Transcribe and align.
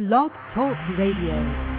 Blog 0.00 0.30
Talk 0.54 0.78
Radio. 0.96 1.69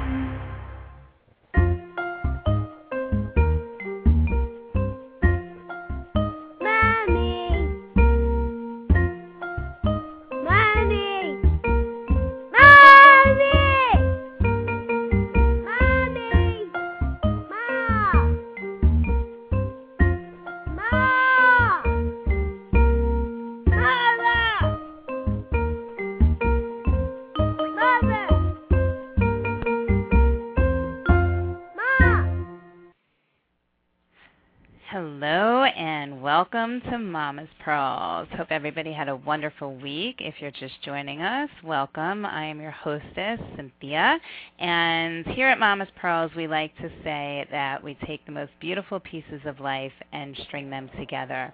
Welcome 36.71 36.91
to 36.91 36.98
Mama's 36.99 37.49
Pearls. 37.66 38.30
Hope 38.38 38.48
everybody 38.49 38.93
had 38.93 39.09
a 39.09 39.16
wonderful 39.16 39.75
week. 39.75 40.17
If 40.20 40.35
you're 40.39 40.52
just 40.52 40.81
joining 40.84 41.21
us, 41.21 41.49
welcome. 41.66 42.25
I 42.25 42.45
am 42.45 42.62
your 42.62 42.71
hostess, 42.71 43.39
Cynthia. 43.57 44.17
And 44.59 45.26
here 45.27 45.48
at 45.48 45.59
Mama's 45.59 45.89
Pearls, 45.98 46.31
we 46.38 46.48
like 46.48 46.73
to 46.77 46.89
say 47.03 47.45
that 47.52 47.84
we 47.84 47.98
take 48.05 48.26
the 48.26 48.31
most 48.31 48.52
beautiful 48.62 49.02
pieces 49.02 49.41
of 49.45 49.59
life 49.59 49.91
and 50.13 50.38
string 50.48 50.70
them 50.70 50.89
together. 50.98 51.53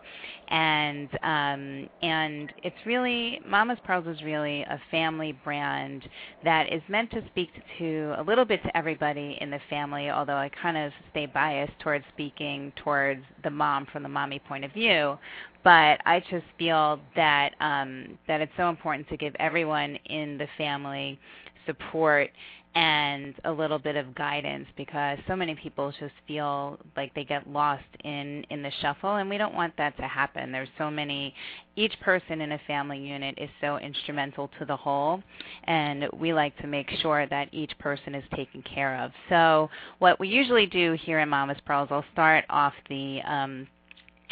And 0.49 1.09
um, 1.23 1.89
and 2.03 2.53
it's 2.63 2.75
really 2.86 3.39
Mama's 3.47 3.80
Pearls 3.86 4.05
is 4.05 4.22
really 4.23 4.61
a 4.61 4.80
family 4.91 5.36
brand 5.44 6.08
that 6.44 6.72
is 6.72 6.81
meant 6.89 7.09
to 7.11 7.23
speak 7.27 7.49
to 7.80 8.13
a 8.20 8.23
little 8.23 8.45
bit 8.45 8.61
to 8.63 8.77
everybody 8.77 9.38
in 9.41 9.49
the 9.49 9.59
family. 9.70 10.11
Although 10.11 10.38
I 10.38 10.52
kind 10.61 10.78
of 10.78 10.91
stay 11.09 11.25
biased 11.25 11.80
towards 11.80 12.06
speaking 12.13 12.72
towards 12.84 13.23
the 13.44 13.50
mom 13.50 13.88
from 13.91 14.03
the 14.03 14.09
mommy 14.09 14.39
point 14.39 14.63
of 14.63 14.72
view, 14.73 15.06
but 15.63 16.00
I 16.05 16.23
just 16.30 16.45
feel 16.58 17.00
that 17.16 17.52
um, 17.59 18.17
that 18.27 18.41
it's 18.41 18.52
so 18.58 18.69
important 18.69 19.08
to 19.09 19.17
give 19.17 19.36
everyone 19.39 19.97
in 20.05 20.38
the 20.38 20.47
family 20.58 21.19
support 21.66 22.30
and 22.77 23.33
a 23.45 23.52
little 23.52 23.80
bit 23.80 23.95
of 23.95 24.13
guidance 24.13 24.67
because 24.78 25.17
so 25.28 25.35
many 25.35 25.55
people 25.55 25.91
just 26.00 26.13
feel 26.28 26.78
like 26.95 27.11
they 27.16 27.23
get 27.23 27.50
lost 27.50 27.83
in 28.03 28.45
in 28.52 28.61
the 28.61 28.72
shuffle 28.81 29.16
and 29.16 29.28
we 29.28 29.38
don't 29.38 29.55
want 29.55 29.75
that 29.78 29.97
to 29.97 30.03
happen. 30.03 30.52
There's 30.52 30.69
so 30.78 30.91
many 30.91 31.33
each 31.75 32.00
person 32.02 32.39
in 32.39 32.52
a 32.52 32.59
family 32.67 33.00
unit 33.00 33.35
is 33.39 33.50
so 33.61 33.78
instrumental 33.78 34.50
to 34.59 34.66
the 34.66 34.78
whole 34.78 35.23
and 35.63 36.05
we 36.13 36.33
like 36.33 36.55
to 36.59 36.67
make 36.67 36.89
sure 37.02 37.25
that 37.28 37.50
each 37.52 37.78
person 37.80 38.13
is 38.13 38.23
taken 38.35 38.61
care 38.61 39.02
of. 39.03 39.11
So 39.28 39.69
what 39.97 40.19
we 40.19 40.28
usually 40.28 40.67
do 40.67 40.95
here 41.03 41.19
in 41.19 41.30
mama's 41.30 41.58
pearls 41.66 41.88
i'll 41.91 42.05
start 42.13 42.45
off 42.50 42.73
the 42.89 43.19
um, 43.28 43.67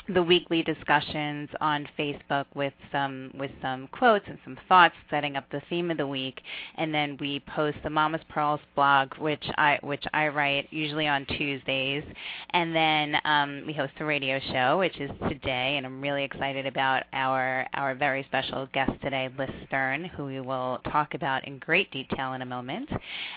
the 0.08 0.22
weekly 0.22 0.62
discussions 0.62 1.50
on 1.62 1.88
Facebook 1.98 2.46
with 2.54 2.74
some 2.92 3.32
with 3.38 3.52
some 3.62 3.88
quotes 3.88 4.26
and 4.28 4.38
some 4.44 4.58
thoughts, 4.70 4.94
setting 5.10 5.36
up 5.36 5.46
the 5.52 5.62
theme 5.70 5.90
of 5.90 5.98
the 5.98 6.06
week, 6.06 6.42
and 6.76 6.94
then 6.94 7.18
we 7.20 7.42
post 7.48 7.78
the 7.84 7.90
Mama's 7.90 8.22
Pearls 8.30 8.60
blog, 8.76 9.14
which 9.18 9.44
I 9.58 9.80
which 9.82 10.04
I 10.14 10.28
write 10.28 10.68
usually 10.72 11.08
on 11.08 11.26
Tuesdays, 11.26 12.04
and 12.52 12.76
then 12.76 13.18
um, 13.26 13.64
we 13.66 13.74
host 13.74 13.94
a 14.00 14.06
radio 14.06 14.40
show, 14.52 14.78
which 14.78 15.00
is 15.00 15.10
today, 15.28 15.78
and 15.78 15.86
I'm 15.86 16.02
really 16.02 16.24
excited 16.24 16.68
about 16.68 17.04
our 17.14 17.66
our 17.74 17.96
very 17.96 18.24
special 18.24 18.68
guest 18.74 18.92
today, 19.02 19.30
Lyss 19.38 19.52
Stern, 19.68 20.06
who 20.06 20.26
we 20.26 20.40
will 20.40 20.80
talk 20.92 21.16
about 21.16 21.48
in 21.48 21.58
great 21.60 21.90
detail 21.92 22.34
in 22.34 22.44
a 22.44 22.46
moment, 22.46 22.90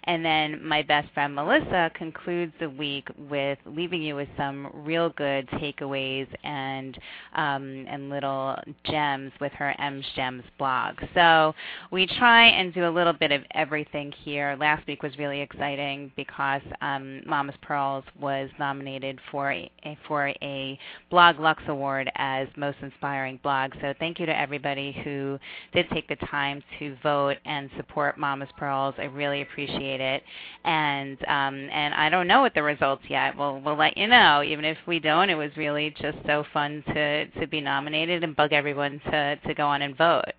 and 0.05 0.23
then 0.25 0.63
my 0.63 0.83
best 0.83 1.09
friend 1.15 1.35
Melissa 1.35 1.91
concludes 1.95 2.53
the 2.61 2.69
week 2.69 3.09
with 3.17 3.59
leaving 3.65 4.03
you 4.03 4.17
with 4.17 4.29
some 4.37 4.71
real 4.75 5.09
good 5.11 5.49
takeaways 5.49 6.27
and 6.45 6.58
and 6.59 6.99
um, 7.35 7.87
and 7.89 8.11
little 8.11 8.57
gems 8.85 9.33
with 9.41 9.53
her 9.53 9.75
M's 9.81 10.05
Gems 10.17 10.45
blog. 10.59 10.97
So 11.15 11.55
we 11.91 12.07
try 12.07 12.47
and 12.49 12.75
do 12.75 12.89
a 12.89 12.91
little 12.91 13.13
bit 13.13 13.33
of 13.33 13.43
everything 13.55 14.13
here. 14.25 14.57
Last 14.59 14.87
week 14.87 15.03
was 15.03 15.17
really 15.19 15.41
exciting 15.41 16.13
because 16.17 16.63
um, 16.81 17.23
Mama's 17.27 17.55
Pearls 17.63 18.05
was 18.21 18.51
nominated 18.59 19.19
for 19.31 19.53
a, 19.53 19.71
for 20.07 20.29
a 20.43 20.79
BlogLuxe 21.13 21.69
Award 21.69 22.11
as 22.17 22.49
most 22.57 22.79
inspiring 22.83 23.39
blog. 23.43 23.73
So 23.81 23.95
thank 23.99 24.19
you 24.19 24.27
to 24.27 24.39
everybody 24.39 24.97
who 25.05 25.39
did 25.73 25.89
take 25.91 26.09
the 26.09 26.17
time 26.17 26.63
to 26.79 26.97
vote 27.03 27.37
and 27.45 27.71
support 27.77 28.19
Mama's 28.19 28.49
Pearls. 28.57 28.95
I 28.99 29.05
really 29.05 29.43
appreciate 29.43 30.01
it. 30.01 30.23
And 30.65 31.19
um, 31.29 31.69
and 31.73 31.95
I 31.95 32.09
don't 32.09 32.27
know 32.27 32.41
what 32.41 32.55
the 32.55 32.63
results 32.63 33.05
yet. 33.09 33.37
We'll 33.37 33.61
we'll 33.61 33.77
let 33.77 33.97
you 33.97 34.07
know. 34.07 34.43
Even 34.43 34.65
if 34.65 34.79
we 34.87 34.99
don't, 34.99 35.31
it 35.31 35.35
was 35.35 35.51
really 35.57 35.95
just 36.01 36.19
so 36.27 36.45
fun 36.53 36.83
to 36.89 37.27
to 37.27 37.47
be 37.47 37.61
nominated 37.61 38.25
and 38.25 38.35
bug 38.37 38.53
everyone 38.53 39.01
to 39.11 39.37
to 39.37 39.55
go 39.55 39.67
on 39.67 39.83
and 39.83 39.97
vote. 39.97 40.33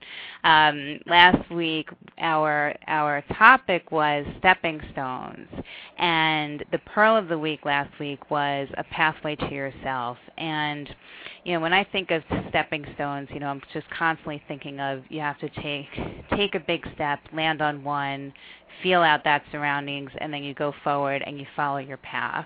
Um, 0.44 1.00
last 1.06 1.50
week, 1.52 1.90
our 2.20 2.76
our 2.88 3.24
topic 3.38 3.92
was 3.92 4.26
stepping 4.40 4.82
stones, 4.92 5.48
and 5.98 6.64
the 6.72 6.80
pearl 6.80 7.16
of 7.16 7.28
the 7.28 7.38
week 7.38 7.66
last 7.66 7.98
week 8.00 8.30
was 8.32 8.68
a 8.78 8.84
pathway 8.86 9.36
to 9.36 9.50
yourself. 9.52 10.18
And 10.38 10.90
you 11.44 11.54
know, 11.54 11.60
when 11.60 11.74
I 11.74 11.84
think 11.84 12.12
of 12.12 12.24
stepping 12.50 12.86
stones, 12.96 13.28
you 13.32 13.40
know, 13.40 13.48
I'm 13.48 13.62
just 13.74 13.90
constantly 13.90 14.42
thinking 14.48 14.80
of 14.80 15.04
you 15.10 15.22
have 15.22 15.40
to 15.40 15.50
take 15.62 15.88
take 16.36 16.56
a 16.56 16.60
big 16.60 16.86
step, 16.96 17.20
land 17.34 17.62
on 17.62 17.84
one, 17.84 18.34
feel 18.84 19.02
out 19.02 19.24
that 19.24 19.44
surroundings, 19.52 20.12
and 20.20 20.34
then 20.34 20.44
you 20.44 20.54
go 20.54 20.74
forward 20.84 21.24
and 21.26 21.40
you 21.40 21.46
follow 21.56 21.78
your 21.78 21.98
path. 21.98 22.46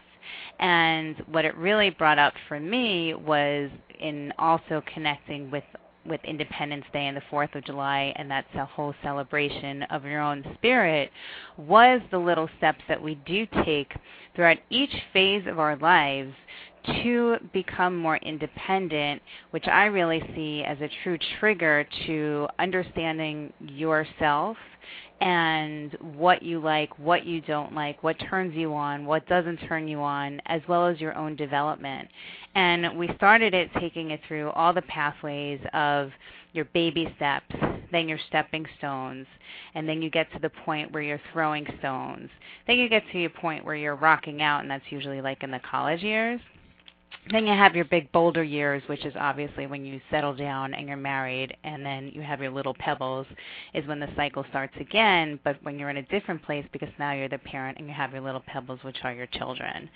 And 0.59 1.17
what 1.27 1.45
it 1.45 1.55
really 1.57 1.89
brought 1.89 2.19
up 2.19 2.33
for 2.47 2.59
me 2.59 3.13
was 3.13 3.69
in 3.99 4.33
also 4.37 4.83
connecting 4.93 5.49
with 5.51 5.63
with 6.05 6.19
Independence 6.25 6.83
Day 6.91 7.07
and 7.07 7.15
the 7.15 7.21
4th 7.31 7.55
of 7.55 7.63
July 7.63 8.13
and 8.17 8.29
that 8.29 8.45
whole 8.53 8.93
celebration 9.01 9.83
of 9.83 10.03
your 10.03 10.19
own 10.19 10.43
spirit 10.55 11.09
was 11.57 12.01
the 12.11 12.17
little 12.17 12.49
steps 12.57 12.81
that 12.89 13.01
we 13.01 13.15
do 13.25 13.47
take 13.63 13.93
throughout 14.35 14.57
each 14.69 14.93
phase 15.13 15.47
of 15.47 15.59
our 15.59 15.77
lives 15.77 16.33
to 16.85 17.37
become 17.53 17.97
more 17.97 18.17
independent, 18.17 19.21
which 19.51 19.67
I 19.67 19.85
really 19.85 20.21
see 20.35 20.63
as 20.63 20.77
a 20.81 20.89
true 21.03 21.17
trigger 21.39 21.87
to 22.05 22.47
understanding 22.59 23.53
yourself 23.61 24.57
and 25.23 25.95
what 26.17 26.43
you 26.43 26.59
like, 26.59 26.99
what 26.99 27.25
you 27.25 27.39
don't 27.39 27.73
like, 27.73 28.03
what 28.03 28.17
turns 28.29 28.53
you 28.55 28.73
on, 28.73 29.05
what 29.05 29.25
doesn't 29.27 29.55
turn 29.69 29.87
you 29.87 30.01
on, 30.01 30.41
as 30.47 30.61
well 30.67 30.85
as 30.85 30.99
your 30.99 31.15
own 31.15 31.37
development. 31.37 32.09
And 32.55 32.97
we 32.97 33.09
started 33.15 33.53
it 33.53 33.69
taking 33.79 34.11
it 34.11 34.19
through 34.27 34.49
all 34.49 34.73
the 34.73 34.81
pathways 34.81 35.61
of 35.73 36.11
your 36.51 36.65
baby 36.65 37.11
steps, 37.15 37.55
then 37.89 38.09
your 38.09 38.19
stepping 38.27 38.65
stones, 38.77 39.25
and 39.75 39.87
then 39.87 40.01
you 40.01 40.09
get 40.09 40.29
to 40.33 40.39
the 40.39 40.51
point 40.65 40.91
where 40.91 41.01
you're 41.01 41.21
throwing 41.31 41.65
stones. 41.79 42.29
Then 42.67 42.77
you 42.77 42.89
get 42.89 43.03
to 43.13 43.17
your 43.17 43.29
point 43.29 43.63
where 43.63 43.75
you're 43.75 43.95
rocking 43.95 44.41
out, 44.41 44.59
and 44.59 44.69
that's 44.69 44.83
usually 44.89 45.21
like 45.21 45.41
in 45.41 45.51
the 45.51 45.61
college 45.71 46.01
years. 46.01 46.41
Then 47.31 47.47
you 47.47 47.53
have 47.53 47.75
your 47.75 47.85
big 47.85 48.11
boulder 48.11 48.43
years, 48.43 48.83
which 48.87 49.05
is 49.05 49.13
obviously 49.17 49.65
when 49.65 49.85
you 49.85 50.01
settle 50.11 50.35
down 50.35 50.73
and 50.73 50.87
you're 50.87 50.97
married, 50.97 51.55
and 51.63 51.85
then 51.85 52.09
you 52.13 52.21
have 52.21 52.41
your 52.41 52.51
little 52.51 52.73
pebbles, 52.73 53.25
is 53.73 53.87
when 53.87 53.99
the 53.99 54.09
cycle 54.15 54.45
starts 54.49 54.73
again. 54.79 55.39
But 55.43 55.57
when 55.63 55.79
you're 55.79 55.89
in 55.89 55.97
a 55.97 56.03
different 56.03 56.43
place, 56.43 56.65
because 56.73 56.89
now 56.99 57.13
you're 57.13 57.29
the 57.29 57.37
parent 57.37 57.77
and 57.77 57.87
you 57.87 57.93
have 57.93 58.11
your 58.11 58.21
little 58.21 58.43
pebbles, 58.45 58.79
which 58.83 58.97
are 59.03 59.13
your 59.13 59.27
children. 59.27 59.89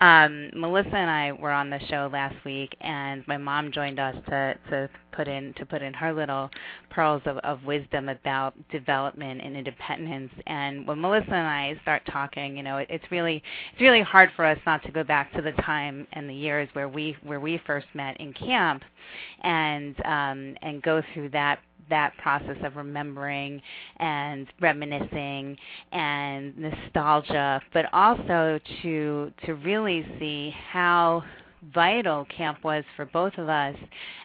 Um, 0.00 0.50
Melissa 0.54 0.96
and 0.96 1.10
I 1.10 1.32
were 1.32 1.50
on 1.50 1.68
the 1.68 1.80
show 1.90 2.08
last 2.12 2.36
week, 2.44 2.74
and 2.80 3.26
my 3.26 3.36
mom 3.36 3.72
joined 3.72 3.98
us 3.98 4.16
to 4.28 4.54
to 4.70 4.88
put 5.12 5.28
in 5.28 5.52
to 5.54 5.66
put 5.66 5.82
in 5.82 5.92
her 5.92 6.12
little 6.12 6.50
pearls 6.90 7.22
of, 7.26 7.36
of 7.38 7.62
wisdom 7.64 8.08
about 8.08 8.54
development 8.70 9.40
and 9.42 9.56
independence. 9.56 10.32
And 10.46 10.86
when 10.86 11.00
Melissa 11.00 11.32
and 11.32 11.46
I 11.46 11.78
start 11.82 12.02
talking, 12.10 12.56
you 12.56 12.62
know, 12.62 12.78
it, 12.78 12.86
it's 12.90 13.04
really 13.10 13.42
it's 13.72 13.80
really 13.80 14.02
hard 14.02 14.30
for 14.36 14.44
us 14.44 14.58
not 14.66 14.82
to 14.84 14.92
go 14.92 15.04
back 15.04 15.32
to 15.34 15.42
the 15.42 15.52
time 15.62 16.06
and 16.12 16.28
the 16.28 16.34
years 16.34 16.59
where 16.72 16.88
we 16.88 17.16
where 17.22 17.40
we 17.40 17.60
first 17.66 17.86
met 17.94 18.20
in 18.20 18.32
camp, 18.32 18.82
and 19.42 19.96
um, 20.04 20.56
and 20.62 20.82
go 20.82 21.02
through 21.12 21.30
that 21.30 21.60
that 21.88 22.16
process 22.18 22.56
of 22.64 22.76
remembering 22.76 23.60
and 23.98 24.46
reminiscing 24.60 25.56
and 25.92 26.56
nostalgia, 26.56 27.60
but 27.72 27.86
also 27.92 28.58
to 28.82 29.32
to 29.44 29.54
really 29.54 30.06
see 30.18 30.54
how 30.72 31.22
vital 31.74 32.26
camp 32.34 32.64
was 32.64 32.84
for 32.96 33.04
both 33.06 33.36
of 33.36 33.48
us 33.48 33.76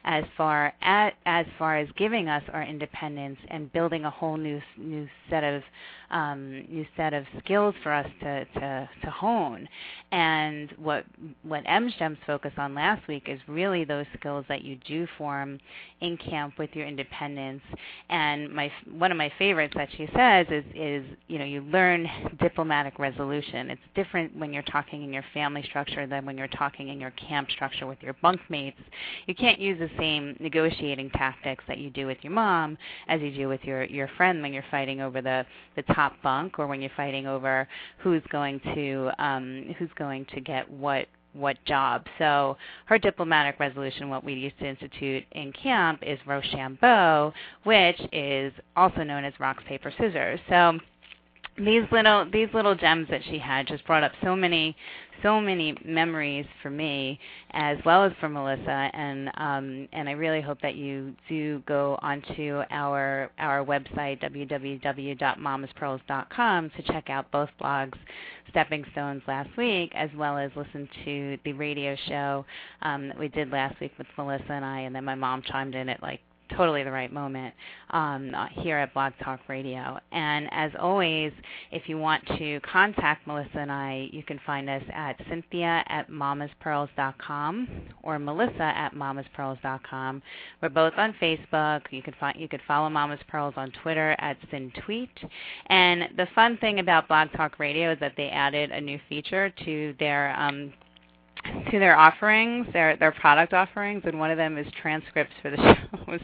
as 0.06 0.24
far 0.38 0.74
as, 0.82 1.12
as 1.26 1.46
far 1.60 1.78
as 1.78 1.88
giving 1.98 2.30
us 2.30 2.44
our 2.54 2.64
independence 2.64 3.38
and 3.50 3.72
building 3.74 4.06
a 4.06 4.10
whole 4.10 4.38
new 4.38 4.62
new 4.78 5.08
set 5.30 5.44
of 5.44 5.62
um, 6.12 6.66
new 6.70 6.86
set 6.96 7.14
of 7.14 7.26
skills 7.40 7.76
for 7.84 7.92
us 7.92 8.08
to, 8.22 8.46
to, 8.46 8.90
to 9.04 9.10
hone. 9.10 9.68
And 10.12 10.72
what 10.78 11.06
what 11.44 11.64
MGEM's 11.66 12.20
focus 12.26 12.54
on 12.58 12.74
last 12.76 13.08
week 13.08 13.24
is 13.28 13.40
really 13.48 13.84
those 13.84 14.06
skills 14.18 14.46
that 14.48 14.64
you 14.64 14.78
do 14.88 15.08
form 15.18 15.60
in 16.02 16.18
camp 16.18 16.58
with 16.58 16.70
your 16.74 16.88
independence. 16.88 17.62
And 18.10 18.50
my 18.54 18.72
one 18.98 19.12
of 19.12 19.18
my 19.18 19.32
favorites 19.38 19.74
that 19.76 19.90
she 19.98 20.08
says 20.16 20.46
is 20.50 20.64
is 20.76 21.06
you 21.28 21.40
know 21.40 21.46
you 21.46 21.62
learn 21.62 22.08
diplomatic 22.40 23.00
resolution. 23.00 23.70
It's 23.72 23.82
different 23.96 24.38
when 24.38 24.54
you're 24.54 24.64
talking 24.64 25.04
in 25.04 25.12
your 25.12 25.26
family 25.34 25.64
structure 25.64 26.06
than 26.08 26.26
when 26.26 26.38
you're 26.38 26.48
talking 26.48 26.90
in 26.90 27.00
your 27.00 27.12
camp 27.12 27.50
structure 27.52 27.88
with 27.88 28.02
your 28.02 28.14
bunkmates. 28.24 28.76
You 29.26 29.36
can't 29.36 29.60
use 29.60 29.80
the 29.80 29.90
same 29.98 30.38
negotiating 30.40 31.10
tactics 31.12 31.64
that 31.68 31.80
you 31.80 31.90
do 31.90 32.06
with 32.06 32.20
your 32.22 32.34
mom 32.34 32.78
as 33.08 33.22
you 33.22 33.32
do 33.32 33.48
with 33.48 33.64
your 33.64 33.84
your 33.86 34.10
friend 34.18 34.42
when 34.42 34.54
you're 34.54 34.64
fighting 34.70 35.02
over 35.02 35.22
the 35.22 35.46
the 35.76 35.82
top 35.94 36.05
bunk 36.24 36.60
or 36.60 36.68
when 36.68 36.82
you're 36.82 36.92
fighting 36.96 37.28
over 37.28 37.68
who's 38.00 38.24
going 38.32 38.60
to 38.76 39.12
um, 39.20 39.76
who's 39.78 39.90
going 39.98 40.26
to 40.34 40.42
get 40.42 40.70
what 40.70 41.08
what 41.34 41.58
job. 41.66 42.06
So 42.18 42.58
her 42.86 42.98
diplomatic 42.98 43.60
resolution, 43.60 44.10
what 44.10 44.24
we 44.24 44.34
used 44.34 44.58
to 44.60 44.68
institute 44.68 45.24
in 45.34 45.52
camp, 45.52 46.00
is 46.02 46.18
Rochambeau, 46.26 47.34
which 47.64 48.00
is 48.12 48.54
also 48.76 49.04
known 49.04 49.26
as 49.26 49.34
rocks 49.40 49.64
paper 49.68 49.92
scissors. 50.00 50.40
So 50.50 50.80
these 51.58 51.84
little 51.92 52.26
these 52.32 52.48
little 52.54 52.76
gems 52.76 53.08
that 53.10 53.22
she 53.30 53.40
had 53.40 53.68
just 53.68 53.86
brought 53.86 54.04
up 54.04 54.12
so 54.22 54.36
many 54.36 54.76
so 55.24 55.40
many 55.40 55.74
memories 55.86 56.46
for 56.62 56.70
me 56.70 57.18
as 57.52 57.78
well 57.86 58.04
as 58.04 58.12
for 58.20 58.28
Melissa 58.28 58.90
and 58.94 59.30
um, 59.38 59.88
and 59.94 60.10
I 60.10 60.12
really 60.12 60.42
hope 60.42 60.60
that 60.62 60.76
you 60.76 61.16
do 61.30 61.64
go 61.66 61.98
onto 62.02 62.62
our 62.70 63.32
our 63.40 63.64
website 63.64 64.22
www.mamaspearls.com 64.22 66.72
to 66.72 66.84
check 66.84 67.10
out 67.10 67.32
both 67.32 67.48
blogs 67.62 67.98
Stepping 68.50 68.84
Stones 68.92 69.22
last 69.28 69.56
week 69.58 69.94
as 69.96 70.10
well 70.18 70.38
as 70.38 70.52
listen 70.56 70.90
to 71.06 71.38
the 71.46 71.54
radio 71.54 71.96
show 72.08 72.46
um, 72.82 73.08
that 73.08 73.18
we 73.18 73.30
did 73.30 73.50
last 73.52 73.80
week 73.80 73.94
with 73.98 74.08
Melissa 74.18 74.52
and 74.52 74.66
I 74.66 74.82
and 74.82 74.94
then 74.94 75.06
my 75.06 75.16
mom 75.16 75.42
chimed 75.42 75.76
in 75.76 75.88
at 75.88 76.02
like 76.02 76.20
totally 76.56 76.84
the 76.84 76.92
right 76.92 77.12
moment 77.12 77.54
um, 77.92 78.34
uh, 78.36 78.48
here 78.62 78.78
at 78.78 78.94
Blog 78.94 79.14
Talk 79.24 79.42
Radio. 79.48 79.98
And 80.12 80.48
as 80.52 80.72
always, 80.80 81.32
if 81.72 81.84
you 81.88 81.98
want 81.98 82.26
to 82.38 82.60
contact 82.62 83.28
Melissa 83.28 83.58
and 83.58 83.72
I, 83.72 84.10
you 84.12 84.24
can 84.24 84.40
find 84.46 84.70
us 84.70 84.84
at 84.94 85.20
cynthia 85.30 85.84
at 85.88 86.10
mamaspearls.com 86.10 87.68
or 88.04 88.20
melissa 88.20 88.62
at 88.62 88.94
mamaspearls.com. 88.94 90.22
We're 90.62 90.70
both 90.70 90.94
on 90.98 91.14
Facebook. 91.22 91.82
You 91.92 92.02
find 92.20 92.40
you 92.40 92.48
could 92.48 92.62
follow 92.68 92.90
Mama's 92.90 93.20
Pearls 93.28 93.54
on 93.58 93.72
Twitter 93.84 94.16
at 94.20 94.38
CynTweet. 94.52 95.10
And 95.68 96.10
the 96.18 96.28
fun 96.36 96.58
thing 96.58 96.80
about 96.80 97.08
Blog 97.08 97.30
Talk 97.36 97.60
Radio 97.60 97.94
is 97.94 98.00
that 98.00 98.14
they 98.18 98.30
added 98.30 98.72
a 98.72 98.82
new 98.82 99.00
feature 99.10 99.52
to 99.66 99.96
their 100.00 100.38
um, 100.40 100.74
to 101.72 101.80
their 101.80 101.98
offerings, 101.98 102.68
their 102.74 102.98
their 102.98 103.12
product 103.12 103.54
offerings, 103.54 104.04
and 104.06 104.20
one 104.20 104.32
of 104.32 104.38
them 104.38 104.58
is 104.58 104.68
transcripts 104.82 105.34
for 105.42 105.52
the 105.52 105.58
shows. 106.08 106.20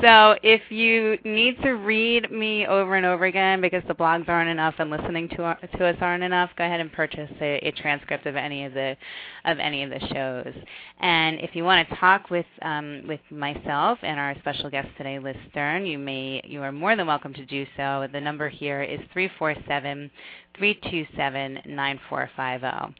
So 0.00 0.36
if 0.42 0.60
you 0.70 1.18
need 1.24 1.60
to 1.62 1.72
read 1.72 2.30
me 2.30 2.66
over 2.66 2.94
and 2.94 3.06
over 3.06 3.24
again 3.24 3.60
because 3.60 3.82
the 3.88 3.94
blogs 3.94 4.28
aren't 4.28 4.50
enough 4.50 4.74
and 4.78 4.90
listening 4.90 5.28
to 5.30 5.56
to 5.78 5.86
us 5.86 5.96
aren't 6.00 6.22
enough, 6.22 6.50
go 6.56 6.64
ahead 6.64 6.80
and 6.80 6.92
purchase 6.92 7.30
a, 7.40 7.58
a 7.66 7.72
transcript 7.72 8.26
of 8.26 8.36
any 8.36 8.64
of 8.64 8.74
the 8.74 8.96
of 9.44 9.58
any 9.58 9.82
of 9.82 9.90
the 9.90 10.00
shows. 10.12 10.54
And 11.00 11.40
if 11.40 11.50
you 11.54 11.64
want 11.64 11.88
to 11.88 11.96
talk 11.96 12.30
with 12.30 12.46
um, 12.62 13.02
with 13.06 13.20
myself 13.30 13.98
and 14.02 14.18
our 14.18 14.34
special 14.38 14.70
guest 14.70 14.88
today, 14.96 15.18
Lyss 15.18 15.36
Stern, 15.50 15.86
you 15.86 15.98
may 15.98 16.40
you 16.44 16.62
are 16.62 16.72
more 16.72 16.96
than 16.96 17.06
welcome 17.06 17.34
to 17.34 17.46
do 17.46 17.66
so. 17.76 18.06
The 18.12 18.20
number 18.20 18.48
here 18.48 18.82
is 18.82 19.00
three 19.12 19.30
four 19.38 19.54
seven 19.68 20.10
327-9450. 20.60 22.94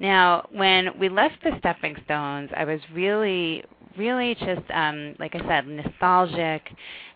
Now, 0.00 0.48
when 0.52 0.98
we 0.98 1.08
left 1.08 1.36
the 1.42 1.52
Stepping 1.58 1.96
Stones, 2.04 2.50
I 2.56 2.64
was 2.64 2.80
really, 2.92 3.64
really 3.96 4.34
just, 4.34 4.68
um, 4.72 5.14
like 5.18 5.34
I 5.34 5.40
said, 5.46 5.66
nostalgic 5.66 6.62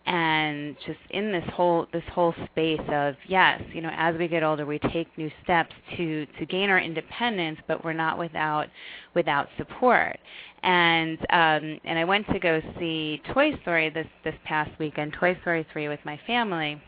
and 0.08 0.74
just 0.86 0.98
in 1.10 1.32
this 1.32 1.44
whole 1.52 1.86
this 1.92 2.02
whole 2.14 2.34
space 2.50 2.80
of 2.90 3.14
yes, 3.28 3.60
you 3.74 3.82
know, 3.82 3.90
as 3.94 4.16
we 4.18 4.26
get 4.26 4.42
older, 4.42 4.64
we 4.64 4.78
take 4.78 5.06
new 5.18 5.30
steps 5.44 5.74
to 5.98 6.24
to 6.38 6.46
gain 6.46 6.70
our 6.70 6.80
independence, 6.80 7.58
but 7.68 7.84
we're 7.84 7.92
not 7.92 8.18
without 8.18 8.68
without 9.14 9.48
support. 9.58 10.18
And 10.62 11.18
um, 11.30 11.78
and 11.84 11.98
I 11.98 12.04
went 12.04 12.26
to 12.28 12.38
go 12.38 12.62
see 12.78 13.20
Toy 13.34 13.52
Story 13.60 13.90
this 13.90 14.06
this 14.24 14.34
past 14.44 14.70
weekend, 14.78 15.14
Toy 15.20 15.36
Story 15.42 15.66
3 15.74 15.88
with 15.88 16.00
my 16.06 16.18
family 16.26 16.80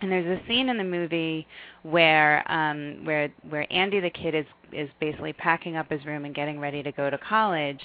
and 0.00 0.10
there's 0.10 0.38
a 0.38 0.46
scene 0.46 0.68
in 0.68 0.76
the 0.76 0.84
movie 0.84 1.46
where 1.82 2.50
um 2.50 3.04
where 3.04 3.30
where 3.48 3.66
Andy 3.72 4.00
the 4.00 4.10
kid 4.10 4.34
is 4.34 4.46
is 4.72 4.90
basically 5.00 5.32
packing 5.32 5.76
up 5.76 5.90
his 5.90 6.04
room 6.04 6.24
and 6.24 6.34
getting 6.34 6.58
ready 6.58 6.82
to 6.82 6.92
go 6.92 7.08
to 7.08 7.18
college. 7.18 7.80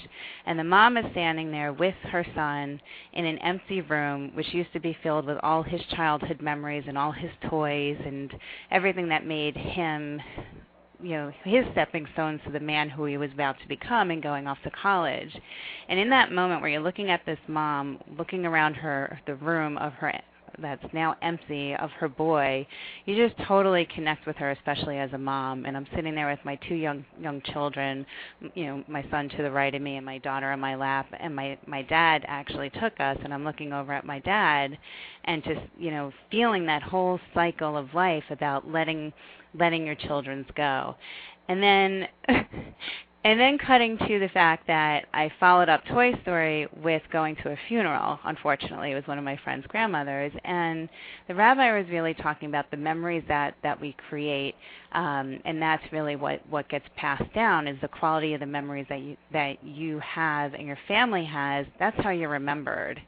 And 0.46 0.58
the 0.58 0.64
mom 0.64 0.96
is 0.96 1.04
standing 1.12 1.50
there 1.50 1.72
with 1.72 1.94
her 2.10 2.26
son 2.34 2.80
in 3.12 3.24
an 3.24 3.38
empty 3.38 3.80
room 3.80 4.32
which 4.34 4.52
used 4.52 4.72
to 4.72 4.80
be 4.80 4.96
filled 5.02 5.26
with 5.26 5.38
all 5.42 5.62
his 5.62 5.80
childhood 5.94 6.40
memories 6.40 6.84
and 6.88 6.98
all 6.98 7.12
his 7.12 7.30
toys 7.48 7.96
and 8.04 8.32
everything 8.70 9.08
that 9.08 9.24
made 9.24 9.56
him 9.56 10.20
you 11.02 11.10
know 11.10 11.32
his 11.44 11.64
stepping 11.72 12.06
stones 12.12 12.40
to 12.44 12.52
the 12.52 12.60
man 12.60 12.90
who 12.90 13.04
he 13.04 13.16
was 13.16 13.30
about 13.32 13.58
to 13.60 13.68
become 13.68 14.10
and 14.10 14.22
going 14.22 14.46
off 14.46 14.58
to 14.64 14.70
college. 14.70 15.34
And 15.88 15.98
in 15.98 16.10
that 16.10 16.32
moment 16.32 16.60
where 16.60 16.70
you're 16.70 16.82
looking 16.82 17.10
at 17.10 17.24
this 17.24 17.38
mom 17.46 17.98
looking 18.18 18.44
around 18.44 18.74
her 18.74 19.20
the 19.26 19.36
room 19.36 19.78
of 19.78 19.92
her 19.94 20.12
that's 20.58 20.84
now 20.92 21.16
empty 21.22 21.74
of 21.74 21.90
her 21.92 22.08
boy, 22.08 22.66
you 23.04 23.16
just 23.16 23.40
totally 23.46 23.86
connect 23.94 24.26
with 24.26 24.36
her, 24.36 24.50
especially 24.50 24.98
as 24.98 25.12
a 25.12 25.18
mom. 25.18 25.64
And 25.64 25.76
I'm 25.76 25.86
sitting 25.94 26.14
there 26.14 26.28
with 26.28 26.40
my 26.44 26.56
two 26.68 26.74
young 26.74 27.04
young 27.20 27.40
children, 27.42 28.04
you 28.54 28.66
know, 28.66 28.84
my 28.88 29.04
son 29.10 29.28
to 29.30 29.42
the 29.42 29.50
right 29.50 29.74
of 29.74 29.82
me 29.82 29.96
and 29.96 30.06
my 30.06 30.18
daughter 30.18 30.50
on 30.50 30.60
my 30.60 30.74
lap, 30.74 31.06
and 31.18 31.34
my 31.34 31.58
my 31.66 31.82
dad 31.82 32.24
actually 32.26 32.70
took 32.70 32.98
us, 33.00 33.18
and 33.24 33.32
I'm 33.32 33.44
looking 33.44 33.72
over 33.72 33.92
at 33.92 34.04
my 34.04 34.18
dad, 34.20 34.76
and 35.24 35.42
just 35.44 35.60
you 35.78 35.90
know 35.90 36.12
feeling 36.30 36.66
that 36.66 36.82
whole 36.82 37.20
cycle 37.34 37.76
of 37.76 37.92
life 37.94 38.24
about 38.30 38.68
letting 38.68 39.12
letting 39.58 39.86
your 39.86 39.96
children's 39.96 40.46
go. 40.56 40.96
And 41.48 41.62
then 41.62 42.08
and 43.22 43.38
then 43.38 43.58
cutting 43.58 43.98
to 43.98 44.18
the 44.18 44.30
fact 44.30 44.66
that 44.66 45.04
I 45.12 45.30
followed 45.38 45.68
up 45.68 45.84
Toy 45.84 46.14
Story 46.22 46.66
with 46.82 47.02
going 47.12 47.36
to 47.36 47.50
a 47.50 47.56
funeral. 47.68 48.18
Unfortunately, 48.24 48.92
it 48.92 48.94
was 48.94 49.06
one 49.06 49.18
of 49.18 49.24
my 49.24 49.38
friend's 49.44 49.66
grandmothers, 49.66 50.32
and 50.44 50.88
the 51.28 51.34
rabbi 51.34 51.78
was 51.78 51.86
really 51.90 52.14
talking 52.14 52.48
about 52.48 52.70
the 52.70 52.78
memories 52.78 53.22
that 53.28 53.56
that 53.62 53.78
we 53.78 53.94
create, 54.08 54.54
um, 54.92 55.38
and 55.44 55.60
that's 55.60 55.82
really 55.92 56.16
what 56.16 56.40
what 56.48 56.66
gets 56.70 56.86
passed 56.96 57.30
down 57.34 57.68
is 57.68 57.78
the 57.82 57.88
quality 57.88 58.32
of 58.32 58.40
the 58.40 58.46
memories 58.46 58.86
that 58.88 59.00
you 59.00 59.18
that 59.34 59.62
you 59.62 60.00
have 60.00 60.54
and 60.54 60.66
your 60.66 60.78
family 60.88 61.24
has. 61.26 61.66
That's 61.78 62.00
how 62.02 62.10
you're 62.10 62.30
remembered, 62.30 62.98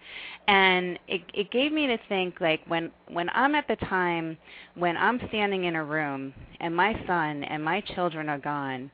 and 0.47 0.99
it 1.09 1.23
it 1.33 1.51
gave 1.51 1.73
me 1.73 1.87
to 1.87 1.99
think 2.11 2.39
like 2.39 2.61
when 2.69 2.91
when 3.09 3.31
I'm 3.31 3.55
at 3.55 3.67
the 3.67 3.77
time 3.77 4.37
when 4.75 4.95
I'm 4.99 5.21
standing 5.29 5.65
in 5.65 5.75
a 5.75 5.85
room 5.85 6.35
and 6.61 6.77
my 6.77 6.93
son 7.07 7.45
and 7.45 7.65
my 7.65 7.81
children 7.81 8.29
are 8.29 8.39
gone 8.39 8.91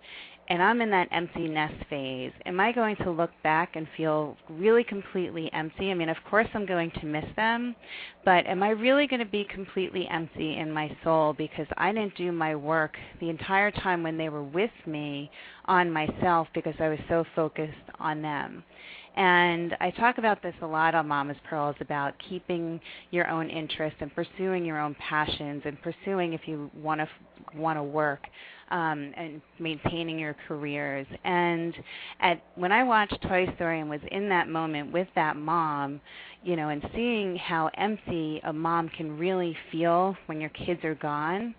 and 0.48 0.62
I'm 0.62 0.80
in 0.80 0.90
that 0.90 1.08
empty 1.12 1.46
nest 1.46 1.74
phase, 1.90 2.32
am 2.46 2.58
I 2.58 2.72
going 2.72 2.96
to 2.96 3.10
look 3.10 3.30
back 3.42 3.76
and 3.76 3.86
feel 3.96 4.36
really 4.48 4.82
completely 4.82 5.50
empty? 5.52 5.90
I 5.90 5.94
mean, 5.94 6.08
of 6.08 6.16
course 6.28 6.48
I'm 6.54 6.64
going 6.64 6.90
to 6.92 7.06
miss 7.06 7.26
them, 7.36 7.76
but 8.24 8.46
am 8.46 8.62
I 8.62 8.70
really 8.70 9.06
going 9.06 9.20
to 9.20 9.26
be 9.26 9.44
completely 9.44 10.08
empty 10.10 10.56
in 10.56 10.72
my 10.72 10.90
soul 11.04 11.34
because 11.34 11.66
I 11.76 11.92
didn't 11.92 12.16
do 12.16 12.32
my 12.32 12.56
work 12.56 12.96
the 13.20 13.28
entire 13.28 13.70
time 13.70 14.02
when 14.02 14.16
they 14.16 14.30
were 14.30 14.42
with 14.42 14.70
me 14.86 15.30
on 15.66 15.92
myself 15.92 16.48
because 16.54 16.74
I 16.80 16.88
was 16.88 17.00
so 17.10 17.24
focused 17.36 17.74
on 18.00 18.22
them? 18.22 18.64
And 19.16 19.76
I 19.80 19.90
talk 19.90 20.18
about 20.18 20.42
this 20.42 20.54
a 20.62 20.66
lot 20.66 20.94
on 20.94 21.08
Mama's 21.08 21.36
Pearls 21.50 21.74
about 21.80 22.14
keeping 22.28 22.80
your 23.10 23.28
own 23.28 23.50
interests 23.50 23.98
and 24.00 24.14
pursuing 24.14 24.64
your 24.64 24.78
own 24.78 24.94
passions 24.94 25.62
and 25.64 25.76
pursuing 25.82 26.34
if 26.34 26.42
you 26.46 26.70
want 26.74 27.00
to 27.00 27.08
want 27.58 27.78
to 27.78 27.82
work 27.82 28.20
um, 28.70 29.12
and 29.16 29.40
maintaining 29.58 30.18
your 30.18 30.36
careers. 30.46 31.06
And 31.24 31.74
at 32.20 32.42
when 32.56 32.72
I 32.72 32.84
watched 32.84 33.20
Toy 33.22 33.46
Story 33.56 33.80
and 33.80 33.88
was 33.88 34.00
in 34.10 34.28
that 34.28 34.48
moment 34.48 34.92
with 34.92 35.08
that 35.14 35.36
mom, 35.36 36.00
you 36.42 36.56
know, 36.56 36.68
and 36.68 36.82
seeing 36.94 37.36
how 37.36 37.70
empty 37.74 38.40
a 38.44 38.52
mom 38.52 38.88
can 38.90 39.18
really 39.18 39.56
feel 39.72 40.16
when 40.26 40.40
your 40.40 40.50
kids 40.50 40.84
are 40.84 40.94
gone, 40.94 41.54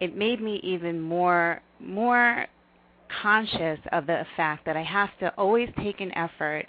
it 0.00 0.16
made 0.16 0.40
me 0.40 0.60
even 0.62 1.00
more 1.00 1.60
more 1.80 2.46
conscious 3.22 3.78
of 3.92 4.06
the 4.06 4.24
fact 4.36 4.64
that 4.66 4.76
I 4.76 4.82
have 4.82 5.10
to 5.20 5.32
always 5.36 5.68
take 5.82 6.00
an 6.00 6.16
effort 6.16 6.66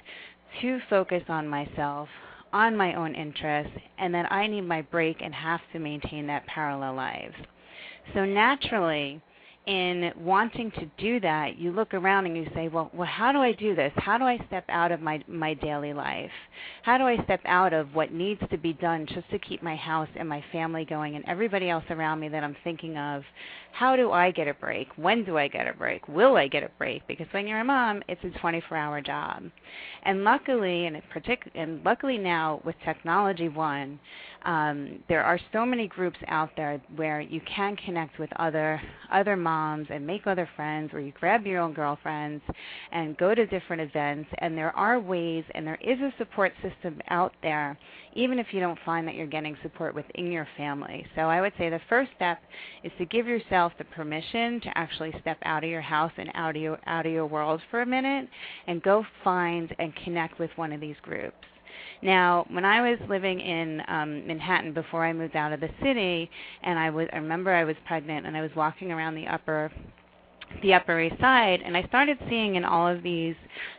to 0.61 0.79
focus 0.89 1.23
on 1.27 1.47
myself, 1.47 2.07
on 2.53 2.75
my 2.77 2.93
own 2.93 3.15
interests, 3.15 3.73
and 3.97 4.13
that 4.13 4.31
I 4.31 4.47
need 4.47 4.61
my 4.61 4.81
break 4.83 5.17
and 5.21 5.33
have 5.33 5.61
to 5.73 5.79
maintain 5.79 6.27
that 6.27 6.45
parallel 6.45 6.95
life. 6.95 7.33
So 8.13 8.25
naturally, 8.25 9.21
in 9.67 10.11
wanting 10.17 10.71
to 10.71 10.85
do 10.97 11.19
that, 11.21 11.57
you 11.57 11.71
look 11.71 11.93
around 11.93 12.25
and 12.25 12.37
you 12.37 12.47
say, 12.53 12.67
well, 12.67 12.91
well, 12.93 13.07
how 13.07 13.31
do 13.31 13.39
I 13.39 13.51
do 13.53 13.75
this? 13.75 13.91
How 13.95 14.17
do 14.17 14.23
I 14.23 14.37
step 14.47 14.65
out 14.69 14.91
of 14.91 15.01
my 15.01 15.23
my 15.27 15.55
daily 15.55 15.93
life? 15.93 16.31
How 16.83 16.97
do 16.97 17.05
I 17.05 17.23
step 17.23 17.41
out 17.45 17.73
of 17.73 17.93
what 17.95 18.11
needs 18.11 18.41
to 18.51 18.57
be 18.57 18.73
done 18.73 19.07
just 19.07 19.29
to 19.31 19.39
keep 19.39 19.63
my 19.63 19.75
house 19.75 20.09
and 20.15 20.29
my 20.29 20.43
family 20.51 20.85
going 20.85 21.15
and 21.15 21.25
everybody 21.27 21.69
else 21.69 21.85
around 21.89 22.19
me 22.19 22.29
that 22.29 22.43
I'm 22.43 22.55
thinking 22.63 22.97
of? 22.97 23.23
How 23.71 23.95
do 23.95 24.11
I 24.11 24.31
get 24.31 24.47
a 24.47 24.53
break? 24.53 24.87
When 24.95 25.25
do 25.25 25.37
I 25.37 25.49
get 25.49 25.67
a 25.67 25.73
break? 25.73 26.07
Will 26.07 26.37
I 26.37 26.47
get 26.47 26.63
a 26.63 26.69
break? 26.77 27.05
Because 27.07 27.27
when 27.31 27.45
you're 27.45 27.59
a 27.59 27.65
mom, 27.65 28.01
it's 28.07 28.23
a 28.23 28.39
24-hour 28.39 29.01
job. 29.01 29.43
And 30.03 30.23
luckily, 30.23 30.85
and, 30.85 31.01
partic- 31.13 31.51
and 31.55 31.83
luckily 31.83 32.17
now 32.17 32.61
with 32.63 32.75
Technology 32.85 33.49
One, 33.49 33.99
um, 34.45 35.03
there 35.09 35.23
are 35.23 35.39
so 35.51 35.65
many 35.65 35.87
groups 35.87 36.19
out 36.27 36.51
there 36.55 36.79
where 36.95 37.19
you 37.19 37.41
can 37.53 37.75
connect 37.75 38.19
with 38.19 38.29
other 38.37 38.79
other 39.11 39.35
moms 39.35 39.54
and 39.89 40.05
make 40.05 40.27
other 40.27 40.49
friends, 40.55 40.93
or 40.93 40.99
you 40.99 41.11
grab 41.19 41.45
your 41.45 41.61
own 41.61 41.73
girlfriends 41.73 42.43
and 42.91 43.17
go 43.17 43.33
to 43.33 43.45
different 43.45 43.81
events. 43.81 44.29
And 44.39 44.57
there 44.57 44.75
are 44.75 44.99
ways, 44.99 45.43
and 45.53 45.65
there 45.65 45.79
is 45.81 45.99
a 45.99 46.13
support 46.17 46.53
system 46.61 47.01
out 47.09 47.33
there, 47.41 47.77
even 48.13 48.39
if 48.39 48.47
you 48.51 48.59
don't 48.59 48.79
find 48.85 49.07
that 49.07 49.15
you're 49.15 49.27
getting 49.27 49.57
support 49.61 49.95
within 49.95 50.31
your 50.31 50.47
family. 50.57 51.05
So 51.15 51.21
I 51.21 51.41
would 51.41 51.53
say 51.57 51.69
the 51.69 51.79
first 51.89 52.11
step 52.15 52.39
is 52.83 52.91
to 52.97 53.05
give 53.05 53.27
yourself 53.27 53.73
the 53.77 53.85
permission 53.85 54.61
to 54.61 54.77
actually 54.77 55.13
step 55.21 55.37
out 55.43 55.63
of 55.63 55.69
your 55.69 55.81
house 55.81 56.11
and 56.17 56.29
out 56.33 56.55
of 56.55 56.61
your 56.61 56.79
out 56.85 57.05
of 57.05 57.11
your 57.11 57.25
world 57.25 57.61
for 57.71 57.81
a 57.81 57.85
minute, 57.85 58.27
and 58.67 58.81
go 58.83 59.05
find 59.23 59.75
and 59.79 59.95
connect 60.03 60.39
with 60.39 60.51
one 60.55 60.71
of 60.71 60.81
these 60.81 60.95
groups. 61.01 61.35
Now, 62.01 62.45
when 62.49 62.65
I 62.65 62.89
was 62.89 62.99
living 63.09 63.39
in 63.39 63.81
um, 63.87 64.27
Manhattan 64.27 64.73
before 64.73 65.05
I 65.05 65.13
moved 65.13 65.35
out 65.35 65.53
of 65.53 65.59
the 65.59 65.69
city, 65.81 66.29
and 66.63 66.77
I 66.77 66.89
was, 66.89 67.07
I 67.13 67.17
remember 67.17 67.51
I 67.51 67.63
was 67.63 67.75
pregnant 67.87 68.25
and 68.25 68.35
I 68.35 68.41
was 68.41 68.51
walking 68.55 68.91
around 68.91 69.15
the 69.15 69.27
upper 69.27 69.71
the 70.61 70.73
Upper 70.73 71.01
East 71.01 71.19
Side, 71.19 71.61
and 71.65 71.75
I 71.75 71.83
started 71.83 72.17
seeing 72.29 72.55
in 72.55 72.63
all 72.63 72.87
of 72.87 73.03
these 73.03 73.35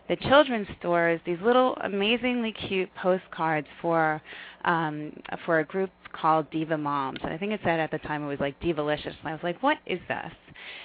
the 0.08 0.16
children's 0.16 0.68
stores 0.78 1.20
these 1.24 1.38
little 1.42 1.74
amazingly 1.82 2.52
cute 2.52 2.90
postcards 3.00 3.66
for 3.80 4.20
um, 4.64 5.12
for 5.44 5.60
a 5.60 5.64
group 5.64 5.90
called 6.20 6.50
Diva 6.50 6.78
Moms, 6.78 7.18
and 7.22 7.32
I 7.32 7.38
think 7.38 7.52
it 7.52 7.60
said 7.64 7.80
at 7.80 7.90
the 7.90 7.98
time 7.98 8.24
it 8.24 8.28
was 8.28 8.40
like 8.40 8.58
Divalysscious, 8.60 9.14
and 9.20 9.28
I 9.28 9.32
was 9.32 9.42
like, 9.42 9.62
what 9.62 9.78
is 9.86 10.00
this? 10.08 10.32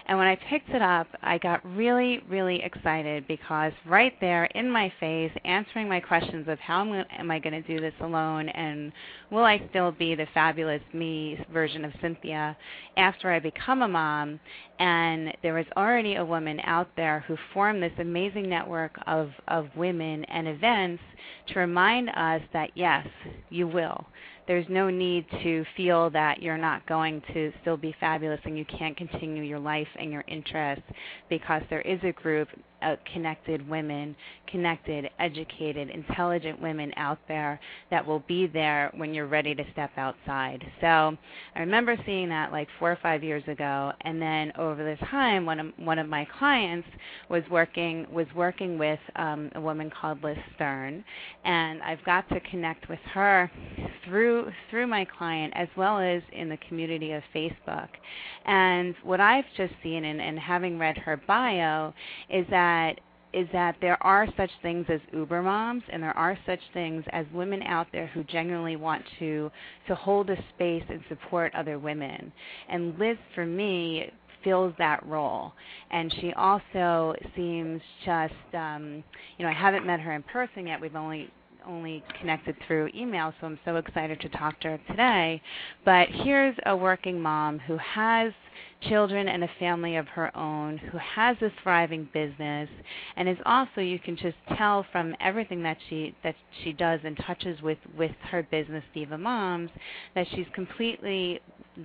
And 0.07 0.17
when 0.17 0.27
I 0.27 0.35
picked 0.49 0.69
it 0.69 0.81
up, 0.81 1.07
I 1.21 1.37
got 1.37 1.65
really, 1.75 2.21
really 2.29 2.61
excited 2.63 3.27
because 3.27 3.71
right 3.85 4.13
there 4.19 4.45
in 4.45 4.69
my 4.69 4.91
face, 4.99 5.31
answering 5.45 5.87
my 5.87 5.99
questions 5.99 6.47
of 6.47 6.59
how 6.59 6.81
am 6.83 7.31
I 7.31 7.39
going 7.39 7.61
to 7.61 7.67
do 7.67 7.79
this 7.79 7.93
alone 8.01 8.49
and 8.49 8.91
will 9.29 9.43
I 9.43 9.61
still 9.69 9.91
be 9.91 10.15
the 10.15 10.27
fabulous 10.33 10.81
me 10.93 11.43
version 11.53 11.85
of 11.85 11.93
Cynthia 12.01 12.57
after 12.97 13.31
I 13.31 13.39
become 13.39 13.81
a 13.81 13.87
mom? 13.87 14.39
And 14.79 15.33
there 15.43 15.53
was 15.53 15.65
already 15.77 16.15
a 16.15 16.25
woman 16.25 16.59
out 16.63 16.89
there 16.95 17.23
who 17.27 17.37
formed 17.53 17.81
this 17.81 17.91
amazing 17.99 18.49
network 18.49 18.97
of, 19.07 19.31
of 19.47 19.67
women 19.75 20.25
and 20.25 20.47
events 20.47 21.03
to 21.49 21.59
remind 21.59 22.09
us 22.09 22.41
that 22.53 22.71
yes, 22.75 23.07
you 23.49 23.67
will 23.67 24.05
there's 24.47 24.65
no 24.69 24.89
need 24.89 25.25
to 25.43 25.63
feel 25.77 26.09
that 26.11 26.41
you're 26.41 26.57
not 26.57 26.85
going 26.87 27.21
to 27.33 27.51
still 27.61 27.77
be 27.77 27.95
fabulous 27.99 28.39
and 28.45 28.57
you 28.57 28.65
can't 28.65 28.97
continue 28.97 29.43
your 29.43 29.59
life 29.59 29.87
and 29.99 30.11
your 30.11 30.23
interests 30.27 30.83
because 31.29 31.61
there 31.69 31.81
is 31.81 31.99
a 32.03 32.11
group 32.11 32.47
uh, 32.81 32.95
connected 33.13 33.67
women, 33.69 34.15
connected, 34.47 35.09
educated, 35.19 35.89
intelligent 35.89 36.61
women 36.61 36.91
out 36.97 37.19
there 37.27 37.59
that 37.89 38.05
will 38.05 38.23
be 38.27 38.47
there 38.47 38.91
when 38.95 39.13
you're 39.13 39.27
ready 39.27 39.55
to 39.55 39.63
step 39.71 39.91
outside. 39.97 40.63
So 40.81 41.17
I 41.55 41.59
remember 41.59 41.95
seeing 42.05 42.29
that 42.29 42.51
like 42.51 42.67
four 42.79 42.91
or 42.91 42.99
five 43.01 43.23
years 43.23 43.43
ago, 43.47 43.91
and 44.01 44.21
then 44.21 44.51
over 44.57 44.83
the 44.83 45.05
time, 45.07 45.45
one 45.45 45.59
of 45.59 45.67
one 45.77 45.99
of 45.99 46.07
my 46.07 46.27
clients 46.37 46.87
was 47.29 47.43
working 47.49 48.05
was 48.11 48.27
working 48.35 48.77
with 48.77 48.99
um, 49.15 49.49
a 49.55 49.61
woman 49.61 49.89
called 49.89 50.21
Lyss 50.21 50.37
Stern, 50.55 51.03
and 51.45 51.81
I've 51.83 52.03
got 52.03 52.27
to 52.29 52.39
connect 52.41 52.89
with 52.89 52.99
her 53.13 53.49
through 54.05 54.51
through 54.69 54.87
my 54.87 55.05
client 55.17 55.53
as 55.55 55.67
well 55.77 55.99
as 55.99 56.21
in 56.33 56.49
the 56.49 56.57
community 56.67 57.11
of 57.13 57.23
Facebook. 57.33 57.89
And 58.45 58.95
what 59.03 59.19
I've 59.19 59.45
just 59.55 59.73
seen 59.83 60.05
and, 60.05 60.19
and 60.19 60.37
having 60.39 60.79
read 60.79 60.97
her 60.97 61.21
bio 61.27 61.93
is 62.29 62.45
that 62.49 62.70
that 62.71 62.99
is 63.33 63.47
that 63.53 63.75
there 63.79 64.01
are 64.03 64.27
such 64.35 64.49
things 64.61 64.85
as 64.89 64.99
uber 65.13 65.41
moms 65.41 65.83
and 65.91 66.03
there 66.03 66.17
are 66.17 66.37
such 66.45 66.59
things 66.73 67.03
as 67.11 67.25
women 67.33 67.61
out 67.63 67.87
there 67.93 68.07
who 68.07 68.23
genuinely 68.25 68.75
want 68.75 69.03
to 69.19 69.49
to 69.87 69.95
hold 69.95 70.29
a 70.29 70.35
space 70.53 70.83
and 70.89 71.01
support 71.07 71.53
other 71.55 71.79
women. 71.79 72.31
And 72.69 72.95
lyss 72.95 73.17
for 73.33 73.45
me 73.45 74.11
fills 74.43 74.73
that 74.79 75.05
role. 75.05 75.53
And 75.91 76.13
she 76.19 76.33
also 76.33 77.15
seems 77.35 77.81
just 78.05 78.33
um 78.53 79.03
you 79.37 79.45
know 79.45 79.51
i 79.51 79.53
haven't 79.53 79.85
met 79.85 79.99
her 80.01 80.13
in 80.13 80.23
person 80.23 80.67
yet. 80.67 80.81
We've 80.81 80.95
only 80.95 81.29
only 81.67 82.03
connected 82.19 82.55
through 82.65 82.89
email, 82.95 83.33
so 83.39 83.47
I'm 83.47 83.59
so 83.65 83.77
excited 83.77 84.19
to 84.21 84.29
talk 84.29 84.59
to 84.61 84.69
her 84.69 84.79
today. 84.89 85.41
But 85.85 86.07
here's 86.09 86.55
a 86.65 86.75
working 86.75 87.21
mom 87.21 87.59
who 87.59 87.77
has 87.77 88.33
children 88.89 89.27
and 89.27 89.43
a 89.43 89.49
family 89.59 89.95
of 89.95 90.07
her 90.07 90.35
own, 90.35 90.77
who 90.77 90.97
has 90.97 91.37
a 91.41 91.51
thriving 91.61 92.09
business, 92.13 92.69
and 93.15 93.29
is 93.29 93.37
also 93.45 93.81
you 93.81 93.99
can 93.99 94.17
just 94.17 94.37
tell 94.57 94.85
from 94.91 95.15
everything 95.19 95.61
that 95.63 95.77
she 95.89 96.15
that 96.23 96.35
she 96.63 96.73
does 96.73 96.99
and 97.03 97.17
touches 97.25 97.61
with 97.61 97.77
with 97.97 98.11
her 98.29 98.43
business, 98.43 98.83
Diva 98.93 99.17
Moms, 99.17 99.69
that 100.15 100.27
she's 100.35 100.47
completely 100.53 101.39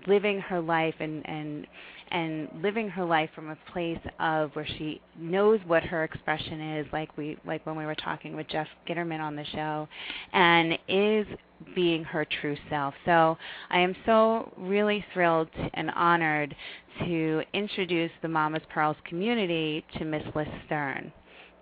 living 0.07 0.41
her 0.41 0.61
life 0.61 0.95
and 1.01 1.29
and 1.29 1.67
and 2.11 2.49
living 2.63 2.89
her 2.89 3.05
life 3.05 3.31
from 3.35 3.51
a 3.51 3.59
place 3.73 4.01
of 4.21 4.51
where 4.55 4.67
she 4.67 5.01
knows 5.19 5.61
what 5.67 5.83
her 5.83 6.05
expression 6.05 6.77
is, 6.79 6.87
like 6.93 7.17
we 7.17 7.37
like 7.45 7.65
when 7.67 7.77
we 7.77 7.85
were 7.85 7.95
talking 7.95 8.37
with 8.37 8.49
Jeff 8.49 8.69
Gitterman 8.89 9.21
on 9.21 9.37
the 9.37 9.45
show, 9.47 9.89
and 10.33 10.79
is 10.89 11.27
being 11.75 12.05
her 12.05 12.27
true 12.41 12.57
self. 12.69 12.95
So 13.05 13.37
I 13.71 13.81
am 13.81 13.95
so 14.05 14.53
really 14.57 15.05
thrilled 15.13 15.49
and 15.75 15.91
honored 15.91 16.55
to 17.01 17.43
introduce 17.53 18.11
the 18.23 18.29
Mama's 18.29 18.63
Pearls 18.71 18.97
community 19.05 19.85
to 19.99 20.05
Miss 20.05 20.23
Lyss 20.35 20.49
Stern. 20.67 21.13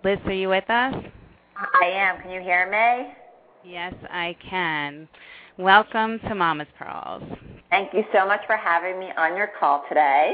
Lyss, 0.03 0.23
are 0.25 0.33
you 0.33 0.49
with 0.49 0.69
us? 0.69 0.93
I 1.81 1.85
am. 1.85 2.21
Can 2.21 2.31
you 2.31 2.41
hear 2.41 2.69
me? 2.69 3.13
Yes, 3.63 3.93
I 4.11 4.35
can. 4.47 5.07
Welcome 5.57 6.19
to 6.19 6.35
Mama's 6.35 6.67
Pearls. 6.77 7.23
Thank 7.75 7.93
you 7.93 8.05
so 8.13 8.25
much 8.25 8.39
for 8.47 8.55
having 8.55 8.97
me 8.97 9.11
on 9.17 9.35
your 9.35 9.49
call 9.59 9.83
today. 9.89 10.33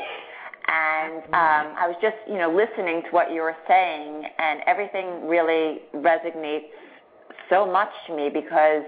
And 0.68 1.24
um, 1.34 1.74
I 1.74 1.88
was 1.88 1.98
just, 2.00 2.18
you 2.30 2.38
know, 2.38 2.54
listening 2.54 3.02
to 3.02 3.10
what 3.10 3.32
you 3.34 3.42
were 3.42 3.58
saying, 3.68 4.30
and 4.38 4.62
everything 4.68 5.26
really 5.28 5.82
resonates 5.96 6.70
so 7.50 7.66
much 7.66 7.90
to 8.06 8.16
me 8.16 8.30
because, 8.30 8.86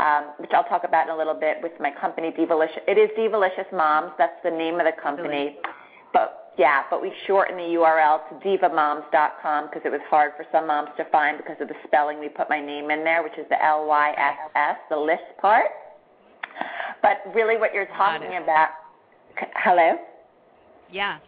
um, 0.00 0.32
which 0.38 0.48
I'll 0.54 0.64
talk 0.64 0.84
about 0.84 1.08
in 1.08 1.12
a 1.12 1.16
little 1.18 1.38
bit 1.38 1.58
with 1.62 1.72
my 1.78 1.90
company, 1.90 2.32
Divalysscious. 2.32 2.88
It 2.88 2.96
is 2.96 3.10
Divalysscious 3.18 3.70
Moms. 3.70 4.12
That's 4.16 4.40
the 4.42 4.50
name 4.50 4.80
of 4.80 4.86
the 4.86 4.96
company. 5.02 5.58
But 6.14 6.54
yeah, 6.56 6.84
but 6.88 7.02
we 7.02 7.12
shortened 7.26 7.58
the 7.58 7.76
URL 7.76 8.26
to 8.30 8.34
divamoms.com 8.48 9.66
because 9.68 9.82
it 9.84 9.92
was 9.92 10.00
hard 10.08 10.32
for 10.38 10.46
some 10.50 10.68
moms 10.68 10.88
to 10.96 11.04
find 11.12 11.36
because 11.36 11.60
of 11.60 11.68
the 11.68 11.76
spelling. 11.86 12.18
We 12.18 12.30
put 12.30 12.48
my 12.48 12.64
name 12.64 12.90
in 12.90 13.04
there, 13.04 13.22
which 13.22 13.36
is 13.36 13.44
the 13.50 13.62
L 13.62 13.86
Y 13.86 14.14
S 14.16 14.50
S, 14.56 14.76
the 14.88 14.96
list 14.96 15.36
part. 15.38 15.66
But 17.02 17.22
really, 17.34 17.56
what 17.56 17.74
you're 17.74 17.86
talking 17.96 18.38
about. 18.42 18.68
Hello. 19.56 19.96
Yeah. 20.90 21.18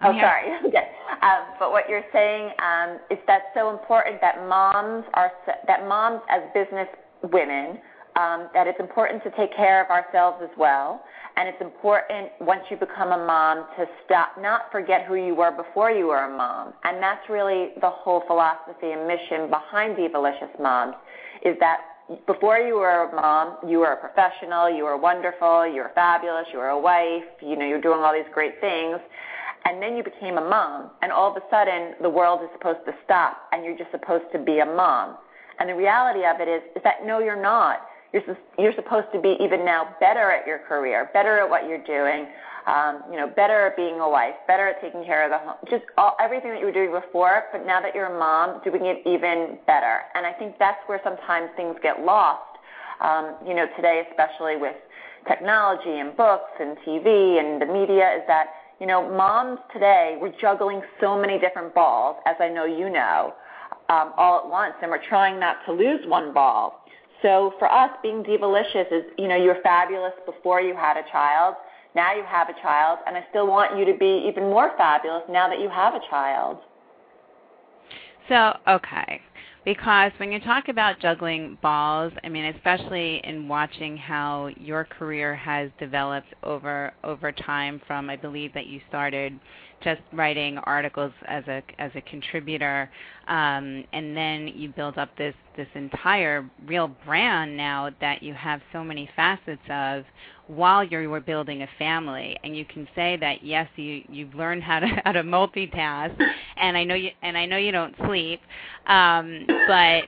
I'm 0.00 0.10
oh, 0.10 0.12
here. 0.12 0.22
sorry. 0.22 0.58
okay. 0.68 0.88
Um, 1.22 1.56
but 1.58 1.70
what 1.70 1.88
you're 1.88 2.04
saying 2.12 2.50
um, 2.58 2.98
is 3.10 3.18
that's 3.26 3.46
so 3.54 3.70
important 3.70 4.20
that 4.20 4.46
moms 4.48 5.04
are 5.14 5.32
that 5.66 5.88
moms 5.88 6.20
as 6.28 6.42
business 6.54 6.88
women 7.32 7.78
um, 8.16 8.48
that 8.54 8.66
it's 8.66 8.80
important 8.80 9.22
to 9.24 9.30
take 9.36 9.54
care 9.54 9.84
of 9.84 9.90
ourselves 9.90 10.38
as 10.42 10.50
well, 10.56 11.02
and 11.36 11.48
it's 11.48 11.60
important 11.60 12.32
once 12.40 12.62
you 12.70 12.76
become 12.76 13.12
a 13.12 13.26
mom 13.26 13.66
to 13.76 13.84
stop, 14.04 14.40
not 14.40 14.72
forget 14.72 15.04
who 15.06 15.16
you 15.16 15.34
were 15.34 15.50
before 15.50 15.90
you 15.90 16.06
were 16.06 16.24
a 16.24 16.36
mom. 16.36 16.72
And 16.84 17.02
that's 17.02 17.28
really 17.28 17.72
the 17.80 17.90
whole 17.90 18.22
philosophy 18.26 18.92
and 18.92 19.06
mission 19.06 19.50
behind 19.50 19.96
Divalysscious 19.96 20.58
Moms 20.60 20.94
is 21.44 21.56
that 21.60 21.95
before 22.26 22.58
you 22.58 22.76
were 22.76 23.08
a 23.08 23.14
mom, 23.14 23.56
you 23.68 23.78
were 23.78 23.92
a 23.92 23.96
professional, 23.96 24.70
you 24.70 24.84
were 24.84 24.96
wonderful, 24.96 25.66
you 25.66 25.82
were 25.82 25.92
fabulous, 25.94 26.46
you 26.52 26.58
were 26.58 26.68
a 26.68 26.78
wife, 26.78 27.24
you 27.42 27.56
know, 27.56 27.66
you're 27.66 27.80
doing 27.80 28.00
all 28.00 28.12
these 28.12 28.30
great 28.32 28.60
things. 28.60 28.98
And 29.64 29.82
then 29.82 29.96
you 29.96 30.04
became 30.04 30.38
a 30.38 30.48
mom, 30.48 30.90
and 31.02 31.10
all 31.10 31.28
of 31.28 31.36
a 31.36 31.42
sudden 31.50 31.94
the 32.00 32.08
world 32.08 32.40
is 32.42 32.48
supposed 32.52 32.86
to 32.86 32.94
stop, 33.04 33.48
and 33.50 33.64
you're 33.64 33.76
just 33.76 33.90
supposed 33.90 34.26
to 34.32 34.38
be 34.38 34.60
a 34.60 34.66
mom. 34.66 35.16
And 35.58 35.68
the 35.68 35.74
reality 35.74 36.24
of 36.24 36.40
it 36.40 36.46
is, 36.46 36.62
is 36.76 36.82
that 36.84 37.04
no, 37.04 37.18
you're 37.18 37.40
not 37.40 37.80
you're, 38.12 38.36
you're 38.58 38.74
supposed 38.74 39.08
to 39.12 39.20
be 39.20 39.36
even 39.40 39.64
now 39.64 39.94
better 40.00 40.30
at 40.30 40.46
your 40.46 40.60
career, 40.60 41.10
better 41.12 41.38
at 41.38 41.48
what 41.48 41.68
you're 41.68 41.84
doing, 41.84 42.26
um, 42.66 43.02
you 43.10 43.16
know, 43.16 43.26
better 43.26 43.68
at 43.68 43.76
being 43.76 44.00
a 44.00 44.08
wife, 44.08 44.34
better 44.46 44.68
at 44.68 44.80
taking 44.80 45.04
care 45.04 45.24
of 45.24 45.30
the 45.30 45.38
home, 45.38 45.56
just 45.70 45.84
all, 45.96 46.16
everything 46.20 46.50
that 46.50 46.60
you 46.60 46.66
were 46.66 46.72
doing 46.72 46.90
before, 46.90 47.44
but 47.52 47.64
now 47.66 47.80
that 47.80 47.94
you're 47.94 48.14
a 48.14 48.18
mom, 48.18 48.60
doing 48.64 48.86
it 48.86 49.02
even 49.06 49.58
better. 49.66 50.02
And 50.14 50.26
I 50.26 50.32
think 50.32 50.58
that's 50.58 50.80
where 50.86 51.00
sometimes 51.04 51.50
things 51.56 51.76
get 51.82 52.04
lost, 52.04 52.58
um, 53.00 53.36
you 53.46 53.54
know, 53.54 53.66
today, 53.76 54.02
especially 54.10 54.56
with 54.56 54.74
technology 55.28 56.00
and 56.00 56.16
books 56.16 56.50
and 56.58 56.76
TV 56.78 57.38
and 57.38 57.62
the 57.62 57.66
media, 57.66 58.16
is 58.16 58.22
that 58.26 58.48
you 58.80 58.86
know, 58.86 59.08
moms 59.08 59.58
today, 59.72 60.18
we're 60.20 60.34
juggling 60.38 60.82
so 61.00 61.18
many 61.18 61.38
different 61.38 61.74
balls, 61.74 62.16
as 62.26 62.36
I 62.40 62.48
know 62.48 62.64
you 62.66 62.90
know, 62.90 63.34
um, 63.88 64.12
all 64.16 64.40
at 64.40 64.50
once, 64.50 64.74
and 64.82 64.90
we're 64.90 65.04
trying 65.08 65.40
not 65.40 65.64
to 65.66 65.72
lose 65.72 66.00
one 66.06 66.34
ball. 66.34 66.84
So 67.22 67.54
for 67.58 67.72
us, 67.72 67.90
being 68.02 68.22
divalysscious 68.22 68.92
is, 68.92 69.04
you 69.16 69.28
know, 69.28 69.36
you're 69.36 69.62
fabulous 69.62 70.12
before 70.26 70.60
you 70.60 70.74
had 70.74 70.98
a 70.98 71.10
child. 71.10 71.54
Now 71.96 72.14
you 72.14 72.24
have 72.28 72.50
a 72.50 72.60
child, 72.60 72.98
and 73.06 73.16
I 73.16 73.24
still 73.30 73.46
want 73.46 73.78
you 73.78 73.86
to 73.90 73.98
be 73.98 74.26
even 74.28 74.44
more 74.44 74.70
fabulous 74.76 75.22
now 75.30 75.48
that 75.48 75.60
you 75.60 75.70
have 75.70 75.94
a 75.94 76.00
child. 76.10 76.58
So, 78.28 78.52
okay. 78.68 79.22
Because 79.64 80.12
when 80.18 80.30
you 80.30 80.38
talk 80.40 80.68
about 80.68 81.00
juggling 81.00 81.56
balls, 81.62 82.12
I 82.22 82.28
mean, 82.28 82.44
especially 82.54 83.22
in 83.24 83.48
watching 83.48 83.96
how 83.96 84.50
your 84.60 84.84
career 84.84 85.34
has 85.34 85.70
developed 85.80 86.34
over 86.42 86.92
over 87.02 87.32
time 87.32 87.80
from 87.86 88.10
I 88.10 88.16
believe 88.16 88.52
that 88.52 88.66
you 88.66 88.80
started 88.90 89.40
just 89.82 90.00
writing 90.12 90.58
articles 90.58 91.12
as 91.26 91.44
a 91.48 91.62
as 91.78 91.90
a 91.94 92.00
contributor, 92.02 92.90
um, 93.28 93.84
and 93.92 94.16
then 94.16 94.48
you 94.48 94.68
build 94.70 94.98
up 94.98 95.16
this 95.16 95.34
this 95.56 95.68
entire 95.74 96.48
real 96.66 96.88
brand 97.04 97.56
now 97.56 97.90
that 98.00 98.22
you 98.22 98.34
have 98.34 98.60
so 98.72 98.82
many 98.82 99.08
facets 99.16 99.62
of 99.70 100.04
while 100.46 100.84
you 100.84 101.10
were 101.10 101.20
building 101.20 101.62
a 101.62 101.68
family. 101.78 102.36
And 102.44 102.56
you 102.56 102.64
can 102.64 102.86
say 102.94 103.16
that 103.20 103.44
yes 103.44 103.68
you 103.76 104.02
you've 104.08 104.34
learned 104.34 104.62
how 104.62 104.80
to 104.80 104.86
how 105.04 105.12
to 105.12 105.22
multitask. 105.22 106.16
And 106.56 106.76
I 106.76 106.84
know 106.84 106.94
you 106.94 107.10
and 107.22 107.36
I 107.36 107.46
know 107.46 107.56
you 107.58 107.72
don't 107.72 107.94
sleep. 108.06 108.40
Um 108.86 109.46
but 109.68 110.04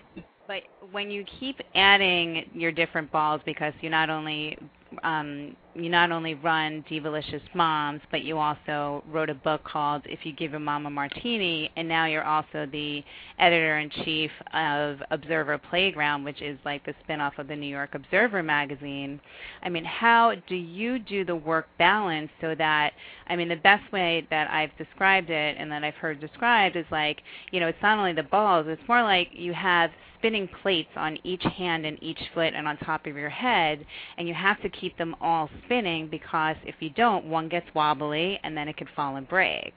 but 0.46 0.62
when 0.90 1.10
you 1.10 1.24
keep 1.38 1.60
adding 1.74 2.48
your 2.54 2.72
different 2.72 3.12
balls 3.12 3.42
because 3.44 3.74
you 3.80 3.90
not 3.90 4.08
only 4.08 4.56
um, 5.02 5.56
you 5.74 5.88
not 5.88 6.10
only 6.10 6.34
run 6.34 6.84
Divalysscious 6.90 7.42
Moms, 7.54 8.00
but 8.10 8.24
you 8.24 8.38
also 8.38 9.04
wrote 9.10 9.30
a 9.30 9.34
book 9.34 9.62
called 9.64 10.02
If 10.06 10.24
You 10.24 10.32
Give 10.32 10.50
Your 10.50 10.60
Mom 10.60 10.86
a 10.86 10.90
Martini, 10.90 11.70
and 11.76 11.86
now 11.86 12.06
you're 12.06 12.24
also 12.24 12.66
the 12.72 13.04
editor-in-chief 13.38 14.30
of 14.52 14.98
Observer 15.10 15.58
Playground, 15.58 16.24
which 16.24 16.42
is 16.42 16.58
like 16.64 16.84
the 16.84 16.94
spinoff 17.04 17.38
of 17.38 17.48
the 17.48 17.56
New 17.56 17.68
York 17.68 17.94
Observer 17.94 18.42
magazine. 18.42 19.20
I 19.62 19.68
mean, 19.68 19.84
how 19.84 20.34
do 20.48 20.56
you 20.56 20.98
do 20.98 21.24
the 21.24 21.36
work 21.36 21.68
balance 21.78 22.30
so 22.40 22.54
that, 22.56 22.92
I 23.28 23.36
mean, 23.36 23.48
the 23.48 23.56
best 23.56 23.90
way 23.92 24.26
that 24.30 24.50
I've 24.50 24.76
described 24.78 25.30
it 25.30 25.56
and 25.58 25.70
that 25.70 25.84
I've 25.84 25.94
heard 25.94 26.20
described 26.20 26.76
is 26.76 26.86
like, 26.90 27.22
you 27.52 27.60
know, 27.60 27.68
it's 27.68 27.82
not 27.82 27.98
only 27.98 28.14
the 28.14 28.22
balls, 28.24 28.66
it's 28.68 28.82
more 28.88 29.02
like 29.02 29.28
you 29.32 29.52
have 29.52 29.90
spinning 30.18 30.48
plates 30.62 30.90
on 30.96 31.18
each 31.24 31.42
hand 31.42 31.86
and 31.86 32.02
each 32.02 32.18
foot 32.34 32.52
and 32.54 32.66
on 32.66 32.76
top 32.78 33.06
of 33.06 33.16
your 33.16 33.28
head, 33.30 33.84
and 34.16 34.28
you 34.28 34.34
have 34.34 34.60
to 34.62 34.68
keep 34.68 34.96
them 34.98 35.14
all 35.20 35.48
spinning 35.64 36.08
because 36.08 36.56
if 36.64 36.74
you 36.80 36.90
don't, 36.90 37.24
one 37.24 37.48
gets 37.48 37.66
wobbly 37.74 38.38
and 38.42 38.56
then 38.56 38.68
it 38.68 38.76
could 38.76 38.88
fall 38.94 39.16
and 39.16 39.28
break. 39.28 39.74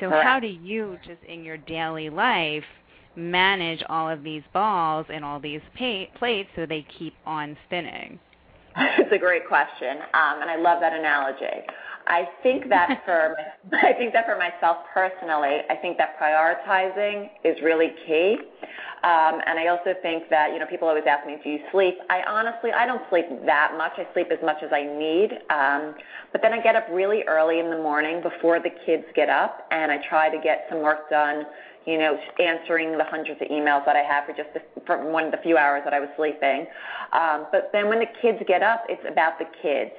So 0.00 0.08
Correct. 0.08 0.26
how 0.26 0.40
do 0.40 0.46
you 0.48 0.98
just 1.06 1.22
in 1.28 1.44
your 1.44 1.58
daily 1.58 2.10
life 2.10 2.64
manage 3.14 3.82
all 3.88 4.08
of 4.08 4.22
these 4.22 4.42
balls 4.52 5.06
and 5.12 5.24
all 5.24 5.38
these 5.38 5.60
pa- 5.78 6.06
plates 6.18 6.48
so 6.56 6.66
they 6.66 6.86
keep 6.98 7.14
on 7.26 7.56
spinning? 7.66 8.18
it's 8.76 9.12
a 9.12 9.18
great 9.18 9.46
question, 9.46 9.98
um, 10.14 10.40
and 10.40 10.50
I 10.50 10.56
love 10.56 10.80
that 10.80 10.94
analogy. 10.94 11.66
I 12.06 12.28
think 12.42 12.68
that 12.68 13.02
for 13.04 13.36
I 13.72 13.92
think 13.92 14.12
that 14.12 14.26
for 14.26 14.36
myself 14.36 14.78
personally, 14.92 15.60
I 15.68 15.76
think 15.76 15.98
that 15.98 16.18
prioritizing 16.18 17.30
is 17.44 17.56
really 17.62 17.92
key. 18.06 18.36
Um, 19.04 19.40
and 19.46 19.58
I 19.58 19.66
also 19.66 19.94
think 20.00 20.30
that 20.30 20.52
you 20.52 20.58
know 20.58 20.66
people 20.66 20.88
always 20.88 21.04
ask 21.08 21.26
me, 21.26 21.36
do 21.42 21.50
you 21.50 21.58
sleep? 21.72 21.94
I 22.10 22.22
honestly 22.26 22.70
I 22.72 22.86
don't 22.86 23.02
sleep 23.10 23.26
that 23.46 23.74
much. 23.76 23.92
I 23.96 24.06
sleep 24.12 24.28
as 24.30 24.38
much 24.44 24.62
as 24.62 24.70
I 24.72 24.82
need. 24.82 25.30
Um, 25.50 25.94
but 26.32 26.40
then 26.42 26.52
I 26.52 26.62
get 26.62 26.76
up 26.76 26.86
really 26.90 27.22
early 27.24 27.58
in 27.58 27.70
the 27.70 27.78
morning 27.78 28.22
before 28.22 28.60
the 28.60 28.70
kids 28.86 29.04
get 29.14 29.28
up, 29.28 29.66
and 29.70 29.90
I 29.90 29.98
try 30.08 30.30
to 30.30 30.40
get 30.42 30.66
some 30.70 30.80
work 30.80 31.10
done. 31.10 31.44
You 31.84 31.98
know, 31.98 32.16
answering 32.38 32.96
the 32.96 33.02
hundreds 33.02 33.42
of 33.42 33.48
emails 33.48 33.84
that 33.86 33.96
I 33.96 34.04
have 34.06 34.26
for 34.26 34.32
just 34.32 34.50
one 34.86 35.24
of 35.24 35.32
the 35.32 35.38
few 35.42 35.58
hours 35.58 35.82
that 35.82 35.92
I 35.92 35.98
was 35.98 36.10
sleeping. 36.16 36.66
Um, 37.12 37.46
but 37.50 37.70
then 37.72 37.88
when 37.88 37.98
the 37.98 38.06
kids 38.22 38.38
get 38.46 38.62
up, 38.62 38.84
it's 38.88 39.02
about 39.10 39.40
the 39.40 39.46
kids 39.60 39.90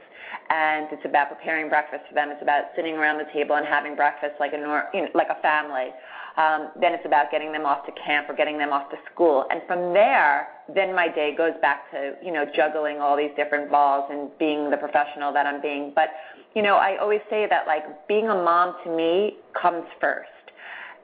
and 0.50 0.88
it's 0.92 1.06
about 1.06 1.30
preparing 1.30 1.70
breakfast 1.70 2.04
for 2.08 2.16
them. 2.16 2.30
It's 2.30 2.42
about 2.42 2.66
sitting 2.76 2.96
around 2.96 3.18
the 3.18 3.30
table 3.34 3.56
and 3.56 3.66
having 3.66 3.96
breakfast 3.96 4.36
like 4.40 4.54
a 4.54 4.58
nor- 4.58 4.90
you 4.94 5.02
know, 5.02 5.08
like 5.14 5.30
a 5.30 5.42
family. 5.42 5.92
Um, 6.36 6.72
then 6.82 6.94
it's 6.94 7.06
about 7.06 7.30
getting 7.30 7.52
them 7.52 7.66
off 7.66 7.86
to 7.86 7.92
camp 7.94 8.28
or 8.28 8.36
getting 8.36 8.58
them 8.58 8.74
off 8.74 8.90
to 8.90 8.98
school. 9.14 9.46
And 9.52 9.62
from 9.68 9.94
there, 9.94 10.48
then 10.74 10.96
my 10.96 11.08
day 11.08 11.36
goes 11.38 11.54
back 11.62 11.92
to, 11.92 12.16
you 12.24 12.32
know, 12.32 12.46
juggling 12.56 12.98
all 12.98 13.16
these 13.16 13.32
different 13.36 13.70
balls 13.70 14.10
and 14.10 14.32
being 14.40 14.72
the 14.72 14.78
professional 14.78 15.32
that 15.34 15.46
I'm 15.46 15.62
being. 15.62 15.94
But, 15.94 16.10
you 16.56 16.64
know, 16.64 16.76
I 16.78 16.98
always 16.98 17.22
say 17.30 17.46
that 17.50 17.68
like 17.68 18.08
being 18.08 18.30
a 18.30 18.36
mom 18.36 18.76
to 18.84 18.90
me 18.90 19.38
comes 19.54 19.86
first 20.02 20.33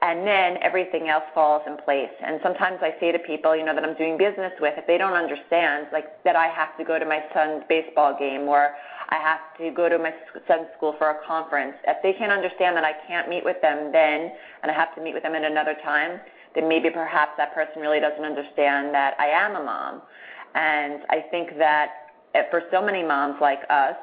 and 0.02 0.26
then 0.26 0.56
everything 0.62 1.08
else 1.08 1.24
falls 1.34 1.62
in 1.66 1.76
place. 1.76 2.12
And 2.24 2.40
sometimes 2.42 2.78
I 2.80 2.94
say 3.00 3.12
to 3.12 3.18
people, 3.18 3.54
you 3.54 3.64
know, 3.64 3.74
that 3.74 3.84
I'm 3.84 3.96
doing 3.96 4.16
business 4.16 4.52
with, 4.60 4.74
if 4.78 4.86
they 4.86 4.96
don't 4.96 5.12
understand, 5.12 5.88
like 5.92 6.22
that 6.24 6.36
I 6.36 6.48
have 6.48 6.76
to 6.78 6.84
go 6.84 6.98
to 6.98 7.04
my 7.04 7.22
son's 7.34 7.64
baseball 7.68 8.16
game 8.18 8.48
or 8.48 8.74
I 9.10 9.16
have 9.16 9.40
to 9.58 9.70
go 9.74 9.88
to 9.88 9.98
my 9.98 10.14
son's 10.48 10.68
school 10.76 10.94
for 10.96 11.10
a 11.10 11.26
conference, 11.26 11.74
if 11.86 11.98
they 12.02 12.14
can't 12.14 12.32
understand 12.32 12.76
that 12.76 12.84
I 12.84 12.92
can't 13.06 13.28
meet 13.28 13.44
with 13.44 13.60
them 13.60 13.92
then 13.92 14.32
and 14.62 14.70
I 14.70 14.74
have 14.74 14.94
to 14.94 15.02
meet 15.02 15.12
with 15.12 15.22
them 15.22 15.34
at 15.34 15.44
another 15.44 15.76
time, 15.84 16.20
then 16.54 16.68
maybe 16.68 16.88
perhaps 16.88 17.32
that 17.36 17.54
person 17.54 17.82
really 17.82 18.00
doesn't 18.00 18.24
understand 18.24 18.94
that 18.94 19.14
I 19.18 19.28
am 19.28 19.56
a 19.56 19.62
mom. 19.62 20.02
And 20.54 21.02
I 21.10 21.24
think 21.30 21.58
that 21.58 21.90
eh, 22.34 22.42
for 22.50 22.62
so 22.72 22.80
many 22.80 23.04
moms 23.04 23.36
like 23.40 23.60
us, 23.68 23.96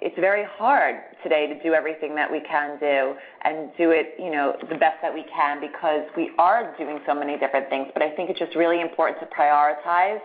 it's 0.00 0.18
very 0.18 0.44
hard 0.56 0.96
today 1.22 1.46
to 1.46 1.62
do 1.62 1.74
everything 1.74 2.14
that 2.14 2.30
we 2.30 2.40
can 2.40 2.78
do 2.78 3.14
and 3.42 3.70
do 3.76 3.90
it, 3.90 4.14
you 4.18 4.30
know, 4.30 4.56
the 4.68 4.76
best 4.76 4.96
that 5.02 5.12
we 5.12 5.24
can 5.24 5.60
because 5.60 6.02
we 6.16 6.30
are 6.38 6.74
doing 6.78 7.00
so 7.06 7.14
many 7.14 7.38
different 7.38 7.68
things. 7.68 7.88
But 7.92 8.02
I 8.02 8.14
think 8.16 8.30
it's 8.30 8.38
just 8.38 8.56
really 8.56 8.80
important 8.80 9.20
to 9.20 9.26
prioritize 9.26 10.20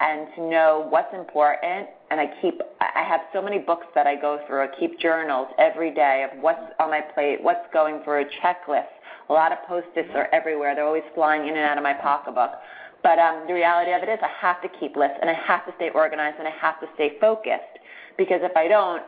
and 0.00 0.26
to 0.34 0.42
know 0.42 0.86
what's 0.90 1.14
important. 1.14 1.88
And 2.10 2.20
I 2.20 2.26
keep, 2.42 2.60
I 2.80 3.04
have 3.04 3.20
so 3.32 3.40
many 3.40 3.58
books 3.58 3.86
that 3.94 4.06
I 4.06 4.16
go 4.16 4.40
through. 4.46 4.62
I 4.62 4.68
keep 4.78 4.98
journals 4.98 5.48
every 5.58 5.94
day 5.94 6.26
of 6.30 6.42
what's 6.42 6.60
on 6.80 6.90
my 6.90 7.00
plate, 7.14 7.38
what's 7.40 7.66
going 7.72 8.02
through 8.02 8.24
checklist. 8.42 8.90
A 9.28 9.32
lot 9.32 9.52
of 9.52 9.58
post-its 9.68 10.10
are 10.14 10.28
everywhere. 10.32 10.74
They're 10.74 10.86
always 10.86 11.06
flying 11.14 11.42
in 11.42 11.50
and 11.50 11.58
out 11.58 11.78
of 11.78 11.84
my 11.84 11.94
pocketbook. 11.94 12.50
But 13.02 13.18
um, 13.18 13.44
the 13.46 13.54
reality 13.54 13.92
of 13.92 14.02
it 14.02 14.08
is 14.08 14.18
I 14.22 14.30
have 14.40 14.60
to 14.62 14.68
keep 14.80 14.96
lists 14.96 15.18
and 15.20 15.30
I 15.30 15.34
have 15.34 15.64
to 15.66 15.72
stay 15.76 15.90
organized 15.94 16.38
and 16.38 16.48
I 16.48 16.52
have 16.60 16.80
to 16.80 16.86
stay 16.94 17.18
focused 17.20 17.71
because 18.16 18.40
if 18.42 18.56
I 18.56 18.68
don't, 18.68 19.02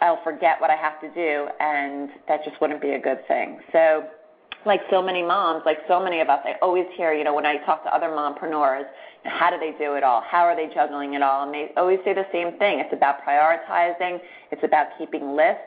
I'll 0.00 0.22
forget 0.24 0.60
what 0.60 0.70
I 0.70 0.76
have 0.76 1.00
to 1.00 1.08
do, 1.10 1.48
and 1.60 2.08
that 2.26 2.44
just 2.44 2.60
wouldn't 2.60 2.80
be 2.80 2.90
a 2.90 2.98
good 2.98 3.26
thing. 3.28 3.60
So, 3.72 4.04
like 4.66 4.80
so 4.90 5.02
many 5.02 5.22
moms, 5.22 5.62
like 5.64 5.78
so 5.88 6.02
many 6.02 6.20
of 6.20 6.28
us, 6.28 6.40
I 6.44 6.54
always 6.62 6.86
hear, 6.94 7.12
you 7.12 7.24
know, 7.24 7.34
when 7.34 7.46
I 7.46 7.56
talk 7.64 7.82
to 7.84 7.94
other 7.94 8.08
mompreneurs, 8.08 8.84
how 9.24 9.50
do 9.50 9.58
they 9.58 9.76
do 9.78 9.94
it 9.94 10.02
all? 10.02 10.22
How 10.22 10.44
are 10.44 10.56
they 10.56 10.72
juggling 10.72 11.14
it 11.14 11.22
all? 11.22 11.44
And 11.44 11.54
they 11.54 11.72
always 11.76 11.98
say 12.04 12.14
the 12.14 12.26
same 12.32 12.58
thing. 12.58 12.80
It's 12.80 12.92
about 12.92 13.22
prioritizing, 13.24 14.20
it's 14.50 14.62
about 14.64 14.88
keeping 14.98 15.34
lists, 15.36 15.60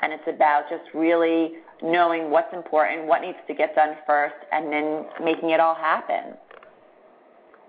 and 0.00 0.12
it's 0.12 0.26
about 0.26 0.68
just 0.70 0.84
really 0.94 1.54
knowing 1.82 2.30
what's 2.30 2.52
important, 2.54 3.06
what 3.06 3.22
needs 3.22 3.38
to 3.46 3.54
get 3.54 3.74
done 3.74 3.96
first, 4.06 4.36
and 4.52 4.72
then 4.72 5.06
making 5.22 5.50
it 5.50 5.60
all 5.60 5.74
happen. 5.74 6.34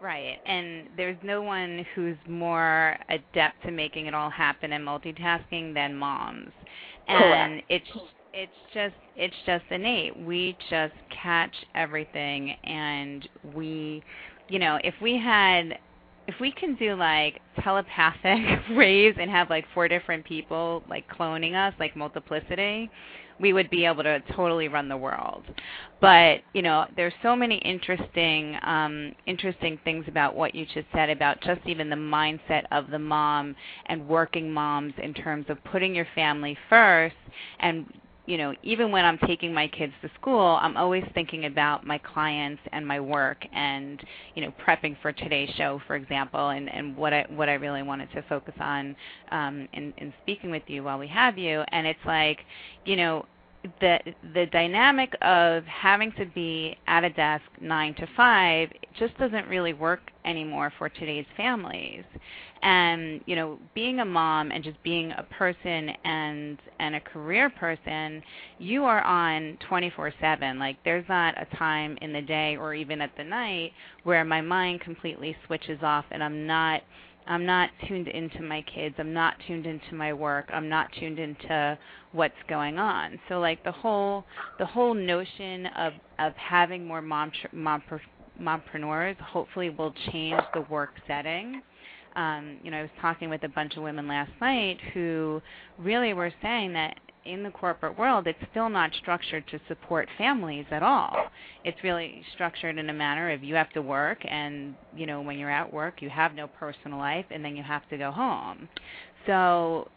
Right. 0.02 0.38
And 0.46 0.90
there's 0.96 1.18
no 1.24 1.42
one 1.42 1.86
who's 1.96 2.18
more 2.28 2.98
adept 3.10 3.64
to 3.64 3.72
making 3.72 4.06
it 4.06 4.14
all 4.14 4.30
happen 4.30 4.74
and 4.74 4.86
multitasking 4.86 5.74
than 5.74 5.96
moms. 5.96 6.52
And 7.08 7.62
Correct. 7.62 7.66
it's 7.70 7.90
it's 8.34 8.52
just 8.74 8.96
it's 9.16 9.36
just 9.46 9.64
innate. 9.72 10.18
We 10.20 10.56
just 10.70 10.94
catch 11.10 11.54
everything 11.74 12.52
and 12.64 13.28
we 13.56 14.04
you 14.50 14.60
know, 14.60 14.80
if 14.84 14.94
we 15.02 15.18
had 15.18 15.80
if 16.28 16.36
we 16.42 16.52
can 16.52 16.76
do 16.76 16.96
like 16.96 17.40
telepathic 17.64 18.60
rays 18.76 19.16
and 19.20 19.32
have 19.32 19.50
like 19.50 19.66
four 19.74 19.88
different 19.88 20.26
people 20.26 20.84
like 20.90 21.08
cloning 21.10 21.56
us, 21.56 21.74
like 21.80 21.96
multiplicity, 21.96 22.90
we 23.40 23.54
would 23.54 23.70
be 23.70 23.86
able 23.86 24.04
to 24.04 24.20
totally 24.36 24.68
run 24.68 24.90
the 24.90 24.98
world. 24.98 25.44
But 26.00 26.42
you 26.54 26.62
know, 26.62 26.86
there's 26.96 27.14
so 27.24 27.36
many 27.36 27.58
interesting, 27.60 28.58
um, 28.64 29.14
interesting 29.26 29.80
things 29.84 30.06
about 30.08 30.36
what 30.36 30.54
you 30.54 30.66
just 30.66 30.88
said 30.94 31.10
about 31.10 31.42
just 31.42 31.62
even 31.66 31.90
the 31.90 31.96
mindset 31.96 32.64
of 32.72 32.90
the 32.90 33.00
mom 33.00 33.56
and 33.88 34.08
working 34.08 34.52
moms 34.52 34.94
in 35.02 35.14
terms 35.14 35.46
of 35.50 35.64
putting 35.66 35.96
your 35.96 36.08
family 36.16 36.58
first 36.70 37.16
and 37.60 37.86
you 38.28 38.38
know, 38.38 38.54
even 38.62 38.92
when 38.92 39.06
I'm 39.06 39.18
taking 39.20 39.54
my 39.54 39.68
kids 39.70 39.94
to 40.02 40.12
school, 40.20 40.60
I'm 40.62 40.76
always 40.76 41.04
thinking 41.14 41.46
about 41.46 41.88
my 41.88 41.98
clients 41.98 42.62
and 42.74 42.86
my 42.86 43.00
work 43.00 43.44
and, 43.54 44.04
you 44.36 44.44
know, 44.44 44.54
prepping 44.64 44.98
for 45.02 45.14
today's 45.14 45.50
show, 45.58 45.82
for 45.88 45.96
example, 45.96 46.50
and, 46.50 46.70
and 46.70 46.96
what 46.96 47.14
I 47.14 47.26
what 47.30 47.48
I 47.48 47.54
really 47.54 47.84
wanted 47.84 48.12
to 48.12 48.22
focus 48.24 48.54
on 48.60 48.96
um, 49.32 49.68
in, 49.74 49.94
in 49.98 50.14
speaking 50.24 50.52
with 50.52 50.64
you 50.68 50.84
while 50.84 51.00
we 51.00 51.08
have 51.08 51.38
you. 51.38 51.64
And 51.72 51.88
it's 51.88 52.06
like, 52.06 52.40
you 52.86 52.98
know, 52.98 53.26
the 53.80 54.00
the 54.34 54.46
dynamic 54.48 55.14
of 55.22 55.64
having 55.66 56.12
to 56.14 56.26
be 56.26 56.78
at 56.88 57.04
a 57.04 57.10
desk 57.10 57.44
nine 57.62 57.96
to 57.96 58.08
five 58.16 58.70
just 59.00 59.18
doesn't 59.18 59.48
really 59.48 59.74
work 59.74 60.12
anymore 60.26 60.72
for 60.78 60.90
today's 60.90 61.26
families. 61.36 62.04
And 62.62 63.22
you 63.26 63.36
know 63.36 63.60
being 63.74 64.00
a 64.00 64.06
mom 64.06 64.52
and 64.52 64.64
just 64.64 64.82
being 64.84 65.12
a 65.12 65.24
person 65.24 65.90
and 66.04 66.58
and 66.80 66.96
a 66.96 67.00
career 67.00 67.50
person 67.50 68.22
you 68.58 68.84
are 68.84 69.02
on 69.04 69.58
24/7 69.70 70.60
like 70.60 70.78
there's 70.84 71.08
not 71.08 71.34
a 71.42 71.58
time 71.58 71.98
in 72.02 72.14
the 72.14 72.22
day 72.22 72.58
or 72.58 72.74
even 72.74 73.02
at 73.02 73.12
the 73.18 73.24
night 73.24 73.72
where 74.04 74.24
my 74.24 74.42
mind 74.42 74.82
completely 74.82 75.36
switches 75.46 75.80
off 75.82 76.06
and 76.12 76.24
I'm 76.24 76.48
not 76.48 76.82
I'm 77.30 77.46
not 77.46 77.70
tuned 77.88 78.08
into 78.08 78.42
my 78.42 78.64
kids. 78.74 78.96
I'm 78.98 79.14
not 79.14 79.36
tuned 79.48 79.66
into 79.66 79.96
my 79.96 80.14
work. 80.14 80.50
I'm 80.54 80.70
not 80.70 80.88
tuned 80.98 81.20
into 81.20 81.78
what's 82.14 82.34
going 82.48 82.80
on. 82.80 83.20
So 83.28 83.40
like 83.40 83.64
the 83.64 83.72
whole 83.72 84.24
the 84.60 84.66
whole 84.66 84.94
notion 84.94 85.66
of 85.78 85.94
of 86.20 86.34
having 86.36 86.86
more 86.86 87.02
mom 87.02 87.32
mom 87.52 87.84
mompreneurs 88.42 89.18
hopefully 89.18 89.70
will 89.70 89.94
change 90.12 90.42
the 90.54 90.62
work 90.62 90.92
setting. 91.08 91.62
Um, 92.18 92.58
you 92.64 92.72
know, 92.72 92.78
I 92.78 92.82
was 92.82 92.92
talking 93.00 93.30
with 93.30 93.44
a 93.44 93.50
bunch 93.50 93.78
of 93.78 93.84
women 93.84 94.08
last 94.08 94.32
night 94.42 94.80
who 94.94 95.42
really 95.78 96.14
were 96.14 96.34
saying 96.42 96.74
that 96.74 97.00
in 97.26 97.44
the 97.44 97.52
corporate 97.52 97.98
world, 97.98 98.26
it's 98.26 98.40
still 98.52 98.70
not 98.70 98.92
structured 99.02 99.48
to 99.50 99.60
support 99.68 100.08
families 100.18 100.66
at 100.72 100.82
all. 100.82 101.16
It's 101.64 101.78
really 101.84 102.24
structured 102.34 102.78
in 102.78 102.90
a 102.90 102.94
manner 102.94 103.32
of 103.32 103.44
you 103.44 103.54
have 103.56 103.70
to 103.72 103.82
work, 103.82 104.20
and 104.28 104.76
you 104.96 105.06
know 105.06 105.22
when 105.22 105.38
you're 105.38 105.52
at 105.52 105.72
work, 105.72 106.02
you 106.02 106.10
have 106.10 106.34
no 106.34 106.48
personal 106.48 106.98
life, 106.98 107.26
and 107.30 107.46
then 107.46 107.56
you 107.56 107.64
have 107.64 107.88
to 107.90 107.98
go 107.98 108.12
home. 108.12 108.68
So 109.28 109.90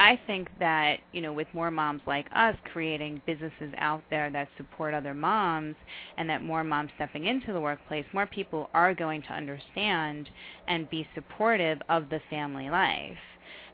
I 0.00 0.18
think 0.26 0.48
that 0.60 1.00
you 1.12 1.20
know 1.20 1.32
with 1.34 1.48
more 1.52 1.70
moms 1.70 2.00
like 2.06 2.26
us 2.34 2.56
creating 2.72 3.22
businesses 3.26 3.74
out 3.78 4.02
there 4.10 4.30
that 4.30 4.48
support 4.56 4.94
other 4.94 5.14
moms 5.14 5.76
and 6.16 6.28
that 6.30 6.42
more 6.42 6.64
moms 6.64 6.90
stepping 6.96 7.26
into 7.26 7.52
the 7.52 7.60
workplace, 7.60 8.06
more 8.14 8.26
people 8.26 8.70
are 8.74 8.94
going 8.94 9.22
to 9.22 9.34
understand 9.34 10.30
and 10.68 10.88
be 10.90 11.06
supportive 11.14 11.80
of 11.90 12.08
the 12.08 12.20
family 12.30 12.70
life. 12.70 13.18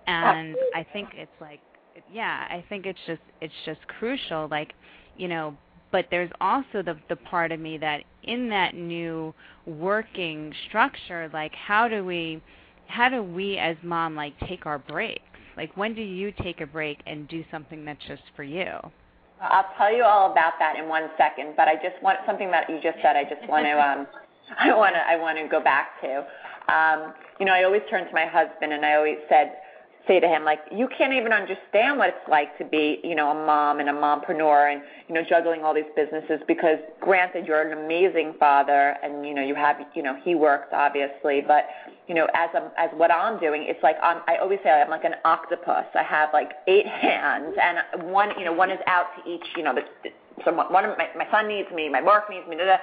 And 0.09 0.57
I 0.75 0.85
think 0.93 1.11
it's 1.15 1.33
like 1.41 1.61
yeah, 2.11 2.47
I 2.51 2.65
think 2.69 2.87
it's 2.87 3.01
just 3.07 3.23
it's 3.41 3.55
just 3.65 3.87
crucial 3.87 4.49
like, 4.51 4.75
you 5.17 5.29
know, 5.29 5.57
but 5.93 6.07
there's 6.11 6.31
also 6.41 6.83
the 6.85 6.99
the 7.09 7.17
part 7.17 7.53
of 7.53 7.61
me 7.61 7.79
that 7.79 8.03
in 8.25 8.49
that 8.51 8.75
new 8.75 9.33
working 9.67 10.53
structure 10.69 11.31
like 11.33 11.55
how 11.55 11.89
do 11.89 12.05
we 12.05 12.43
how 12.89 13.09
do 13.09 13.23
we 13.23 13.59
as 13.59 13.77
mom 13.83 14.17
like 14.17 14.35
take 14.49 14.67
our 14.67 14.79
breaks 14.79 15.23
like, 15.57 15.77
when 15.77 15.95
do 15.95 16.03
you 16.03 16.33
take 16.42 16.61
a 16.61 16.66
break 16.66 17.01
and 17.07 17.27
do 17.29 17.45
something 17.51 17.85
that's 17.85 18.05
just 18.07 18.23
for 18.35 18.42
you? 18.42 18.73
I'll 19.40 19.69
tell 19.77 19.95
you 19.95 20.03
all 20.05 20.33
about 20.33 20.55
that 20.59 20.77
in 20.79 20.88
one 20.88 21.09
second, 21.16 21.55
but 21.57 21.69
I 21.69 21.75
just 21.77 22.03
want 22.03 22.19
something 22.27 22.51
that 22.51 22.69
you 22.69 22.77
just 22.83 22.99
said. 23.03 23.16
I 23.16 23.25
just 23.25 23.47
want 23.49 23.66
to, 23.66 23.73
um, 23.81 24.07
I 24.59 24.75
want 24.75 24.95
to, 24.95 25.01
I 25.01 25.16
want 25.16 25.38
to 25.38 25.49
go 25.49 25.62
back 25.62 26.01
to. 26.01 26.27
Um, 26.73 27.14
you 27.38 27.47
know, 27.47 27.53
I 27.53 27.64
always 27.64 27.83
turn 27.90 28.07
to 28.07 28.12
my 28.12 28.27
husband, 28.27 28.73
and 28.73 28.85
I 28.85 28.95
always 28.95 29.19
said, 29.29 29.53
say 30.07 30.21
to 30.21 30.29
him 30.29 30.45
like 30.45 30.61
you 30.73 30.88
can't 30.97 31.12
even 31.12 31.33
understand 31.33 31.99
what 31.99 32.09
it's 32.09 32.29
like 32.29 32.57
to 32.59 32.64
be 32.64 33.01
you 33.03 33.14
know 33.14 33.31
a 33.31 33.35
mom 33.35 33.81
and 33.81 33.88
a 33.88 33.92
mompreneur 33.92 34.73
and 34.73 34.83
you 35.09 35.14
know 35.14 35.23
juggling 35.29 35.62
all 35.62 35.75
these 35.75 35.85
businesses 35.95 36.40
because 36.47 36.79
granted 37.01 37.47
you're 37.47 37.62
an 37.62 37.77
amazing 37.77 38.35
father 38.38 38.97
and 39.03 39.27
you 39.27 39.35
know 39.35 39.42
you 39.42 39.55
have 39.55 39.77
you 39.95 40.03
know 40.03 40.16
he 40.23 40.35
works 40.35 40.69
obviously 40.73 41.42
but 41.47 41.66
you 42.07 42.14
know 42.14 42.27
as 42.35 42.51
I'm, 42.55 42.71
as 42.79 42.90
what 42.97 43.11
I'm 43.11 43.38
doing 43.40 43.64
it's 43.66 43.83
like 43.83 43.97
I'm 44.03 44.23
I 44.29 44.37
always 44.37 44.59
say 44.62 44.71
I'm 44.71 44.90
like 44.90 45.05
an 45.05 45.14
octopus. 45.25 45.87
I 45.95 46.03
have 46.03 46.31
like 46.33 46.53
eight 46.69 46.87
hands 46.87 47.55
and 47.61 48.11
one 48.11 48.31
you 48.38 48.45
know 48.45 48.53
one 48.53 48.71
is 48.71 48.81
out 48.87 49.07
to 49.16 49.31
each 49.31 49.45
you 49.57 49.62
know 49.62 49.75
the 49.75 49.83
so 50.45 50.53
one 50.53 50.85
of 50.85 50.99
my, 50.99 51.09
my 51.16 51.27
son 51.31 51.49
needs 51.49 51.69
me 51.75 51.88
my 51.88 52.03
work 52.03 52.25
needs 52.31 52.47
me 52.47 52.57
da, 52.57 52.64
da, 52.64 52.77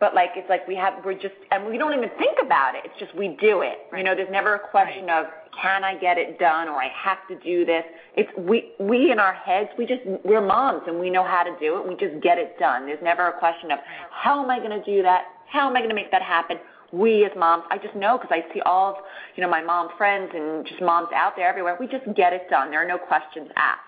but 0.00 0.14
like 0.14 0.30
it's 0.36 0.48
like 0.48 0.66
we 0.68 0.76
have 0.76 0.94
we're 1.04 1.14
just 1.14 1.34
and 1.50 1.66
we 1.66 1.78
don't 1.78 1.92
even 1.92 2.10
think 2.18 2.38
about 2.42 2.74
it. 2.74 2.82
It's 2.84 2.98
just 2.98 3.14
we 3.16 3.36
do 3.40 3.62
it. 3.62 3.78
Right. 3.90 3.98
You 3.98 4.04
know, 4.04 4.14
there's 4.14 4.30
never 4.30 4.54
a 4.54 4.68
question 4.68 5.06
right. 5.06 5.26
of 5.26 5.32
can 5.60 5.82
I 5.84 5.98
get 5.98 6.18
it 6.18 6.38
done 6.38 6.68
or 6.68 6.76
I 6.76 6.88
have 6.94 7.18
to 7.28 7.38
do 7.40 7.64
this. 7.64 7.84
It's 8.16 8.30
we 8.38 8.72
we 8.78 9.10
in 9.10 9.18
our 9.18 9.32
heads 9.32 9.70
we 9.76 9.86
just 9.86 10.02
we're 10.24 10.44
moms 10.44 10.82
and 10.86 10.98
we 11.00 11.10
know 11.10 11.24
how 11.24 11.42
to 11.42 11.54
do 11.58 11.78
it. 11.78 11.88
We 11.88 11.96
just 11.96 12.22
get 12.22 12.38
it 12.38 12.58
done. 12.58 12.86
There's 12.86 13.02
never 13.02 13.28
a 13.28 13.38
question 13.38 13.72
of 13.72 13.78
how 14.10 14.42
am 14.42 14.50
I 14.50 14.58
going 14.58 14.70
to 14.70 14.84
do 14.84 15.02
that? 15.02 15.24
How 15.50 15.68
am 15.68 15.76
I 15.76 15.80
going 15.80 15.90
to 15.90 15.96
make 15.96 16.10
that 16.10 16.22
happen? 16.22 16.58
We 16.92 17.24
as 17.24 17.32
moms, 17.36 17.64
I 17.70 17.76
just 17.76 17.94
know 17.94 18.18
because 18.18 18.30
I 18.32 18.52
see 18.54 18.60
all 18.62 18.90
of 18.90 18.96
you 19.36 19.42
know 19.42 19.50
my 19.50 19.62
mom 19.62 19.88
friends 19.98 20.30
and 20.34 20.66
just 20.66 20.80
moms 20.80 21.08
out 21.14 21.34
there 21.36 21.48
everywhere. 21.48 21.76
We 21.78 21.86
just 21.86 22.04
get 22.16 22.32
it 22.32 22.48
done. 22.48 22.70
There 22.70 22.82
are 22.82 22.88
no 22.88 22.98
questions 22.98 23.48
asked. 23.56 23.82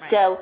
Right. 0.00 0.10
So 0.10 0.38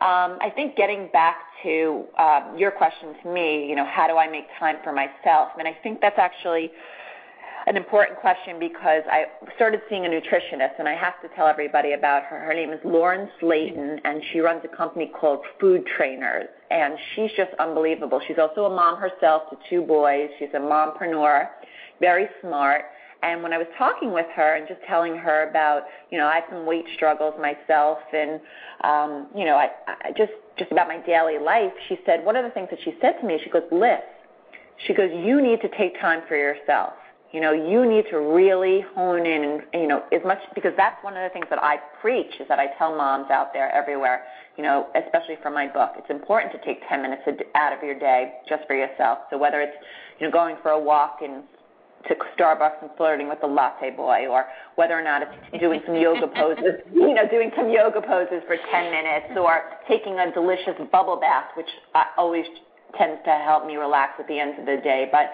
I 0.00 0.52
think 0.54 0.76
getting 0.76 1.08
back 1.12 1.36
to 1.62 2.04
um, 2.18 2.58
your 2.58 2.70
question 2.70 3.14
to 3.22 3.32
me, 3.32 3.66
you 3.68 3.76
know, 3.76 3.86
how 3.86 4.06
do 4.06 4.16
I 4.16 4.28
make 4.30 4.44
time 4.58 4.76
for 4.84 4.92
myself? 4.92 5.50
And 5.58 5.66
I 5.66 5.76
think 5.82 6.00
that's 6.00 6.18
actually 6.18 6.70
an 7.66 7.76
important 7.76 8.18
question 8.20 8.58
because 8.58 9.02
I 9.10 9.24
started 9.56 9.80
seeing 9.88 10.04
a 10.04 10.08
nutritionist, 10.08 10.78
and 10.78 10.86
I 10.86 10.94
have 10.94 11.20
to 11.22 11.28
tell 11.34 11.46
everybody 11.46 11.92
about 11.92 12.24
her. 12.24 12.38
Her 12.38 12.52
name 12.52 12.70
is 12.70 12.80
Lauren 12.84 13.30
Slayton, 13.40 14.00
and 14.04 14.22
she 14.32 14.40
runs 14.40 14.62
a 14.64 14.76
company 14.76 15.10
called 15.18 15.40
Food 15.58 15.84
Trainers, 15.96 16.48
and 16.70 16.94
she's 17.14 17.30
just 17.36 17.52
unbelievable. 17.58 18.20
She's 18.26 18.38
also 18.38 18.66
a 18.66 18.70
mom 18.70 18.98
herself 18.98 19.48
to 19.50 19.56
two 19.70 19.82
boys. 19.82 20.28
She's 20.38 20.50
a 20.52 20.58
mompreneur, 20.58 21.48
very 22.00 22.26
smart, 22.42 22.84
and 23.24 23.42
when 23.42 23.52
I 23.52 23.58
was 23.58 23.66
talking 23.78 24.12
with 24.12 24.26
her 24.36 24.56
and 24.56 24.68
just 24.68 24.80
telling 24.86 25.16
her 25.16 25.48
about, 25.48 25.84
you 26.10 26.18
know, 26.18 26.26
I 26.26 26.36
had 26.36 26.44
some 26.50 26.66
weight 26.66 26.84
struggles 26.94 27.34
myself, 27.40 27.98
and 28.12 28.40
um, 28.82 29.28
you 29.34 29.44
know, 29.44 29.56
I, 29.56 29.68
I 29.88 30.10
just 30.16 30.32
just 30.58 30.70
about 30.70 30.88
my 30.88 30.98
daily 31.04 31.38
life, 31.38 31.72
she 31.88 31.96
said 32.04 32.24
one 32.24 32.36
of 32.36 32.44
the 32.44 32.50
things 32.50 32.68
that 32.70 32.78
she 32.84 32.94
said 33.00 33.14
to 33.20 33.26
me. 33.26 33.40
She 33.42 33.50
goes, 33.50 33.64
Lyss, 33.72 34.00
she 34.86 34.94
goes, 34.94 35.10
you 35.12 35.40
need 35.40 35.60
to 35.62 35.68
take 35.76 35.98
time 36.00 36.22
for 36.28 36.36
yourself. 36.36 36.92
You 37.32 37.40
know, 37.40 37.52
you 37.52 37.84
need 37.84 38.04
to 38.10 38.18
really 38.18 38.84
hone 38.94 39.26
in 39.26 39.42
and, 39.42 39.62
you 39.72 39.88
know, 39.88 40.04
as 40.12 40.20
much, 40.24 40.38
because 40.54 40.70
that's 40.76 41.02
one 41.02 41.16
of 41.16 41.22
the 41.24 41.30
things 41.30 41.46
that 41.50 41.58
I 41.60 41.78
preach 42.00 42.30
is 42.38 42.46
that 42.46 42.60
I 42.60 42.66
tell 42.78 42.96
moms 42.96 43.28
out 43.28 43.52
there 43.52 43.72
everywhere, 43.74 44.22
you 44.56 44.62
know, 44.62 44.86
especially 44.94 45.34
for 45.42 45.50
my 45.50 45.66
book, 45.66 45.94
it's 45.98 46.10
important 46.10 46.52
to 46.52 46.64
take 46.64 46.88
10 46.88 47.02
minutes 47.02 47.22
out 47.56 47.72
of 47.72 47.82
your 47.82 47.98
day 47.98 48.34
just 48.48 48.62
for 48.68 48.76
yourself. 48.76 49.18
So 49.30 49.38
whether 49.38 49.60
it's, 49.60 49.74
you 50.20 50.26
know, 50.28 50.32
going 50.32 50.54
for 50.62 50.70
a 50.70 50.78
walk 50.78 51.18
and 51.22 51.42
to 52.08 52.14
Starbucks 52.38 52.82
and 52.82 52.90
flirting 52.96 53.28
with 53.28 53.40
the 53.40 53.46
latte 53.46 53.90
boy, 53.90 54.26
or 54.28 54.46
whether 54.76 54.98
or 54.98 55.02
not 55.02 55.22
it's 55.22 55.60
doing 55.60 55.80
some 55.86 55.96
yoga 55.96 56.26
poses, 56.28 56.80
you 56.94 57.14
know, 57.14 57.28
doing 57.28 57.50
some 57.56 57.70
yoga 57.70 58.00
poses 58.00 58.42
for 58.46 58.56
10 58.56 58.90
minutes, 58.90 59.26
or 59.36 59.62
taking 59.88 60.18
a 60.18 60.32
delicious 60.32 60.74
bubble 60.92 61.16
bath, 61.16 61.46
which 61.56 61.68
always 62.16 62.44
tends 62.98 63.20
to 63.24 63.30
help 63.30 63.66
me 63.66 63.76
relax 63.76 64.14
at 64.18 64.28
the 64.28 64.38
end 64.38 64.58
of 64.58 64.66
the 64.66 64.80
day. 64.82 65.08
But, 65.10 65.32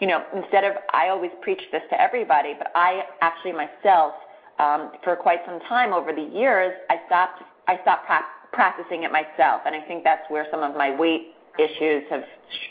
you 0.00 0.06
know, 0.06 0.22
instead 0.34 0.64
of, 0.64 0.74
I 0.92 1.08
always 1.08 1.30
preach 1.42 1.60
this 1.72 1.82
to 1.90 2.00
everybody, 2.00 2.54
but 2.56 2.68
I 2.74 3.02
actually 3.20 3.52
myself, 3.52 4.14
um, 4.58 4.92
for 5.02 5.16
quite 5.16 5.40
some 5.46 5.60
time 5.68 5.92
over 5.92 6.12
the 6.12 6.22
years, 6.22 6.74
I 6.90 6.96
stopped, 7.06 7.42
I 7.66 7.80
stopped 7.82 8.06
pra- 8.06 8.26
practicing 8.52 9.04
it 9.04 9.12
myself, 9.12 9.62
and 9.66 9.74
I 9.74 9.80
think 9.86 10.04
that's 10.04 10.28
where 10.28 10.46
some 10.50 10.62
of 10.62 10.76
my 10.76 10.94
weight 10.96 11.34
issues 11.58 12.04
have, 12.10 12.24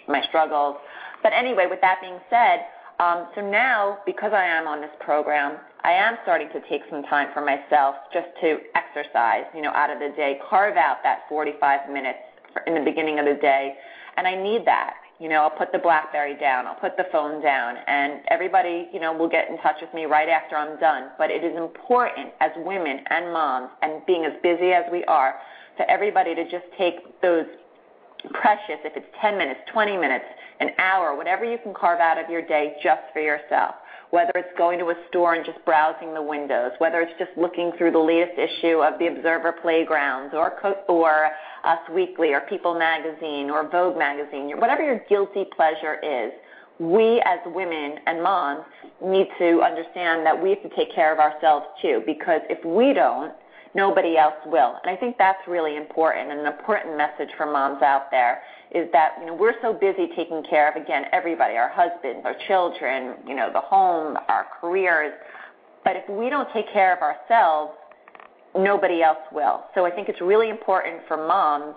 my 0.07 0.21
struggles. 0.27 0.77
But 1.23 1.33
anyway, 1.33 1.65
with 1.69 1.81
that 1.81 1.99
being 2.01 2.19
said, 2.29 2.65
um, 2.99 3.27
so 3.33 3.41
now, 3.41 3.99
because 4.05 4.33
I 4.33 4.45
am 4.45 4.67
on 4.67 4.81
this 4.81 4.91
program, 4.99 5.57
I 5.83 5.91
am 5.91 6.17
starting 6.23 6.49
to 6.49 6.59
take 6.67 6.81
some 6.89 7.03
time 7.03 7.29
for 7.33 7.43
myself 7.43 7.95
just 8.13 8.27
to 8.41 8.57
exercise, 8.75 9.45
you 9.55 9.61
know, 9.61 9.71
out 9.71 9.89
of 9.89 9.99
the 9.99 10.13
day, 10.15 10.39
carve 10.49 10.75
out 10.75 10.97
that 11.03 11.19
45 11.29 11.89
minutes 11.89 12.19
in 12.67 12.75
the 12.75 12.81
beginning 12.81 13.19
of 13.19 13.25
the 13.25 13.39
day, 13.41 13.75
and 14.17 14.27
I 14.27 14.35
need 14.35 14.65
that. 14.65 14.95
You 15.19 15.27
know, 15.27 15.43
I'll 15.43 15.49
put 15.49 15.71
the 15.71 15.79
BlackBerry 15.79 16.37
down, 16.37 16.65
I'll 16.65 16.79
put 16.79 16.95
the 16.95 17.05
phone 17.11 17.41
down, 17.41 17.75
and 17.87 18.21
everybody, 18.29 18.89
you 18.93 18.99
know, 18.99 19.13
will 19.13 19.29
get 19.29 19.49
in 19.49 19.57
touch 19.59 19.75
with 19.81 19.93
me 19.93 20.05
right 20.05 20.29
after 20.29 20.55
I'm 20.55 20.79
done. 20.79 21.11
But 21.17 21.29
it 21.29 21.43
is 21.43 21.55
important 21.57 22.31
as 22.39 22.51
women 22.57 22.99
and 23.09 23.31
moms, 23.31 23.69
and 23.81 24.05
being 24.05 24.25
as 24.25 24.33
busy 24.43 24.71
as 24.71 24.83
we 24.91 25.03
are, 25.05 25.35
for 25.77 25.89
everybody 25.89 26.35
to 26.35 26.43
just 26.43 26.65
take 26.77 27.21
those 27.21 27.45
precious, 28.33 28.79
if 28.83 28.95
it's 28.95 29.07
10 29.21 29.37
minutes, 29.37 29.59
20 29.71 29.97
minutes, 29.97 30.25
an 30.59 30.69
hour, 30.77 31.15
whatever 31.15 31.45
you 31.45 31.57
can 31.57 31.73
carve 31.73 31.99
out 31.99 32.17
of 32.17 32.29
your 32.29 32.41
day 32.41 32.75
just 32.83 33.01
for 33.13 33.21
yourself. 33.21 33.75
Whether 34.11 34.31
it's 34.35 34.57
going 34.57 34.79
to 34.79 34.85
a 34.85 34.95
store 35.07 35.35
and 35.35 35.45
just 35.45 35.63
browsing 35.65 36.15
the 36.15 36.21
windows, 36.21 36.71
whether 36.79 36.99
it's 36.99 37.13
just 37.19 37.31
looking 37.37 37.71
through 37.77 37.91
the 37.91 37.99
latest 37.99 38.39
issue 38.39 38.81
of 38.81 38.97
the 38.97 39.07
Observer 39.07 39.53
Playgrounds 39.61 40.33
or 40.33 40.51
or 40.87 41.29
Us 41.63 41.79
Weekly 41.93 42.33
or 42.33 42.41
People 42.41 42.77
Magazine 42.77 43.51
or 43.51 43.69
Vogue 43.69 43.97
Magazine, 43.97 44.59
whatever 44.59 44.81
your 44.81 44.99
guilty 45.07 45.45
pleasure 45.55 45.99
is, 46.01 46.31
we 46.79 47.21
as 47.25 47.39
women 47.45 47.99
and 48.07 48.23
moms 48.23 48.65
need 49.03 49.27
to 49.37 49.61
understand 49.61 50.25
that 50.25 50.41
we 50.41 50.49
have 50.49 50.63
to 50.63 50.69
take 50.75 50.93
care 50.95 51.13
of 51.13 51.19
ourselves 51.19 51.67
too 51.81 52.01
because 52.05 52.41
if 52.49 52.63
we 52.65 52.93
don't, 52.93 53.33
nobody 53.73 54.17
else 54.17 54.35
will. 54.45 54.75
And 54.83 54.89
I 54.89 54.95
think 54.95 55.17
that's 55.17 55.39
really 55.47 55.77
important, 55.77 56.31
and 56.31 56.41
an 56.41 56.47
important 56.47 56.97
message 56.97 57.29
for 57.37 57.45
moms 57.45 57.81
out 57.81 58.11
there 58.11 58.41
is 58.71 58.87
that 58.91 59.15
you 59.19 59.27
know 59.27 59.33
we're 59.33 59.59
so 59.61 59.73
busy 59.73 60.07
taking 60.15 60.43
care 60.49 60.69
of 60.69 60.81
again 60.81 61.05
everybody, 61.11 61.55
our 61.55 61.69
husbands, 61.69 62.21
our 62.25 62.35
children, 62.47 63.15
you 63.27 63.35
know, 63.35 63.49
the 63.51 63.61
home, 63.61 64.17
our 64.27 64.47
careers. 64.59 65.13
But 65.83 65.95
if 65.95 66.09
we 66.09 66.29
don't 66.29 66.47
take 66.53 66.71
care 66.71 66.95
of 66.95 67.01
ourselves, 67.01 67.73
nobody 68.55 69.01
else 69.01 69.19
will. 69.31 69.63
So 69.75 69.85
I 69.85 69.91
think 69.91 70.09
it's 70.09 70.21
really 70.21 70.49
important 70.49 71.01
for 71.07 71.17
moms 71.17 71.75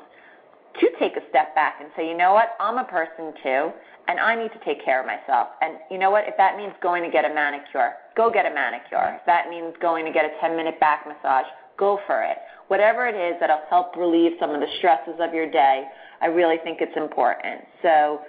to 0.80 0.88
take 0.98 1.16
a 1.16 1.22
step 1.28 1.54
back 1.54 1.76
and 1.80 1.90
say, 1.96 2.08
you 2.08 2.16
know 2.16 2.32
what, 2.32 2.56
I'm 2.58 2.78
a 2.78 2.84
person 2.84 3.34
too, 3.42 3.70
and 4.08 4.18
I 4.18 4.34
need 4.34 4.52
to 4.52 4.64
take 4.64 4.84
care 4.84 5.00
of 5.00 5.06
myself. 5.06 5.48
And 5.60 5.76
you 5.90 5.98
know 5.98 6.10
what, 6.10 6.24
if 6.26 6.36
that 6.38 6.56
means 6.56 6.72
going 6.82 7.02
to 7.02 7.10
get 7.10 7.24
a 7.24 7.34
manicure, 7.34 7.92
go 8.16 8.30
get 8.30 8.46
a 8.46 8.54
manicure. 8.54 9.18
If 9.20 9.26
that 9.26 9.50
means 9.50 9.74
going 9.80 10.04
to 10.06 10.12
get 10.12 10.24
a 10.24 10.30
10 10.40 10.56
minute 10.56 10.80
back 10.80 11.06
massage, 11.06 11.46
go 11.82 11.98
for 12.06 12.22
it. 12.22 12.38
Whatever 12.68 13.08
it 13.08 13.18
is 13.18 13.34
that'll 13.40 13.66
help 13.68 13.96
relieve 13.96 14.32
some 14.38 14.50
of 14.50 14.60
the 14.60 14.70
stresses 14.78 15.18
of 15.18 15.34
your 15.34 15.50
day, 15.50 15.82
I 16.22 16.26
really 16.26 16.58
think 16.62 16.78
it's 16.80 16.96
important. 16.96 17.66
So, 17.82 18.22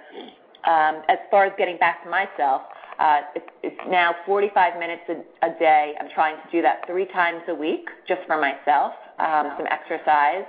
um, 0.66 1.02
as 1.08 1.18
far 1.30 1.44
as 1.44 1.52
getting 1.56 1.78
back 1.78 2.02
to 2.02 2.10
myself, 2.10 2.62
uh, 2.98 3.20
it's, 3.36 3.50
it's 3.62 3.82
now 3.88 4.14
45 4.26 4.78
minutes 4.78 5.02
a, 5.08 5.46
a 5.46 5.50
day. 5.58 5.94
I'm 6.00 6.10
trying 6.14 6.36
to 6.36 6.50
do 6.50 6.62
that 6.62 6.82
three 6.86 7.06
times 7.06 7.42
a 7.48 7.54
week 7.54 7.86
just 8.08 8.22
for 8.26 8.40
myself, 8.40 8.92
um, 9.20 9.54
some 9.56 9.66
exercise. 9.70 10.46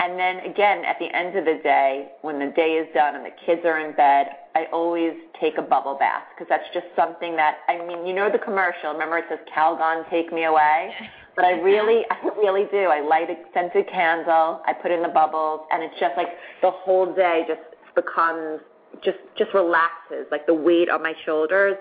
And 0.00 0.18
then 0.18 0.38
again, 0.38 0.82
at 0.86 0.96
the 0.98 1.14
end 1.14 1.36
of 1.36 1.44
the 1.44 1.60
day, 1.62 2.08
when 2.22 2.38
the 2.38 2.50
day 2.56 2.80
is 2.80 2.88
done 2.94 3.16
and 3.16 3.24
the 3.24 3.36
kids 3.44 3.62
are 3.64 3.78
in 3.86 3.94
bed, 3.94 4.28
I 4.54 4.64
always 4.72 5.12
take 5.38 5.58
a 5.58 5.62
bubble 5.62 5.96
bath 5.98 6.24
because 6.34 6.48
that's 6.48 6.64
just 6.72 6.86
something 6.96 7.36
that, 7.36 7.58
I 7.68 7.84
mean, 7.86 8.06
you 8.06 8.14
know 8.14 8.30
the 8.32 8.38
commercial. 8.38 8.92
Remember 8.92 9.18
it 9.18 9.26
says 9.28 9.40
Calgon, 9.54 10.08
take 10.10 10.32
me 10.32 10.44
away? 10.44 10.94
But 11.40 11.46
I 11.46 11.52
really, 11.52 12.02
I 12.10 12.28
really 12.36 12.66
do. 12.70 12.76
I 12.76 13.00
light 13.00 13.30
a 13.30 13.36
scented 13.54 13.88
candle, 13.88 14.60
I 14.66 14.74
put 14.74 14.90
in 14.90 15.00
the 15.00 15.08
bubbles, 15.08 15.62
and 15.70 15.82
it's 15.82 15.98
just 15.98 16.14
like 16.18 16.28
the 16.60 16.70
whole 16.70 17.14
day 17.14 17.44
just 17.48 17.62
becomes, 17.94 18.60
just, 19.02 19.16
just 19.38 19.54
relaxes, 19.54 20.26
like 20.30 20.46
the 20.46 20.52
weight 20.52 20.90
on 20.90 21.02
my 21.02 21.14
shoulders. 21.24 21.76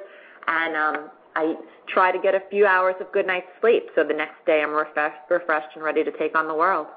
And, 0.48 0.76
um, 0.78 1.12
I 1.36 1.56
try 1.90 2.12
to 2.12 2.20
get 2.20 2.36
a 2.36 2.42
few 2.50 2.66
hours 2.66 2.96
of 3.02 3.12
good 3.12 3.28
night's 3.28 3.48
sleep 3.60 3.84
so 3.96 4.04
the 4.04 4.14
next 4.14 4.46
day 4.46 4.62
I'm 4.64 4.72
refreshed, 4.72 5.30
refreshed 5.30 5.76
and 5.76 5.84
ready 5.84 6.06
to 6.06 6.12
take 6.18 6.36
on 6.38 6.48
the 6.48 6.56
world. 6.56 6.88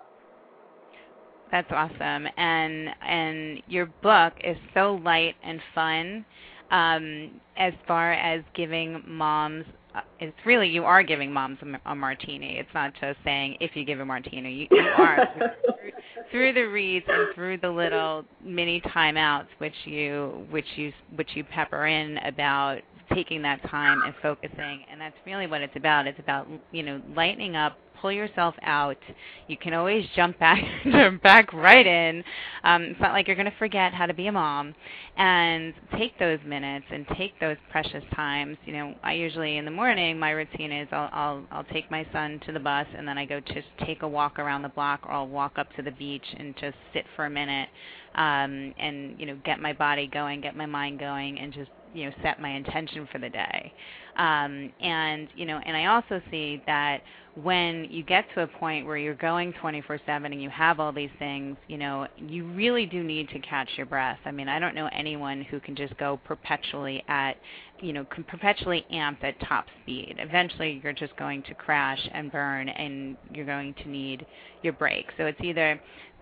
That's 1.51 1.71
awesome. 1.71 2.27
And 2.39 2.89
and 3.07 3.63
your 3.69 3.87
book 4.03 4.33
is 4.43 4.57
so 4.73 4.99
light 5.05 5.35
and 5.45 5.61
fun. 5.75 6.25
Um, 6.71 7.41
as 7.59 7.75
far 7.87 8.15
as 8.15 8.43
giving 8.55 9.03
moms, 9.07 9.67
Uh, 9.95 10.01
it's 10.21 10.37
really 10.47 10.69
you 10.69 10.85
are 10.85 11.03
giving 11.03 11.33
moms 11.33 11.59
a, 11.63 11.91
a 11.91 11.95
martini. 11.95 12.59
It's 12.59 12.73
not 12.75 12.93
just 13.01 13.19
saying 13.25 13.57
if 13.61 13.77
you 13.77 13.85
give 13.85 14.01
a 14.01 14.05
martini, 14.05 14.53
you, 14.53 14.67
you 14.71 14.89
are 14.97 15.29
through, 15.37 15.91
through 16.31 16.53
the 16.55 16.63
reads 16.63 17.05
and 17.09 17.35
through 17.35 17.59
the 17.59 17.69
little 17.69 18.25
mini 18.43 18.81
timeouts 18.81 19.49
which 19.59 19.75
you 19.85 20.47
which 20.51 20.67
you 20.77 20.93
which 21.17 21.31
you 21.35 21.45
pepper 21.45 21.87
in 21.87 22.19
about 22.19 22.79
taking 23.13 23.43
that 23.43 23.61
time 23.71 24.01
and 24.03 24.15
focusing 24.23 24.85
and 24.91 25.01
that's 25.01 25.17
really 25.27 25.47
what 25.47 25.61
it's 25.61 25.77
about 25.77 26.07
it's 26.07 26.19
about 26.19 26.47
you 26.71 26.83
know 26.83 27.01
lightening 27.15 27.57
up 27.57 27.77
pull 28.03 28.13
yourself 28.13 28.55
out. 28.63 28.99
You 29.47 29.57
can 29.57 29.73
always 29.73 30.05
jump 30.17 30.39
back 30.39 30.63
jump 30.85 31.23
back 31.23 31.53
right 31.53 31.87
in. 31.87 32.25
Um, 32.65 32.83
it's 32.83 33.01
not 33.01 33.13
like 33.13 33.29
you're 33.29 33.37
going 33.37 33.51
to 33.51 33.57
forget 33.59 33.95
how 33.95 34.07
to 34.07 34.13
be 34.13 34.27
a 34.27 34.33
mom. 34.33 34.75
And 35.17 35.73
take 35.97 36.19
those 36.19 36.41
minutes 36.45 36.87
and 36.91 37.07
take 37.17 37.39
those 37.41 37.57
precious 37.71 38.03
times. 38.15 38.59
You 38.67 38.73
know, 38.73 38.95
I 39.05 39.13
usually 39.15 39.57
in 39.57 39.65
the 39.65 39.71
morning 39.71 40.19
my 40.19 40.31
routine 40.31 40.73
is 40.73 40.89
I'll 40.91 41.09
I'll 41.13 41.45
I'll 41.53 41.65
take 41.65 41.91
my 41.91 42.07
son 42.13 42.41
to 42.47 42.53
the 42.53 42.61
bus 42.61 42.87
and 42.97 43.07
then 43.07 43.17
I 43.17 43.25
go 43.25 43.41
just 43.41 43.69
take 43.87 44.03
a 44.03 44.09
walk 44.09 44.39
around 44.39 44.63
the 44.63 44.69
block 44.69 45.01
or 45.05 45.13
I'll 45.13 45.29
walk 45.29 45.53
up 45.57 45.69
to 45.77 45.83
the 45.83 45.93
beach 45.93 46.27
and 46.39 46.55
just 46.61 46.77
sit 46.93 47.05
for 47.17 47.27
a 47.27 47.31
minute 47.31 47.69
um, 48.15 48.75
and 48.79 49.19
you 49.19 49.27
know 49.27 49.39
get 49.45 49.61
my 49.61 49.73
body 49.73 50.09
going, 50.13 50.41
get 50.41 50.57
my 50.57 50.67
mind 50.67 50.99
going, 50.99 51.39
and 51.39 51.53
just 51.53 51.71
you 51.95 52.07
know 52.07 52.17
set 52.23 52.41
my 52.41 52.51
intention 52.51 53.09
for 53.11 53.19
the 53.19 53.31
day. 53.31 53.73
Um, 54.17 54.73
and 54.81 55.29
you 55.35 55.47
know, 55.47 55.59
and 55.65 55.77
I 55.77 55.87
also 55.87 56.21
see 56.31 56.63
that 56.67 57.03
when 57.35 57.87
you 57.91 58.03
get 58.03 58.27
to 58.35 58.43
a 58.43 58.47
point 58.47 58.87
where 58.87 58.99
you're 58.99 59.15
going 59.15 59.55
24/7 59.55 60.33
and 60.33 60.43
you 60.43 60.51
have 60.51 60.79
all 60.79 60.93
these 60.93 61.11
things, 61.19 61.57
you 61.67 61.79
know, 61.79 62.07
you 62.19 62.45
really 62.45 62.85
do 62.85 63.03
need 63.03 63.29
to 63.31 63.39
catch 63.39 63.71
your 63.77 63.87
breath. 63.87 64.19
I 64.27 64.31
mean, 64.31 64.49
I 64.49 64.59
don't 64.59 64.75
know 64.75 64.89
anyone 64.93 65.43
who 65.43 65.59
can 65.59 65.75
just 65.75 65.97
go 65.97 66.19
perpetually 66.25 67.03
at, 67.09 67.39
you 67.81 67.95
know, 67.95 68.05
can 68.05 68.25
perpetually 68.25 68.85
amped 68.93 69.25
at 69.25 69.41
top 69.41 69.67
speed. 69.83 70.17
Eventually, 70.19 70.81
you're 70.83 70.93
just 70.93 71.17
going 71.17 71.43
to 71.45 71.55
crash 71.55 72.07
and 72.13 72.31
burn, 72.31 72.69
and 72.69 73.17
you're 73.33 73.47
going 73.47 73.73
to 73.75 73.89
need 73.89 74.27
your 74.63 74.75
break. 74.75 75.07
So 75.17 75.25
it's 75.25 75.41
either 75.41 75.81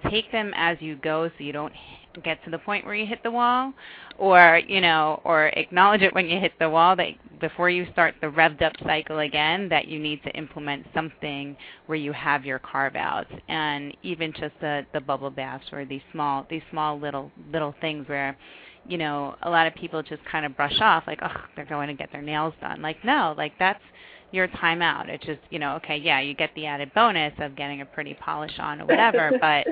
take 0.08 0.30
them 0.32 0.52
as 0.54 0.80
you 0.80 0.96
go 0.96 1.28
so 1.28 1.34
you 1.44 1.52
don't 1.52 1.72
get 2.24 2.42
to 2.44 2.50
the 2.50 2.58
point 2.58 2.84
where 2.84 2.94
you 2.94 3.06
hit 3.06 3.22
the 3.22 3.30
wall 3.30 3.72
or 4.18 4.60
you 4.66 4.80
know 4.80 5.20
or 5.24 5.46
acknowledge 5.48 6.02
it 6.02 6.14
when 6.14 6.26
you 6.26 6.40
hit 6.40 6.52
the 6.58 6.68
wall 6.68 6.96
that 6.96 7.08
before 7.40 7.70
you 7.70 7.86
start 7.92 8.14
the 8.20 8.26
revved 8.26 8.62
up 8.62 8.72
cycle 8.84 9.20
again 9.20 9.68
that 9.68 9.86
you 9.86 9.98
need 9.98 10.22
to 10.22 10.30
implement 10.30 10.84
something 11.00 11.56
where 11.86 11.98
you 11.98 12.12
have 12.12 12.44
your 12.44 12.58
carve 12.58 12.96
outs 12.96 13.30
and 13.48 13.96
even 14.02 14.32
just 14.32 14.54
the 14.60 14.84
the 14.92 15.00
bubble 15.00 15.30
baths 15.30 15.64
or 15.72 15.84
these 15.84 16.02
small 16.12 16.46
these 16.50 16.62
small 16.70 16.98
little 16.98 17.30
little 17.52 17.74
things 17.80 18.08
where 18.08 18.36
you 18.86 18.98
know 18.98 19.34
a 19.42 19.50
lot 19.50 19.66
of 19.66 19.74
people 19.74 20.02
just 20.02 20.24
kind 20.30 20.44
of 20.44 20.56
brush 20.56 20.80
off 20.80 21.04
like 21.06 21.18
oh 21.22 21.40
they're 21.56 21.64
going 21.64 21.88
to 21.88 21.94
get 21.94 22.10
their 22.12 22.22
nails 22.22 22.54
done 22.60 22.80
like 22.82 23.02
no 23.04 23.34
like 23.36 23.52
that's 23.58 23.82
your 24.32 24.46
time 24.46 24.82
out. 24.82 25.08
It's 25.08 25.24
just, 25.24 25.40
you 25.50 25.58
know, 25.58 25.74
okay, 25.76 25.96
yeah, 25.96 26.20
you 26.20 26.34
get 26.34 26.50
the 26.54 26.66
added 26.66 26.92
bonus 26.94 27.32
of 27.38 27.56
getting 27.56 27.80
a 27.80 27.86
pretty 27.86 28.14
polish 28.14 28.52
on 28.58 28.80
or 28.80 28.86
whatever, 28.86 29.32
but 29.40 29.66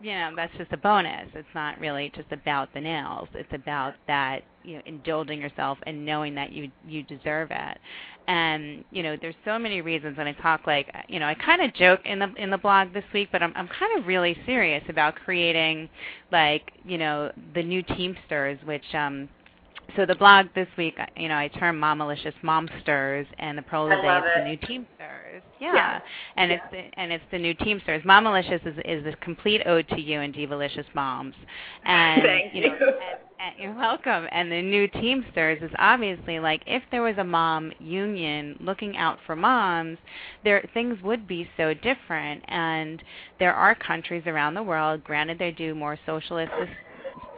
you 0.00 0.12
know, 0.12 0.32
that's 0.36 0.52
just 0.58 0.72
a 0.72 0.76
bonus. 0.76 1.28
It's 1.34 1.48
not 1.54 1.78
really 1.80 2.12
just 2.14 2.30
about 2.32 2.72
the 2.74 2.80
nails. 2.80 3.28
It's 3.34 3.52
about 3.52 3.94
that, 4.06 4.42
you 4.62 4.76
know, 4.76 4.82
indulging 4.86 5.40
yourself 5.40 5.78
and 5.86 6.04
knowing 6.04 6.34
that 6.34 6.52
you 6.52 6.70
you 6.86 7.02
deserve 7.02 7.50
it. 7.50 7.78
And 8.28 8.84
you 8.90 9.02
know, 9.02 9.16
there's 9.20 9.34
so 9.44 9.58
many 9.58 9.80
reasons 9.80 10.18
when 10.18 10.26
I 10.26 10.32
talk 10.32 10.66
like, 10.66 10.94
you 11.08 11.18
know, 11.18 11.26
I 11.26 11.34
kind 11.34 11.62
of 11.62 11.72
joke 11.74 12.00
in 12.04 12.18
the 12.18 12.32
in 12.36 12.50
the 12.50 12.58
blog 12.58 12.92
this 12.92 13.04
week, 13.14 13.30
but 13.32 13.42
I'm 13.42 13.52
I'm 13.56 13.68
kind 13.68 13.98
of 13.98 14.06
really 14.06 14.36
serious 14.46 14.84
about 14.88 15.14
creating 15.16 15.88
like, 16.30 16.72
you 16.84 16.98
know, 16.98 17.32
the 17.54 17.62
new 17.62 17.82
Teamsters, 17.82 18.58
which 18.64 18.94
um 18.94 19.28
so 19.96 20.06
the 20.06 20.14
blog 20.14 20.46
this 20.54 20.68
week, 20.76 20.98
you 21.16 21.28
know, 21.28 21.36
I 21.36 21.48
term 21.48 21.80
Momalysscious 21.80 22.34
Momsters, 22.42 23.26
and 23.38 23.56
the 23.56 23.62
of 23.62 23.88
the 24.02 24.18
is 24.18 24.24
the 24.36 24.44
new 24.44 24.56
Teamsters. 24.56 25.42
Yeah, 25.60 25.74
yeah. 25.74 26.00
and 26.36 26.50
yeah. 26.50 26.56
it's 26.56 26.72
the, 26.72 27.00
and 27.00 27.12
it's 27.12 27.24
the 27.30 27.38
new 27.38 27.54
Teamsters. 27.54 28.02
Momalysscious 28.02 28.66
is 28.66 28.78
is 28.84 29.06
a 29.12 29.16
complete 29.16 29.62
ode 29.66 29.88
to 29.88 30.00
you 30.00 30.20
and 30.20 30.34
Divalysscious 30.34 30.86
moms, 30.94 31.34
and 31.84 32.22
Thank 32.22 32.54
you 32.54 32.68
know, 32.68 32.74
and, 32.74 33.20
and 33.40 33.54
you're 33.58 33.74
welcome. 33.74 34.26
And 34.32 34.50
the 34.50 34.62
new 34.62 34.88
Teamsters 34.88 35.62
is 35.62 35.70
obviously 35.78 36.40
like 36.40 36.62
if 36.66 36.82
there 36.90 37.02
was 37.02 37.16
a 37.18 37.24
mom 37.24 37.72
union 37.78 38.56
looking 38.60 38.96
out 38.96 39.18
for 39.26 39.36
moms, 39.36 39.98
there 40.44 40.68
things 40.74 40.98
would 41.02 41.26
be 41.26 41.48
so 41.56 41.74
different. 41.74 42.44
And 42.48 43.02
there 43.38 43.54
are 43.54 43.74
countries 43.74 44.24
around 44.26 44.54
the 44.54 44.62
world, 44.62 45.04
granted 45.04 45.38
they 45.38 45.52
do 45.52 45.74
more 45.74 45.98
socialist 46.06 46.52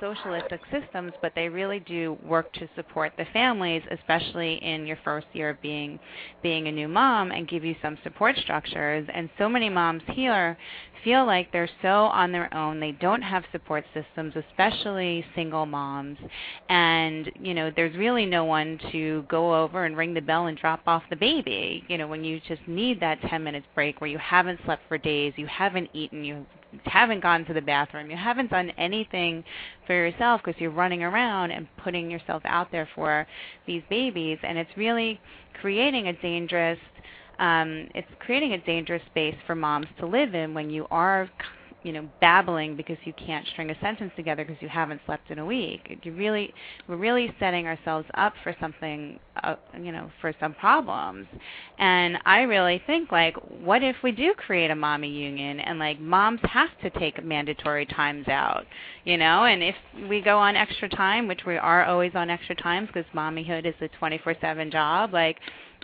socialistic 0.02 0.60
systems, 0.72 1.12
but 1.22 1.32
they 1.36 1.48
really 1.48 1.78
do 1.78 2.18
work 2.24 2.52
to 2.54 2.68
support 2.74 3.12
the 3.16 3.24
families, 3.32 3.82
especially 3.92 4.54
in 4.56 4.84
your 4.84 4.98
first 5.04 5.28
year 5.32 5.50
of 5.50 5.62
being 5.62 6.00
being 6.42 6.66
a 6.66 6.72
new 6.72 6.88
mom, 6.88 7.30
and 7.30 7.46
give 7.46 7.64
you 7.64 7.76
some 7.80 7.96
support 8.02 8.36
structures. 8.38 9.08
And 9.14 9.30
so 9.38 9.48
many 9.48 9.68
moms 9.68 10.02
here 10.08 10.58
feel 11.04 11.24
like 11.24 11.50
they're 11.52 11.68
so 11.80 11.88
on 11.88 12.32
their 12.32 12.52
own. 12.54 12.80
They 12.80 12.92
don't 12.92 13.22
have 13.22 13.44
support 13.52 13.84
systems, 13.94 14.34
especially 14.36 15.24
single 15.34 15.66
moms. 15.66 16.18
And, 16.68 17.30
you 17.40 17.54
know, 17.54 17.70
there's 17.74 17.96
really 17.96 18.26
no 18.26 18.44
one 18.44 18.78
to 18.92 19.24
go 19.28 19.62
over 19.62 19.84
and 19.84 19.96
ring 19.96 20.14
the 20.14 20.20
bell 20.20 20.46
and 20.46 20.58
drop 20.58 20.80
off 20.86 21.02
the 21.10 21.16
baby. 21.16 21.84
You 21.88 21.98
know, 21.98 22.08
when 22.08 22.24
you 22.24 22.40
just 22.48 22.62
need 22.66 23.00
that 23.00 23.20
10 23.22 23.42
minutes 23.42 23.66
break 23.74 24.00
where 24.00 24.10
you 24.10 24.18
haven't 24.18 24.60
slept 24.64 24.82
for 24.88 24.98
days, 24.98 25.32
you 25.36 25.46
haven't 25.46 25.90
eaten, 25.92 26.24
you 26.24 26.46
haven't 26.84 27.20
gone 27.20 27.44
to 27.46 27.54
the 27.54 27.60
bathroom, 27.60 28.10
you 28.10 28.16
haven't 28.16 28.50
done 28.50 28.70
anything 28.78 29.44
for 29.86 29.94
yourself 29.94 30.40
because 30.44 30.60
you're 30.60 30.70
running 30.70 31.02
around 31.02 31.50
and 31.50 31.66
putting 31.82 32.10
yourself 32.10 32.42
out 32.44 32.70
there 32.72 32.88
for 32.94 33.26
these 33.66 33.82
babies, 33.90 34.38
and 34.42 34.58
it's 34.58 34.70
really 34.76 35.20
creating 35.60 36.08
a 36.08 36.12
dangerous 36.20 36.78
um, 37.38 37.88
it's 37.94 38.08
creating 38.20 38.52
a 38.52 38.58
dangerous 38.58 39.02
space 39.06 39.34
for 39.46 39.54
moms 39.54 39.86
to 39.98 40.06
live 40.06 40.34
in 40.34 40.54
when 40.54 40.70
you 40.70 40.86
are 40.90 41.28
you 41.82 41.92
know 41.92 42.08
babbling 42.20 42.76
because 42.76 42.96
you 43.04 43.12
can't 43.14 43.46
string 43.48 43.70
a 43.70 43.80
sentence 43.80 44.12
together 44.16 44.44
because 44.44 44.60
you 44.62 44.68
haven't 44.68 45.00
slept 45.06 45.30
in 45.30 45.38
a 45.38 45.44
week. 45.44 46.00
You 46.02 46.12
really 46.12 46.52
we're 46.88 46.96
really 46.96 47.34
setting 47.38 47.66
ourselves 47.66 48.06
up 48.14 48.34
for 48.42 48.54
something 48.60 49.18
uh, 49.42 49.56
you 49.80 49.92
know 49.92 50.10
for 50.20 50.32
some 50.40 50.54
problems. 50.54 51.26
And 51.78 52.18
I 52.24 52.42
really 52.42 52.82
think 52.86 53.10
like 53.12 53.34
what 53.36 53.82
if 53.82 53.96
we 54.02 54.12
do 54.12 54.34
create 54.34 54.70
a 54.70 54.76
mommy 54.76 55.10
union 55.10 55.60
and 55.60 55.78
like 55.78 56.00
moms 56.00 56.40
have 56.44 56.70
to 56.82 56.90
take 56.98 57.22
mandatory 57.24 57.86
times 57.86 58.28
out, 58.28 58.64
you 59.04 59.16
know, 59.16 59.44
and 59.44 59.62
if 59.62 59.76
we 60.08 60.20
go 60.20 60.38
on 60.38 60.56
extra 60.56 60.88
time, 60.88 61.28
which 61.28 61.44
we 61.46 61.56
are 61.56 61.84
always 61.84 62.12
on 62.14 62.30
extra 62.30 62.54
times 62.54 62.88
because 62.88 63.04
mommyhood 63.14 63.66
is 63.66 63.74
a 63.80 63.88
24/7 64.02 64.70
job, 64.70 65.12
like 65.12 65.38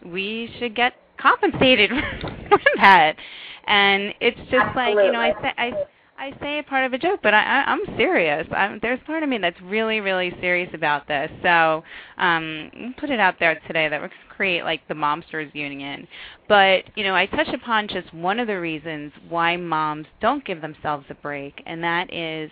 we 0.05 0.53
should 0.59 0.77
get 0.77 0.95
compensated 1.21 1.91
for 2.49 2.59
that. 2.77 3.17
And 3.67 4.15
it's 4.21 4.39
just 4.51 4.55
Absolutely. 4.55 4.95
like, 4.95 5.05
you 5.05 5.13
know, 5.13 5.21
I, 5.21 5.35
I 5.59 5.73
I 6.19 6.33
say 6.41 6.63
part 6.63 6.85
of 6.85 6.93
a 6.93 6.99
joke, 6.99 7.21
but 7.23 7.33
I, 7.33 7.43
I, 7.43 7.71
I'm 7.71 7.97
serious. 7.97 8.47
I'm, 8.51 8.81
there's 8.83 8.99
part 9.07 9.23
of 9.23 9.29
me 9.29 9.39
that's 9.39 9.61
really, 9.63 10.01
really 10.01 10.33
serious 10.41 10.69
about 10.75 11.07
this. 11.07 11.31
So 11.43 11.85
um, 12.19 12.95
put 12.99 13.11
it 13.11 13.21
out 13.21 13.37
there 13.39 13.61
today 13.67 13.89
that 13.89 14.01
we're 14.01 14.11
create 14.39 14.63
like 14.63 14.87
the 14.87 14.95
Momsters 14.95 15.53
Union. 15.53 16.07
But 16.49 16.85
you 16.95 17.03
know, 17.03 17.15
I 17.15 17.27
touch 17.27 17.49
upon 17.53 17.89
just 17.89 18.15
one 18.15 18.39
of 18.39 18.47
the 18.47 18.59
reasons 18.59 19.13
why 19.29 19.57
moms 19.57 20.07
don't 20.21 20.45
give 20.45 20.63
themselves 20.63 21.05
a 21.11 21.15
break, 21.15 21.61
and 21.67 21.83
that 21.83 22.13
is, 22.15 22.49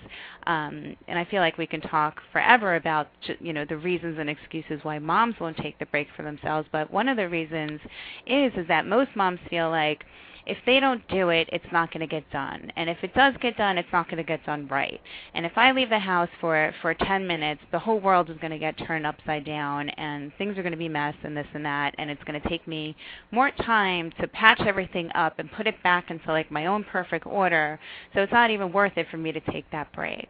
um, 0.49 0.97
and 1.07 1.17
I 1.17 1.25
feel 1.25 1.41
like 1.41 1.57
we 1.57 1.67
can 1.67 1.81
talk 1.81 2.21
forever 2.33 2.75
about 2.75 3.09
you 3.39 3.53
know 3.53 3.65
the 3.65 3.77
reasons 3.77 4.19
and 4.19 4.29
excuses 4.29 4.81
why 4.83 4.99
moms 4.99 5.37
won't 5.41 5.57
take 5.59 5.79
the 5.79 5.87
break 5.87 6.09
for 6.17 6.25
themselves. 6.25 6.69
But 6.73 6.91
one 6.91 7.09
of 7.09 7.17
the 7.17 7.29
reasons 7.29 7.81
is 8.27 8.53
is 8.57 8.67
that 8.67 8.85
most 8.85 9.11
moms 9.15 9.39
feel 9.49 9.71
like 9.71 10.05
if 10.47 10.59
they 10.65 10.81
don't 10.81 11.07
do 11.09 11.31
it, 11.31 11.49
it's 11.53 11.73
not 11.73 11.93
going 11.93 12.01
to 12.01 12.07
get 12.07 12.29
done. 12.31 12.71
And 12.77 12.89
if 12.89 12.99
it 13.03 13.15
does 13.15 13.35
get 13.41 13.57
done, 13.57 13.79
it's 13.79 13.93
not 13.93 14.07
going 14.07 14.19
to 14.19 14.25
get 14.25 14.45
done 14.47 14.69
right. 14.69 15.01
And 15.35 15.45
if 15.45 15.53
I 15.57 15.73
leave 15.73 15.91
the 15.91 15.99
house 15.99 16.29
for 16.41 16.73
for 16.83 16.95
10 16.95 17.27
minutes, 17.27 17.61
the 17.73 17.79
whole 17.79 18.01
world 18.01 18.31
is 18.31 18.39
going 18.39 18.53
to 18.53 18.59
get 18.59 18.79
turned 18.87 19.07
upside 19.07 19.45
down 19.45 19.89
and 19.91 20.33
things 20.39 20.57
are 20.57 20.63
going 20.63 20.73
to 20.73 20.79
be 20.79 20.89
mess 20.89 21.15
and 21.23 21.37
this 21.37 21.47
and 21.55 21.65
that 21.65 21.95
and 21.99 22.11
it's 22.11 22.23
going 22.25 22.41
to 22.41 22.49
take 22.49 22.67
me 22.67 22.97
more 23.33 23.51
time 23.51 24.13
to 24.21 24.29
patch 24.29 24.61
everything 24.61 25.11
up 25.15 25.39
and 25.39 25.51
put 25.53 25.67
it 25.67 25.83
back 25.83 26.11
into 26.11 26.31
like 26.31 26.51
my 26.51 26.67
own 26.67 26.85
perfect 26.85 27.27
order. 27.27 27.79
So 28.15 28.23
it's 28.23 28.33
not 28.33 28.51
even 28.51 28.73
worth 28.73 28.97
it 28.97 29.07
for 29.11 29.17
me 29.17 29.33
to 29.33 29.41
take 29.41 29.71
that 29.73 29.93
break 29.93 30.29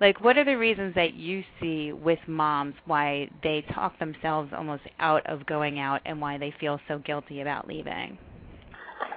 like 0.00 0.20
what 0.20 0.36
are 0.36 0.44
the 0.44 0.56
reasons 0.58 0.94
that 0.94 1.14
you 1.14 1.44
see 1.60 1.92
with 1.92 2.18
moms 2.26 2.74
why 2.84 3.28
they 3.42 3.64
talk 3.72 3.96
themselves 3.98 4.52
almost 4.52 4.82
out 4.98 5.24
of 5.26 5.46
going 5.46 5.78
out 5.78 6.00
and 6.04 6.20
why 6.20 6.36
they 6.36 6.52
feel 6.58 6.80
so 6.88 6.98
guilty 6.98 7.40
about 7.40 7.68
leaving 7.68 8.18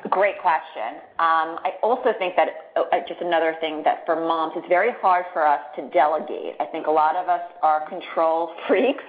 Great 0.09 0.39
question. 0.41 1.01
Um, 1.19 1.59
I 1.61 1.73
also 1.83 2.13
think 2.17 2.35
that 2.35 2.71
uh, 2.75 2.83
uh, 2.91 2.99
just 3.07 3.21
another 3.21 3.55
thing 3.59 3.83
that 3.83 4.05
for 4.05 4.15
moms, 4.15 4.53
it's 4.55 4.67
very 4.67 4.91
hard 5.01 5.25
for 5.33 5.45
us 5.45 5.59
to 5.75 5.89
delegate. 5.89 6.55
I 6.59 6.65
think 6.65 6.87
a 6.87 6.91
lot 6.91 7.15
of 7.15 7.27
us 7.29 7.41
are 7.61 7.87
control 7.89 8.51
freaks, 8.67 9.03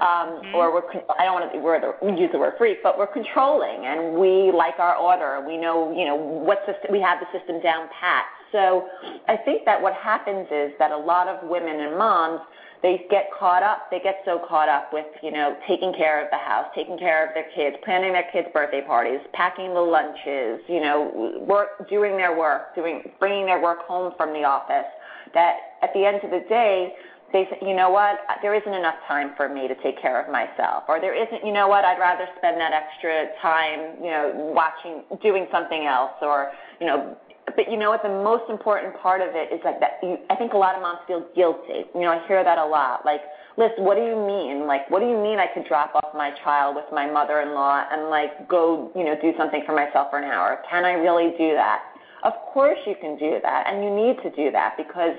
um, 0.00 0.42
mm-hmm. 0.42 0.54
or 0.54 0.72
we're, 0.72 0.82
I 1.18 1.24
don't 1.24 1.34
want 1.34 1.52
to 1.52 1.58
we're 1.58 1.80
the, 1.80 2.20
use 2.20 2.30
the 2.32 2.38
word 2.38 2.54
freak, 2.58 2.82
but 2.82 2.98
we're 2.98 3.12
controlling 3.12 3.86
and 3.86 4.14
we 4.14 4.52
like 4.52 4.78
our 4.78 4.96
order. 4.96 5.44
We 5.46 5.56
know, 5.56 5.94
you 5.96 6.04
know, 6.04 6.16
what 6.16 6.58
system, 6.66 6.90
we 6.90 7.00
have 7.00 7.18
the 7.20 7.26
system 7.38 7.60
down 7.62 7.88
pat. 7.98 8.24
So 8.52 8.88
I 9.28 9.36
think 9.36 9.64
that 9.64 9.80
what 9.80 9.94
happens 9.94 10.46
is 10.50 10.72
that 10.78 10.90
a 10.90 10.96
lot 10.96 11.28
of 11.28 11.48
women 11.48 11.80
and 11.80 11.96
moms 11.96 12.40
they 12.82 13.06
get 13.10 13.30
caught 13.38 13.62
up. 13.62 13.90
They 13.90 14.00
get 14.00 14.22
so 14.24 14.40
caught 14.48 14.68
up 14.68 14.92
with, 14.92 15.06
you 15.22 15.30
know, 15.30 15.56
taking 15.68 15.94
care 15.94 16.22
of 16.22 16.30
the 16.30 16.38
house, 16.38 16.66
taking 16.74 16.98
care 16.98 17.26
of 17.26 17.34
their 17.34 17.46
kids, 17.54 17.76
planning 17.84 18.12
their 18.12 18.28
kids' 18.32 18.48
birthday 18.52 18.82
parties, 18.82 19.20
packing 19.32 19.72
the 19.72 19.80
lunches, 19.80 20.60
you 20.68 20.80
know, 20.80 21.42
work, 21.46 21.88
doing 21.88 22.16
their 22.16 22.36
work, 22.36 22.74
doing, 22.74 23.10
bringing 23.20 23.46
their 23.46 23.62
work 23.62 23.86
home 23.86 24.12
from 24.16 24.32
the 24.32 24.44
office. 24.44 24.90
That 25.32 25.78
at 25.82 25.94
the 25.94 26.04
end 26.04 26.22
of 26.24 26.30
the 26.30 26.44
day, 26.48 26.92
they 27.32 27.48
say, 27.48 27.56
you 27.62 27.74
know 27.74 27.88
what, 27.88 28.18
there 28.42 28.54
isn't 28.54 28.74
enough 28.74 28.96
time 29.08 29.32
for 29.36 29.48
me 29.48 29.66
to 29.66 29.74
take 29.82 30.00
care 30.00 30.22
of 30.22 30.30
myself, 30.30 30.84
or 30.86 31.00
there 31.00 31.14
isn't, 31.14 31.46
you 31.46 31.52
know 31.52 31.66
what, 31.66 31.82
I'd 31.82 31.98
rather 31.98 32.26
spend 32.36 32.60
that 32.60 32.72
extra 32.74 33.28
time, 33.40 33.96
you 34.04 34.10
know, 34.10 34.52
watching, 34.54 35.02
doing 35.22 35.46
something 35.50 35.86
else, 35.86 36.12
or 36.20 36.52
you 36.78 36.86
know, 36.86 37.16
but 37.46 37.70
you 37.70 37.76
know 37.76 37.90
what? 37.90 38.02
The 38.02 38.08
most 38.08 38.48
important 38.48 38.96
part 39.00 39.20
of 39.20 39.34
it 39.34 39.52
is 39.52 39.60
like 39.64 39.80
that. 39.80 39.98
You, 40.02 40.16
I 40.30 40.36
think 40.36 40.52
a 40.52 40.56
lot 40.56 40.74
of 40.74 40.82
moms 40.82 41.00
feel 41.06 41.26
guilty. 41.34 41.90
You 41.94 42.02
know, 42.02 42.14
I 42.14 42.26
hear 42.26 42.44
that 42.44 42.58
a 42.58 42.64
lot. 42.64 43.04
Like, 43.04 43.20
Lyss, 43.58 43.74
what 43.78 43.96
do 43.96 44.02
you 44.02 44.16
mean? 44.16 44.66
Like, 44.66 44.88
what 44.90 45.00
do 45.00 45.06
you 45.06 45.18
mean 45.18 45.38
I 45.38 45.46
could 45.52 45.66
drop 45.66 45.94
off 45.94 46.14
my 46.14 46.30
child 46.44 46.76
with 46.76 46.86
my 46.92 47.10
mother-in-law 47.10 47.88
and 47.90 48.08
like 48.08 48.48
go, 48.48 48.90
you 48.94 49.04
know, 49.04 49.14
do 49.20 49.32
something 49.36 49.62
for 49.66 49.74
myself 49.74 50.08
for 50.10 50.18
an 50.18 50.24
hour? 50.24 50.62
Can 50.70 50.84
I 50.84 50.92
really 50.92 51.34
do 51.36 51.52
that? 51.54 51.82
Of 52.24 52.32
course 52.54 52.78
you 52.86 52.94
can 53.00 53.18
do 53.18 53.38
that, 53.42 53.66
and 53.66 53.82
you 53.82 53.90
need 53.90 54.22
to 54.22 54.30
do 54.30 54.52
that 54.52 54.76
because 54.76 55.18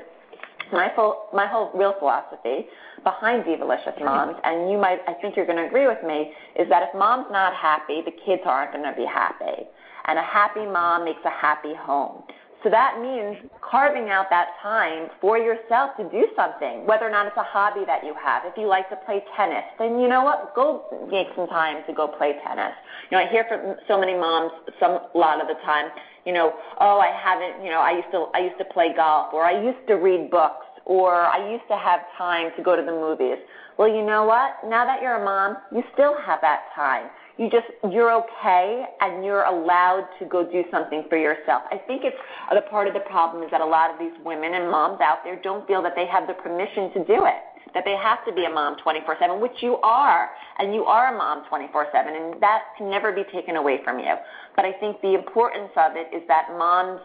my 0.72 0.90
full, 0.96 1.28
my 1.34 1.46
whole 1.46 1.70
real 1.76 1.94
philosophy 2.00 2.66
behind 3.04 3.44
Divalysscious 3.44 3.96
mm-hmm. 3.96 4.06
Moms, 4.06 4.38
and 4.44 4.72
you 4.72 4.78
might, 4.78 5.00
I 5.08 5.14
think 5.14 5.36
you're 5.36 5.46
going 5.46 5.60
to 5.60 5.68
agree 5.68 5.88
with 5.88 6.04
me, 6.04 6.32
is 6.56 6.68
that 6.70 6.84
if 6.84 6.96
mom's 6.98 7.28
not 7.32 7.54
happy, 7.54 8.02
the 8.04 8.12
kids 8.26 8.44
aren't 8.46 8.72
going 8.72 8.86
to 8.86 8.96
be 8.96 9.06
happy 9.06 9.68
and 10.06 10.20
a 10.20 10.24
happy 10.24 10.66
mom 10.66 11.06
makes 11.06 11.22
a 11.26 11.30
happy 11.30 11.74
home. 11.74 12.24
So 12.64 12.70
that 12.70 13.02
means 13.02 13.52
carving 13.60 14.08
out 14.10 14.28
that 14.30 14.56
time 14.62 15.10
for 15.20 15.38
yourself 15.38 15.98
to 15.98 16.08
do 16.10 16.28
something, 16.34 16.88
whether 16.88 17.06
or 17.06 17.12
not 17.12 17.28
it's 17.28 17.36
a 17.36 17.44
hobby 17.44 17.84
that 17.86 18.06
you 18.06 18.16
have. 18.16 18.44
If 18.46 18.56
you 18.56 18.68
like 18.68 18.90
to 18.90 18.96
play 19.06 19.22
tennis, 19.36 19.66
then 19.78 20.00
you 20.00 20.08
know 20.08 20.24
what? 20.24 20.56
Go 20.56 20.88
make 21.12 21.28
some 21.36 21.48
time 21.48 21.84
to 21.88 21.94
go 21.94 22.08
play 22.08 22.40
tennis. 22.48 22.72
You 23.12 23.18
know, 23.18 23.24
I 23.24 23.28
hear 23.28 23.46
from 23.50 23.76
so 23.86 24.00
many 24.00 24.14
moms 24.14 24.52
some 24.80 24.92
a 25.14 25.18
lot 25.18 25.42
of 25.42 25.48
the 25.48 25.56
time, 25.66 25.92
you 26.26 26.32
know, 26.32 26.54
oh, 26.80 27.00
I 27.00 27.12
haven't, 27.12 27.66
you 27.66 27.70
know, 27.70 27.82
I 27.82 27.98
used 27.98 28.12
to 28.12 28.28
I 28.34 28.40
used 28.40 28.58
to 28.60 28.66
play 28.66 28.94
golf 28.96 29.34
or 29.34 29.44
I 29.44 29.62
used 29.62 29.86
to 29.88 29.96
read 29.96 30.32
books 30.32 30.66
or 30.86 31.14
I 31.14 31.52
used 31.52 31.68
to 31.70 31.78
have 31.78 32.02
time 32.18 32.52
to 32.58 32.64
go 32.64 32.76
to 32.76 32.82
the 32.82 32.92
movies. 32.92 33.38
Well, 33.78 33.88
you 33.88 34.04
know 34.04 34.26
what? 34.26 34.58
Now 34.68 34.86
that 34.86 35.02
you're 35.02 35.16
a 35.16 35.26
mom, 35.26 35.58
you 35.72 35.84
still 35.94 36.16
have 36.26 36.40
that 36.42 36.66
time 36.76 37.10
you 37.38 37.50
just 37.50 37.66
you're 37.92 38.14
okay 38.14 38.86
and 39.02 39.26
you're 39.26 39.44
allowed 39.44 40.08
to 40.20 40.26
go 40.26 40.46
do 40.46 40.64
something 40.70 41.06
for 41.10 41.18
yourself. 41.18 41.64
I 41.72 41.78
think 41.78 42.04
it's 42.04 42.18
the 42.52 42.62
part 42.70 42.88
of 42.88 42.94
the 42.94 43.02
problem 43.02 43.44
is 43.44 43.50
that 43.52 43.62
a 43.62 43.66
lot 43.66 43.90
of 43.90 43.98
these 43.98 44.14
women 44.24 44.54
and 44.54 44.70
moms 44.70 45.02
out 45.02 45.24
there 45.24 45.40
don't 45.42 45.66
feel 45.68 45.82
that 45.82 45.94
they 45.96 46.06
have 46.06 46.28
the 46.28 46.34
permission 46.34 46.94
to 46.94 47.00
do 47.06 47.26
it. 47.26 47.42
That 47.74 47.86
they 47.86 47.98
have 47.98 48.24
to 48.26 48.32
be 48.34 48.46
a 48.46 48.52
mom 48.52 48.78
24/7, 48.86 49.40
which 49.40 49.64
you 49.64 49.78
are, 49.82 50.30
and 50.60 50.76
you 50.76 50.86
are 50.86 51.16
a 51.16 51.18
mom 51.18 51.44
24/7, 51.46 52.16
and 52.16 52.40
that 52.40 52.62
can 52.78 52.88
never 52.88 53.12
be 53.12 53.24
taken 53.24 53.56
away 53.56 53.84
from 53.84 53.98
you. 53.98 54.14
But 54.56 54.66
I 54.66 54.74
think 54.74 55.02
the 55.02 55.16
importance 55.16 55.72
of 55.76 55.96
it 55.96 56.14
is 56.14 56.22
that 56.28 56.52
moms, 56.56 57.02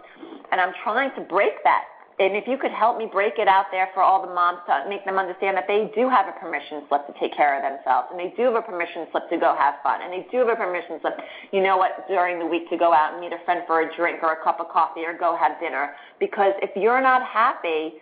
and 0.53 0.61
I'm 0.61 0.75
trying 0.85 1.11
to 1.15 1.23
break 1.23 1.65
that 1.65 1.85
if 2.19 2.49
you 2.49 2.59
could 2.59 2.73
help 2.73 2.99
me 2.99 3.07
break 3.07 3.39
it 3.39 3.47
out 3.47 3.67
there 3.71 3.89
for 3.95 4.03
all 4.03 4.27
the 4.27 4.33
moms 4.33 4.59
to 4.67 4.89
make 4.89 5.05
them 5.05 5.19
understand 5.19 5.57
that 5.57 5.67
they 5.69 5.91
do 5.95 6.09
have 6.09 6.27
a 6.27 6.35
permission 6.39 6.83
slip 6.89 7.07
to 7.07 7.15
take 7.21 7.35
care 7.37 7.55
of 7.55 7.63
themselves, 7.63 8.09
and 8.11 8.19
they 8.19 8.35
do 8.37 8.51
have 8.51 8.57
a 8.57 8.63
permission 8.63 9.07
slip 9.13 9.31
to 9.31 9.39
go 9.39 9.55
have 9.55 9.75
fun, 9.83 10.03
and 10.03 10.13
they 10.13 10.27
do 10.31 10.39
have 10.39 10.49
a 10.49 10.57
permission 10.57 10.99
slip, 11.01 11.15
you 11.53 11.63
know 11.63 11.77
what, 11.77 12.07
during 12.09 12.39
the 12.39 12.47
week 12.47 12.69
to 12.71 12.77
go 12.77 12.93
out 12.93 13.15
and 13.15 13.21
meet 13.21 13.33
a 13.33 13.39
friend 13.45 13.63
for 13.67 13.83
a 13.83 13.97
drink 13.97 14.19
or 14.23 14.33
a 14.33 14.43
cup 14.43 14.59
of 14.59 14.69
coffee 14.69 15.07
or 15.07 15.17
go 15.17 15.37
have 15.39 15.61
dinner. 15.61 15.95
Because 16.19 16.55
if 16.61 16.71
you're 16.75 17.01
not 17.01 17.23
happy, 17.23 17.95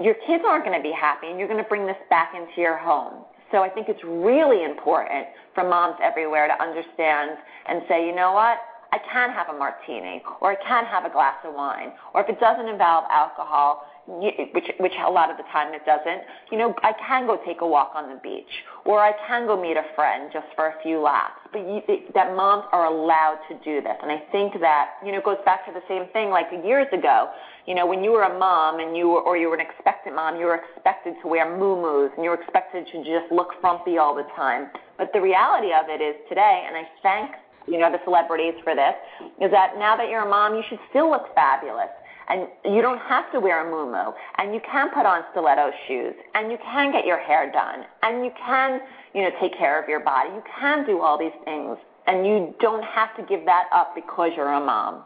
your 0.00 0.14
kids 0.26 0.42
aren't 0.46 0.64
going 0.64 0.76
to 0.76 0.82
be 0.82 0.94
happy, 0.94 1.28
and 1.28 1.38
you're 1.38 1.48
going 1.48 1.62
to 1.62 1.68
bring 1.68 1.86
this 1.86 2.00
back 2.10 2.34
into 2.34 2.60
your 2.60 2.76
home. 2.76 3.24
So 3.52 3.62
I 3.62 3.68
think 3.68 3.88
it's 3.88 4.02
really 4.02 4.64
important 4.64 5.28
for 5.54 5.62
moms 5.62 5.96
everywhere 6.02 6.48
to 6.48 6.56
understand 6.60 7.36
and 7.68 7.82
say, 7.86 8.06
you 8.06 8.14
know 8.16 8.32
what, 8.32 8.58
I 8.92 8.98
can 9.10 9.30
have 9.30 9.48
a 9.48 9.58
martini, 9.58 10.22
or 10.42 10.52
I 10.52 10.56
can 10.56 10.84
have 10.84 11.06
a 11.06 11.10
glass 11.10 11.36
of 11.44 11.54
wine, 11.54 11.92
or 12.12 12.20
if 12.20 12.28
it 12.28 12.38
doesn't 12.38 12.68
involve 12.68 13.04
alcohol, 13.10 13.86
which 14.06 14.68
which 14.78 14.92
a 15.06 15.10
lot 15.10 15.30
of 15.30 15.38
the 15.38 15.44
time 15.44 15.72
it 15.72 15.86
doesn't, 15.86 16.22
you 16.50 16.58
know, 16.58 16.74
I 16.82 16.92
can 17.08 17.26
go 17.26 17.40
take 17.46 17.62
a 17.62 17.66
walk 17.66 17.92
on 17.94 18.10
the 18.10 18.20
beach, 18.20 18.52
or 18.84 19.00
I 19.00 19.12
can 19.26 19.46
go 19.46 19.60
meet 19.60 19.78
a 19.78 19.84
friend 19.94 20.28
just 20.30 20.46
for 20.56 20.66
a 20.66 20.74
few 20.82 21.00
laps. 21.00 21.40
But 21.52 21.60
you, 21.60 21.80
that 22.12 22.36
moms 22.36 22.64
are 22.72 22.86
allowed 22.86 23.38
to 23.48 23.54
do 23.64 23.80
this, 23.80 23.96
and 24.02 24.12
I 24.12 24.22
think 24.30 24.60
that 24.60 25.00
you 25.04 25.12
know 25.12 25.22
goes 25.24 25.40
back 25.46 25.64
to 25.66 25.72
the 25.72 25.82
same 25.88 26.12
thing 26.12 26.28
like 26.28 26.52
years 26.62 26.88
ago. 26.92 27.30
You 27.64 27.74
know, 27.74 27.86
when 27.86 28.04
you 28.04 28.10
were 28.10 28.24
a 28.24 28.38
mom 28.38 28.80
and 28.80 28.94
you 28.94 29.08
were, 29.08 29.22
or 29.22 29.38
you 29.38 29.48
were 29.48 29.54
an 29.54 29.64
expectant 29.64 30.16
mom, 30.16 30.36
you 30.36 30.46
were 30.46 30.60
expected 30.60 31.14
to 31.22 31.28
wear 31.28 31.48
moo 31.56 32.10
and 32.12 32.24
you 32.24 32.28
were 32.30 32.40
expected 32.42 32.86
to 32.92 32.98
just 33.04 33.32
look 33.32 33.54
frumpy 33.60 33.96
all 33.96 34.14
the 34.14 34.26
time. 34.36 34.68
But 34.98 35.12
the 35.14 35.20
reality 35.20 35.72
of 35.72 35.88
it 35.88 36.02
is 36.02 36.16
today, 36.28 36.66
and 36.66 36.76
I 36.76 36.84
thank 37.02 37.30
you 37.66 37.78
know, 37.78 37.90
the 37.90 38.00
celebrities 38.04 38.54
for 38.64 38.74
this, 38.74 38.94
is 39.40 39.50
that 39.50 39.78
now 39.78 39.96
that 39.96 40.08
you're 40.08 40.24
a 40.24 40.28
mom, 40.28 40.54
you 40.54 40.62
should 40.68 40.80
still 40.90 41.10
look 41.10 41.34
fabulous. 41.34 41.90
And 42.28 42.46
you 42.64 42.80
don't 42.80 43.00
have 43.00 43.30
to 43.32 43.40
wear 43.40 43.66
a 43.66 43.70
muumuu, 43.70 44.14
and 44.38 44.54
you 44.54 44.60
can 44.60 44.90
put 44.90 45.04
on 45.04 45.22
stiletto 45.32 45.72
shoes, 45.86 46.14
and 46.34 46.50
you 46.50 46.58
can 46.72 46.92
get 46.92 47.04
your 47.04 47.18
hair 47.18 47.50
done, 47.50 47.84
and 48.02 48.24
you 48.24 48.30
can, 48.46 48.80
you 49.12 49.22
know, 49.22 49.30
take 49.40 49.58
care 49.58 49.82
of 49.82 49.88
your 49.88 50.00
body. 50.00 50.30
You 50.30 50.42
can 50.58 50.86
do 50.86 51.00
all 51.00 51.18
these 51.18 51.36
things, 51.44 51.76
and 52.06 52.24
you 52.26 52.54
don't 52.60 52.84
have 52.84 53.14
to 53.16 53.22
give 53.24 53.44
that 53.44 53.64
up 53.72 53.94
because 53.94 54.30
you're 54.36 54.52
a 54.52 54.64
mom. 54.64 55.02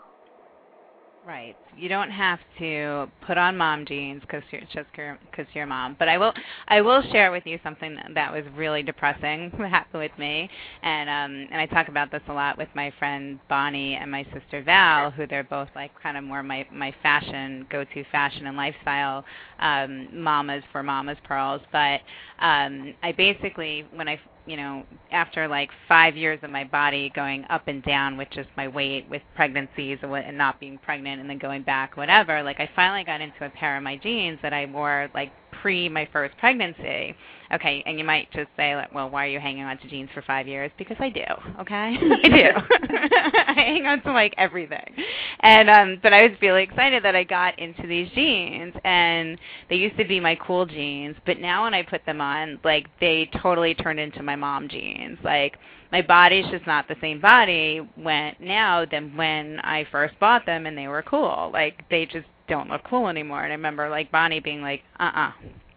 Right. 1.27 1.57
You 1.77 1.89
don't 1.89 2.11
have 2.13 2.39
to 2.61 3.09
put 3.27 3.37
on 3.37 3.57
mom 3.57 3.85
jeans 3.85 4.21
because 4.21 4.45
you're 4.53 4.61
just 4.73 4.87
because 4.93 5.47
you're 5.55 5.67
mom. 5.67 5.97
But 5.99 6.09
I 6.09 6.19
will 6.19 6.33
I 6.69 6.81
will 6.81 7.03
share 7.11 7.33
with 7.33 7.45
you 7.47 7.59
something 7.65 7.99
that 8.15 8.33
was 8.33 8.45
really 8.55 8.85
depressing 8.85 9.51
that 9.59 9.69
happened 9.71 10.03
with 10.05 10.17
me, 10.19 10.49
and 10.83 11.11
um 11.11 11.49
and 11.51 11.61
I 11.61 11.67
talk 11.67 11.89
about 11.89 12.13
this 12.13 12.23
a 12.29 12.33
lot 12.33 12.57
with 12.57 12.69
my 12.77 12.93
friend 13.01 13.41
Bonnie 13.49 13.97
and 13.97 14.09
my 14.09 14.25
sister 14.33 14.63
Val, 14.63 15.11
who 15.11 15.27
they're 15.27 15.43
both 15.43 15.69
like 15.75 15.91
kind 16.01 16.17
of 16.17 16.23
more 16.23 16.45
my 16.45 16.65
my 16.71 16.95
fashion 17.03 17.67
go-to 17.71 18.05
fashion 18.13 18.47
and 18.47 18.57
lifestyle 18.57 19.25
um 19.59 20.09
mamas 20.13 20.63
for 20.71 20.85
mamas 20.85 21.19
pearls. 21.25 21.61
But 21.73 22.03
um 22.39 22.95
I 23.03 23.11
basically 23.11 23.85
when 23.93 24.09
I 24.09 24.21
you 24.47 24.57
know, 24.57 24.85
after 25.11 25.49
like 25.49 25.71
five 25.89 26.17
years 26.17 26.39
of 26.43 26.51
my 26.51 26.65
body 26.65 27.11
going 27.15 27.45
up 27.51 27.69
and 27.69 27.83
down 27.83 28.17
with 28.17 28.29
just 28.31 28.49
my 28.57 28.69
weight, 28.69 29.09
with 29.11 29.23
pregnancies 29.35 29.99
and, 30.03 30.15
and 30.15 30.39
not 30.39 30.61
being 30.61 30.79
pregnant, 30.79 31.21
and 31.21 31.29
then 31.29 31.39
going 31.39 31.63
back, 31.63 31.97
whatever. 31.97 32.43
Like 32.43 32.61
I 32.61 32.71
finally 32.77 33.05
got 33.05 33.21
into 33.21 33.45
a 33.45 33.51
pair 33.51 33.77
of 33.77 33.83
my 33.83 33.97
jeans 33.97 34.39
that 34.43 34.53
I 34.53 34.67
wore 34.67 35.11
like 35.15 35.33
pre 35.61 35.89
my 35.89 36.09
first 36.13 36.37
pregnancy. 36.39 37.15
Okay, 37.53 37.83
and 37.87 37.97
you 37.97 38.05
might 38.05 38.31
just 38.33 38.49
say, 38.57 38.75
like, 38.75 38.93
well, 38.93 39.09
why 39.09 39.27
are 39.27 39.29
you 39.29 39.39
hanging 39.39 39.63
on 39.63 39.79
to 39.79 39.89
jeans 39.89 40.11
for 40.13 40.21
five 40.23 40.49
years? 40.49 40.71
Because 40.79 40.97
I 40.99 41.11
do. 41.11 41.23
Okay, 41.61 41.97
I 42.25 42.29
do. 42.29 42.97
I 42.97 43.53
hang 43.55 43.87
on 43.87 44.03
to 44.03 44.13
like 44.13 44.35
everything, 44.37 44.95
and 45.41 45.71
um, 45.71 45.99
but 46.03 46.13
I 46.13 46.23
was 46.23 46.33
really 46.43 46.65
excited 46.65 47.05
that 47.05 47.15
I 47.15 47.23
got 47.23 47.59
into 47.59 47.87
these 47.87 48.11
jeans, 48.15 48.75
and 48.85 49.39
they 49.69 49.77
used 49.77 49.97
to 49.99 50.05
be 50.05 50.19
my 50.19 50.37
cool 50.37 50.67
jeans, 50.67 51.17
but 51.25 51.39
now 51.39 51.65
when 51.65 51.75
I 51.75 51.83
put 51.83 52.05
them 52.05 52.21
on, 52.21 52.59
like 52.65 52.89
they 53.01 53.31
totally 53.41 53.75
turned 53.75 54.01
into 54.01 54.23
my 54.23 54.35
mom 54.35 54.69
jeans. 54.69 55.19
Like 55.23 55.59
my 55.93 56.03
body's 56.03 56.47
just 56.51 56.67
not 56.67 56.89
the 56.89 56.97
same 57.01 57.21
body 57.21 57.81
when 57.97 58.35
now 58.41 58.85
than 58.85 59.17
when 59.17 59.61
I 59.61 59.87
first 59.93 60.19
bought 60.19 60.47
them, 60.47 60.67
and 60.67 60.77
they 60.77 60.89
were 60.89 61.03
cool. 61.03 61.51
Like 61.53 61.89
they 61.91 62.07
just 62.07 62.27
don't 62.49 62.69
look 62.69 62.83
cool 62.85 63.09
anymore. 63.09 63.43
And 63.43 63.53
I 63.53 63.57
remember 63.57 63.89
like 63.89 64.11
Bonnie 64.11 64.41
being 64.41 64.63
like, 64.63 64.83
uh-uh, 64.99 65.33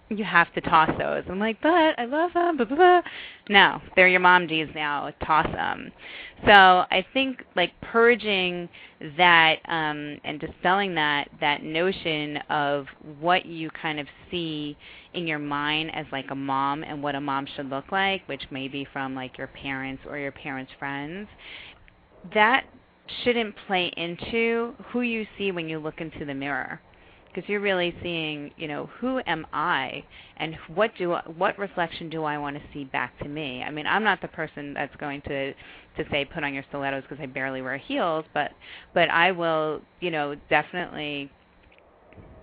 you 0.10 0.24
have 0.24 0.52
to 0.54 0.62
toss 0.62 0.90
those. 0.98 1.24
I'm 1.30 1.40
like, 1.40 1.62
but 1.62 1.98
I 2.00 2.06
love 2.06 2.34
them. 2.34 2.58
Blah, 2.58 2.66
blah, 2.66 2.76
blah. 2.76 3.02
No, 3.50 3.82
they're 3.96 4.08
your 4.08 4.20
mom 4.20 4.48
jeans 4.48 4.72
now. 4.74 5.12
Toss 5.26 5.46
them. 5.54 5.92
So 6.46 6.52
I 6.52 7.06
think 7.14 7.44
like 7.56 7.72
purging 7.82 8.70
that 9.18 9.58
um, 9.66 10.20
and 10.24 10.40
dispelling 10.40 10.96
that 10.96 11.30
that 11.40 11.64
notion 11.64 12.38
of 12.50 12.88
what 13.20 13.46
you 13.46 13.70
kind 13.70 14.00
of 14.00 14.08
see 14.32 14.76
in 15.14 15.28
your 15.28 15.40
mind 15.40 15.92
as 15.94 16.06
like 16.12 16.32
a 16.32 16.36
mom 16.36 16.84
and 16.84 17.04
what 17.04 17.16
a 17.16 17.22
mom 17.22 17.46
should 17.56 17.70
look 17.70 17.92
like, 17.92 18.28
which 18.28 18.44
may 18.50 18.68
be 18.68 18.88
from 18.92 19.14
like 19.14 19.38
your 19.38 19.48
parents 19.48 20.02
or 20.08 20.18
your 20.18 20.32
parents' 20.32 20.72
friends. 20.80 21.28
That 22.34 22.66
shouldn't 23.24 23.55
play 23.68 23.91
into 23.97 24.74
who 24.91 25.01
you 25.01 25.26
see 25.38 25.51
when 25.51 25.68
you 25.70 25.80
look 25.80 26.01
into 26.01 26.26
the 26.26 26.34
mirror 26.34 26.82
because 27.34 27.47
you're 27.47 27.60
really 27.60 27.93
seeing, 28.01 28.51
you 28.57 28.68
know, 28.68 28.89
who 28.99 29.22
am 29.28 29.45
I 29.53 30.03
and 30.38 30.55
what 30.74 30.91
do 30.97 31.16
what 31.38 31.57
reflection 31.60 32.10
do 32.10 32.24
I 32.24 32.38
want 32.38 32.55
to 32.57 32.62
see 32.74 32.86
back 32.86 33.18
to 33.20 33.28
me? 33.28 33.64
I 33.64 33.72
mean, 33.72 33.86
I'm 33.86 34.03
not 34.03 34.22
the 34.22 34.28
person 34.28 34.74
that's 34.74 34.95
going 34.97 35.22
to 35.22 35.53
to 35.53 36.10
say 36.12 36.26
put 36.26 36.43
on 36.43 36.53
your 36.53 36.64
stilettos 36.70 37.03
because 37.03 37.22
I 37.22 37.28
barely 37.28 37.62
wear 37.62 37.78
heels, 37.78 38.26
but 38.34 38.51
but 38.93 39.10
I 39.10 39.32
will, 39.32 39.82
you 39.99 40.12
know, 40.12 40.36
definitely 40.49 41.32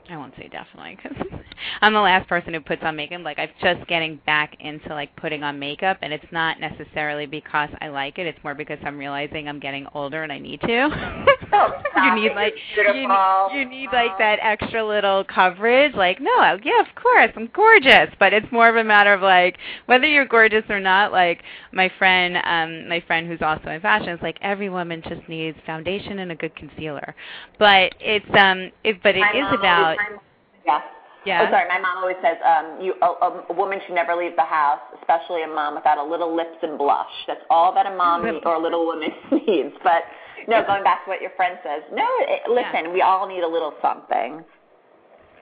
I 0.09 0.17
won't 0.17 0.35
say 0.37 0.49
definitely 0.49 0.97
because 1.03 1.17
I'm 1.81 1.93
the 1.93 2.01
last 2.01 2.29
person 2.29 2.55
who 2.55 2.61
puts 2.61 2.83
on 2.83 2.97
makeup. 2.97 3.23
Like 3.25 3.39
I'm 3.39 3.49
just 3.63 3.87
getting 3.89 4.21
back 4.27 4.57
into 4.61 4.89
like 4.91 5.15
putting 5.17 5.43
on 5.43 5.59
makeup, 5.59 5.99
and 6.03 6.13
it's 6.13 6.25
not 6.31 6.61
necessarily 6.61 7.27
because 7.27 7.71
I 7.81 7.89
like 7.89 8.19
it. 8.19 8.27
It's 8.27 8.39
more 8.45 8.55
because 8.55 8.79
I'm 8.85 8.99
realizing 8.99 9.49
I'm 9.49 9.59
getting 9.59 9.87
older 9.95 10.23
and 10.23 10.33
I 10.33 10.39
need 10.39 10.61
to. 10.61 11.27
Oh, 11.53 11.73
you 12.05 12.15
need 12.15 12.35
like 12.35 12.55
you 12.77 13.09
need, 13.09 13.09
you 13.55 13.69
need 13.69 13.89
like 13.93 14.17
that 14.19 14.39
extra 14.43 14.87
little 14.87 15.25
coverage. 15.25 15.95
Like 15.95 16.21
no, 16.21 16.59
yeah, 16.63 16.81
of 16.81 16.95
course 16.95 17.31
I'm 17.37 17.51
gorgeous, 17.55 18.15
but 18.19 18.33
it's 18.33 18.51
more 18.53 18.69
of 18.69 18.77
a 18.77 18.85
matter 18.85 19.13
of 19.13 19.23
like 19.23 19.57
whether 19.87 20.07
you're 20.07 20.27
gorgeous 20.27 20.65
or 20.69 20.81
not. 20.81 21.13
Like 21.13 21.43
my 21.73 21.91
friend, 21.99 22.37
um, 22.45 22.89
my 22.89 23.03
friend 23.07 23.27
who's 23.27 23.43
also 23.43 23.71
in 23.71 23.81
fashion 23.81 24.11
is 24.11 24.21
like 24.23 24.39
every 24.41 24.69
woman 24.69 25.03
just 25.09 25.29
needs 25.29 25.59
foundation 25.67 26.21
and 26.21 26.33
a 26.33 26.37
good 26.37 26.55
concealer, 26.55 27.15
but 27.59 27.95
it's 28.01 28.27
um, 28.39 28.71
it, 28.85 29.03
but 29.03 29.17
it 29.17 29.25
is 29.35 29.47
about 29.59 29.96
always- 30.05 30.21
yeah. 30.65 30.81
yeah. 31.25 31.47
Oh, 31.47 31.51
sorry. 31.51 31.69
My 31.69 31.79
mom 31.79 31.99
always 31.99 32.17
says 32.23 32.37
um, 32.45 32.81
you 32.81 32.95
a, 33.03 33.07
a 33.51 33.55
woman 33.55 33.81
should 33.87 33.95
never 33.95 34.15
leave 34.15 34.37
the 34.37 34.45
house, 34.45 34.81
especially 35.01 35.43
a 35.43 35.49
mom, 35.49 35.75
without 35.75 35.99
a 35.99 36.05
little 36.05 36.35
lips 36.35 36.59
and 36.63 36.77
blush. 36.79 37.13
That's 37.27 37.41
all 37.51 37.75
that 37.75 37.87
a 37.87 37.95
mom 37.95 38.23
Lip- 38.23 38.35
need, 38.35 38.47
or 38.47 38.55
a 38.55 38.63
little 38.63 38.85
woman 38.87 39.11
needs. 39.33 39.75
But 39.83 40.03
no, 40.49 40.65
going 40.67 40.85
back 40.85 41.05
to 41.05 41.11
what 41.11 41.21
your 41.21 41.31
friend 41.37 41.59
says. 41.63 41.83
No, 41.93 42.07
it, 42.21 42.43
listen, 42.51 42.93
we 42.93 43.03
all 43.03 43.27
need 43.27 43.43
a 43.43 43.49
little 43.49 43.75
something. 43.83 44.45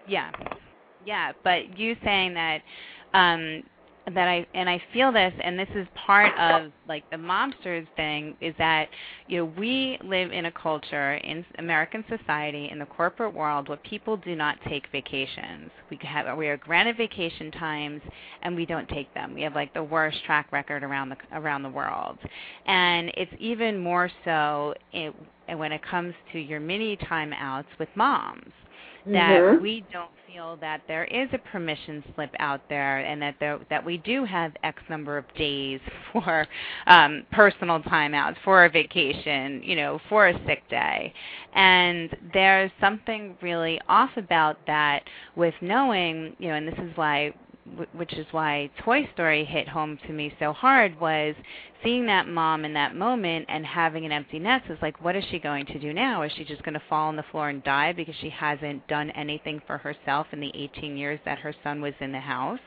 Yeah, 0.06 0.30
yeah. 1.04 1.32
But 1.42 1.78
you 1.78 1.96
saying 2.04 2.34
that 2.34 2.60
um, 3.14 3.62
that 4.12 4.28
I 4.28 4.46
and 4.52 4.68
I 4.68 4.82
feel 4.92 5.12
this, 5.12 5.32
and 5.42 5.58
this 5.58 5.68
is 5.74 5.86
part 5.94 6.36
of 6.38 6.70
like 6.86 7.08
the 7.10 7.16
momsters 7.16 7.86
thing, 7.96 8.36
is 8.40 8.54
that 8.58 8.88
you 9.28 9.38
know 9.38 9.52
we 9.56 9.98
live 10.04 10.30
in 10.30 10.46
a 10.46 10.52
culture 10.52 11.14
in 11.14 11.44
American 11.58 12.04
society 12.08 12.68
in 12.70 12.78
the 12.78 12.86
corporate 12.86 13.32
world 13.32 13.68
where 13.68 13.78
people 13.78 14.18
do 14.18 14.36
not 14.36 14.58
take 14.68 14.84
vacations. 14.92 15.70
We 15.90 15.98
have 16.02 16.36
we 16.36 16.48
are 16.48 16.58
granted 16.58 16.98
vacation 16.98 17.50
times, 17.52 18.02
and 18.42 18.54
we 18.54 18.66
don't 18.66 18.88
take 18.90 19.12
them. 19.14 19.32
We 19.32 19.42
have 19.42 19.54
like 19.54 19.72
the 19.72 19.84
worst 19.84 20.22
track 20.26 20.52
record 20.52 20.82
around 20.82 21.08
the 21.08 21.16
around 21.32 21.62
the 21.62 21.70
world, 21.70 22.18
and 22.66 23.10
it's 23.16 23.32
even 23.38 23.78
more 23.78 24.10
so 24.26 24.74
it, 24.92 25.14
when 25.56 25.72
it 25.72 25.82
comes 25.82 26.14
to 26.32 26.38
your 26.38 26.60
mini 26.60 26.98
timeouts 26.98 27.64
with 27.78 27.88
moms 27.94 28.52
that 29.12 29.44
Mhm. 29.44 29.60
we 29.60 29.84
don't 29.92 30.10
feel 30.26 30.56
that 30.56 30.82
there 30.88 31.04
is 31.04 31.28
a 31.32 31.38
permission 31.38 32.02
slip 32.14 32.34
out 32.38 32.60
there 32.68 32.98
and 32.98 33.20
that 33.22 33.36
there, 33.38 33.58
that 33.70 33.84
we 33.84 33.98
do 33.98 34.24
have 34.24 34.52
X 34.62 34.82
number 34.88 35.16
of 35.16 35.24
days 35.34 35.80
for 36.12 36.46
um, 36.86 37.24
personal 37.32 37.80
timeouts, 37.80 38.36
for 38.44 38.64
a 38.64 38.68
vacation, 38.68 39.62
you 39.62 39.76
know, 39.76 40.00
for 40.08 40.28
a 40.28 40.46
sick 40.46 40.68
day. 40.68 41.12
And 41.54 42.16
there's 42.32 42.70
something 42.80 43.36
really 43.42 43.80
off 43.88 44.16
about 44.16 44.58
that 44.66 45.02
with 45.36 45.54
knowing, 45.60 46.34
you 46.38 46.48
know, 46.48 46.54
and 46.54 46.66
this 46.66 46.78
is 46.78 46.96
why 46.96 47.30
wh- 47.30 47.43
which 47.94 48.12
is 48.14 48.26
why 48.30 48.70
Toy 48.84 49.08
Story 49.14 49.44
hit 49.44 49.68
home 49.68 49.98
to 50.06 50.12
me 50.12 50.34
so 50.38 50.52
hard 50.52 51.00
was 51.00 51.34
seeing 51.82 52.06
that 52.06 52.28
mom 52.28 52.64
in 52.64 52.74
that 52.74 52.94
moment 52.94 53.46
and 53.48 53.64
having 53.64 54.04
an 54.04 54.12
empty 54.12 54.38
nest 54.38 54.66
is 54.70 54.78
like 54.82 55.02
what 55.02 55.16
is 55.16 55.24
she 55.30 55.38
going 55.38 55.66
to 55.66 55.78
do 55.78 55.92
now? 55.92 56.22
Is 56.22 56.32
she 56.36 56.44
just 56.44 56.62
going 56.62 56.74
to 56.74 56.82
fall 56.88 57.08
on 57.08 57.16
the 57.16 57.24
floor 57.30 57.48
and 57.48 57.64
die 57.64 57.92
because 57.92 58.14
she 58.20 58.30
hasn't 58.30 58.86
done 58.88 59.10
anything 59.10 59.60
for 59.66 59.78
herself 59.78 60.26
in 60.32 60.40
the 60.40 60.52
18 60.54 60.96
years 60.96 61.20
that 61.24 61.38
her 61.38 61.54
son 61.62 61.80
was 61.80 61.94
in 62.00 62.12
the 62.12 62.20
house? 62.20 62.60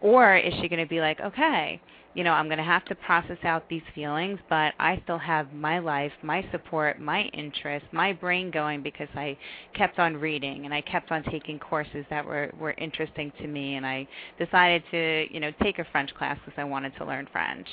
Or 0.00 0.36
is 0.36 0.54
she 0.54 0.68
going 0.68 0.82
to 0.82 0.88
be 0.88 1.00
like 1.00 1.20
okay 1.20 1.80
you 2.14 2.24
know 2.24 2.32
i'm 2.32 2.46
going 2.46 2.58
to 2.58 2.64
have 2.64 2.84
to 2.84 2.94
process 2.96 3.38
out 3.44 3.68
these 3.68 3.82
feelings 3.94 4.38
but 4.48 4.72
i 4.78 5.00
still 5.04 5.18
have 5.18 5.52
my 5.52 5.78
life 5.78 6.12
my 6.22 6.44
support 6.50 7.00
my 7.00 7.22
interests 7.32 7.88
my 7.92 8.12
brain 8.12 8.50
going 8.50 8.82
because 8.82 9.08
i 9.14 9.36
kept 9.76 9.98
on 9.98 10.16
reading 10.16 10.64
and 10.64 10.74
i 10.74 10.80
kept 10.80 11.10
on 11.12 11.22
taking 11.24 11.58
courses 11.58 12.04
that 12.10 12.24
were 12.24 12.50
were 12.58 12.72
interesting 12.72 13.32
to 13.38 13.46
me 13.46 13.76
and 13.76 13.86
i 13.86 14.06
decided 14.38 14.82
to 14.90 15.26
you 15.30 15.40
know 15.40 15.52
take 15.62 15.78
a 15.78 15.86
french 15.92 16.12
class 16.14 16.36
because 16.44 16.58
i 16.58 16.64
wanted 16.64 16.92
to 16.96 17.04
learn 17.04 17.26
french. 17.30 17.66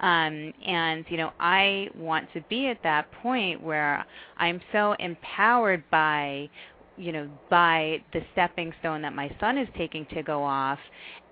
Um 0.00 0.52
and 0.66 1.04
you 1.08 1.16
know 1.16 1.32
i 1.40 1.88
want 1.96 2.28
to 2.34 2.40
be 2.48 2.68
at 2.68 2.82
that 2.82 3.10
point 3.22 3.62
where 3.62 4.04
i'm 4.38 4.60
so 4.72 4.94
empowered 4.98 5.82
by 5.90 6.48
you 6.96 7.12
know 7.12 7.28
by 7.48 8.02
the 8.12 8.20
stepping 8.32 8.72
stone 8.80 9.02
that 9.02 9.14
my 9.14 9.34
son 9.40 9.58
is 9.58 9.68
taking 9.76 10.06
to 10.06 10.22
go 10.22 10.42
off 10.42 10.78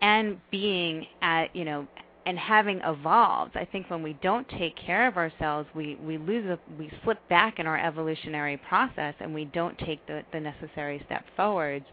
and 0.01 0.39
being 0.51 1.07
at 1.23 1.55
you 1.55 1.65
know 1.65 1.87
and 2.29 2.39
having 2.39 2.81
evolved 2.85 3.57
i 3.57 3.64
think 3.64 3.91
when 3.91 4.03
we 4.03 4.16
don't 4.22 4.49
take 4.51 4.76
care 4.76 5.09
of 5.09 5.16
ourselves 5.16 5.68
we 5.74 5.97
we 5.97 6.18
lose 6.18 6.47
a, 6.47 6.59
we 6.79 6.91
slip 7.03 7.18
back 7.29 7.59
in 7.59 7.66
our 7.66 7.79
evolutionary 7.79 8.57
process 8.68 9.14
and 9.20 9.35
we 9.35 9.47
don't 9.47 9.76
take 9.79 10.05
the 10.07 10.22
the 10.33 10.41
necessary 10.41 11.03
step 11.07 11.24
forwards. 11.37 11.85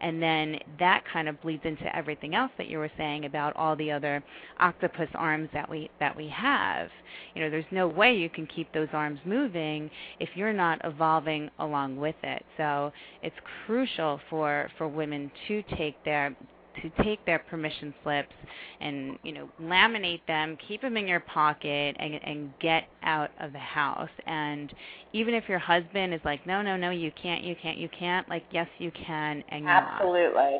And 0.00 0.22
then 0.22 0.58
that 0.78 1.04
kind 1.12 1.28
of 1.28 1.40
bleeds 1.40 1.64
into 1.64 1.94
everything 1.94 2.34
else 2.34 2.50
that 2.58 2.68
you 2.68 2.78
were 2.78 2.90
saying 2.96 3.24
about 3.24 3.54
all 3.56 3.76
the 3.76 3.90
other 3.90 4.22
octopus 4.60 5.08
arms 5.14 5.48
that 5.52 5.68
we 5.68 5.90
that 6.00 6.16
we 6.16 6.28
have. 6.28 6.88
You 7.34 7.42
know 7.42 7.50
there's 7.50 7.64
no 7.70 7.86
way 7.88 8.14
you 8.14 8.28
can 8.28 8.46
keep 8.46 8.72
those 8.72 8.88
arms 8.92 9.20
moving 9.24 9.90
if 10.20 10.30
you're 10.34 10.52
not 10.52 10.80
evolving 10.84 11.50
along 11.58 11.96
with 11.96 12.16
it. 12.22 12.44
So 12.56 12.92
it's 13.22 13.36
crucial 13.66 14.20
for 14.30 14.70
for 14.78 14.88
women 14.88 15.30
to 15.48 15.62
take 15.76 16.02
their 16.04 16.34
to 16.82 17.04
take 17.04 17.24
their 17.24 17.38
permission 17.38 17.94
slips 18.02 18.34
and 18.80 19.18
you 19.22 19.32
know 19.32 19.48
laminate 19.60 20.20
them 20.26 20.56
keep 20.68 20.80
them 20.80 20.96
in 20.96 21.06
your 21.06 21.20
pocket 21.20 21.96
and 21.98 22.14
and 22.22 22.52
get 22.60 22.84
out 23.02 23.30
of 23.40 23.52
the 23.52 23.58
house 23.58 24.10
and 24.26 24.72
even 25.12 25.34
if 25.34 25.48
your 25.48 25.58
husband 25.58 26.12
is 26.14 26.20
like 26.24 26.44
no 26.46 26.62
no 26.62 26.76
no 26.76 26.90
you 26.90 27.10
can't 27.20 27.42
you 27.42 27.54
can't 27.60 27.78
you 27.78 27.88
can't 27.98 28.28
like 28.28 28.44
yes 28.50 28.68
you 28.78 28.90
can 28.92 29.42
and 29.48 29.66
Absolutely. 29.66 30.58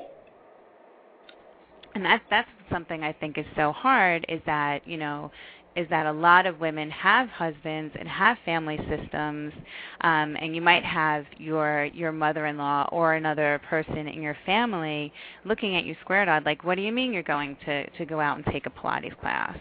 and 1.95 2.05
that's 2.05 2.25
that's 2.31 2.49
something 2.71 3.03
I 3.03 3.13
think 3.13 3.39
is 3.39 3.47
so 3.57 3.73
hard 3.73 4.25
is 4.29 4.41
that 4.47 4.87
you 4.87 4.97
know 4.97 5.31
is 5.77 5.89
that 5.91 6.07
a 6.07 6.13
lot 6.13 6.47
of 6.47 6.61
women 6.61 6.91
have 6.91 7.29
husbands 7.29 7.95
and 7.99 8.09
have 8.09 8.37
family 8.45 8.79
systems 8.89 9.53
um 10.03 10.37
and 10.41 10.55
you 10.55 10.63
might 10.63 10.85
have 10.85 11.25
your 11.39 11.87
your 11.87 12.13
mother-in-law 12.13 12.89
or 12.93 13.15
another 13.15 13.61
person 13.69 14.07
in 14.09 14.23
your 14.23 14.37
family 14.47 15.13
looking 15.45 15.77
at 15.77 15.85
you 15.85 15.97
squared 16.01 16.29
eyed 16.29 16.45
like 16.45 16.65
what 16.65 16.77
do 16.77 16.83
you 16.83 16.93
mean 16.93 17.13
you're 17.13 17.23
going 17.23 17.57
to 17.65 17.85
to 17.91 18.05
go 18.05 18.21
out 18.21 18.37
and 18.37 18.47
take 18.47 18.67
a 18.67 18.71
pilates 18.71 19.19
class? 19.21 19.59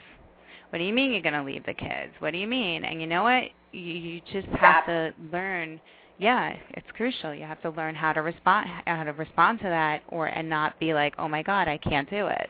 What 0.70 0.80
do 0.80 0.86
you 0.86 0.94
mean 0.94 1.12
you're 1.12 1.22
going 1.22 1.34
to 1.34 1.44
leave 1.44 1.66
the 1.66 1.74
kids? 1.74 2.14
What 2.20 2.32
do 2.32 2.38
you 2.38 2.48
mean? 2.48 2.84
And 2.84 3.00
you 3.00 3.08
know 3.08 3.24
what? 3.24 3.44
You, 3.72 3.94
you 3.94 4.22
just 4.32 4.48
have 4.60 4.86
to 4.88 5.14
learn 5.32 5.80
yeah, 6.20 6.54
it's 6.72 6.88
crucial. 6.96 7.34
You 7.34 7.44
have 7.44 7.62
to 7.64 7.72
learn 7.72 7.96
how 7.96 8.14
to 8.14 8.22
respond 8.22 8.70
how 8.86 9.04
to 9.04 9.14
respond 9.14 9.60
to 9.60 9.66
that 9.66 10.04
or 10.10 10.28
and 10.28 10.48
not 10.48 10.80
be 10.80 10.94
like, 10.94 11.16
"Oh 11.18 11.28
my 11.28 11.42
god, 11.42 11.68
I 11.68 11.78
can't 11.78 12.10
do 12.10 12.28
it." 12.28 12.50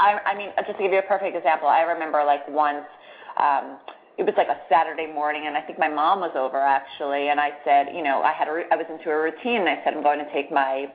I, 0.00 0.34
mean, 0.36 0.50
just 0.66 0.78
to 0.78 0.82
give 0.82 0.92
you 0.92 0.98
a 0.98 1.08
perfect 1.08 1.36
example, 1.36 1.68
I 1.68 1.82
remember 1.82 2.22
like 2.24 2.46
once, 2.48 2.86
um, 3.36 3.78
it 4.18 4.26
was 4.26 4.34
like 4.36 4.48
a 4.48 4.58
Saturday 4.68 5.06
morning, 5.06 5.46
and 5.46 5.56
I 5.56 5.60
think 5.62 5.78
my 5.78 5.88
mom 5.88 6.20
was 6.20 6.34
over 6.34 6.58
actually, 6.58 7.28
and 7.30 7.38
I 7.38 7.50
said, 7.64 7.94
you 7.94 8.02
know, 8.02 8.22
I 8.22 8.32
had 8.32 8.48
I 8.48 8.74
was 8.74 8.86
into 8.90 9.10
a 9.10 9.16
routine, 9.16 9.62
and 9.62 9.68
I 9.68 9.78
said 9.84 9.94
I'm 9.94 10.02
going 10.02 10.18
to 10.18 10.30
take 10.32 10.50
my 10.50 10.90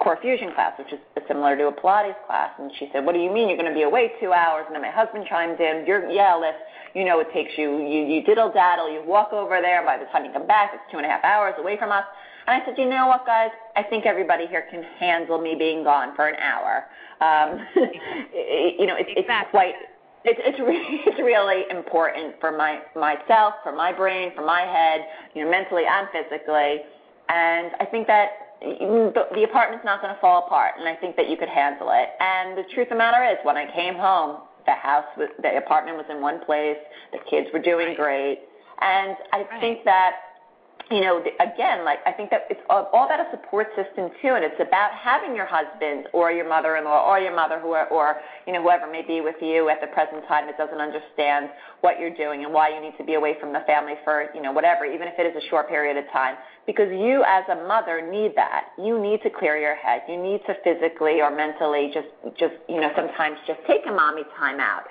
core 0.00 0.18
fusion 0.20 0.52
class, 0.52 0.76
which 0.78 0.92
is 0.92 1.00
similar 1.28 1.56
to 1.56 1.68
a 1.68 1.72
Pilates 1.72 2.18
class. 2.26 2.52
And 2.58 2.70
she 2.78 2.90
said, 2.92 3.06
"What 3.06 3.14
do 3.14 3.20
you 3.20 3.32
mean 3.32 3.48
you're 3.48 3.56
going 3.56 3.72
to 3.72 3.74
be 3.74 3.88
away 3.88 4.12
two 4.20 4.32
hours?" 4.32 4.64
And 4.66 4.74
then 4.74 4.82
my 4.82 4.90
husband 4.90 5.24
chimed 5.28 5.60
in, 5.60 5.84
"You're 5.86 6.10
yeah, 6.10 6.36
Lyss, 6.36 6.58
you 6.94 7.04
know 7.04 7.20
it 7.20 7.32
takes 7.32 7.56
you 7.56 7.80
you 7.80 8.04
you 8.04 8.22
diddle 8.22 8.52
daddle, 8.52 8.92
you 8.92 9.02
walk 9.06 9.32
over 9.32 9.60
there. 9.62 9.84
By 9.86 9.96
the 9.96 10.04
time 10.12 10.24
you 10.24 10.32
come 10.32 10.46
back, 10.46 10.72
it's 10.74 10.84
two 10.90 10.98
and 10.98 11.06
a 11.06 11.08
half 11.08 11.24
hours 11.24 11.54
away 11.58 11.78
from 11.78 11.90
us." 11.90 12.04
And 12.46 12.60
I 12.60 12.64
said, 12.64 12.78
"You 12.78 12.88
know 12.88 13.06
what, 13.06 13.26
guys? 13.26 13.50
I 13.76 13.82
think 13.82 14.06
everybody 14.06 14.46
here 14.46 14.66
can 14.70 14.82
handle 14.98 15.40
me 15.40 15.54
being 15.54 15.84
gone 15.84 16.14
for 16.16 16.28
an 16.28 16.36
hour. 16.36 16.86
Um, 17.20 17.66
you 17.74 18.86
know, 18.86 18.96
it's, 18.96 19.10
exactly. 19.16 19.20
it's 19.20 19.50
quite." 19.50 19.74
It's 20.24 20.38
it's 20.44 20.58
really 20.60 21.00
it's 21.06 21.18
really 21.18 21.64
important 21.70 22.36
for 22.40 22.52
my 22.56 22.80
myself, 22.94 23.54
for 23.62 23.74
my 23.74 23.92
brain, 23.92 24.32
for 24.36 24.44
my 24.44 24.62
head, 24.62 25.06
you 25.34 25.44
know, 25.44 25.50
mentally 25.50 25.82
and 25.84 26.06
physically. 26.12 26.82
And 27.28 27.72
I 27.80 27.86
think 27.90 28.06
that 28.06 28.52
the, 28.62 29.26
the 29.34 29.42
apartment's 29.44 29.84
not 29.84 30.00
going 30.00 30.14
to 30.14 30.20
fall 30.20 30.46
apart, 30.46 30.74
and 30.78 30.88
I 30.88 30.94
think 30.94 31.16
that 31.16 31.28
you 31.28 31.36
could 31.36 31.48
handle 31.48 31.90
it. 31.90 32.10
And 32.20 32.56
the 32.56 32.64
truth 32.74 32.86
of 32.86 32.90
the 32.90 32.96
matter 32.96 33.24
is, 33.24 33.38
when 33.42 33.56
I 33.56 33.70
came 33.74 33.94
home, 33.94 34.42
the 34.66 34.72
house, 34.72 35.06
was, 35.16 35.28
the 35.42 35.56
apartment 35.56 35.96
was 35.96 36.06
in 36.08 36.20
one 36.20 36.44
place. 36.44 36.78
The 37.12 37.18
kids 37.28 37.48
were 37.52 37.58
doing 37.58 37.94
great, 37.94 38.40
and 38.80 39.16
I 39.32 39.42
right. 39.42 39.60
think 39.60 39.84
that 39.84 40.31
you 40.92 41.00
know, 41.00 41.24
again, 41.40 41.84
like 41.84 42.00
I 42.04 42.12
think 42.12 42.28
that 42.30 42.46
it's 42.50 42.60
all, 42.68 42.90
all 42.92 43.06
about 43.06 43.20
a 43.20 43.30
support 43.30 43.68
system 43.74 44.10
too, 44.20 44.36
and 44.36 44.44
it's 44.44 44.60
about 44.60 44.92
having 44.92 45.34
your 45.34 45.46
husband 45.46 46.08
or 46.12 46.30
your 46.30 46.46
mother-in-law 46.46 47.08
or 47.08 47.18
your 47.18 47.34
mother, 47.34 47.58
who 47.58 47.72
are, 47.72 47.88
or 47.88 48.20
you 48.46 48.52
know, 48.52 48.60
whoever 48.60 48.90
may 48.90 49.00
be 49.00 49.22
with 49.22 49.36
you 49.40 49.70
at 49.70 49.80
the 49.80 49.86
present 49.88 50.20
time 50.28 50.46
that 50.46 50.58
doesn't 50.58 50.80
understand 50.80 51.48
what 51.80 51.98
you're 51.98 52.14
doing 52.14 52.44
and 52.44 52.52
why 52.52 52.68
you 52.68 52.80
need 52.80 52.92
to 52.98 53.04
be 53.04 53.14
away 53.14 53.36
from 53.40 53.52
the 53.52 53.64
family 53.66 53.94
for 54.04 54.28
you 54.34 54.42
know 54.42 54.52
whatever, 54.52 54.84
even 54.84 55.08
if 55.08 55.14
it 55.18 55.24
is 55.24 55.34
a 55.42 55.48
short 55.48 55.68
period 55.68 55.96
of 55.96 56.04
time, 56.12 56.36
because 56.66 56.92
you 56.92 57.24
as 57.26 57.44
a 57.48 57.66
mother 57.66 58.04
need 58.04 58.36
that. 58.36 58.76
You 58.76 59.00
need 59.00 59.22
to 59.22 59.30
clear 59.30 59.56
your 59.56 59.74
head. 59.74 60.02
You 60.08 60.20
need 60.20 60.40
to 60.46 60.54
physically 60.62 61.22
or 61.22 61.34
mentally 61.34 61.90
just 61.94 62.08
just 62.38 62.54
you 62.68 62.80
know 62.80 62.92
sometimes 62.94 63.38
just 63.46 63.60
take 63.66 63.82
a 63.88 63.92
mommy 63.92 64.24
time 64.36 64.60
out. 64.60 64.84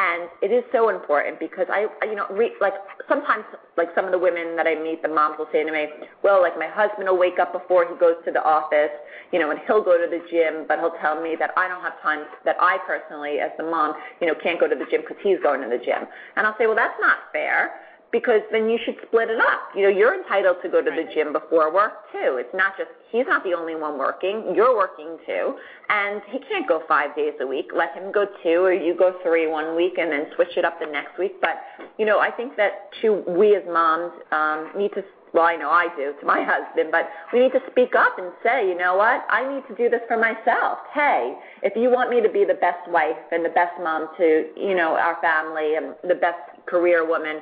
And 0.00 0.30
it 0.40 0.48
is 0.48 0.64
so 0.72 0.88
important 0.88 1.38
because 1.38 1.66
I, 1.68 1.84
you 2.08 2.14
know, 2.16 2.24
re, 2.30 2.52
like 2.58 2.72
sometimes, 3.06 3.44
like 3.76 3.88
some 3.94 4.06
of 4.06 4.12
the 4.12 4.18
women 4.18 4.56
that 4.56 4.66
I 4.66 4.74
meet, 4.74 5.02
the 5.02 5.12
moms 5.12 5.36
will 5.38 5.48
say 5.52 5.62
to 5.62 5.70
me, 5.70 5.88
well, 6.24 6.40
like 6.40 6.56
my 6.58 6.68
husband 6.68 7.06
will 7.06 7.18
wake 7.18 7.38
up 7.38 7.52
before 7.52 7.84
he 7.84 7.92
goes 8.00 8.16
to 8.24 8.32
the 8.32 8.42
office, 8.42 8.96
you 9.30 9.38
know, 9.38 9.50
and 9.50 9.60
he'll 9.66 9.84
go 9.84 10.00
to 10.00 10.08
the 10.08 10.24
gym, 10.30 10.64
but 10.66 10.78
he'll 10.78 10.96
tell 11.02 11.20
me 11.20 11.36
that 11.38 11.50
I 11.54 11.68
don't 11.68 11.82
have 11.82 12.00
time, 12.00 12.24
that 12.46 12.56
I 12.60 12.78
personally, 12.86 13.40
as 13.44 13.50
the 13.58 13.64
mom, 13.64 13.92
you 14.22 14.26
know, 14.26 14.34
can't 14.42 14.58
go 14.58 14.66
to 14.66 14.74
the 14.74 14.86
gym 14.90 15.02
because 15.02 15.20
he's 15.22 15.36
going 15.42 15.60
to 15.60 15.68
the 15.68 15.84
gym. 15.84 16.08
And 16.36 16.46
I'll 16.46 16.56
say, 16.56 16.66
well, 16.66 16.76
that's 16.76 16.96
not 16.98 17.28
fair 17.30 17.68
because 18.12 18.40
then 18.50 18.68
you 18.68 18.78
should 18.84 18.96
split 19.06 19.30
it 19.30 19.40
up. 19.40 19.70
You 19.74 19.82
know, 19.82 19.88
you're 19.88 20.14
entitled 20.14 20.56
to 20.62 20.68
go 20.68 20.82
to 20.82 20.90
the 20.90 21.12
gym 21.14 21.32
before 21.32 21.72
work 21.72 22.10
too. 22.12 22.36
It's 22.38 22.54
not 22.54 22.76
just 22.76 22.90
he's 23.12 23.26
not 23.26 23.44
the 23.44 23.54
only 23.54 23.74
one 23.74 23.98
working. 23.98 24.52
You're 24.54 24.76
working 24.76 25.18
too, 25.26 25.54
and 25.88 26.20
he 26.30 26.40
can't 26.40 26.66
go 26.66 26.82
five 26.88 27.14
days 27.14 27.34
a 27.40 27.46
week. 27.46 27.70
Let 27.74 27.94
him 27.94 28.12
go 28.12 28.26
two, 28.42 28.64
or 28.64 28.72
you 28.72 28.96
go 28.96 29.14
three 29.22 29.46
one 29.46 29.76
week, 29.76 29.98
and 29.98 30.10
then 30.10 30.26
switch 30.34 30.56
it 30.56 30.64
up 30.64 30.80
the 30.80 30.86
next 30.86 31.18
week. 31.18 31.40
But 31.40 31.56
you 31.98 32.06
know, 32.06 32.18
I 32.18 32.30
think 32.30 32.56
that 32.56 32.90
too, 33.00 33.22
we 33.28 33.54
as 33.56 33.62
moms 33.66 34.12
um, 34.32 34.70
need 34.76 34.92
to. 34.94 35.04
Well, 35.32 35.44
I 35.44 35.54
know 35.54 35.70
I 35.70 35.86
do 35.96 36.12
to 36.18 36.26
my 36.26 36.42
husband, 36.42 36.90
but 36.90 37.08
we 37.32 37.38
need 37.38 37.52
to 37.52 37.60
speak 37.70 37.94
up 37.94 38.18
and 38.18 38.32
say, 38.42 38.68
you 38.68 38.76
know 38.76 38.96
what? 38.96 39.24
I 39.30 39.46
need 39.46 39.62
to 39.68 39.76
do 39.76 39.88
this 39.88 40.00
for 40.08 40.16
myself. 40.18 40.78
Hey, 40.92 41.36
if 41.62 41.76
you 41.76 41.88
want 41.88 42.10
me 42.10 42.20
to 42.20 42.28
be 42.28 42.44
the 42.44 42.58
best 42.58 42.90
wife 42.90 43.14
and 43.30 43.44
the 43.44 43.50
best 43.50 43.70
mom 43.80 44.08
to, 44.18 44.46
you 44.56 44.74
know, 44.74 44.96
our 44.96 45.18
family 45.22 45.76
and 45.76 45.94
the 46.02 46.16
best 46.16 46.66
career 46.66 47.06
woman, 47.06 47.40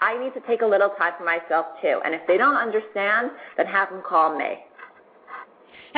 I 0.00 0.18
need 0.18 0.34
to 0.34 0.40
take 0.46 0.62
a 0.62 0.66
little 0.66 0.90
time 0.98 1.12
for 1.18 1.24
myself 1.24 1.66
too. 1.82 2.00
And 2.04 2.14
if 2.14 2.22
they 2.26 2.36
don't 2.36 2.56
understand, 2.56 3.30
then 3.56 3.66
have 3.66 3.90
them 3.90 4.02
call 4.06 4.36
me. 4.36 4.58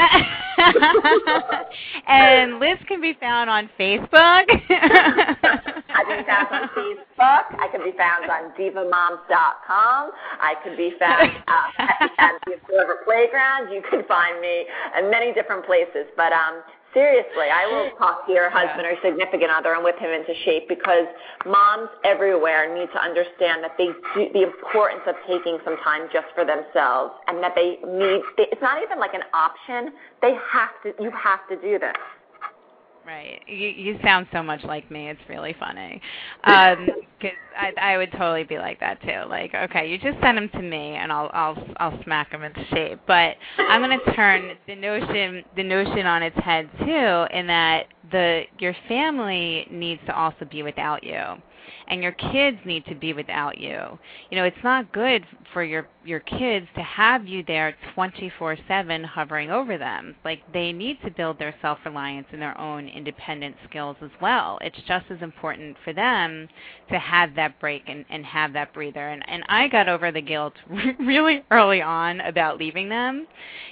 and 2.07 2.61
Lyss 2.61 2.85
can 2.87 3.01
be 3.01 3.13
found 3.21 3.51
on 3.51 3.69
Facebook. 3.79 4.11
I 5.93 6.05
can 6.07 6.19
be 6.19 6.25
found 6.27 6.49
on 6.51 6.69
Facebook. 6.71 7.61
I 7.61 7.69
can 7.71 7.85
be 7.85 7.93
found 7.97 8.31
on 8.31 8.53
divamoms.com. 8.59 10.11
I 10.41 10.55
can 10.65 10.77
be 10.77 10.95
found 10.99 11.31
uh, 11.47 11.87
at 12.19 12.33
the 12.47 12.55
Observer 12.55 13.01
Playground. 13.05 13.71
You 13.73 13.83
can 13.91 14.03
find 14.05 14.41
me 14.41 14.67
in 14.99 15.11
many 15.11 15.35
different 15.35 15.67
places. 15.67 16.07
But 16.17 16.33
um, 16.33 16.63
Seriously, 16.95 17.49
I 17.49 17.67
will 17.67 17.91
talk 17.99 18.27
to 18.27 18.33
your 18.33 18.51
husband 18.51 18.87
or 18.87 18.97
significant 19.03 19.51
other 19.51 19.75
and 19.75 19.85
whip 19.85 19.99
him 19.99 20.11
into 20.11 20.35
shape 20.45 20.69
because 20.69 21.09
moms 21.47 21.89
everywhere 22.05 22.73
need 22.73 22.89
to 22.93 23.01
understand 23.01 23.65
that 23.65 23.77
they 23.79 23.89
do, 24.15 24.29
the 24.33 24.43
importance 24.43 25.03
of 25.07 25.17
taking 25.27 25.59
some 25.65 25.77
time 25.79 26.09
just 26.13 26.29
for 26.35 26.45
themselves 26.45 27.13
and 27.29 27.43
that 27.43 27.55
they 27.57 27.81
need. 27.85 28.21
They, 28.37 28.49
it's 28.53 28.63
not 28.63 28.83
even 28.83 28.99
like 29.01 29.15
an 29.15 29.25
option. 29.33 29.93
They 30.21 30.35
have 30.53 30.71
to. 30.85 30.93
You 31.03 31.11
have 31.13 31.49
to 31.49 31.57
do 31.57 31.79
this. 31.79 31.97
Right. 33.07 33.43
You 33.47 33.69
you 33.69 33.99
sound 34.05 34.27
so 34.33 34.43
much 34.43 34.63
like 34.65 34.91
me. 34.91 35.09
It's 35.11 35.21
really 35.29 35.55
funny. 35.59 36.01
Um 36.45 36.87
cuz 37.21 37.31
I 37.59 37.73
I 37.81 37.97
would 37.97 38.13
totally 38.13 38.45
be 38.45 38.59
like 38.59 38.79
that 38.81 39.01
too. 39.03 39.29
Like, 39.29 39.55
okay, 39.55 39.89
you 39.91 39.99
just 39.99 40.21
send 40.21 40.39
them 40.39 40.49
to 40.51 40.63
me 40.63 40.95
and 40.95 41.11
I'll 41.11 41.31
I'll 41.33 41.67
I'll 41.79 42.03
smack 42.05 42.31
them 42.31 42.45
into 42.45 42.65
shape. 42.67 43.01
But 43.07 43.37
I'm 43.59 43.83
going 43.83 43.99
to 43.99 44.13
turn 44.15 44.53
the 44.67 44.77
notion 44.77 45.45
the 45.57 45.65
notion 45.65 46.07
on 46.07 46.23
its 46.23 46.37
head 46.39 46.71
too 46.79 47.27
in 47.37 47.47
that 47.49 47.87
the 48.13 48.45
your 48.59 48.75
family 48.89 49.67
needs 49.71 50.01
to 50.07 50.17
also 50.17 50.45
be 50.45 50.63
without 50.63 51.03
you 51.03 51.43
and 51.89 52.03
your 52.03 52.13
kids 52.13 52.59
need 52.65 52.85
to 52.87 52.95
be 52.95 53.13
without 53.13 53.59
you. 53.59 53.99
You 54.31 54.37
know, 54.37 54.45
it's 54.45 54.57
not 54.65 54.93
good 54.93 55.25
for 55.53 55.63
your 55.63 55.89
your 56.05 56.21
kids 56.21 56.67
to 56.75 56.83
have 56.83 57.27
you 57.27 57.45
there 57.47 57.77
24/7 57.95 59.05
hovering 59.05 59.51
over 59.51 59.79
them. 59.79 60.17
Like 60.25 60.41
they 60.53 60.73
need 60.73 61.01
to 61.03 61.11
build 61.11 61.39
their 61.39 61.55
self-reliance 61.63 62.27
and 62.33 62.43
their 62.43 62.59
own 62.59 62.89
independent 62.89 63.57
skills 63.69 63.97
as 64.03 64.11
well. 64.21 64.59
It's 64.63 64.81
just 64.87 65.07
as 65.11 65.23
important 65.23 65.77
for 65.85 65.93
them 65.93 66.49
to 66.91 66.99
have 66.99 67.35
that 67.37 67.61
break 67.61 67.83
and, 67.87 68.05
and 68.11 68.25
have 68.25 68.53
that 68.55 68.73
breather. 68.73 69.09
And 69.09 69.23
and 69.29 69.45
I 69.49 69.69
got 69.69 69.89
over 69.89 70.11
the 70.11 70.21
guilt 70.21 70.55
really 70.99 71.45
early 71.51 71.83
on 71.83 72.21
about 72.21 72.59
leaving 72.59 72.89
them, 72.89 73.27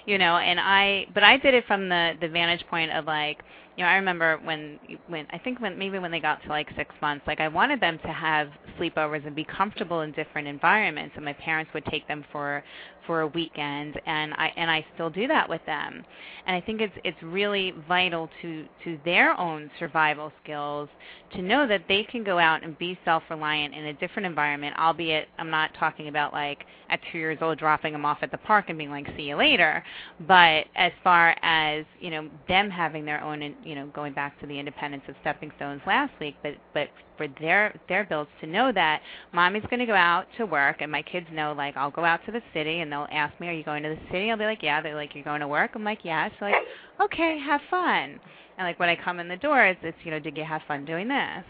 you 0.06 0.18
know, 0.18 0.36
and 0.36 0.60
I 0.60 1.06
but 1.14 1.24
I 1.24 1.36
did 1.36 1.54
it 1.54 1.66
from 1.66 1.88
the 1.88 2.12
the 2.20 2.28
vantage 2.28 2.66
point 2.68 2.92
of 2.92 3.06
like 3.06 3.42
you 3.80 3.86
know, 3.86 3.92
I 3.92 3.94
remember 3.94 4.38
when 4.44 4.78
when 5.08 5.26
I 5.30 5.38
think 5.38 5.58
when 5.58 5.78
maybe 5.78 5.98
when 5.98 6.10
they 6.10 6.20
got 6.20 6.42
to 6.42 6.50
like 6.50 6.68
six 6.76 6.94
months, 7.00 7.26
like 7.26 7.40
I 7.40 7.48
wanted 7.48 7.80
them 7.80 7.98
to 8.02 8.12
have 8.12 8.50
sleepovers 8.78 9.26
and 9.26 9.34
be 9.34 9.44
comfortable 9.44 10.02
in 10.02 10.12
different 10.12 10.46
environments, 10.46 11.14
and 11.16 11.24
my 11.24 11.32
parents 11.32 11.70
would 11.72 11.86
take 11.86 12.06
them 12.06 12.22
for 12.30 12.62
for 13.06 13.22
a 13.22 13.26
weekend, 13.28 13.98
and 14.04 14.34
I 14.34 14.52
and 14.56 14.70
I 14.70 14.84
still 14.94 15.08
do 15.08 15.26
that 15.28 15.48
with 15.48 15.64
them, 15.64 16.04
and 16.46 16.54
I 16.54 16.60
think 16.60 16.82
it's 16.82 16.92
it's 17.04 17.20
really 17.22 17.72
vital 17.88 18.28
to 18.42 18.66
to 18.84 18.98
their 19.06 19.38
own 19.40 19.70
survival 19.78 20.30
skills 20.44 20.90
to 21.34 21.40
know 21.40 21.66
that 21.66 21.84
they 21.88 22.04
can 22.04 22.22
go 22.22 22.38
out 22.38 22.62
and 22.62 22.76
be 22.78 22.98
self-reliant 23.04 23.74
in 23.74 23.86
a 23.86 23.92
different 23.94 24.26
environment, 24.26 24.76
albeit 24.78 25.28
I'm 25.38 25.50
not 25.50 25.70
talking 25.78 26.08
about 26.08 26.34
like 26.34 26.66
at 26.90 27.00
two 27.10 27.18
years 27.18 27.38
old 27.40 27.58
dropping 27.58 27.92
them 27.94 28.04
off 28.04 28.18
at 28.20 28.30
the 28.30 28.38
park 28.38 28.66
and 28.68 28.76
being 28.76 28.90
like 28.90 29.06
see 29.16 29.22
you 29.22 29.36
later, 29.36 29.82
but 30.28 30.66
as 30.76 30.92
far 31.02 31.34
as 31.42 31.86
you 31.98 32.10
know 32.10 32.28
them 32.46 32.68
having 32.68 33.06
their 33.06 33.22
own 33.22 33.40
you 33.64 33.69
know, 33.74 33.86
going 33.88 34.12
back 34.12 34.38
to 34.40 34.46
the 34.46 34.58
independence 34.58 35.02
of 35.08 35.14
stepping 35.20 35.50
stones 35.56 35.80
last 35.86 36.12
week, 36.20 36.36
but 36.42 36.52
but 36.74 36.88
for 37.16 37.28
their 37.40 37.78
their 37.88 38.04
builds 38.04 38.30
to 38.40 38.46
know 38.46 38.72
that 38.72 39.02
mommy's 39.32 39.64
going 39.70 39.80
to 39.80 39.86
go 39.86 39.94
out 39.94 40.26
to 40.38 40.46
work, 40.46 40.80
and 40.80 40.90
my 40.90 41.02
kids 41.02 41.26
know 41.32 41.52
like 41.56 41.76
I'll 41.76 41.90
go 41.90 42.04
out 42.04 42.20
to 42.26 42.32
the 42.32 42.42
city, 42.54 42.80
and 42.80 42.90
they'll 42.90 43.08
ask 43.12 43.38
me, 43.40 43.48
"Are 43.48 43.52
you 43.52 43.64
going 43.64 43.82
to 43.82 43.90
the 43.90 44.00
city?" 44.10 44.30
I'll 44.30 44.36
be 44.38 44.44
like, 44.44 44.62
"Yeah." 44.62 44.80
They're 44.80 44.94
like, 44.94 45.14
"You're 45.14 45.24
going 45.24 45.40
to 45.40 45.48
work?" 45.48 45.72
I'm 45.74 45.84
like, 45.84 46.00
Yeah. 46.04 46.28
So 46.38 46.44
like, 46.44 46.54
okay, 47.00 47.38
have 47.44 47.60
fun. 47.70 48.20
And 48.58 48.66
like 48.66 48.78
when 48.78 48.88
I 48.88 48.96
come 48.96 49.20
in 49.20 49.28
the 49.28 49.36
doors, 49.36 49.76
it's 49.82 49.96
you 50.04 50.10
know, 50.10 50.18
did 50.20 50.36
you 50.36 50.44
have 50.44 50.62
fun 50.68 50.84
doing 50.84 51.08
this? 51.08 51.44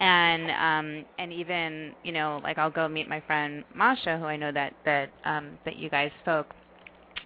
And 0.00 0.50
um 0.50 1.04
and 1.18 1.32
even 1.32 1.92
you 2.04 2.12
know 2.12 2.40
like 2.42 2.58
I'll 2.58 2.70
go 2.70 2.88
meet 2.88 3.08
my 3.08 3.20
friend 3.26 3.64
Masha, 3.74 4.18
who 4.18 4.24
I 4.24 4.36
know 4.36 4.52
that 4.52 4.74
that 4.84 5.10
um 5.24 5.58
that 5.64 5.76
you 5.76 5.90
guys 5.90 6.10
spoke 6.22 6.54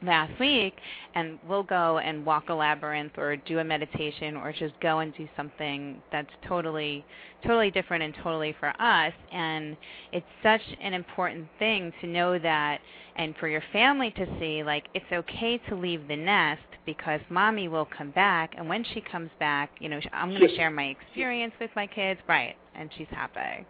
last 0.03 0.39
week 0.41 0.75
and 1.15 1.39
we'll 1.49 1.63
go 1.63 1.99
and 1.99 2.25
walk 2.25 2.49
a 2.49 2.55
labyrinth 2.55 3.13
or 3.17 3.37
do 3.37 3.59
a 3.59 3.65
meditation 3.65 4.37
or 4.37 4.53
just 4.53 4.79
go 4.81 5.01
and 5.01 5.15
do 5.17 5.29
something 5.37 6.01
that's 6.11 6.31
totally 6.47 7.05
totally 7.43 7.71
different 7.71 8.03
and 8.03 8.15
totally 8.23 8.55
for 8.61 8.69
us. 8.81 9.13
And 9.33 9.77
it's 10.13 10.27
such 10.43 10.63
an 10.81 10.95
important 10.95 11.47
thing 11.59 11.93
to 12.01 12.07
know 12.07 12.39
that 12.39 12.81
and 13.17 13.35
for 13.39 13.49
your 13.49 13.63
family 13.73 14.11
to 14.13 14.27
see 14.39 14.63
like 14.63 14.85
it's 14.95 15.05
okay 15.13 15.59
to 15.69 15.75
leave 15.75 16.09
the 16.09 16.17
nest 16.17 16.63
because 16.87 17.21
mommy 17.29 17.69
will 17.69 17.87
come 17.97 18.11
back 18.13 18.55
and 18.57 18.69
when 18.69 18.83
she 18.95 19.03
comes 19.03 19.31
back 19.39 19.71
you 19.81 19.89
know 19.91 20.01
i'm 20.15 20.31
going 20.31 20.41
to 20.41 20.57
share 20.57 20.71
my 20.71 20.85
experience 20.85 21.53
with 21.61 21.71
my 21.77 21.87
kids 21.87 22.19
right 22.27 22.57
and 22.75 22.91
she's 22.97 23.09
happy. 23.11 23.67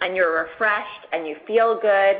And 0.00 0.14
you're 0.14 0.44
refreshed 0.44 1.06
and 1.12 1.26
you 1.26 1.36
feel 1.46 1.78
good 1.80 2.16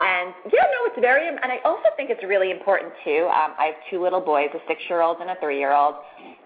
and 0.00 0.34
yeah, 0.46 0.64
no, 0.64 0.78
it's 0.88 1.00
very, 1.00 1.28
and 1.28 1.38
I 1.40 1.58
also 1.64 1.88
think 1.96 2.08
it's 2.08 2.22
really 2.24 2.50
important 2.50 2.92
too. 3.04 3.28
Um, 3.28 3.52
I 3.58 3.66
have 3.66 3.74
two 3.90 4.02
little 4.02 4.20
boys, 4.20 4.48
a 4.54 4.58
six-year-old 4.66 5.18
and 5.20 5.30
a 5.30 5.36
three-year-old, 5.40 5.94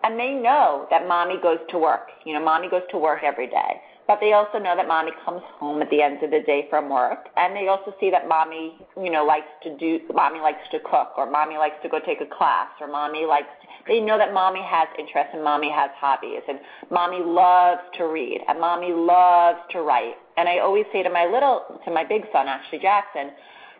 and 0.02 0.18
they 0.18 0.30
know 0.30 0.86
that 0.90 1.06
mommy 1.06 1.36
goes 1.40 1.58
to 1.70 1.78
work. 1.78 2.08
You 2.24 2.34
know, 2.34 2.44
mommy 2.44 2.68
goes 2.68 2.82
to 2.90 2.98
work 2.98 3.20
every 3.22 3.46
day. 3.46 3.80
But 4.06 4.20
they 4.20 4.32
also 4.32 4.58
know 4.58 4.76
that 4.76 4.86
mommy 4.86 5.12
comes 5.24 5.42
home 5.58 5.80
at 5.80 5.90
the 5.90 6.02
end 6.02 6.22
of 6.22 6.30
the 6.30 6.40
day 6.40 6.66
from 6.68 6.88
work 6.88 7.28
and 7.36 7.56
they 7.56 7.68
also 7.68 7.94
see 8.00 8.10
that 8.10 8.28
mommy 8.28 8.78
you 8.96 9.10
know 9.10 9.24
likes 9.24 9.48
to 9.62 9.76
do 9.78 10.00
mommy 10.12 10.40
likes 10.40 10.62
to 10.70 10.78
cook 10.80 11.12
or 11.16 11.30
mommy 11.30 11.56
likes 11.56 11.76
to 11.82 11.88
go 11.88 11.98
take 12.04 12.20
a 12.20 12.36
class 12.36 12.68
or 12.80 12.86
mommy 12.88 13.24
likes 13.26 13.48
to, 13.62 13.68
they 13.86 14.00
know 14.00 14.18
that 14.18 14.32
mommy 14.32 14.62
has 14.62 14.88
interests 14.98 15.30
and 15.32 15.42
mommy 15.42 15.70
has 15.70 15.90
hobbies 15.96 16.42
and 16.48 16.58
mommy 16.90 17.20
loves 17.24 17.80
to 17.96 18.04
read 18.04 18.40
and 18.48 18.60
mommy 18.60 18.92
loves 18.92 19.58
to 19.70 19.80
write. 19.82 20.14
And 20.36 20.48
i 20.48 20.58
always 20.58 20.84
say 20.92 21.02
to 21.02 21.10
my 21.10 21.26
little 21.26 21.80
to 21.84 21.90
my 21.90 22.04
big 22.04 22.22
son 22.32 22.48
actually 22.48 22.80
jackson 22.80 23.30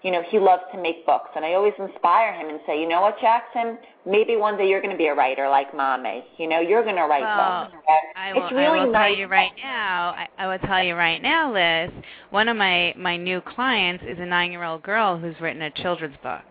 you 0.04 0.10
know, 0.10 0.22
he 0.30 0.38
loves 0.38 0.62
to 0.70 0.80
make 0.80 1.04
books. 1.06 1.30
And 1.34 1.44
I 1.46 1.54
always 1.54 1.72
inspire 1.78 2.34
him 2.34 2.50
and 2.50 2.60
say, 2.66 2.78
you 2.78 2.86
know 2.86 3.00
what, 3.00 3.18
Jackson, 3.22 3.78
maybe 4.04 4.36
one 4.36 4.58
day 4.58 4.68
you're 4.68 4.82
going 4.82 4.92
to 4.92 4.98
be 4.98 5.06
a 5.06 5.14
writer 5.14 5.48
like 5.48 5.74
mommy. 5.74 6.22
You 6.36 6.46
know, 6.46 6.60
you're 6.60 6.82
going 6.82 6.96
to 6.96 7.04
write 7.04 7.22
well, 7.22 7.70
books. 7.70 7.84
I 8.14 8.34
will, 8.34 8.44
it's 8.44 8.52
really 8.52 8.80
I 8.80 8.84
will 8.84 8.92
nice. 8.92 9.08
tell 9.08 9.18
you 9.18 9.26
right 9.26 9.52
now. 9.62 10.14
I, 10.14 10.28
I 10.38 10.46
will 10.46 10.58
tell 10.58 10.84
you 10.84 10.94
right 10.94 11.22
now, 11.22 11.50
Lyss. 11.50 11.90
One 12.30 12.48
of 12.48 12.56
my 12.56 12.92
my 12.98 13.16
new 13.16 13.40
clients 13.40 14.04
is 14.06 14.18
a 14.20 14.26
nine-year-old 14.26 14.82
girl 14.82 15.18
who's 15.18 15.34
written 15.40 15.62
a 15.62 15.70
children's 15.70 16.16
book. 16.22 16.44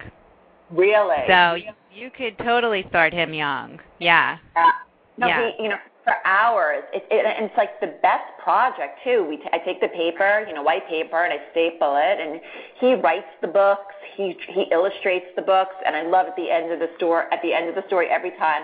Really? 0.71 1.23
So 1.27 1.53
you, 1.53 1.71
you 1.93 2.09
could 2.09 2.35
totally 2.43 2.83
start 2.89 3.13
him 3.13 3.35
young. 3.35 3.79
Yeah. 3.99 4.39
Uh, 4.55 4.71
no, 5.17 5.27
yeah. 5.27 5.51
he, 5.55 5.63
you 5.63 5.69
know, 5.69 5.77
for 6.03 6.13
hours. 6.25 6.83
It, 6.93 7.03
it, 7.09 7.25
it's 7.25 7.57
like 7.57 7.79
the 7.79 7.95
best 8.01 8.27
project 8.43 8.99
too. 9.03 9.25
We 9.27 9.37
t- 9.37 9.49
I 9.53 9.57
take 9.59 9.81
the 9.81 9.87
paper, 9.87 10.45
you 10.47 10.53
know, 10.53 10.61
white 10.61 10.87
paper, 10.87 11.23
and 11.23 11.33
I 11.33 11.37
staple 11.51 11.95
it, 11.97 12.19
and 12.19 12.41
he 12.79 12.95
writes 12.95 13.29
the 13.41 13.47
books. 13.47 13.95
He 14.15 14.35
he 14.49 14.63
illustrates 14.71 15.27
the 15.35 15.41
books, 15.41 15.75
and 15.85 15.95
I 15.95 16.03
love 16.03 16.27
at 16.27 16.35
the 16.35 16.51
end 16.51 16.71
of 16.71 16.79
the 16.79 16.89
story. 16.97 17.25
At 17.31 17.41
the 17.41 17.53
end 17.53 17.69
of 17.69 17.75
the 17.75 17.83
story, 17.87 18.07
every 18.09 18.31
time 18.31 18.63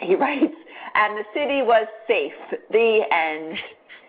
he 0.00 0.14
writes, 0.22 0.54
and 0.94 1.16
the 1.16 1.24
city 1.34 1.62
was 1.62 1.86
safe. 2.06 2.32
The 2.70 3.02
end. 3.10 3.58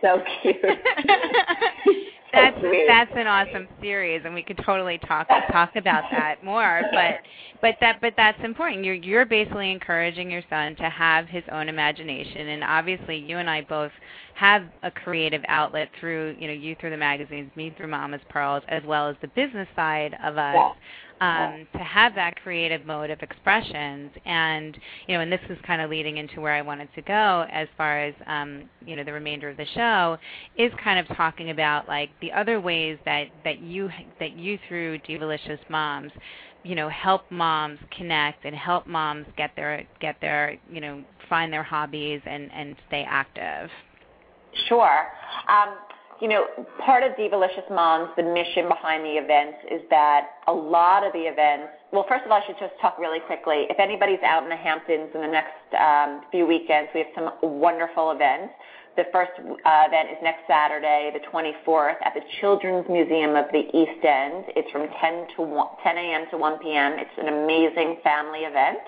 So 0.02 0.22
cute. 0.42 0.56
that's 2.34 2.58
that's 2.88 3.12
an 3.16 3.28
awesome 3.28 3.68
series, 3.82 4.22
and 4.26 4.34
we 4.34 4.44
could 4.44 4.60
totally 4.66 4.98
talk 5.00 5.28
talk 5.52 5.76
about 5.76 6.04
that 6.12 6.44
more. 6.44 6.82
But 6.92 7.16
but 7.62 7.76
that 7.82 8.02
but 8.02 8.14
that's 8.18 8.40
important. 8.44 8.84
You're 8.84 8.96
you're 8.96 9.26
basically 9.26 9.72
encouraging 9.72 10.30
your 10.30 10.44
son 10.50 10.76
to 10.78 10.90
have 10.90 11.28
his 11.28 11.44
own 11.52 11.70
imagination, 11.70 12.50
and 12.50 12.64
obviously 12.64 13.18
you 13.18 13.38
and 13.38 13.50
I 13.50 13.62
both 13.62 13.92
have 14.36 14.64
a 14.84 14.92
creative 14.92 15.42
outlet 15.48 15.90
through 16.00 16.36
you 16.40 16.48
know 16.48 16.54
you 16.54 16.76
through 16.80 16.92
the 16.92 16.98
magazines, 16.98 17.52
me 17.56 17.74
through 17.78 17.88
Mama's 17.88 18.22
Pearls, 18.30 18.64
as 18.68 18.84
well 18.86 19.10
as 19.10 19.16
the 19.22 19.30
business 19.30 19.68
side 19.76 20.16
of 20.24 20.38
us. 20.38 20.56
Yeah. 20.56 20.72
Um, 21.20 21.68
to 21.74 21.80
have 21.80 22.14
that 22.16 22.36
creative 22.44 22.86
mode 22.86 23.10
of 23.10 23.22
expressions, 23.22 24.12
and 24.26 24.78
you 25.08 25.16
know, 25.16 25.22
and 25.22 25.32
this 25.32 25.42
is 25.50 25.58
kind 25.66 25.82
of 25.82 25.90
leading 25.90 26.18
into 26.18 26.42
where 26.42 26.54
I 26.54 26.62
wanted 26.62 26.90
to 26.96 27.02
go 27.02 27.48
as 27.52 27.68
far 27.76 28.00
as 28.00 28.14
um, 28.28 28.70
you 28.86 28.96
know 28.96 29.04
the 29.04 29.14
remainder 29.14 29.50
of 29.50 29.58
the 29.58 29.66
show 29.74 30.18
is 30.58 30.72
kind 30.84 31.00
of 31.00 31.16
talking 31.18 31.50
about 31.50 31.88
like 31.88 32.10
the 32.22 32.32
other 32.32 32.62
ways 32.62 32.98
that 33.06 33.30
that 33.44 33.60
you 33.60 33.90
that 34.20 34.34
you 34.34 34.60
through 34.68 35.00
Divalysscious 35.00 35.60
Moms 35.70 36.12
you 36.64 36.76
know 36.76 36.90
help 36.90 37.24
moms 37.32 37.80
connect 37.96 38.46
and 38.46 38.56
help 38.56 38.86
moms 38.86 39.26
get 39.38 39.52
their 39.56 39.88
get 40.00 40.20
their 40.22 40.58
you 40.70 40.82
know 40.82 41.04
find 41.30 41.52
their 41.52 41.64
hobbies 41.64 42.22
and 42.26 42.52
and 42.52 42.76
stay 42.88 43.06
active 43.08 43.70
Sure. 44.68 45.08
Um, 45.48 45.76
part 46.84 47.04
of 47.04 47.12
Divalysscious 47.14 47.70
Moms, 47.70 48.10
the 48.18 48.24
mission 48.24 48.68
behind 48.68 49.06
the 49.06 49.22
events 49.22 49.58
is 49.70 49.82
that 49.90 50.42
a 50.48 50.54
lot 50.54 51.06
of 51.06 51.14
the 51.14 51.30
events, 51.30 51.70
well, 51.92 52.06
first 52.10 52.26
of 52.26 52.32
all, 52.32 52.42
I 52.42 52.46
should 52.48 52.58
just 52.60 52.74
talk 52.82 52.98
really 52.98 53.20
quickly. 53.20 53.68
If 53.70 53.80
anybody's 53.80 54.22
out 54.26 54.42
in 54.44 54.50
the 54.50 54.56
Hamptons 54.56 55.10
in 55.14 55.22
the 55.22 55.28
next 55.28 55.62
um, 55.78 56.22
few 56.32 56.48
weekends, 56.48 56.90
we 56.94 57.02
have 57.06 57.14
some 57.14 57.30
wonderful 57.60 58.12
events. 58.12 58.54
The 58.98 59.06
first 59.14 59.32
uh, 59.38 59.84
event 59.86 60.10
is 60.10 60.18
next 60.24 60.48
Saturday, 60.48 61.14
the 61.14 61.22
24th, 61.30 62.02
at 62.04 62.16
the 62.16 62.22
Children's 62.42 62.90
Museum 62.90 63.36
of 63.36 63.46
the 63.54 63.70
East 63.70 64.02
End. 64.02 64.50
It's 64.58 64.72
from 64.72 64.90
10 64.90 65.38
to 65.38 65.42
1, 65.44 65.68
10 65.84 65.98
a.m. 65.98 66.26
to 66.32 66.38
1 66.38 66.60
p.m. 66.60 66.98
It's 66.98 67.14
an 67.22 67.30
amazing 67.30 68.02
family 68.04 68.50
event. 68.50 68.82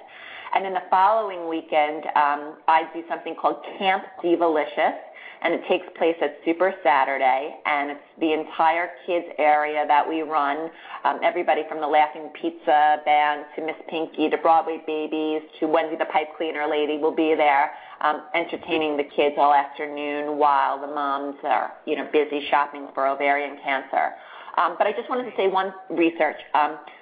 And 0.55 0.65
then 0.65 0.73
the 0.73 0.89
following 0.89 1.47
weekend, 1.47 2.05
um, 2.17 2.57
I 2.67 2.89
do 2.91 3.03
something 3.07 3.35
called 3.39 3.57
Camp 3.77 4.03
Divalysscious 4.23 4.97
and 5.41 5.53
it 5.53 5.61
takes 5.67 5.85
place 5.97 6.15
at 6.21 6.37
Super 6.45 6.73
Saturday, 6.83 7.55
and 7.65 7.91
it's 7.91 8.01
the 8.19 8.33
entire 8.33 8.89
kids 9.05 9.25
area 9.37 9.85
that 9.87 10.07
we 10.07 10.21
run. 10.21 10.69
Um, 11.03 11.19
everybody 11.23 11.63
from 11.69 11.79
the 11.79 11.87
Laughing 11.87 12.29
Pizza 12.39 13.01
Band 13.05 13.45
to 13.55 13.65
Miss 13.65 13.75
Pinky 13.89 14.29
to 14.29 14.37
Broadway 14.37 14.81
Babies 14.85 15.41
to 15.59 15.67
Wendy 15.67 15.95
the 15.95 16.05
Pipe 16.05 16.35
Cleaner 16.37 16.67
Lady 16.67 16.97
will 16.97 17.15
be 17.15 17.35
there, 17.35 17.71
um, 18.01 18.23
entertaining 18.35 18.97
the 18.97 19.05
kids 19.15 19.35
all 19.37 19.53
afternoon 19.53 20.37
while 20.37 20.79
the 20.79 20.87
moms 20.87 21.35
are, 21.43 21.73
you 21.85 21.95
know, 21.95 22.07
busy 22.11 22.45
shopping 22.49 22.87
for 22.93 23.07
ovarian 23.07 23.57
cancer. 23.63 24.11
Um, 24.57 24.75
but 24.77 24.87
I 24.87 24.91
just 24.91 25.09
wanted 25.09 25.29
to 25.29 25.37
say 25.37 25.47
one 25.47 25.73
research. 25.89 26.37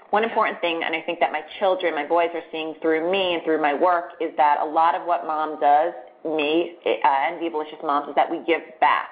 One 0.09 0.23
important 0.23 0.61
thing, 0.61 0.83
and 0.85 0.95
I 0.95 1.01
think 1.01 1.19
that 1.19 1.33
my 1.33 1.41
children, 1.59 1.93
my 1.93 2.07
boys 2.07 2.29
are 2.33 2.43
seeing 2.49 2.75
through 2.81 3.11
me 3.11 3.33
and 3.33 3.43
through 3.43 3.61
my 3.61 3.73
work, 3.73 4.11
is 4.21 4.31
that 4.37 4.59
a 4.61 4.65
lot 4.65 4.95
of 4.95 5.05
what 5.05 5.27
mom 5.27 5.59
does 5.59 5.93
me 6.25 6.75
uh, 6.85 7.07
and 7.07 7.41
Divalysscious 7.41 7.83
Moms 7.83 8.09
is 8.09 8.15
that 8.15 8.29
we 8.29 8.37
give 8.45 8.61
back. 8.79 9.09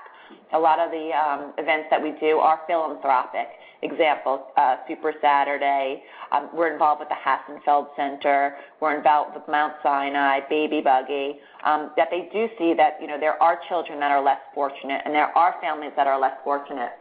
A 0.54 0.60
lot 0.60 0.80
of 0.80 0.92
the 0.92 1.12
um, 1.12 1.54
events 1.58 1.88
that 1.92 2.02
we 2.02 2.14
do 2.20 2.38
are 2.38 2.62
philanthropic. 2.68 3.48
Example, 3.82 4.48
uh, 4.58 4.78
Super 4.88 5.14
Saturday. 5.22 6.02
Um, 6.32 6.50
we're 6.54 6.74
involved 6.74 7.02
with 7.02 7.10
the 7.10 7.16
Hassenfeld 7.16 7.88
Center. 7.96 8.56
We're 8.80 8.98
involved 8.98 9.36
with 9.36 9.44
Mount 9.48 9.74
Sinai, 9.84 10.40
Baby 10.50 10.82
Buggy. 10.82 11.40
Um, 11.64 11.92
that 11.98 12.08
they 12.10 12.30
do 12.34 12.48
see 12.58 12.74
that 12.76 12.98
you 13.00 13.08
know 13.08 13.20
there 13.20 13.42
are 13.42 13.60
children 13.68 14.00
that 14.00 14.12
are 14.12 14.24
less 14.24 14.40
fortunate, 14.54 15.02
and 15.06 15.14
there 15.14 15.36
are 15.38 15.56
families 15.62 15.92
that 15.96 16.08
are 16.08 16.20
less 16.20 16.38
fortunate. 16.44 16.94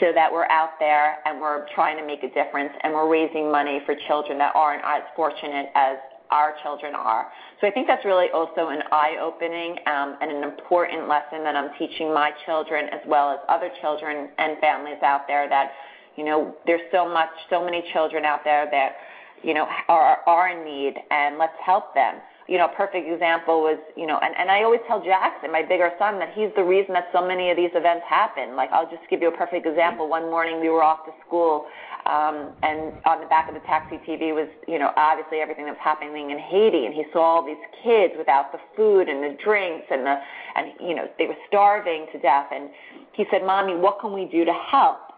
So 0.00 0.12
that 0.14 0.32
we're 0.32 0.46
out 0.48 0.78
there 0.78 1.18
and 1.26 1.40
we're 1.40 1.66
trying 1.74 1.98
to 1.98 2.06
make 2.06 2.22
a 2.22 2.28
difference, 2.28 2.70
and 2.82 2.92
we're 2.92 3.10
raising 3.10 3.50
money 3.50 3.80
for 3.84 3.94
children 4.06 4.38
that 4.38 4.54
aren't 4.54 4.84
as 4.84 5.02
fortunate 5.16 5.66
as 5.74 5.96
our 6.30 6.54
children 6.62 6.94
are. 6.94 7.28
So 7.60 7.66
I 7.66 7.70
think 7.70 7.86
that's 7.86 8.04
really 8.04 8.28
also 8.32 8.68
an 8.68 8.82
eye-opening 8.92 9.76
um, 9.86 10.16
and 10.20 10.30
an 10.30 10.44
important 10.44 11.08
lesson 11.08 11.42
that 11.44 11.56
I'm 11.56 11.70
teaching 11.78 12.12
my 12.12 12.30
children 12.46 12.86
as 12.92 13.00
well 13.06 13.30
as 13.30 13.38
other 13.48 13.70
children 13.80 14.30
and 14.38 14.58
families 14.58 15.02
out 15.02 15.26
there 15.26 15.48
that, 15.48 15.72
you 16.16 16.24
know, 16.24 16.54
there's 16.66 16.82
so 16.92 17.08
much, 17.08 17.30
so 17.50 17.64
many 17.64 17.82
children 17.92 18.24
out 18.24 18.40
there 18.44 18.68
that, 18.70 18.96
you 19.42 19.54
know, 19.54 19.66
are, 19.88 20.18
are 20.26 20.48
in 20.50 20.64
need 20.64 20.94
and 21.10 21.38
let's 21.38 21.56
help 21.64 21.94
them 21.94 22.16
you 22.48 22.56
know, 22.56 22.64
a 22.64 22.74
perfect 22.74 23.06
example 23.06 23.60
was, 23.60 23.78
you 23.94 24.06
know, 24.06 24.18
and, 24.24 24.50
I 24.50 24.64
always 24.64 24.80
tell 24.88 25.04
Jackson, 25.04 25.52
my 25.52 25.60
bigger 25.62 25.92
son, 25.98 26.18
that 26.18 26.32
he's 26.32 26.48
the 26.56 26.64
reason 26.64 26.94
that 26.94 27.12
so 27.12 27.20
many 27.20 27.50
of 27.50 27.58
these 27.58 27.70
events 27.74 28.04
happen. 28.08 28.56
Like, 28.56 28.72
I'll 28.72 28.88
just 28.88 29.04
give 29.10 29.20
you 29.20 29.28
a 29.28 29.36
perfect 29.36 29.66
example. 29.66 30.08
One 30.08 30.30
morning 30.30 30.58
we 30.58 30.70
were 30.70 30.82
off 30.82 31.04
to 31.04 31.12
school, 31.26 31.66
Um, 32.08 32.56
on 33.04 33.20
the 33.20 33.26
back 33.28 33.48
of 33.48 33.54
the 33.54 33.60
taxi 33.60 34.00
TV 34.08 34.34
was, 34.34 34.48
you 34.66 34.78
know, 34.78 34.92
obviously 34.96 35.38
everything 35.38 35.66
that 35.66 35.72
was 35.72 35.84
happening 35.84 36.30
in 36.30 36.38
Haiti, 36.38 36.86
and 36.86 36.94
he 36.94 37.04
saw 37.12 37.20
all 37.20 37.44
these 37.44 37.60
kids 37.84 38.14
without 38.16 38.50
the 38.50 38.58
food 38.74 39.10
and 39.10 39.22
the 39.22 39.36
drinks 39.44 39.86
and 39.90 40.06
the, 40.06 40.16
and, 40.56 40.72
you 40.80 40.94
know, 40.94 41.06
they 41.18 41.26
were 41.26 41.36
starving 41.46 42.06
to 42.12 42.18
death. 42.18 42.46
And 42.50 42.70
he 43.12 43.26
said, 43.30 43.44
Mommy, 43.44 43.76
what 43.76 44.00
can 44.00 44.14
we 44.14 44.24
do 44.24 44.46
to 44.46 44.54
help? 44.54 45.08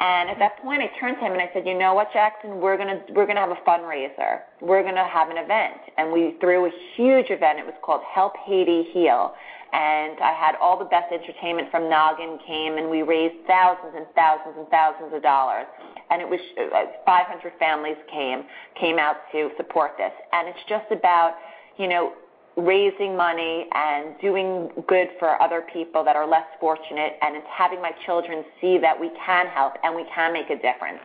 And 0.00 0.30
at 0.30 0.38
that 0.38 0.62
point, 0.62 0.80
I 0.80 0.90
turned 0.98 1.18
to 1.18 1.24
him 1.26 1.32
and 1.32 1.42
I 1.42 1.50
said, 1.52 1.66
"You 1.66 1.76
know 1.76 1.92
what, 1.92 2.12
Jackson? 2.12 2.60
We're 2.60 2.76
gonna 2.76 3.02
we're 3.10 3.26
gonna 3.26 3.40
have 3.40 3.50
a 3.50 3.58
fundraiser. 3.66 4.42
We're 4.60 4.84
gonna 4.84 5.04
have 5.04 5.28
an 5.28 5.38
event." 5.38 5.80
And 5.96 6.12
we 6.12 6.36
threw 6.40 6.66
a 6.66 6.70
huge 6.94 7.30
event. 7.30 7.58
It 7.58 7.66
was 7.66 7.74
called 7.82 8.02
Help 8.04 8.36
Haiti 8.46 8.84
Heal. 8.92 9.34
And 9.72 10.18
I 10.20 10.32
had 10.32 10.54
all 10.60 10.78
the 10.78 10.86
best 10.86 11.12
entertainment 11.12 11.70
from 11.70 11.90
Noggin 11.90 12.38
came, 12.46 12.78
and 12.78 12.90
we 12.90 13.02
raised 13.02 13.46
thousands 13.46 13.92
and 13.94 14.06
thousands 14.14 14.56
and 14.56 14.68
thousands 14.68 15.12
of 15.12 15.22
dollars. 15.22 15.66
And 16.10 16.22
it 16.22 16.28
was 16.28 16.40
uh, 16.56 16.84
500 17.04 17.52
families 17.58 17.96
came 18.10 18.44
came 18.80 18.98
out 18.98 19.16
to 19.32 19.50
support 19.56 19.92
this. 19.98 20.12
And 20.32 20.48
it's 20.48 20.64
just 20.68 20.90
about 20.90 21.34
you 21.76 21.88
know 21.88 22.12
raising 22.58 23.16
money 23.16 23.66
and 23.72 24.18
doing 24.20 24.68
good 24.88 25.08
for 25.18 25.40
other 25.40 25.64
people 25.72 26.02
that 26.02 26.16
are 26.16 26.26
less 26.26 26.46
fortunate 26.58 27.12
and 27.22 27.36
it's 27.36 27.46
having 27.56 27.80
my 27.80 27.92
children 28.04 28.44
see 28.60 28.78
that 28.78 28.98
we 28.98 29.10
can 29.24 29.46
help 29.46 29.74
and 29.84 29.94
we 29.94 30.04
can 30.12 30.32
make 30.32 30.50
a 30.50 30.56
difference. 30.56 30.98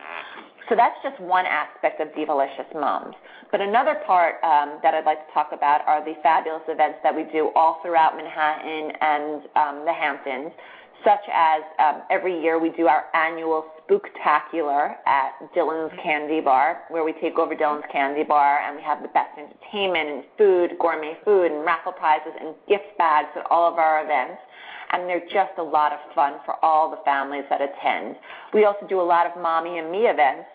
So 0.68 0.76
that's 0.76 0.96
just 1.02 1.20
one 1.20 1.44
aspect 1.44 2.00
of 2.00 2.08
Divalysscious 2.08 2.72
Moms. 2.74 3.14
But 3.50 3.60
another 3.60 4.00
part 4.06 4.42
um, 4.42 4.80
that 4.82 4.94
I'd 4.94 5.04
like 5.04 5.26
to 5.26 5.32
talk 5.34 5.50
about 5.52 5.86
are 5.86 6.04
the 6.04 6.14
fabulous 6.22 6.62
events 6.68 6.98
that 7.02 7.14
we 7.14 7.24
do 7.24 7.50
all 7.54 7.80
throughout 7.82 8.16
Manhattan 8.16 8.92
and 9.00 9.42
um, 9.56 9.84
the 9.84 9.92
Hamptons 9.92 10.52
such 11.04 11.20
as 11.30 11.62
um, 11.78 12.02
every 12.10 12.40
year 12.40 12.58
we 12.58 12.70
do 12.70 12.88
our 12.88 13.04
annual 13.14 13.66
Spooktacular 13.84 14.96
at 15.06 15.32
Dylan's 15.54 15.92
Candy 16.02 16.40
Bar, 16.40 16.84
where 16.88 17.04
we 17.04 17.12
take 17.20 17.38
over 17.38 17.54
Dylan's 17.54 17.84
Candy 17.92 18.24
Bar 18.24 18.60
and 18.60 18.76
we 18.76 18.82
have 18.82 19.02
the 19.02 19.08
best 19.08 19.36
entertainment 19.36 20.08
and 20.08 20.24
food, 20.38 20.78
gourmet 20.80 21.18
food, 21.22 21.52
and 21.52 21.64
raffle 21.64 21.92
prizes 21.92 22.32
and 22.40 22.54
gift 22.66 22.96
bags 22.96 23.28
at 23.36 23.44
all 23.50 23.70
of 23.70 23.78
our 23.78 24.02
events. 24.02 24.40
And 24.92 25.08
they're 25.08 25.28
just 25.30 25.58
a 25.58 25.62
lot 25.62 25.92
of 25.92 25.98
fun 26.14 26.34
for 26.46 26.54
all 26.64 26.90
the 26.90 27.02
families 27.04 27.44
that 27.50 27.60
attend. 27.60 28.16
We 28.54 28.64
also 28.64 28.86
do 28.88 29.00
a 29.00 29.02
lot 29.02 29.26
of 29.26 29.40
Mommy 29.40 29.78
and 29.78 29.92
Me 29.92 30.06
events 30.06 30.46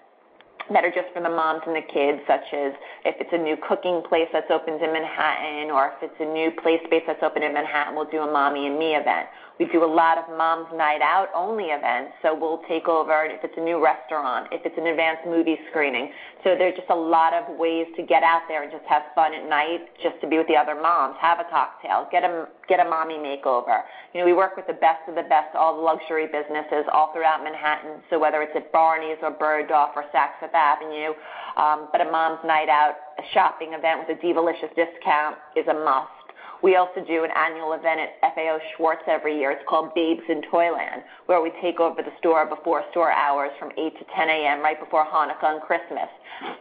that 0.73 0.85
are 0.85 0.91
just 0.91 1.13
for 1.13 1.21
the 1.21 1.29
moms 1.29 1.61
and 1.65 1.75
the 1.75 1.81
kids, 1.81 2.21
such 2.27 2.45
as 2.53 2.73
if 3.05 3.15
it's 3.19 3.33
a 3.33 3.37
new 3.37 3.57
cooking 3.67 4.01
place 4.07 4.27
that's 4.31 4.49
opened 4.51 4.81
in 4.81 4.93
Manhattan 4.93 5.71
or 5.71 5.93
if 5.93 6.03
it's 6.03 6.19
a 6.19 6.25
new 6.25 6.51
play 6.61 6.79
space 6.85 7.03
that's 7.07 7.23
open 7.23 7.43
in 7.43 7.53
Manhattan, 7.53 7.95
we'll 7.95 8.09
do 8.09 8.21
a 8.21 8.31
mommy 8.31 8.67
and 8.67 8.77
me 8.77 8.95
event. 8.95 9.27
We 9.59 9.67
do 9.67 9.83
a 9.83 9.91
lot 9.91 10.17
of 10.17 10.23
mom's 10.37 10.71
night 10.73 11.01
out 11.03 11.27
only 11.35 11.75
events, 11.75 12.13
so 12.21 12.31
we'll 12.33 12.63
take 12.69 12.87
over 12.87 13.25
if 13.25 13.43
it's 13.43 13.53
a 13.57 13.61
new 13.61 13.83
restaurant, 13.83 14.47
if 14.53 14.63
it's 14.63 14.77
an 14.77 14.87
advanced 14.87 15.27
movie 15.27 15.59
screening. 15.69 16.13
So 16.45 16.55
there's 16.55 16.77
just 16.77 16.89
a 16.89 16.95
lot 16.95 17.33
of 17.33 17.57
ways 17.59 17.85
to 17.97 18.03
get 18.03 18.23
out 18.23 18.43
there 18.47 18.63
and 18.63 18.71
just 18.71 18.85
have 18.87 19.03
fun 19.13 19.33
at 19.33 19.49
night, 19.49 19.91
just 20.01 20.15
to 20.21 20.27
be 20.27 20.37
with 20.37 20.47
the 20.47 20.55
other 20.55 20.79
moms, 20.79 21.19
have 21.19 21.43
a 21.43 21.47
cocktail, 21.51 22.07
get 22.09 22.23
a 22.23 22.47
get 22.69 22.79
a 22.79 22.87
mommy 22.87 23.15
makeover. 23.15 23.83
You 24.13 24.21
know, 24.21 24.25
we 24.25 24.31
work 24.31 24.55
with 24.55 24.65
the 24.65 24.79
best 24.79 25.03
of 25.09 25.15
the 25.15 25.27
best, 25.27 25.51
all 25.55 25.75
the 25.75 25.83
luxury 25.83 26.27
businesses 26.31 26.87
all 26.93 27.11
throughout 27.11 27.43
Manhattan. 27.43 27.99
So 28.09 28.17
whether 28.17 28.41
it's 28.41 28.55
at 28.55 28.71
Barney's 28.71 29.17
or 29.21 29.31
Bergdorf 29.35 29.91
or 29.95 30.05
Saks 30.15 30.39
Fifth 30.39 30.55
Avenue, 30.55 31.11
um, 31.57 31.89
but 31.91 31.99
a 31.99 32.09
mom's 32.09 32.39
night 32.45 32.69
out, 32.69 32.95
a 33.19 33.23
shopping 33.33 33.73
event 33.73 34.07
with 34.07 34.15
a 34.15 34.21
Divalysscious 34.23 34.71
discount 34.71 35.35
is 35.57 35.67
a 35.67 35.73
must. 35.73 36.18
We 36.61 36.75
also 36.75 37.03
do 37.05 37.23
an 37.23 37.31
annual 37.35 37.73
event 37.73 38.01
at 38.01 38.35
FAO 38.35 38.59
Schwarz 38.75 38.99
every 39.07 39.37
year. 39.37 39.51
It's 39.51 39.63
called 39.67 39.93
Babes 39.95 40.23
in 40.27 40.41
Toyland, 40.51 41.03
where 41.25 41.41
we 41.41 41.51
take 41.61 41.79
over 41.79 42.01
the 42.01 42.11
store 42.19 42.45
before 42.45 42.83
store 42.91 43.11
hours 43.11 43.51
from 43.57 43.71
8 43.77 43.97
to 43.97 44.05
10 44.15 44.29
a.m. 44.29 44.59
right 44.59 44.79
before 44.79 45.05
Hanukkah 45.05 45.55
and 45.55 45.61
Christmas. 45.61 46.09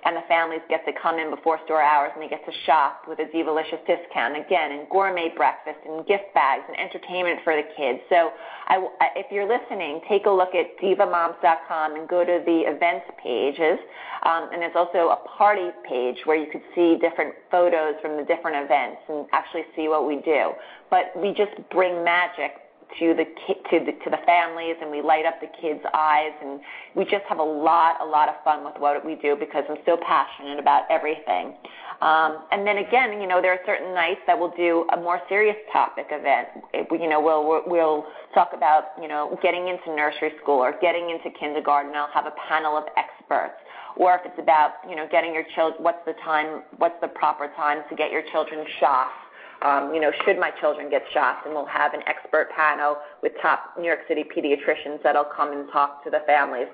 And 0.05 0.17
the 0.17 0.27
families 0.29 0.61
get 0.69 0.85
to 0.87 0.93
come 1.01 1.19
in 1.19 1.31
before 1.31 1.59
store 1.65 1.83
hours 1.83 2.11
and 2.15 2.23
they 2.23 2.29
get 2.29 2.45
to 2.47 2.53
shop 2.67 3.03
with 3.07 3.19
a 3.19 3.27
Divalysscious 3.27 3.85
discount 3.87 4.37
again, 4.37 4.73
and 4.73 4.89
gourmet 4.89 5.33
breakfast 5.37 5.79
and 5.87 6.07
gift 6.07 6.33
bags 6.35 6.65
and 6.69 6.79
entertainment 6.79 7.41
for 7.45 7.55
the 7.55 7.63
kids. 7.77 8.01
So 8.09 8.33
if 9.17 9.27
you're 9.31 9.49
listening, 9.49 10.01
take 10.09 10.27
a 10.27 10.31
look 10.31 10.55
at 10.55 10.79
divamoms.com 10.83 11.97
and 11.97 12.09
go 12.09 12.25
to 12.25 12.43
the 12.45 12.63
events 12.67 13.07
pages. 13.23 13.79
Um, 14.25 14.51
and 14.53 14.63
there's 14.63 14.77
also 14.77 15.11
a 15.11 15.21
party 15.37 15.71
page 15.89 16.17
where 16.25 16.37
you 16.37 16.51
could 16.51 16.63
see 16.75 16.99
different 17.01 17.35
photos 17.51 17.95
from 18.03 18.17
the 18.17 18.25
different 18.25 18.65
events 18.65 18.99
and 19.09 19.27
actually 19.33 19.65
see 19.77 19.89
what 19.89 20.07
we 20.07 20.17
do. 20.23 20.53
But 20.91 21.13
we 21.17 21.33
just 21.35 21.53
bring 21.71 22.03
magic 22.05 22.53
to 22.99 23.15
the 23.15 23.25
to 23.71 23.85
the 23.85 23.93
to 24.05 24.11
the 24.11 24.19
families 24.25 24.77
and 24.81 24.91
we 24.91 25.03
light 25.03 25.27
up 25.27 25.41
the 25.41 25.49
kids' 25.61 25.85
eyes 25.95 26.33
and 26.43 26.61
we 26.95 27.05
just 27.05 27.25
have 27.29 27.39
a 27.39 27.43
lot 27.43 28.01
a 28.01 28.05
lot 28.05 28.29
of 28.29 28.35
fun 28.45 28.65
with 28.65 28.75
what 28.79 29.05
we 29.05 29.15
do 29.17 29.37
because 29.39 29.65
I'm 29.69 29.77
so 29.85 29.97
passionate 29.97 30.59
about 30.59 30.85
everything. 30.91 31.55
Um, 32.01 32.45
and 32.53 32.67
then 32.67 32.79
again, 32.79 33.21
you 33.21 33.27
know, 33.27 33.43
there 33.43 33.53
are 33.53 33.61
certain 33.67 33.93
nights 33.93 34.21
that 34.27 34.39
we'll 34.39 34.55
do 34.57 34.87
a 34.95 34.97
more 34.97 35.21
serious 35.29 35.57
topic 35.73 36.07
event. 36.11 36.49
It, 36.73 36.87
you 36.93 37.09
know, 37.09 37.21
we'll 37.21 37.63
we'll 37.67 38.07
talk 38.35 38.51
about 38.55 38.97
you 39.01 39.09
know 39.09 39.39
getting 39.43 39.69
into 39.69 39.95
nursery 39.95 40.33
school 40.43 40.59
or 40.59 40.75
getting 40.81 41.11
into 41.11 41.31
kindergarten. 41.39 41.93
I'll 41.95 42.13
have 42.13 42.27
a 42.27 42.35
panel 42.49 42.77
of 42.77 42.85
experts 42.97 43.55
or 43.97 44.15
if 44.15 44.21
it's 44.25 44.39
about 44.39 44.75
you 44.89 44.97
know 44.97 45.07
getting 45.11 45.35
your 45.35 45.45
children 45.55 45.83
what's 45.83 46.05
the 46.07 46.15
time 46.25 46.63
what's 46.79 46.95
the 47.01 47.09
proper 47.09 47.51
time 47.57 47.83
to 47.91 47.97
get 47.97 48.11
your 48.11 48.23
children 48.33 48.65
shots 48.81 49.13
should 50.25 50.39
my 50.39 50.51
children 50.61 50.91
get 50.91 51.03
shots 51.13 51.41
and 51.45 51.55
we'll 51.55 51.67
have 51.67 51.95
an 51.95 52.01
expert 52.07 52.49
panel 52.55 52.97
with 53.23 53.33
top 53.43 53.75
New 53.79 53.87
York 53.87 54.01
City 54.09 54.25
pediatricians 54.25 55.03
that'll 55.03 55.25
come 55.25 55.53
and 55.53 55.71
talk 55.71 56.05
to 56.05 56.11
the 56.11 56.21
families 56.27 56.69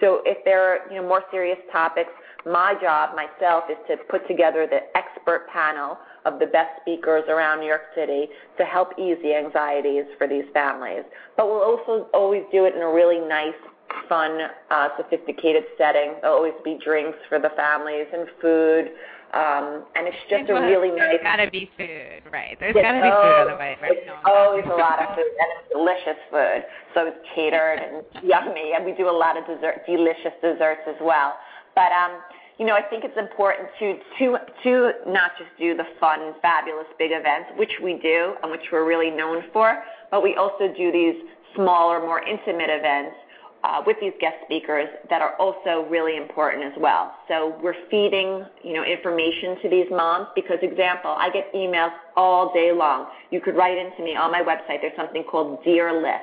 so 0.00 0.22
if 0.24 0.44
there 0.44 0.62
are 0.62 0.90
you 0.90 1.00
know 1.00 1.08
more 1.08 1.22
serious 1.30 1.58
topics 1.72 2.10
my 2.46 2.74
job 2.80 3.16
myself 3.16 3.64
is 3.70 3.76
to 3.88 3.96
put 4.08 4.26
together 4.28 4.66
the 4.66 4.80
expert 4.96 5.48
panel 5.52 5.98
of 6.24 6.38
the 6.38 6.46
best 6.46 6.80
speakers 6.80 7.24
around 7.28 7.60
New 7.60 7.66
York 7.66 7.92
City 7.94 8.28
to 8.56 8.64
help 8.64 8.92
ease 8.98 9.16
the 9.22 9.34
anxieties 9.34 10.04
for 10.16 10.26
these 10.26 10.44
families. 10.52 11.02
But 11.36 11.46
we'll 11.46 11.62
also 11.62 12.08
always 12.14 12.42
do 12.52 12.64
it 12.64 12.74
in 12.74 12.82
a 12.82 12.88
really 12.88 13.20
nice, 13.20 13.58
fun, 14.08 14.38
uh, 14.70 14.88
sophisticated 14.96 15.64
setting. 15.76 16.14
There'll 16.20 16.36
always 16.36 16.58
be 16.64 16.78
drinks 16.82 17.18
for 17.28 17.38
the 17.38 17.50
families 17.56 18.06
and 18.12 18.28
food. 18.40 18.90
Um, 19.28 19.84
and 19.92 20.08
it's 20.08 20.24
just 20.32 20.48
a 20.48 20.56
really 20.56 20.88
nice. 20.88 21.20
There's 21.20 21.22
got 21.22 21.36
to 21.36 21.50
be 21.52 21.68
food, 21.76 22.24
right? 22.32 22.56
There's 22.56 22.72
got 22.72 22.96
to 22.96 23.04
be 23.04 23.12
oh, 23.12 23.20
food 23.20 23.36
otherwise. 23.44 23.76
Right? 23.76 23.92
It's 24.00 24.08
no, 24.08 24.16
always 24.24 24.64
a 24.64 24.72
lot 24.72 25.04
of 25.04 25.12
food, 25.12 25.28
and 25.28 25.48
it's 25.52 25.68
delicious 25.68 26.16
food. 26.32 26.64
So 26.96 27.12
it's 27.12 27.20
catered 27.36 27.76
and 27.76 28.00
yummy, 28.24 28.72
and 28.72 28.88
we 28.88 28.96
do 28.96 29.04
a 29.04 29.12
lot 29.12 29.36
of 29.36 29.44
dessert, 29.44 29.84
delicious 29.84 30.32
desserts 30.40 30.80
as 30.88 30.96
well. 31.04 31.36
But 31.76 31.92
um, 31.92 32.24
you 32.56 32.64
know, 32.64 32.72
I 32.72 32.80
think 32.80 33.04
it's 33.04 33.20
important 33.20 33.68
to 33.84 34.00
to 34.16 34.24
to 34.64 34.72
not 35.12 35.36
just 35.36 35.52
do 35.60 35.76
the 35.76 35.84
fun, 36.00 36.32
fabulous 36.40 36.88
big 36.96 37.12
events, 37.12 37.52
which 37.60 37.72
we 37.84 38.00
do 38.00 38.32
and 38.42 38.50
which 38.50 38.64
we're 38.72 38.88
really 38.88 39.12
known 39.12 39.44
for, 39.52 39.84
but 40.10 40.24
we 40.24 40.40
also 40.40 40.72
do 40.72 40.88
these 40.88 41.20
smaller, 41.54 42.00
more 42.00 42.24
intimate 42.24 42.72
events 42.72 43.16
Uh, 43.64 43.82
with 43.84 43.96
these 44.00 44.12
guest 44.20 44.36
speakers 44.44 44.88
that 45.10 45.20
are 45.20 45.34
also 45.34 45.84
really 45.90 46.16
important 46.16 46.62
as 46.62 46.72
well. 46.78 47.12
So 47.26 47.58
we're 47.60 47.74
feeding, 47.90 48.46
you 48.62 48.72
know, 48.72 48.84
information 48.84 49.60
to 49.62 49.68
these 49.68 49.86
moms 49.90 50.28
because, 50.36 50.58
example, 50.62 51.10
I 51.10 51.28
get 51.30 51.52
emails 51.52 51.90
all 52.16 52.52
day 52.54 52.70
long. 52.70 53.08
You 53.32 53.40
could 53.40 53.56
write 53.56 53.76
into 53.76 54.04
me 54.04 54.14
on 54.14 54.30
my 54.30 54.42
website. 54.42 54.80
There's 54.80 54.96
something 54.96 55.24
called 55.24 55.64
Dear 55.64 55.90
Lyss 55.90 56.22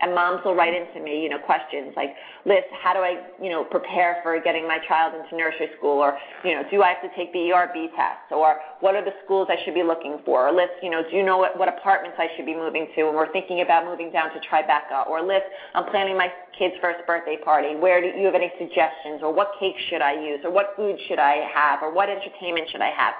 and 0.00 0.14
moms 0.14 0.44
will 0.44 0.54
write 0.54 0.74
into 0.74 1.00
me, 1.04 1.22
you 1.22 1.28
know, 1.28 1.38
questions 1.38 1.92
like, 1.96 2.10
Lyss, 2.46 2.62
how 2.82 2.92
do 2.92 3.00
I, 3.00 3.22
you 3.42 3.50
know, 3.50 3.64
prepare 3.64 4.18
for 4.22 4.38
getting 4.40 4.66
my 4.66 4.78
child 4.86 5.14
into 5.14 5.36
nursery 5.36 5.68
school? 5.78 5.98
Or, 5.98 6.16
you 6.44 6.54
know, 6.54 6.62
do 6.70 6.82
I 6.82 6.94
have 6.94 7.02
to 7.02 7.10
take 7.16 7.32
the 7.32 7.52
ERB 7.52 7.90
test? 7.96 8.30
Or 8.30 8.56
what 8.80 8.94
are 8.94 9.04
the 9.04 9.14
schools 9.24 9.48
I 9.50 9.56
should 9.64 9.74
be 9.74 9.82
looking 9.82 10.18
for? 10.24 10.48
Or 10.48 10.52
Lyss, 10.52 10.70
you 10.82 10.90
know, 10.90 11.02
do 11.02 11.16
you 11.16 11.24
know 11.24 11.38
what, 11.38 11.58
what 11.58 11.68
apartments 11.68 12.16
I 12.18 12.28
should 12.36 12.46
be 12.46 12.54
moving 12.54 12.88
to? 12.94 13.08
And 13.08 13.16
we're 13.16 13.32
thinking 13.32 13.60
about 13.60 13.84
moving 13.84 14.12
down 14.12 14.30
to 14.30 14.40
Tribeca. 14.40 15.08
Or 15.08 15.20
Lyss, 15.20 15.42
I'm 15.74 15.90
planning 15.90 16.16
my 16.16 16.28
kid's 16.58 16.74
first 16.80 17.06
birthday 17.06 17.36
party. 17.42 17.76
Where 17.76 18.00
do 18.00 18.18
you 18.18 18.26
have 18.26 18.34
any 18.34 18.52
suggestions? 18.58 19.20
Or 19.22 19.32
what 19.32 19.52
cake 19.58 19.76
should 19.90 20.02
I 20.02 20.14
use? 20.20 20.40
Or 20.44 20.50
what 20.50 20.72
food 20.76 20.96
should 21.08 21.18
I 21.18 21.48
have? 21.52 21.82
Or 21.82 21.92
what 21.92 22.08
entertainment 22.08 22.68
should 22.70 22.80
I 22.80 22.90
have? 22.90 23.14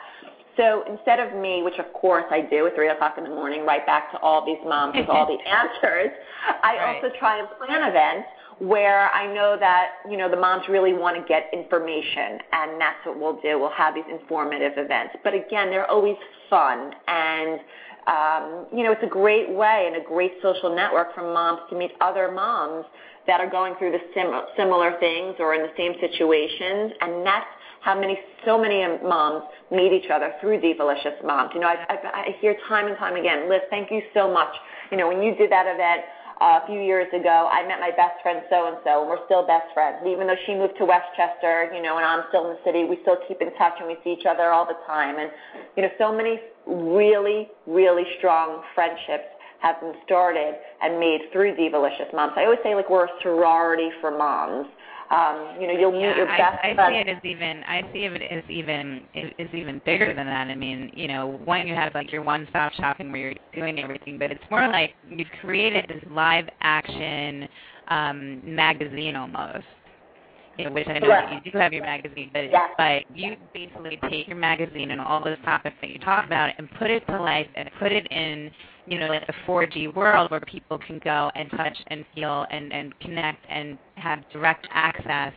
So 0.56 0.84
instead 0.88 1.20
of 1.20 1.34
me, 1.34 1.62
which 1.62 1.78
of 1.78 1.92
course 1.92 2.24
I 2.30 2.40
do 2.40 2.66
at 2.66 2.74
3 2.74 2.88
o'clock 2.88 3.18
in 3.18 3.24
the 3.24 3.30
morning, 3.30 3.66
right 3.66 3.84
back 3.84 4.10
to 4.12 4.18
all 4.18 4.44
these 4.44 4.58
moms 4.64 4.96
with 4.96 5.08
all 5.08 5.26
the 5.26 5.38
answers, 5.48 6.10
I 6.62 6.76
right. 6.76 6.96
also 6.96 7.14
try 7.18 7.38
and 7.38 7.48
plan 7.58 7.88
events 7.88 8.28
where 8.58 9.10
I 9.10 9.32
know 9.32 9.56
that, 9.60 9.96
you 10.08 10.16
know, 10.16 10.30
the 10.30 10.36
moms 10.36 10.64
really 10.68 10.94
want 10.94 11.16
to 11.16 11.22
get 11.28 11.50
information 11.52 12.38
and 12.52 12.80
that's 12.80 13.04
what 13.04 13.20
we'll 13.20 13.40
do. 13.42 13.58
We'll 13.58 13.70
have 13.70 13.94
these 13.94 14.08
informative 14.10 14.72
events. 14.76 15.16
But 15.22 15.34
again, 15.34 15.68
they're 15.68 15.90
always 15.90 16.16
fun 16.48 16.92
and 17.06 17.60
Um, 18.06 18.66
it's 18.72 19.02
a 19.02 19.08
great 19.08 19.50
way 19.50 19.90
and 19.92 19.96
a 19.96 20.06
great 20.06 20.32
social 20.42 20.74
network 20.74 21.14
for 21.14 21.22
moms 21.22 21.60
to 21.70 21.76
meet 21.76 21.90
other 22.00 22.30
moms 22.30 22.86
that 23.26 23.40
are 23.40 23.50
going 23.50 23.74
through 23.78 23.92
the 23.92 24.00
sim- 24.14 24.46
similar 24.56 24.96
things 25.00 25.34
or 25.38 25.54
in 25.54 25.62
the 25.62 25.72
same 25.76 25.94
situations, 26.00 26.92
and 27.00 27.26
that's 27.26 27.46
how 27.80 27.98
many, 27.98 28.18
so 28.44 28.58
many 28.58 28.84
moms 29.02 29.44
meet 29.70 29.92
each 29.92 30.10
other 30.10 30.34
through 30.40 30.60
Divalysscious 30.60 31.24
Moms. 31.24 31.50
You 31.54 31.60
know, 31.60 31.68
I, 31.68 32.34
hear 32.40 32.56
time 32.68 32.86
and 32.86 32.96
time 32.96 33.16
again, 33.16 33.48
Lyss, 33.48 33.60
thank 33.70 33.90
you 33.90 34.02
so 34.14 34.32
much. 34.32 34.54
You 34.90 34.96
know, 34.96 35.08
when 35.08 35.22
you 35.22 35.34
did 35.34 35.50
that 35.50 35.66
event, 35.66 36.02
a 36.40 36.66
few 36.66 36.80
years 36.80 37.08
ago, 37.12 37.48
I 37.50 37.66
met 37.66 37.80
my 37.80 37.90
best 37.90 38.20
friend 38.22 38.42
so 38.50 38.68
and 38.68 38.76
so, 38.84 39.00
and 39.00 39.08
we're 39.08 39.24
still 39.24 39.46
best 39.46 39.72
friends. 39.72 39.98
And 40.00 40.10
even 40.10 40.26
though 40.26 40.36
she 40.44 40.54
moved 40.54 40.76
to 40.78 40.84
Westchester, 40.84 41.72
you 41.72 41.80
know, 41.80 41.96
and 41.96 42.04
I'm 42.04 42.24
still 42.28 42.50
in 42.50 42.56
the 42.56 42.62
city, 42.64 42.84
we 42.84 42.98
still 43.02 43.16
keep 43.26 43.40
in 43.40 43.54
touch 43.56 43.74
and 43.80 43.88
we 43.88 43.96
see 44.04 44.12
each 44.12 44.26
other 44.28 44.52
all 44.52 44.66
the 44.66 44.76
time. 44.86 45.18
And 45.18 45.30
you 45.76 45.82
know, 45.82 45.90
so 45.98 46.14
many 46.14 46.40
really, 46.66 47.48
really 47.66 48.04
strong 48.18 48.62
friendships 48.74 49.32
have 49.60 49.80
been 49.80 49.94
started 50.04 50.54
and 50.82 51.00
made 51.00 51.20
through 51.32 51.56
Divalysscious 51.56 52.12
Moms. 52.12 52.34
I 52.36 52.44
always 52.44 52.60
say 52.62 52.74
like 52.74 52.90
we're 52.90 53.06
a 53.06 53.16
sorority 53.22 53.90
for 54.00 54.10
moms. 54.10 54.66
Um, 55.10 55.56
you 55.60 55.68
know, 55.68 55.72
you'll 55.72 55.92
meet 55.92 56.00
yeah, 56.00 56.16
your 56.16 56.26
best 56.26 56.58
I, 56.64 56.74
I 56.76 56.90
see 56.90 56.96
it 56.96 57.08
as 57.08 57.24
even 57.24 57.62
I 57.64 57.82
see 57.92 58.04
it 58.06 58.22
as 58.22 58.42
even 58.50 59.02
is 59.14 59.48
even 59.54 59.80
bigger 59.84 60.12
than 60.12 60.26
that. 60.26 60.48
I 60.48 60.54
mean, 60.56 60.90
you 60.94 61.06
know, 61.06 61.40
when 61.44 61.68
you 61.68 61.74
have 61.74 61.94
like 61.94 62.10
your 62.10 62.22
one-stop 62.22 62.72
shopping 62.72 63.12
where 63.12 63.20
you're 63.20 63.34
doing 63.54 63.78
everything, 63.78 64.18
but 64.18 64.32
it's 64.32 64.42
more 64.50 64.66
like 64.66 64.94
you've 65.08 65.28
created 65.40 65.86
this 65.88 66.02
live 66.10 66.48
action 66.60 67.48
um, 67.88 68.42
magazine 68.44 69.14
almost. 69.14 69.64
Know, 70.58 70.70
which 70.70 70.88
I 70.88 70.98
know 70.98 71.08
that 71.08 71.44
you 71.44 71.52
do 71.52 71.58
have 71.58 71.72
your 71.72 71.84
magazine, 71.84 72.30
but 72.32 72.50
yeah. 72.50 72.68
but 72.78 73.04
you 73.14 73.36
basically 73.52 73.98
take 74.08 74.26
your 74.26 74.38
magazine 74.38 74.90
and 74.90 75.00
all 75.00 75.22
those 75.22 75.36
topics 75.44 75.76
that 75.82 75.90
you 75.90 75.98
talk 75.98 76.24
about 76.24 76.54
and 76.56 76.70
put 76.78 76.90
it 76.90 77.06
to 77.08 77.20
life 77.20 77.48
and 77.56 77.70
put 77.78 77.92
it 77.92 78.06
in 78.10 78.50
you 78.86 78.98
know, 79.00 79.08
like 79.08 79.26
the 79.26 79.34
4G 79.46 79.94
world 79.94 80.30
where 80.30 80.40
people 80.40 80.78
can 80.78 81.00
go 81.00 81.30
and 81.34 81.50
touch 81.50 81.76
and 81.88 82.04
feel 82.14 82.46
and, 82.50 82.72
and 82.72 82.98
connect 83.00 83.44
and 83.48 83.78
have 83.96 84.20
direct 84.32 84.66
access 84.70 85.32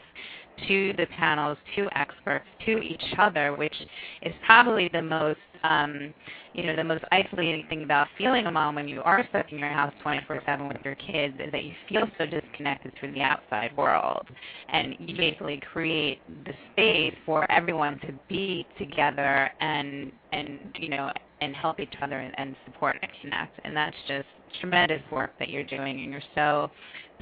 to 0.68 0.94
the 0.98 1.06
panels, 1.18 1.58
to 1.76 1.88
experts, 1.96 2.46
to 2.66 2.80
each 2.80 3.04
other, 3.18 3.56
which 3.56 3.76
is 4.22 4.34
probably 4.46 4.90
the 4.90 5.02
most, 5.02 5.40
um, 5.64 6.14
you 6.54 6.66
know, 6.66 6.76
the 6.76 6.84
most 6.84 7.04
isolating 7.12 7.66
thing 7.68 7.84
about 7.84 8.08
feeling 8.18 8.46
a 8.46 8.52
mom 8.52 8.76
when 8.76 8.88
you 8.88 9.02
are 9.04 9.26
stuck 9.30 9.52
in 9.52 9.60
your 9.60 9.70
house 9.70 9.94
24/7 10.04 10.68
with 10.68 10.78
your 10.84 10.96
kids 10.96 11.36
is 11.40 11.52
that 11.52 11.64
you 11.64 11.74
feel 11.88 12.10
so 12.18 12.26
disconnected 12.26 12.92
from 13.00 13.14
the 13.14 13.22
outside 13.22 13.76
world, 13.78 14.28
and 14.70 14.96
you 15.00 15.16
basically 15.16 15.58
create 15.72 16.22
the 16.46 16.54
space 16.72 17.16
for 17.26 17.50
everyone 17.52 18.00
to 18.00 18.14
be 18.28 18.66
together 18.78 19.52
and 19.60 20.12
and 20.32 20.60
you 20.76 20.90
know 20.90 21.12
and 21.42 21.56
help 21.56 21.80
each 21.80 21.94
other 22.02 22.20
and, 22.20 22.34
and 22.38 22.56
support 22.66 22.98
and 23.02 23.12
connect. 23.22 23.60
And 23.64 23.76
that's 23.76 23.96
just 24.08 24.28
tremendous 24.60 25.02
work 25.12 25.32
that 25.40 25.50
you're 25.50 25.64
doing, 25.64 26.02
and 26.02 26.12
you're 26.12 26.22
so 26.36 26.70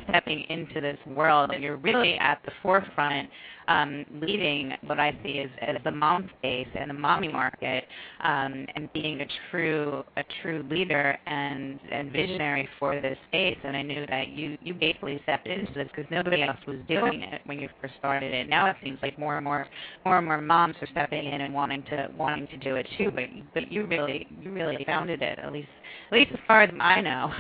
stepping 0.10 0.42
into 0.50 0.82
this 0.82 0.98
world 1.08 1.52
and 1.54 1.64
you're 1.64 1.78
really 1.78 2.18
at 2.20 2.40
the 2.46 2.52
forefront 2.62 3.30
um, 3.68 4.06
leading 4.22 4.74
what 4.86 5.00
I 5.00 5.18
see 5.24 5.40
as, 5.40 5.50
as 5.62 5.76
the 5.84 5.92
mom 5.92 6.30
space 6.40 6.68
and 6.74 6.90
the 6.90 6.94
mommy 6.94 7.28
market, 7.28 7.86
um, 8.22 8.66
and 8.76 8.92
being 8.94 9.22
a 9.22 9.26
true 9.52 10.04
a 10.16 10.24
true 10.42 10.66
leader 10.70 11.18
and 11.26 11.80
and 11.92 12.12
visionary 12.12 12.68
for 12.80 13.00
this 13.02 13.18
space. 13.28 13.58
And 13.64 13.76
I 13.76 13.82
knew 13.82 14.06
that 14.08 14.30
you 14.30 14.58
you 14.62 14.74
basically 14.74 15.20
stepped 15.24 15.48
into 15.48 15.74
this 15.74 15.88
because 15.94 16.10
nobody 16.10 16.44
else 16.44 16.58
was 16.68 16.78
doing 16.88 17.22
it 17.22 17.42
when 17.46 17.60
you 17.60 17.70
first 17.82 17.96
started 18.00 18.34
it. 18.34 18.50
Now 18.50 18.70
it 18.70 18.78
seems 18.84 19.00
like 19.02 19.20
more 19.20 19.38
and 19.38 19.44
more 19.44 19.68
more 20.06 20.18
and 20.18 20.26
more 20.26 20.42
moms 20.42 20.76
are 20.82 20.88
stepping 20.92 21.26
in 21.26 21.42
and 21.42 21.54
wanting 21.54 21.84
to 21.84 22.10
wanting 22.18 22.48
to 22.48 22.58
do 22.58 22.76
it 22.76 22.88
too. 22.98 23.12
But 23.14 23.26
but 23.54 23.72
you 23.72 23.86
really 23.86 24.28
you 24.42 24.52
really 24.52 24.84
founded 24.86 25.22
it 25.22 25.40
at 25.40 25.52
least 25.52 25.68
at 26.10 26.18
least 26.18 26.32
as 26.32 26.40
far 26.48 26.64
as 26.64 26.72
I 26.80 27.02
know. 27.02 27.32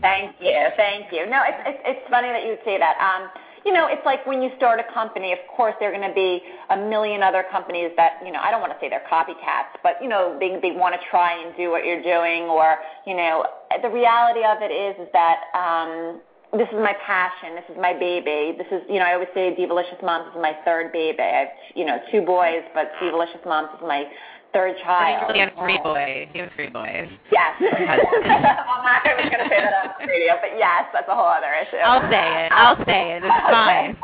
thank 0.00 0.36
you, 0.40 0.68
thank 0.76 1.12
you. 1.12 1.28
No, 1.28 1.42
it's 1.46 1.58
it's, 1.66 1.82
it's 1.84 2.03
funny 2.10 2.28
that 2.28 2.42
you 2.42 2.50
would 2.50 2.64
say 2.64 2.78
that. 2.78 2.96
Um, 2.98 3.30
you 3.64 3.72
know, 3.72 3.88
it's 3.88 4.04
like 4.04 4.26
when 4.26 4.42
you 4.42 4.50
start 4.56 4.78
a 4.78 4.92
company, 4.92 5.32
of 5.32 5.38
course 5.56 5.74
there 5.80 5.88
are 5.88 5.96
going 5.96 6.06
to 6.06 6.14
be 6.14 6.42
a 6.68 6.76
million 6.76 7.22
other 7.22 7.44
companies 7.50 7.90
that, 7.96 8.20
you 8.24 8.30
know, 8.30 8.40
I 8.40 8.50
don't 8.50 8.60
want 8.60 8.72
to 8.72 8.78
say 8.78 8.90
they're 8.90 9.06
copycats, 9.10 9.72
but, 9.82 9.96
you 10.02 10.08
know, 10.08 10.36
they, 10.38 10.60
they 10.60 10.76
want 10.76 10.94
to 10.94 11.00
try 11.08 11.32
and 11.32 11.56
do 11.56 11.70
what 11.70 11.86
you're 11.86 12.02
doing 12.02 12.44
or, 12.44 12.76
you 13.06 13.16
know, 13.16 13.46
the 13.80 13.88
reality 13.88 14.44
of 14.44 14.60
it 14.60 14.70
is, 14.70 15.00
is 15.00 15.08
that, 15.12 15.48
um, 15.56 16.20
this 16.54 16.68
is 16.68 16.78
my 16.78 16.94
passion. 17.04 17.56
This 17.56 17.64
is 17.68 17.76
my 17.80 17.92
baby. 17.92 18.56
This 18.56 18.68
is, 18.70 18.86
you 18.88 19.00
know, 19.00 19.06
I 19.06 19.14
always 19.14 19.28
say 19.34 19.56
Divalysscious 19.58 20.00
Moms 20.04 20.30
is 20.30 20.40
my 20.40 20.54
third 20.64 20.92
baby. 20.92 21.18
I 21.18 21.40
have, 21.40 21.48
you 21.74 21.84
know, 21.84 21.98
two 22.12 22.22
boys, 22.22 22.62
but 22.74 22.92
Divalysscious 23.02 23.44
Moms 23.44 23.70
is 23.74 23.82
my 23.82 24.06
third 24.54 24.78
child. 24.86 25.34
You 25.34 25.42
have 25.42 25.52
three 25.58 25.78
boys. 25.82 26.30
You 26.32 26.46
have 26.46 26.52
three 26.54 26.70
boys. 26.70 27.10
Yes. 27.34 27.52
I'm 27.58 28.86
not 28.86 29.02
even 29.02 29.26
going 29.26 29.42
to 29.42 29.50
say 29.50 29.58
that 29.58 29.74
on 29.74 29.90
the 29.98 30.06
radio, 30.06 30.38
but 30.38 30.54
yes, 30.54 30.86
that's 30.94 31.10
a 31.10 31.14
whole 31.14 31.26
other 31.26 31.50
issue. 31.58 31.82
I'll 31.82 32.06
say 32.06 32.46
it. 32.46 32.48
I'll 32.54 32.78
say 32.86 33.18
it. 33.18 33.22
It's 33.26 33.44
fine. 33.50 33.98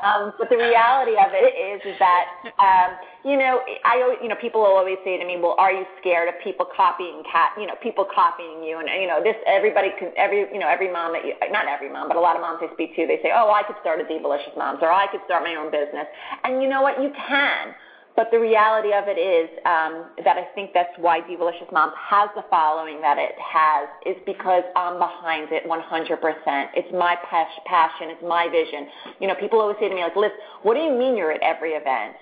um, 0.00 0.32
but 0.40 0.48
the 0.48 0.56
reality 0.56 1.20
of 1.20 1.36
it 1.36 1.52
is, 1.52 1.84
is 1.84 2.00
that, 2.00 2.24
um, 2.56 2.96
you 3.28 3.36
know, 3.36 3.60
I, 3.84 4.18
you 4.24 4.28
know, 4.32 4.40
people 4.40 4.64
will 4.64 4.72
always 4.74 4.98
say 5.04 5.20
to 5.20 5.26
me, 5.28 5.36
well, 5.36 5.54
are 5.60 5.70
you 5.70 5.84
scared 6.00 6.32
of 6.32 6.40
people 6.42 6.64
copying 6.72 7.22
cat, 7.28 7.52
you 7.60 7.68
know, 7.68 7.76
people 7.84 8.08
copying 8.08 8.64
you? 8.64 8.80
And, 8.80 8.88
you 8.88 9.06
know, 9.06 9.20
this, 9.22 9.36
everybody 9.44 9.92
can, 10.00 10.16
every, 10.16 10.48
you 10.48 10.58
know, 10.58 10.66
every 10.72 10.90
mom 10.90 11.12
that 11.12 11.28
you, 11.28 11.36
not 11.52 11.68
every 11.68 11.92
mom, 11.92 12.08
but 12.08 12.16
a 12.16 12.24
lot 12.24 12.40
of 12.40 12.42
moms 12.42 12.64
I 12.64 12.72
speak 12.72 12.96
to, 12.96 13.04
they 13.04 13.20
say, 13.20 13.36
oh, 13.36 13.52
I 13.52 13.62
could 13.68 13.76
start 13.84 14.00
a 14.00 14.08
Divalysscious 14.08 14.56
Moms 14.56 14.80
or 14.80 14.90
I 14.90 15.06
could 15.12 15.20
start 15.28 15.44
my 15.44 15.60
own 15.60 15.70
business. 15.70 16.08
And 16.42 16.64
you 16.64 16.72
know 16.72 16.80
what? 16.80 16.96
You 16.96 17.12
can. 17.28 17.76
But 18.14 18.28
the 18.30 18.38
reality 18.38 18.92
of 18.92 19.04
it 19.08 19.16
is 19.16 19.48
um, 19.64 20.04
that 20.24 20.36
I 20.36 20.44
think 20.54 20.72
that's 20.74 20.92
why 20.98 21.20
Divalysscious 21.20 21.72
Moms 21.72 21.94
has 21.96 22.28
the 22.36 22.44
following 22.50 23.00
that 23.00 23.16
it 23.16 23.32
has 23.40 23.88
is 24.04 24.20
because 24.26 24.64
I'm 24.76 24.98
behind 24.98 25.48
it 25.50 25.64
100%. 25.64 26.66
It's 26.76 26.92
my 26.92 27.16
passion. 27.24 28.10
It's 28.10 28.22
my 28.22 28.48
vision. 28.52 28.86
You 29.18 29.28
know, 29.28 29.34
people 29.34 29.60
always 29.60 29.78
say 29.80 29.88
to 29.88 29.94
me, 29.94 30.02
like, 30.02 30.14
Lyss, 30.14 30.30
what 30.62 30.74
do 30.74 30.80
you 30.80 30.92
mean 30.92 31.16
you're 31.16 31.32
at 31.32 31.42
every 31.42 31.72
event? 31.72 32.16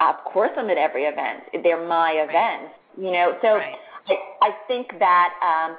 Of 0.00 0.16
course 0.30 0.50
I'm 0.56 0.68
at 0.68 0.78
every 0.78 1.04
event. 1.04 1.44
They're 1.62 1.88
my 1.88 2.12
events. 2.12 2.74
You 3.00 3.12
know, 3.12 3.38
so 3.40 3.56
right. 3.56 3.76
I, 4.08 4.14
I 4.42 4.50
think 4.68 4.88
that, 4.98 5.32
um, 5.40 5.76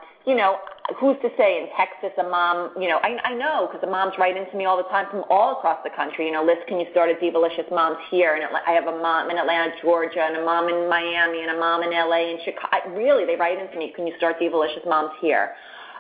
who's 1.00 1.18
to 1.22 1.30
say 1.38 1.58
in 1.58 1.68
Texas 1.78 2.12
a 2.20 2.24
mom, 2.24 2.72
you 2.80 2.90
know, 2.90 3.00
I, 3.02 3.18
I 3.24 3.34
know 3.34 3.68
because 3.68 3.82
the 3.82 3.90
moms 3.90 4.14
write 4.18 4.38
into 4.38 4.56
me 4.58 4.66
all 4.66 4.78
the 4.78 4.90
time 4.90 5.08
from 5.10 5.24
all 5.30 5.58
across 5.58 5.80
the 5.84 5.90
country. 5.90 6.28
You 6.28 6.34
know, 6.34 6.46
Lyss, 6.46 6.62
can 6.68 6.80
you 6.80 6.86
start 6.92 7.10
a 7.10 7.16
Divalysscious 7.16 7.72
Moms 7.72 7.98
here? 8.10 8.36
And 8.36 8.44
I 8.46 8.72
have 8.72 8.88
a 8.88 8.98
mom 8.98 9.30
in 9.30 9.38
Atlanta, 9.38 9.72
Georgia, 9.82 10.22
and 10.22 10.38
a 10.38 10.46
mom 10.46 10.70
in 10.70 10.90
Miami, 10.90 11.42
and 11.42 11.52
a 11.52 11.60
mom 11.60 11.84
in 11.84 11.92
LA 11.92 12.32
and 12.32 12.40
Chicago. 12.44 12.96
Really, 12.96 13.26
they 13.26 13.36
write 13.36 13.60
into 13.60 13.78
me, 13.78 13.94
can 13.96 14.06
you 14.06 14.14
start 14.18 14.38
Divalysscious 14.40 14.88
Moms 14.88 15.12
here? 15.22 15.52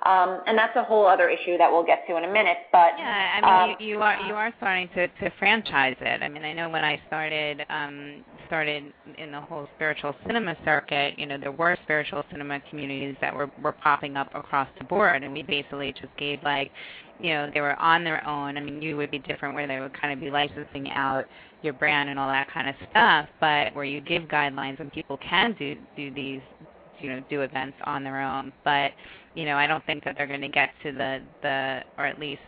Um, 0.03 0.41
and 0.47 0.57
that's 0.57 0.75
a 0.75 0.83
whole 0.83 1.05
other 1.05 1.29
issue 1.29 1.57
that 1.59 1.71
we'll 1.71 1.85
get 1.85 2.07
to 2.07 2.17
in 2.17 2.23
a 2.23 2.31
minute. 2.31 2.57
But 2.71 2.93
yeah, 2.97 3.39
I 3.41 3.41
mean, 3.41 3.71
um, 3.71 3.77
you, 3.79 3.95
you 3.95 4.01
are 4.01 4.19
you 4.27 4.33
are 4.33 4.51
starting 4.57 4.89
to 4.95 5.07
to 5.07 5.31
franchise 5.37 5.95
it. 6.01 6.23
I 6.23 6.27
mean, 6.27 6.43
I 6.43 6.53
know 6.53 6.69
when 6.69 6.83
I 6.83 6.99
started 7.05 7.63
um, 7.69 8.23
started 8.47 8.91
in 9.19 9.31
the 9.31 9.41
whole 9.41 9.67
spiritual 9.75 10.15
cinema 10.25 10.55
circuit, 10.65 11.19
you 11.19 11.27
know, 11.27 11.37
there 11.37 11.51
were 11.51 11.77
spiritual 11.83 12.23
cinema 12.31 12.59
communities 12.69 13.15
that 13.21 13.35
were 13.35 13.51
were 13.61 13.73
popping 13.73 14.17
up 14.17 14.33
across 14.33 14.67
the 14.79 14.83
board, 14.85 15.23
and 15.23 15.33
we 15.33 15.43
basically 15.43 15.93
just 15.93 16.15
gave 16.17 16.41
like, 16.41 16.71
you 17.19 17.29
know, 17.29 17.51
they 17.53 17.61
were 17.61 17.75
on 17.79 18.03
their 18.03 18.27
own. 18.27 18.57
I 18.57 18.59
mean, 18.59 18.81
you 18.81 18.97
would 18.97 19.11
be 19.11 19.19
different 19.19 19.53
where 19.53 19.67
they 19.67 19.79
would 19.79 19.93
kind 19.99 20.13
of 20.13 20.19
be 20.19 20.31
licensing 20.31 20.89
out 20.89 21.25
your 21.61 21.73
brand 21.73 22.09
and 22.09 22.17
all 22.17 22.27
that 22.27 22.49
kind 22.51 22.67
of 22.67 22.75
stuff, 22.89 23.29
but 23.39 23.75
where 23.75 23.85
you 23.85 24.01
give 24.01 24.23
guidelines 24.23 24.79
and 24.79 24.91
people 24.91 25.17
can 25.17 25.55
do 25.59 25.75
do 25.95 26.11
these 26.11 26.41
you 26.99 27.09
know 27.09 27.23
do 27.29 27.41
events 27.41 27.77
on 27.85 28.03
their 28.03 28.21
own 28.21 28.51
but 28.63 28.91
you 29.35 29.45
know, 29.45 29.55
I 29.55 29.67
don't 29.67 29.85
think 29.85 30.03
that 30.03 30.15
they're 30.17 30.27
going 30.27 30.41
to 30.41 30.49
get 30.49 30.69
to 30.83 30.91
the 30.91 31.21
the 31.41 31.81
or 31.97 32.05
at 32.05 32.19
least, 32.19 32.41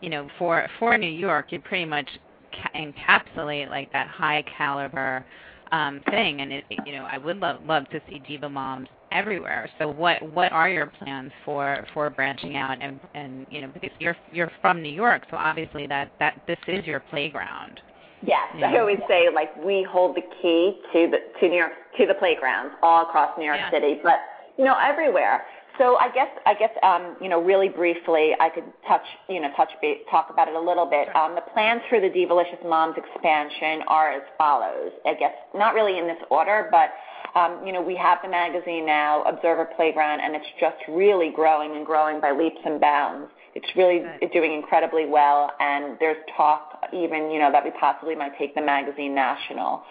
you 0.00 0.10
know, 0.10 0.28
for 0.38 0.68
for 0.78 0.96
New 0.98 1.10
York, 1.10 1.46
you 1.50 1.60
pretty 1.60 1.84
much 1.84 2.08
ca- 2.52 2.70
encapsulate 2.78 3.70
like 3.70 3.92
that 3.92 4.08
high 4.08 4.44
caliber 4.56 5.24
um, 5.72 6.00
thing, 6.10 6.40
and 6.40 6.52
it, 6.52 6.64
you 6.86 6.92
know, 6.92 7.06
I 7.10 7.18
would 7.18 7.38
love 7.38 7.60
love 7.66 7.88
to 7.90 8.00
see 8.08 8.20
diva 8.26 8.48
moms 8.48 8.88
everywhere. 9.12 9.70
So 9.78 9.88
what 9.88 10.20
what 10.34 10.52
are 10.52 10.68
your 10.68 10.86
plans 10.86 11.32
for 11.44 11.86
for 11.94 12.10
branching 12.10 12.56
out 12.56 12.78
and 12.80 13.00
and 13.14 13.46
you 13.50 13.62
know 13.62 13.70
because 13.72 13.90
you're 13.98 14.16
you're 14.32 14.50
from 14.60 14.82
New 14.82 14.92
York, 14.92 15.22
so 15.30 15.36
obviously 15.36 15.86
that 15.86 16.12
that 16.18 16.42
this 16.46 16.58
is 16.68 16.84
your 16.84 17.00
playground. 17.00 17.80
Yes, 18.26 18.38
yeah. 18.56 18.72
I 18.72 18.78
always 18.78 18.98
say 19.08 19.28
like 19.34 19.54
we 19.64 19.86
hold 19.88 20.16
the 20.16 20.22
key 20.42 20.78
to 20.92 21.10
the 21.10 21.18
to 21.40 21.48
New 21.48 21.56
York 21.56 21.72
to 21.98 22.06
the 22.06 22.14
playgrounds 22.14 22.74
all 22.82 23.02
across 23.02 23.36
New 23.38 23.44
York 23.44 23.58
yeah. 23.58 23.70
City, 23.70 24.00
but 24.02 24.20
you 24.58 24.64
know 24.64 24.76
everywhere. 24.82 25.44
So 25.78 25.96
I 25.98 26.08
guess 26.14 26.28
I 26.46 26.54
guess 26.54 26.70
um, 26.82 27.16
you 27.20 27.28
know 27.28 27.42
really 27.42 27.68
briefly 27.68 28.32
I 28.38 28.48
could 28.48 28.64
touch 28.86 29.04
you 29.28 29.40
know 29.40 29.48
touch 29.56 29.70
talk 30.10 30.28
about 30.30 30.48
it 30.48 30.54
a 30.54 30.60
little 30.60 30.86
bit. 30.86 31.14
Um, 31.16 31.34
the 31.34 31.42
plans 31.52 31.82
for 31.88 32.00
the 32.00 32.08
Divalysscious 32.08 32.64
Moms 32.68 32.96
expansion 32.96 33.82
are 33.88 34.12
as 34.12 34.22
follows. 34.38 34.92
I 35.04 35.14
guess 35.14 35.34
not 35.54 35.74
really 35.74 35.98
in 35.98 36.06
this 36.06 36.22
order, 36.30 36.68
but 36.70 36.90
um, 37.38 37.66
you 37.66 37.72
know 37.72 37.82
we 37.82 37.96
have 37.96 38.18
the 38.22 38.28
magazine 38.28 38.86
now, 38.86 39.22
Observer 39.24 39.68
Playground, 39.76 40.20
and 40.20 40.36
it's 40.36 40.46
just 40.60 40.76
really 40.88 41.32
growing 41.34 41.74
and 41.74 41.84
growing 41.84 42.20
by 42.20 42.30
leaps 42.30 42.60
and 42.64 42.80
bounds. 42.80 43.30
It's 43.56 43.68
really 43.76 44.02
doing 44.32 44.52
incredibly 44.52 45.06
well, 45.06 45.50
and 45.58 45.96
there's 45.98 46.18
talk 46.36 46.84
even 46.92 47.30
you 47.32 47.40
know 47.40 47.50
that 47.50 47.64
we 47.64 47.72
possibly 47.80 48.14
might 48.14 48.38
take 48.38 48.54
the 48.54 48.62
magazine 48.62 49.14
national. 49.14 49.82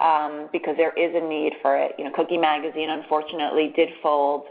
Um, 0.00 0.48
because 0.50 0.74
there 0.76 0.92
is 0.94 1.14
a 1.14 1.20
need 1.24 1.52
for 1.62 1.76
it. 1.76 1.92
You 1.96 2.04
know, 2.04 2.10
Cookie 2.16 2.38
Magazine 2.38 2.90
unfortunately 2.90 3.72
did 3.76 3.90
fold 4.02 4.46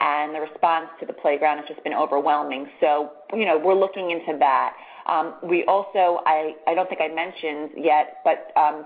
and 0.00 0.34
the 0.34 0.40
response 0.40 0.86
to 1.00 1.06
the 1.06 1.12
playground 1.12 1.58
has 1.58 1.68
just 1.68 1.82
been 1.84 1.94
overwhelming. 1.94 2.66
So, 2.80 3.12
you 3.32 3.44
know, 3.44 3.58
we're 3.58 3.78
looking 3.78 4.10
into 4.10 4.38
that. 4.38 4.74
Um, 5.06 5.34
we 5.42 5.64
also, 5.64 6.24
I, 6.24 6.54
I 6.66 6.74
don't 6.74 6.88
think 6.88 7.00
I 7.00 7.08
mentioned 7.08 7.72
yet, 7.76 8.24
but 8.24 8.52
um, 8.56 8.84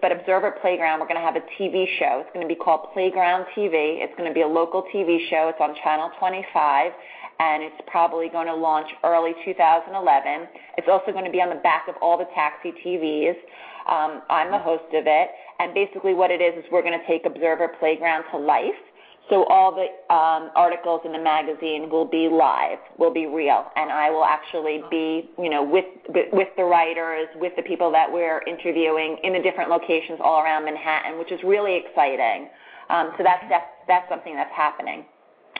but 0.00 0.10
Observer 0.10 0.58
Playground, 0.60 0.98
we're 0.98 1.06
going 1.06 1.20
to 1.20 1.24
have 1.24 1.36
a 1.36 1.46
TV 1.54 1.86
show. 1.98 2.22
It's 2.26 2.30
going 2.34 2.46
to 2.46 2.52
be 2.52 2.58
called 2.58 2.92
Playground 2.92 3.46
TV. 3.56 4.02
It's 4.02 4.12
going 4.16 4.28
to 4.28 4.34
be 4.34 4.42
a 4.42 4.46
local 4.46 4.82
TV 4.92 5.30
show. 5.30 5.48
It's 5.48 5.60
on 5.60 5.76
Channel 5.84 6.10
25, 6.18 6.92
and 7.38 7.62
it's 7.62 7.80
probably 7.86 8.28
going 8.28 8.48
to 8.48 8.54
launch 8.54 8.88
early 9.04 9.34
2011. 9.44 10.48
It's 10.78 10.88
also 10.90 11.12
going 11.12 11.24
to 11.24 11.30
be 11.30 11.40
on 11.40 11.50
the 11.50 11.62
back 11.62 11.86
of 11.88 11.94
all 12.02 12.18
the 12.18 12.26
taxi 12.34 12.74
TVs. 12.84 13.38
Um, 13.86 14.22
I'm 14.30 14.50
the 14.50 14.58
host 14.58 14.90
of 14.94 15.06
it, 15.06 15.28
and 15.60 15.74
basically 15.74 16.14
what 16.14 16.32
it 16.32 16.42
is 16.42 16.58
is 16.58 16.64
we're 16.72 16.82
going 16.82 16.98
to 16.98 17.06
take 17.06 17.24
Observer 17.24 17.70
Playground 17.78 18.24
to 18.32 18.38
life 18.38 18.78
so 19.30 19.44
all 19.44 19.72
the 19.72 19.86
um, 20.12 20.50
articles 20.56 21.00
in 21.04 21.12
the 21.12 21.18
magazine 21.18 21.88
will 21.88 22.04
be 22.04 22.28
live, 22.28 22.78
will 22.98 23.12
be 23.12 23.26
real, 23.26 23.66
and 23.76 23.90
I 23.90 24.10
will 24.10 24.24
actually 24.24 24.82
be, 24.90 25.30
you 25.38 25.48
know, 25.48 25.62
with 25.62 25.84
with 26.32 26.48
the 26.56 26.64
writers, 26.64 27.28
with 27.36 27.52
the 27.56 27.62
people 27.62 27.90
that 27.92 28.12
we're 28.12 28.42
interviewing 28.42 29.18
in 29.22 29.32
the 29.32 29.40
different 29.40 29.70
locations 29.70 30.18
all 30.22 30.42
around 30.42 30.64
Manhattan, 30.64 31.18
which 31.18 31.30
is 31.30 31.40
really 31.44 31.76
exciting. 31.76 32.48
Um, 32.90 33.12
so 33.16 33.22
that's, 33.22 33.44
that's 33.48 33.70
that's 33.86 34.08
something 34.08 34.34
that's 34.34 34.52
happening. 34.54 35.04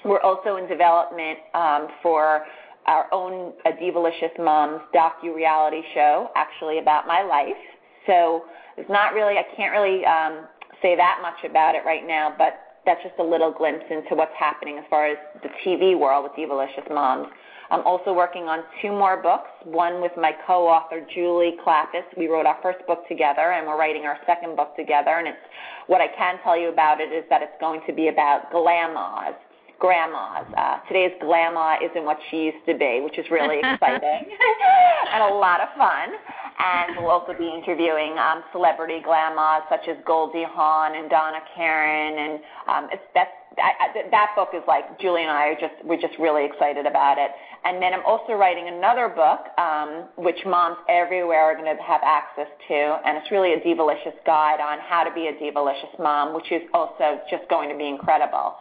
We're 0.04 0.20
also 0.20 0.56
in 0.56 0.68
development 0.68 1.38
um, 1.54 1.88
for 2.02 2.44
our 2.86 3.06
own 3.12 3.52
a 3.64 3.70
Divalysscious 3.70 4.36
Moms 4.38 4.82
docu 4.92 5.34
reality 5.34 5.82
show, 5.94 6.30
actually 6.34 6.78
about 6.78 7.06
my 7.06 7.22
life. 7.22 7.62
So 8.06 8.44
it's 8.76 8.90
not 8.90 9.14
really, 9.14 9.38
I 9.38 9.44
can't 9.56 9.72
really 9.72 10.04
um, 10.04 10.48
say 10.82 10.96
that 10.96 11.20
much 11.22 11.48
about 11.48 11.76
it 11.76 11.84
right 11.86 12.04
now, 12.04 12.34
but 12.36 12.71
that's 12.84 13.02
just 13.02 13.14
a 13.18 13.22
little 13.22 13.52
glimpse 13.52 13.84
into 13.90 14.14
what's 14.14 14.34
happening 14.38 14.78
as 14.78 14.84
far 14.90 15.06
as 15.06 15.16
the 15.42 15.48
TV 15.64 15.98
world 15.98 16.24
with 16.24 16.32
Divalysscious 16.32 16.92
Moms. 16.92 17.28
I'm 17.70 17.86
also 17.86 18.12
working 18.12 18.44
on 18.44 18.64
two 18.82 18.90
more 18.90 19.22
books, 19.22 19.48
one 19.64 20.02
with 20.02 20.12
my 20.16 20.32
co-author 20.46 21.06
Julie 21.14 21.56
Klapis. 21.64 22.04
We 22.18 22.28
wrote 22.28 22.44
our 22.44 22.58
first 22.62 22.86
book 22.86 23.08
together 23.08 23.52
and 23.52 23.66
we're 23.66 23.78
writing 23.78 24.02
our 24.02 24.18
second 24.26 24.56
book 24.56 24.76
together 24.76 25.16
and 25.16 25.28
it's 25.28 25.38
what 25.86 26.00
I 26.00 26.08
can 26.08 26.36
tell 26.44 26.58
you 26.58 26.68
about 26.68 27.00
it 27.00 27.12
is 27.12 27.24
that 27.30 27.40
it's 27.40 27.56
going 27.60 27.80
to 27.86 27.92
be 27.94 28.08
about 28.08 28.50
glam 28.50 28.96
Oz. 28.96 29.34
Grandmas. 29.82 30.46
Uh, 30.56 30.78
today's 30.86 31.10
grandma 31.18 31.74
isn't 31.82 32.04
what 32.04 32.16
she 32.30 32.54
used 32.54 32.64
to 32.70 32.78
be, 32.78 33.02
which 33.02 33.18
is 33.18 33.26
really 33.34 33.58
exciting 33.66 34.30
and 35.10 35.22
a 35.26 35.34
lot 35.34 35.58
of 35.58 35.74
fun. 35.76 36.14
And 36.62 37.02
we'll 37.02 37.10
also 37.10 37.34
be 37.34 37.50
interviewing 37.50 38.14
um, 38.14 38.44
celebrity 38.52 39.00
grandmas 39.02 39.66
such 39.68 39.88
as 39.90 39.96
Goldie 40.06 40.46
Hawn 40.46 40.94
and 40.94 41.10
Donna 41.10 41.40
Karan, 41.56 42.14
and 42.14 42.40
um, 42.68 42.88
it's, 42.92 43.02
that's 43.12 43.34
I, 43.58 44.06
that 44.10 44.30
book 44.36 44.50
is 44.54 44.62
like 44.66 44.98
Julie 45.00 45.22
and 45.22 45.30
I 45.30 45.48
are 45.48 45.58
just 45.58 45.74
we're 45.84 46.00
just 46.00 46.14
really 46.18 46.46
excited 46.46 46.86
about 46.86 47.18
it. 47.18 47.30
And 47.64 47.82
then 47.82 47.92
I'm 47.92 48.04
also 48.06 48.32
writing 48.32 48.68
another 48.68 49.08
book, 49.08 49.50
um, 49.58 50.08
which 50.16 50.38
moms 50.46 50.78
everywhere 50.88 51.42
are 51.42 51.54
going 51.54 51.68
to 51.68 51.82
have 51.82 52.00
access 52.04 52.48
to, 52.68 53.00
and 53.04 53.18
it's 53.18 53.30
really 53.30 53.52
a 53.54 53.60
Divalysscious 53.60 54.18
guide 54.24 54.60
on 54.60 54.78
how 54.78 55.04
to 55.04 55.12
be 55.12 55.26
a 55.26 55.34
Divalysscious 55.34 55.98
mom, 55.98 56.34
which 56.34 56.50
is 56.50 56.62
also 56.72 57.20
just 57.30 57.48
going 57.50 57.68
to 57.68 57.76
be 57.76 57.88
incredible. 57.88 58.56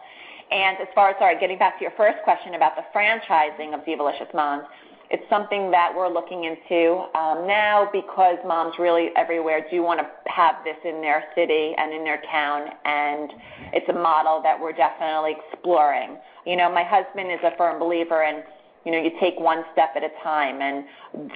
And 0.51 0.77
as 0.79 0.87
far 0.93 1.09
as 1.09 1.15
sorry, 1.17 1.39
getting 1.39 1.57
back 1.57 1.79
to 1.79 1.83
your 1.83 1.93
first 1.95 2.17
question 2.23 2.55
about 2.55 2.75
the 2.75 2.83
franchising 2.93 3.73
of 3.73 3.85
Divalysscious 3.85 4.33
moms, 4.33 4.65
it's 5.09 5.23
something 5.29 5.71
that 5.71 5.91
we're 5.95 6.07
looking 6.07 6.45
into 6.45 7.03
um, 7.19 7.45
now 7.45 7.89
because 7.91 8.37
moms 8.47 8.75
really 8.79 9.09
everywhere 9.17 9.65
do 9.69 9.83
want 9.83 9.99
to 9.99 10.07
have 10.31 10.55
this 10.63 10.77
in 10.85 11.01
their 11.01 11.25
city 11.35 11.73
and 11.77 11.93
in 11.93 12.05
their 12.05 12.21
town, 12.31 12.69
and 12.85 13.31
it's 13.73 13.87
a 13.89 13.93
model 13.93 14.41
that 14.41 14.59
we're 14.59 14.71
definitely 14.71 15.35
exploring. 15.51 16.17
You 16.45 16.55
know, 16.55 16.71
my 16.71 16.83
husband 16.83 17.29
is 17.29 17.39
a 17.43 17.55
firm 17.57 17.77
believer 17.77 18.23
in 18.23 18.43
you 18.85 18.91
know, 18.91 18.97
you 18.97 19.11
take 19.19 19.39
one 19.39 19.63
step 19.73 19.93
at 19.95 20.03
a 20.03 20.09
time, 20.23 20.61
and 20.61 20.85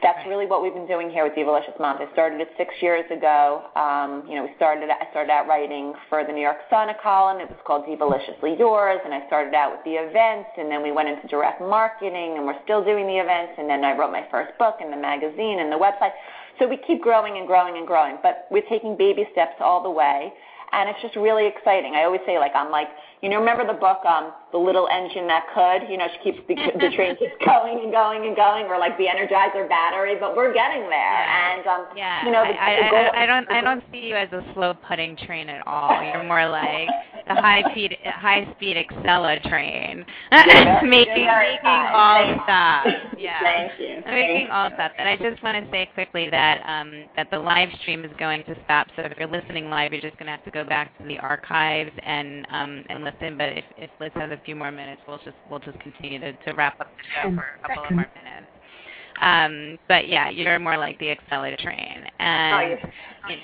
that's 0.01 0.25
really 0.27 0.47
what 0.47 0.63
we've 0.63 0.73
been 0.73 0.87
doing 0.87 1.11
here 1.11 1.23
with 1.23 1.33
Divalysscious 1.33 1.77
Moms. 1.79 2.01
I 2.01 2.11
started 2.13 2.41
it 2.41 2.49
six 2.57 2.73
years 2.81 3.05
ago. 3.11 3.69
Um, 3.75 4.25
you 4.27 4.35
know, 4.35 4.43
we 4.43 4.51
started. 4.55 4.89
I 4.89 5.09
started 5.11 5.29
out 5.29 5.47
writing 5.47 5.93
for 6.09 6.25
the 6.25 6.33
New 6.33 6.41
York 6.41 6.57
Sun 6.69 6.89
a 6.89 6.97
column. 7.01 7.39
It 7.39 7.49
was 7.49 7.59
called 7.65 7.85
Divalyssciously 7.85 8.57
Yours, 8.57 8.99
and 9.05 9.13
I 9.13 9.27
started 9.27 9.53
out 9.53 9.71
with 9.77 9.83
the 9.85 9.93
events, 9.93 10.49
and 10.57 10.71
then 10.71 10.81
we 10.81 10.91
went 10.91 11.09
into 11.09 11.27
direct 11.27 11.61
marketing, 11.61 12.37
and 12.37 12.45
we're 12.45 12.61
still 12.63 12.83
doing 12.83 13.05
the 13.05 13.21
events, 13.21 13.53
and 13.57 13.69
then 13.69 13.85
I 13.85 13.95
wrote 13.95 14.11
my 14.11 14.25
first 14.31 14.57
book 14.57 14.77
and 14.81 14.91
the 14.91 14.97
magazine 14.97 15.59
and 15.59 15.71
the 15.71 15.77
website. 15.77 16.17
So 16.57 16.67
we 16.67 16.77
keep 16.87 17.01
growing 17.01 17.37
and 17.37 17.45
growing 17.45 17.77
and 17.77 17.85
growing, 17.85 18.17
but 18.23 18.47
we're 18.49 18.65
taking 18.69 18.97
baby 18.97 19.27
steps 19.33 19.59
all 19.59 19.83
the 19.83 19.91
way 19.91 20.33
and 20.71 20.89
it's 20.89 21.01
just 21.01 21.15
really 21.15 21.47
exciting. 21.47 21.95
I 21.95 22.03
always 22.03 22.21
say 22.25 22.37
like 22.37 22.51
I'm 22.55 22.71
like 22.71 22.89
you 23.25 23.31
know 23.33 23.39
remember 23.39 23.65
the 23.65 23.73
book 23.73 24.05
um 24.05 24.29
the 24.53 24.57
little 24.61 24.87
engine 24.87 25.25
that 25.25 25.49
could 25.49 25.89
you 25.89 25.97
know 25.97 26.05
she 26.13 26.29
keeps 26.29 26.37
the, 26.47 26.53
the 26.77 26.93
train 26.93 27.17
keeps 27.17 27.33
going 27.41 27.81
and 27.81 27.91
going 27.91 28.21
and 28.29 28.35
going 28.37 28.69
or 28.69 28.77
like 28.77 28.95
the 29.01 29.09
energizer 29.09 29.67
battery 29.67 30.13
but 30.19 30.37
we're 30.37 30.53
getting 30.53 30.85
there 30.93 31.25
yeah. 31.25 31.57
and 31.57 31.65
um 31.65 31.89
yeah 31.97 32.23
you 32.23 32.31
know 32.31 32.45
the, 32.45 32.53
I, 32.53 32.85
the 32.85 32.89
goal, 32.93 33.09
I, 33.17 33.23
I 33.23 33.25
don't 33.25 33.49
I 33.49 33.61
don't 33.61 33.83
see 33.91 34.05
you 34.05 34.15
as 34.15 34.29
a 34.31 34.45
slow 34.53 34.75
putting 34.87 35.17
train 35.17 35.49
at 35.49 35.65
all. 35.65 35.89
You're 36.03 36.23
more 36.23 36.47
like 36.47 36.87
the 37.27 37.33
high 37.33 37.63
speed 37.71 37.97
high 38.05 38.47
speed 38.55 38.77
Acela 38.77 39.41
train, 39.49 40.05
making 40.85 41.25
making 41.25 41.65
all 41.65 42.39
stop. 42.43 42.85
Yeah, 43.25 43.39
Thank 43.41 43.79
you. 43.79 44.01
making 44.05 44.49
all 44.51 44.69
stop. 44.75 44.91
And 44.97 45.09
I 45.09 45.17
just 45.17 45.41
want 45.41 45.63
to 45.63 45.71
say 45.71 45.89
quickly 45.93 46.29
that 46.29 46.61
um, 46.67 47.05
that 47.15 47.29
the 47.31 47.39
live 47.39 47.69
stream 47.81 48.05
is 48.05 48.11
going 48.19 48.43
to 48.45 48.55
stop. 48.65 48.87
So 48.95 49.01
if 49.03 49.17
you're 49.17 49.27
listening 49.27 49.69
live, 49.69 49.93
you're 49.93 50.01
just 50.01 50.17
going 50.17 50.27
to 50.27 50.31
have 50.31 50.45
to 50.45 50.51
go 50.51 50.63
back 50.63 50.95
to 50.99 51.03
the 51.07 51.17
archives 51.19 51.91
and 52.03 52.45
um, 52.51 52.83
and 52.89 53.03
listen. 53.03 53.37
But 53.37 53.49
if, 53.49 53.65
if 53.77 53.89
Lyss 53.99 54.13
has 54.13 54.31
a 54.31 54.39
few 54.45 54.55
more 54.55 54.71
minutes, 54.71 55.01
we'll 55.07 55.17
just 55.17 55.37
we'll 55.49 55.59
just 55.59 55.79
continue 55.79 56.19
to, 56.19 56.33
to 56.33 56.53
wrap 56.53 56.79
up 56.79 56.87
the 56.97 57.29
show 57.29 57.35
for 57.35 57.45
a 57.63 57.67
couple 57.67 57.85
of 57.85 57.91
more 57.91 58.11
minutes. 58.23 58.51
Um, 59.21 59.79
but 59.87 60.07
yeah, 60.07 60.29
you're 60.29 60.59
more 60.59 60.77
like 60.77 60.99
the 60.99 61.15
Acela 61.15 61.57
train, 61.57 62.03
and 62.19 62.79
Oh, 62.83 63.29
you 63.29 63.37
know, 63.37 63.41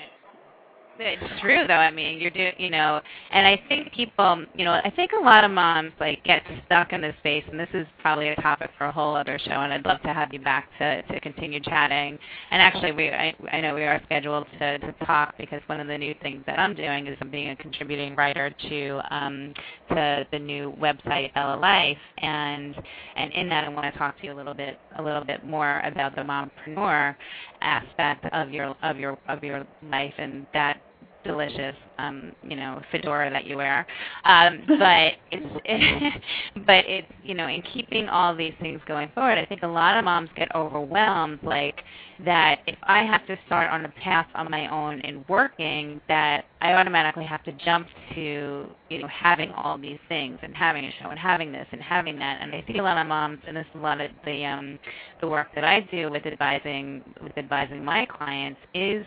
it's 0.98 1.40
true 1.40 1.66
though. 1.66 1.74
I 1.74 1.90
mean, 1.90 2.20
you're 2.20 2.30
doing, 2.30 2.52
you 2.58 2.70
know, 2.70 3.00
and 3.30 3.46
I 3.46 3.60
think 3.68 3.92
people, 3.92 4.44
you 4.54 4.64
know, 4.64 4.72
I 4.72 4.90
think 4.94 5.12
a 5.12 5.22
lot 5.22 5.44
of 5.44 5.50
moms 5.50 5.92
like 6.00 6.22
get 6.24 6.42
stuck 6.66 6.92
in 6.92 7.00
this 7.00 7.14
space, 7.20 7.44
and 7.50 7.58
this 7.58 7.68
is 7.74 7.86
probably 8.00 8.28
a 8.28 8.36
topic 8.36 8.70
for 8.78 8.86
a 8.86 8.92
whole 8.92 9.16
other 9.16 9.38
show. 9.38 9.52
And 9.52 9.72
I'd 9.72 9.84
love 9.84 10.00
to 10.02 10.12
have 10.12 10.32
you 10.32 10.40
back 10.40 10.68
to 10.78 11.02
to 11.02 11.20
continue 11.20 11.60
chatting. 11.60 12.18
And 12.50 12.62
actually, 12.62 12.92
we 12.92 13.10
I, 13.10 13.34
I 13.52 13.60
know 13.60 13.74
we 13.74 13.84
are 13.84 14.00
scheduled 14.04 14.46
to 14.58 14.78
to 14.78 14.92
talk 15.04 15.34
because 15.38 15.60
one 15.66 15.80
of 15.80 15.86
the 15.86 15.98
new 15.98 16.14
things 16.22 16.42
that 16.46 16.58
I'm 16.58 16.74
doing 16.74 17.06
is 17.06 17.16
I'm 17.20 17.30
being 17.30 17.50
a 17.50 17.56
contributing 17.56 18.14
writer 18.14 18.54
to 18.68 19.00
um 19.10 19.54
to 19.90 20.26
the 20.30 20.38
new 20.38 20.74
website 20.80 21.30
Ella 21.34 21.58
Life, 21.58 21.98
and 22.18 22.74
and 23.16 23.32
in 23.32 23.48
that 23.48 23.64
I 23.64 23.68
want 23.68 23.92
to 23.92 23.98
talk 23.98 24.18
to 24.20 24.26
you 24.26 24.32
a 24.32 24.36
little 24.36 24.54
bit 24.54 24.78
a 24.98 25.02
little 25.02 25.24
bit 25.24 25.44
more 25.44 25.80
about 25.84 26.14
the 26.14 26.22
mompreneur 26.22 27.16
aspect 27.60 28.26
of 28.32 28.50
your 28.50 28.74
of 28.82 28.98
your 28.98 29.18
of 29.28 29.42
your 29.42 29.66
life 29.82 30.14
and 30.18 30.46
that 30.52 30.80
delicious 31.24 31.76
um 31.98 32.32
you 32.42 32.56
know 32.56 32.80
fedora 32.90 33.30
that 33.30 33.44
you 33.44 33.56
wear. 33.56 33.86
Um 34.24 34.62
but 34.66 35.12
it's 35.32 36.24
but 36.66 36.84
it's 36.86 37.08
you 37.22 37.34
know 37.34 37.46
in 37.46 37.62
keeping 37.62 38.08
all 38.08 38.34
these 38.34 38.54
things 38.60 38.80
going 38.86 39.08
forward 39.14 39.38
i 39.38 39.44
think 39.44 39.62
a 39.62 39.66
lot 39.66 39.96
of 39.96 40.04
moms 40.04 40.28
get 40.36 40.54
overwhelmed 40.54 41.38
like 41.42 41.82
that 42.24 42.60
if 42.66 42.76
i 42.84 43.02
have 43.02 43.26
to 43.26 43.36
start 43.46 43.70
on 43.70 43.84
a 43.84 43.88
path 43.90 44.26
on 44.34 44.50
my 44.50 44.68
own 44.68 45.00
in 45.00 45.24
working 45.28 46.00
that 46.08 46.44
i 46.60 46.72
automatically 46.74 47.24
have 47.24 47.42
to 47.42 47.52
jump 47.64 47.86
to 48.14 48.66
you 48.88 48.98
know 48.98 49.08
having 49.08 49.50
all 49.52 49.78
these 49.78 49.98
things 50.08 50.38
and 50.42 50.54
having 50.54 50.84
a 50.84 50.92
show 51.00 51.10
and 51.10 51.18
having 51.18 51.50
this 51.52 51.66
and 51.72 51.80
having 51.80 52.18
that. 52.18 52.40
And 52.40 52.54
i 52.54 52.64
see 52.66 52.78
a 52.78 52.82
lot 52.82 52.98
of 52.98 53.06
moms 53.06 53.38
and 53.46 53.56
this 53.56 53.66
is 53.74 53.80
a 53.80 53.82
lot 53.82 54.00
of 54.00 54.10
the 54.24 54.44
um 54.44 54.78
the 55.20 55.28
work 55.28 55.48
that 55.54 55.64
i 55.64 55.80
do 55.90 56.10
with 56.10 56.26
advising 56.26 57.02
with 57.22 57.36
advising 57.38 57.84
my 57.84 58.06
clients 58.06 58.60
is 58.74 59.04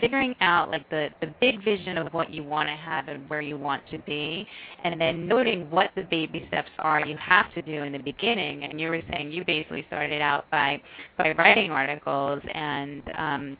figuring 0.00 0.34
out 0.40 0.70
like 0.70 0.88
the 0.90 1.08
the 1.20 1.32
big 1.40 1.62
vision 1.64 1.98
of 1.98 2.12
what 2.12 2.30
you 2.36 2.44
want 2.44 2.68
to 2.68 2.76
have 2.76 3.08
and 3.08 3.28
where 3.28 3.40
you 3.40 3.56
want 3.56 3.82
to 3.90 3.98
be. 4.00 4.46
And 4.84 5.00
then 5.00 5.26
noting 5.26 5.70
what 5.70 5.90
the 5.96 6.02
baby 6.02 6.44
steps 6.48 6.70
are 6.78 7.00
you 7.04 7.16
have 7.16 7.52
to 7.54 7.62
do 7.62 7.82
in 7.82 7.92
the 7.92 7.98
beginning. 7.98 8.64
And 8.64 8.80
you 8.80 8.88
were 8.90 9.02
saying 9.10 9.32
you 9.32 9.44
basically 9.44 9.84
started 9.88 10.20
out 10.22 10.48
by 10.50 10.80
by 11.18 11.32
writing 11.32 11.70
articles 11.70 12.42
and 12.54 13.02
um 13.16 13.56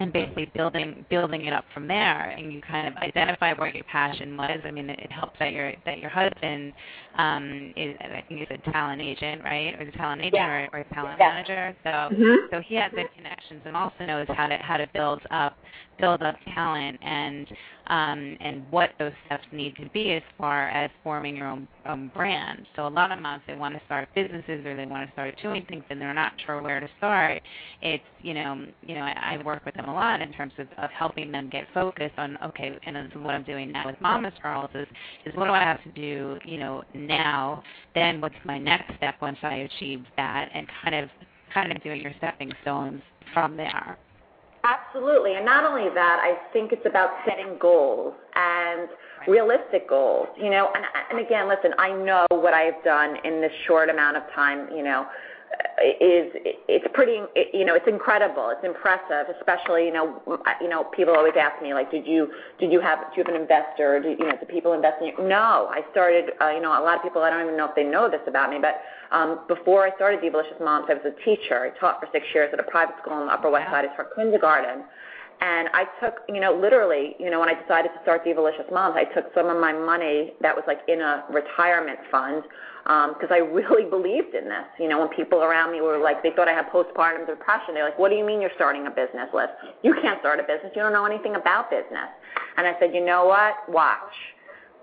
and 0.00 0.12
basically 0.12 0.50
building 0.56 1.06
building 1.08 1.44
it 1.46 1.52
up 1.52 1.64
from 1.72 1.86
there. 1.86 2.30
And 2.30 2.52
you 2.52 2.60
kind 2.60 2.88
of 2.88 2.96
identify 2.96 3.52
what 3.52 3.74
your 3.74 3.84
passion 3.84 4.36
was. 4.36 4.58
I 4.64 4.70
mean 4.72 4.90
it, 4.90 4.98
it 4.98 5.12
helps 5.12 5.38
that 5.38 5.52
your 5.52 5.72
that 5.86 5.98
your 5.98 6.10
husband 6.10 6.72
um 7.16 7.72
is 7.76 7.96
i 8.00 8.22
think 8.28 8.40
he's 8.40 8.48
a 8.58 8.70
talent 8.72 9.00
agent 9.00 9.42
right? 9.44 9.74
Or 9.78 9.82
a 9.82 9.92
talent 9.92 10.20
agent 10.22 10.34
Yeah. 10.34 10.48
or, 10.48 10.68
or 10.72 10.78
a 10.80 10.94
talent 10.94 11.18
Yeah. 11.20 11.28
manager. 11.28 11.76
So 11.84 11.90
Mhm. 11.90 12.50
so 12.50 12.60
he 12.60 12.74
has 12.76 12.90
good 12.92 13.08
connections 13.14 13.62
and 13.64 13.76
also 13.76 14.04
knows 14.04 14.26
how 14.34 14.48
to 14.48 14.56
how 14.56 14.76
to 14.78 14.86
build 14.94 15.20
up 15.30 15.56
build 15.98 16.22
up 16.22 16.36
talent. 16.54 16.98
And 17.02 17.46
um, 17.86 18.36
and 18.40 18.64
what 18.70 18.90
those 18.98 19.12
steps 19.26 19.44
need 19.52 19.76
to 19.76 19.88
be 19.90 20.12
as 20.12 20.22
far 20.38 20.68
as 20.68 20.90
forming 21.02 21.36
your 21.36 21.48
own, 21.48 21.68
own 21.86 22.10
brand. 22.14 22.66
So 22.76 22.86
a 22.86 22.88
lot 22.88 23.12
of 23.12 23.20
moms 23.20 23.42
they 23.46 23.54
want 23.54 23.74
to 23.74 23.84
start 23.84 24.08
businesses 24.14 24.64
or 24.64 24.76
they 24.76 24.86
want 24.86 25.06
to 25.06 25.12
start 25.12 25.34
doing 25.42 25.64
things 25.68 25.84
and 25.90 26.00
they're 26.00 26.14
not 26.14 26.32
sure 26.46 26.62
where 26.62 26.80
to 26.80 26.88
start. 26.98 27.42
It's 27.82 28.02
you 28.22 28.34
know 28.34 28.66
you 28.82 28.94
know 28.94 29.02
I, 29.02 29.34
I 29.38 29.42
work 29.44 29.64
with 29.64 29.74
them 29.74 29.88
a 29.88 29.94
lot 29.94 30.20
in 30.20 30.32
terms 30.32 30.52
of, 30.58 30.66
of 30.78 30.90
helping 30.90 31.30
them 31.30 31.50
get 31.50 31.66
focused 31.74 32.18
on 32.18 32.38
okay 32.44 32.78
and 32.86 32.96
this 32.96 33.06
is 33.06 33.16
what 33.16 33.34
I'm 33.34 33.44
doing 33.44 33.70
now 33.70 33.86
with 33.86 34.00
Mama's 34.00 34.32
Pearls 34.40 34.70
is 34.74 34.86
is 35.26 35.34
what 35.36 35.46
do 35.46 35.52
I 35.52 35.60
have 35.60 35.82
to 35.84 35.90
do 35.90 36.38
you 36.44 36.58
know 36.58 36.82
now 36.94 37.62
then 37.94 38.20
what's 38.20 38.34
my 38.44 38.58
next 38.58 38.96
step 38.96 39.16
once 39.20 39.38
I 39.42 39.68
achieve 39.74 40.04
that 40.16 40.48
and 40.54 40.66
kind 40.82 40.94
of 40.94 41.10
kind 41.52 41.70
of 41.70 41.82
doing 41.82 42.00
your 42.00 42.12
stepping 42.18 42.52
stones 42.62 43.00
from 43.32 43.56
there. 43.56 43.98
Absolutely. 44.64 45.34
And 45.34 45.44
not 45.44 45.64
only 45.64 45.92
that, 45.94 46.20
I 46.22 46.52
think 46.52 46.72
it's 46.72 46.86
about 46.86 47.10
setting 47.28 47.58
goals 47.60 48.14
and 48.34 48.88
realistic 49.28 49.88
goals, 49.88 50.28
you 50.38 50.50
know, 50.50 50.70
and, 50.74 50.84
and 51.10 51.24
again, 51.24 51.48
listen, 51.48 51.72
I 51.78 51.92
know 51.92 52.26
what 52.30 52.54
I've 52.54 52.82
done 52.82 53.16
in 53.24 53.42
this 53.42 53.52
short 53.66 53.90
amount 53.90 54.16
of 54.16 54.22
time, 54.34 54.68
you 54.74 54.82
know, 54.82 55.06
it's 55.78 56.86
pretty 56.94 57.20
you 57.52 57.64
know 57.64 57.74
it's 57.74 57.86
incredible. 57.88 58.50
It's 58.50 58.64
impressive 58.64 59.34
especially 59.38 59.86
you 59.86 59.92
know 59.92 60.20
you 60.60 60.68
know 60.68 60.84
people 60.84 61.14
always 61.14 61.34
ask 61.38 61.60
me 61.62 61.74
like 61.74 61.90
did 61.90 62.06
you 62.06 62.30
did 62.58 62.72
you 62.72 62.80
have 62.80 62.98
do 63.14 63.20
you 63.20 63.24
have 63.24 63.34
an 63.34 63.40
investor? 63.40 64.00
Do 64.00 64.10
you 64.10 64.18
know 64.18 64.36
do 64.38 64.46
people 64.46 64.72
invest 64.72 65.00
in 65.00 65.08
you? 65.08 65.14
No 65.28 65.68
i 65.70 65.82
started 65.90 66.30
uh, 66.40 66.50
you 66.50 66.60
know 66.60 66.70
a 66.70 66.82
lot 66.82 66.96
of 66.96 67.02
people 67.02 67.22
i 67.22 67.30
don't 67.30 67.42
even 67.42 67.56
know 67.56 67.66
if 67.68 67.74
they 67.74 67.84
know 67.84 68.10
this 68.10 68.20
about 68.26 68.50
me 68.50 68.58
but 68.60 68.80
um 69.14 69.40
before 69.48 69.86
i 69.86 69.94
started 69.96 70.20
Divalysscious 70.20 70.62
moms 70.62 70.86
i 70.88 70.94
was 70.94 71.04
a 71.04 71.24
teacher. 71.24 71.72
I 71.72 71.78
taught 71.78 72.00
for 72.00 72.08
six 72.12 72.26
years 72.34 72.50
at 72.52 72.60
a 72.60 72.64
private 72.64 72.96
school 73.02 73.14
on 73.14 73.26
the 73.26 73.32
upper 73.32 73.50
west 73.50 73.70
side. 73.70 73.84
It's 73.84 73.94
for 73.96 74.08
kindergarten 74.16 74.84
and 75.40 75.68
I 75.72 75.84
took, 76.00 76.20
you 76.28 76.40
know, 76.40 76.54
literally, 76.54 77.16
you 77.18 77.30
know, 77.30 77.40
when 77.40 77.48
I 77.48 77.60
decided 77.60 77.90
to 77.94 78.00
start 78.02 78.22
the 78.24 78.30
Divalysscious 78.30 78.72
Moms, 78.72 78.96
I 78.96 79.04
took 79.04 79.32
some 79.34 79.48
of 79.48 79.60
my 79.60 79.72
money 79.72 80.32
that 80.40 80.54
was 80.54 80.64
like 80.66 80.80
in 80.88 81.00
a 81.00 81.24
retirement 81.30 81.98
fund 82.10 82.44
because 82.84 83.30
um, 83.30 83.32
I 83.32 83.38
really 83.38 83.88
believed 83.96 84.34
in 84.34 84.44
this. 84.44 84.68
You 84.78 84.88
know, 84.88 84.98
when 85.00 85.08
people 85.08 85.42
around 85.42 85.72
me 85.72 85.80
were 85.80 85.98
like, 85.98 86.22
they 86.22 86.30
thought 86.36 86.48
I 86.48 86.52
had 86.52 86.70
postpartum 86.70 87.26
depression. 87.26 87.74
They're 87.74 87.84
like, 87.84 87.98
what 87.98 88.10
do 88.10 88.16
you 88.16 88.24
mean 88.24 88.40
you're 88.40 88.54
starting 88.56 88.86
a 88.86 88.90
business, 88.90 89.28
Lyss? 89.32 89.48
You 89.82 89.94
can't 90.00 90.20
start 90.20 90.40
a 90.40 90.44
business. 90.44 90.72
You 90.74 90.82
don't 90.82 90.92
know 90.92 91.04
anything 91.06 91.36
about 91.36 91.70
business. 91.70 92.08
And 92.56 92.66
I 92.66 92.78
said, 92.78 92.94
you 92.94 93.04
know 93.04 93.26
what? 93.26 93.54
Watch. 93.68 94.14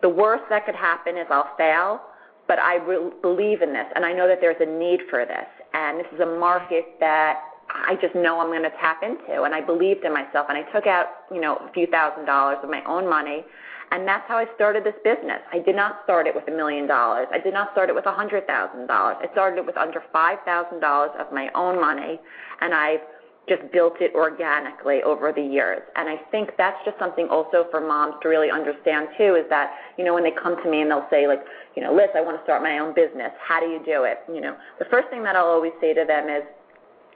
The 0.01 0.09
worst 0.09 0.43
that 0.49 0.65
could 0.65 0.75
happen 0.75 1.17
is 1.17 1.27
I'll 1.29 1.55
fail, 1.57 2.01
but 2.47 2.59
I 2.59 2.75
re- 2.77 3.11
believe 3.21 3.61
in 3.61 3.71
this, 3.71 3.85
and 3.95 4.03
I 4.03 4.13
know 4.13 4.27
that 4.27 4.39
there's 4.41 4.59
a 4.59 4.65
need 4.65 5.01
for 5.09 5.25
this. 5.25 5.45
And 5.73 5.99
this 5.99 6.07
is 6.13 6.19
a 6.19 6.25
market 6.25 6.85
that 6.99 7.39
I 7.73 7.97
just 8.01 8.15
know 8.15 8.39
I'm 8.39 8.47
going 8.47 8.63
to 8.63 8.77
tap 8.81 9.01
into. 9.03 9.43
And 9.43 9.55
I 9.55 9.61
believed 9.61 10.05
in 10.05 10.13
myself. 10.13 10.47
And 10.49 10.57
I 10.57 10.63
took 10.71 10.87
out, 10.87 11.07
you 11.31 11.41
know, 11.41 11.55
a 11.57 11.71
few 11.73 11.87
thousand 11.87 12.25
dollars 12.25 12.57
of 12.63 12.69
my 12.69 12.83
own 12.85 13.09
money 13.09 13.45
And 13.91 14.07
that's 14.07 14.23
how 14.27 14.37
I 14.37 14.45
started 14.55 14.83
this 14.85 14.95
business. 15.03 15.41
I 15.51 15.59
did 15.59 15.75
not 15.75 15.99
start 16.05 16.25
it 16.25 16.33
with 16.33 16.47
a 16.47 16.51
million 16.51 16.87
dollars. 16.87 17.27
I 17.31 17.39
did 17.39 17.53
not 17.53 17.71
start 17.73 17.89
it 17.89 17.95
with 17.95 18.05
a 18.05 18.11
hundred 18.13 18.47
thousand 18.47 18.87
dollars. 18.87 19.17
I 19.21 19.31
started 19.33 19.59
it 19.59 19.65
with 19.65 19.77
under 19.77 20.01
five 20.13 20.39
thousand 20.45 20.79
dollars 20.79 21.11
of 21.19 21.31
my 21.33 21.49
own 21.55 21.79
money, 21.79 22.19
and 22.61 22.73
I've 22.73 23.01
just 23.49 23.63
built 23.73 23.95
it 23.99 24.13
organically 24.15 25.01
over 25.03 25.33
the 25.33 25.41
years. 25.41 25.81
And 25.97 26.07
I 26.07 26.15
think 26.31 26.51
that's 26.57 26.77
just 26.85 26.97
something 26.99 27.27
also 27.29 27.65
for 27.69 27.81
moms 27.81 28.15
to 28.21 28.29
really 28.29 28.49
understand 28.49 29.09
too 29.17 29.35
is 29.35 29.45
that, 29.49 29.71
you 29.97 30.05
know, 30.05 30.13
when 30.13 30.23
they 30.23 30.31
come 30.31 30.55
to 30.63 30.69
me 30.69 30.81
and 30.81 30.91
they'll 30.91 31.07
say 31.09 31.27
like, 31.27 31.43
you 31.75 31.83
know, 31.83 31.91
Lyss, 31.91 32.15
I 32.15 32.21
want 32.21 32.37
to 32.37 32.43
start 32.43 32.61
my 32.61 32.79
own 32.79 32.93
business. 32.93 33.31
How 33.43 33.59
do 33.59 33.65
you 33.65 33.79
do 33.83 34.03
it? 34.05 34.19
You 34.31 34.39
know, 34.41 34.55
the 34.79 34.85
first 34.85 35.09
thing 35.09 35.23
that 35.23 35.35
I'll 35.35 35.47
always 35.47 35.73
say 35.81 35.93
to 35.93 36.05
them 36.07 36.29
is, 36.29 36.43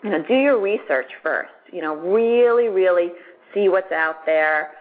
you 0.03 0.09
know, 0.09 0.23
do 0.27 0.35
your 0.35 0.59
research 0.59 1.11
first. 1.23 1.51
You 1.71 1.81
know, 1.81 1.95
really, 1.95 2.67
really 2.67 3.11
see 3.53 3.69
what's 3.69 3.91
out 3.91 4.25
there 4.25 4.71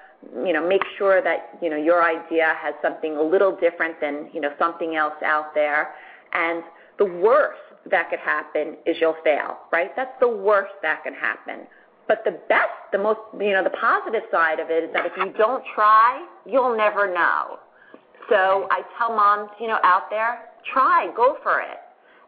you 0.44 0.52
know, 0.52 0.66
make 0.66 0.82
sure 0.96 1.22
that, 1.22 1.58
you 1.60 1.70
know, 1.70 1.76
your 1.76 2.02
idea 2.02 2.54
has 2.60 2.74
something 2.82 3.16
a 3.16 3.22
little 3.22 3.56
different 3.56 4.00
than, 4.00 4.28
you 4.32 4.40
know, 4.40 4.50
something 4.58 4.96
else 4.96 5.14
out 5.24 5.54
there. 5.54 5.94
And 6.32 6.62
the 6.98 7.04
worst 7.04 7.60
that 7.90 8.10
could 8.10 8.18
happen 8.20 8.76
is 8.86 8.96
you'll 9.00 9.16
fail, 9.24 9.58
right? 9.72 9.94
That's 9.96 10.14
the 10.20 10.28
worst 10.28 10.72
that 10.82 11.02
can 11.04 11.14
happen. 11.14 11.66
But 12.06 12.22
the 12.24 12.38
best, 12.48 12.68
the 12.92 12.98
most, 12.98 13.20
you 13.38 13.52
know, 13.52 13.64
the 13.64 13.70
positive 13.70 14.22
side 14.30 14.60
of 14.60 14.70
it 14.70 14.84
is 14.84 14.90
that 14.92 15.06
if 15.06 15.12
you 15.16 15.32
don't 15.38 15.64
try, 15.74 16.24
you'll 16.46 16.76
never 16.76 17.12
know. 17.12 17.58
So 18.28 18.68
I 18.70 18.82
tell 18.98 19.10
moms, 19.10 19.50
you 19.60 19.68
know, 19.68 19.78
out 19.84 20.10
there, 20.10 20.46
try, 20.70 21.10
go 21.16 21.36
for 21.42 21.60
it. 21.60 21.78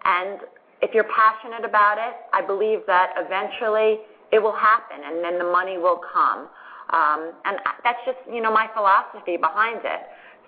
And 0.04 0.40
if 0.82 0.94
you're 0.94 1.08
passionate 1.08 1.64
about 1.64 1.98
it, 1.98 2.14
I 2.32 2.44
believe 2.44 2.80
that 2.86 3.14
eventually 3.16 4.00
it 4.32 4.42
will 4.42 4.56
happen 4.56 4.98
and 5.04 5.24
then 5.24 5.38
the 5.38 5.50
money 5.50 5.78
will 5.78 6.00
come. 6.12 6.48
Um, 6.90 7.32
and 7.44 7.58
that's 7.82 7.98
just, 8.04 8.18
you 8.30 8.40
know, 8.40 8.52
my 8.52 8.68
philosophy 8.74 9.36
behind 9.36 9.80
it. 9.84 10.00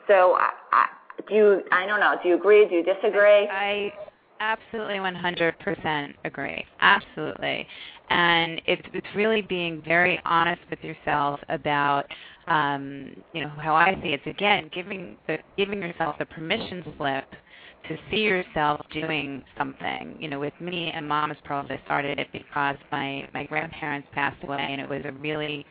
So 0.06 0.34
I, 0.34 0.50
I, 0.72 0.86
do 1.28 1.34
you, 1.34 1.62
I 1.72 1.86
don't 1.86 2.00
know, 2.00 2.14
do 2.22 2.28
you 2.28 2.36
agree? 2.36 2.68
Do 2.68 2.76
you 2.76 2.84
disagree? 2.84 3.48
I 3.50 3.92
absolutely 4.40 4.96
100% 4.96 6.14
agree. 6.24 6.64
Absolutely. 6.80 7.66
And 8.10 8.60
it's, 8.66 8.82
it's 8.94 9.06
really 9.16 9.42
being 9.42 9.82
very 9.86 10.20
honest 10.24 10.62
with 10.70 10.78
yourself 10.82 11.40
about, 11.48 12.04
um, 12.46 13.10
you 13.32 13.42
know, 13.42 13.48
how 13.48 13.74
I 13.74 13.98
see 14.02 14.10
it. 14.10 14.20
It's 14.24 14.36
again, 14.36 14.70
giving, 14.72 15.16
the, 15.26 15.38
giving 15.56 15.82
yourself 15.82 16.16
the 16.18 16.26
permission 16.26 16.84
slip 16.96 17.24
to 17.88 17.96
see 18.10 18.18
yourself 18.18 18.80
doing 18.92 19.42
something. 19.56 20.16
You 20.18 20.28
know, 20.28 20.38
with 20.38 20.52
me 20.60 20.92
and 20.94 21.08
Mama's 21.08 21.38
Pearls, 21.44 21.66
I 21.70 21.80
started 21.84 22.18
it 22.18 22.28
because 22.32 22.76
my 22.92 23.28
my 23.34 23.44
grandparents 23.44 24.08
passed 24.12 24.42
away, 24.44 24.66
and 24.70 24.80
it 24.80 24.88
was 24.88 25.02
a 25.04 25.12
really 25.12 25.64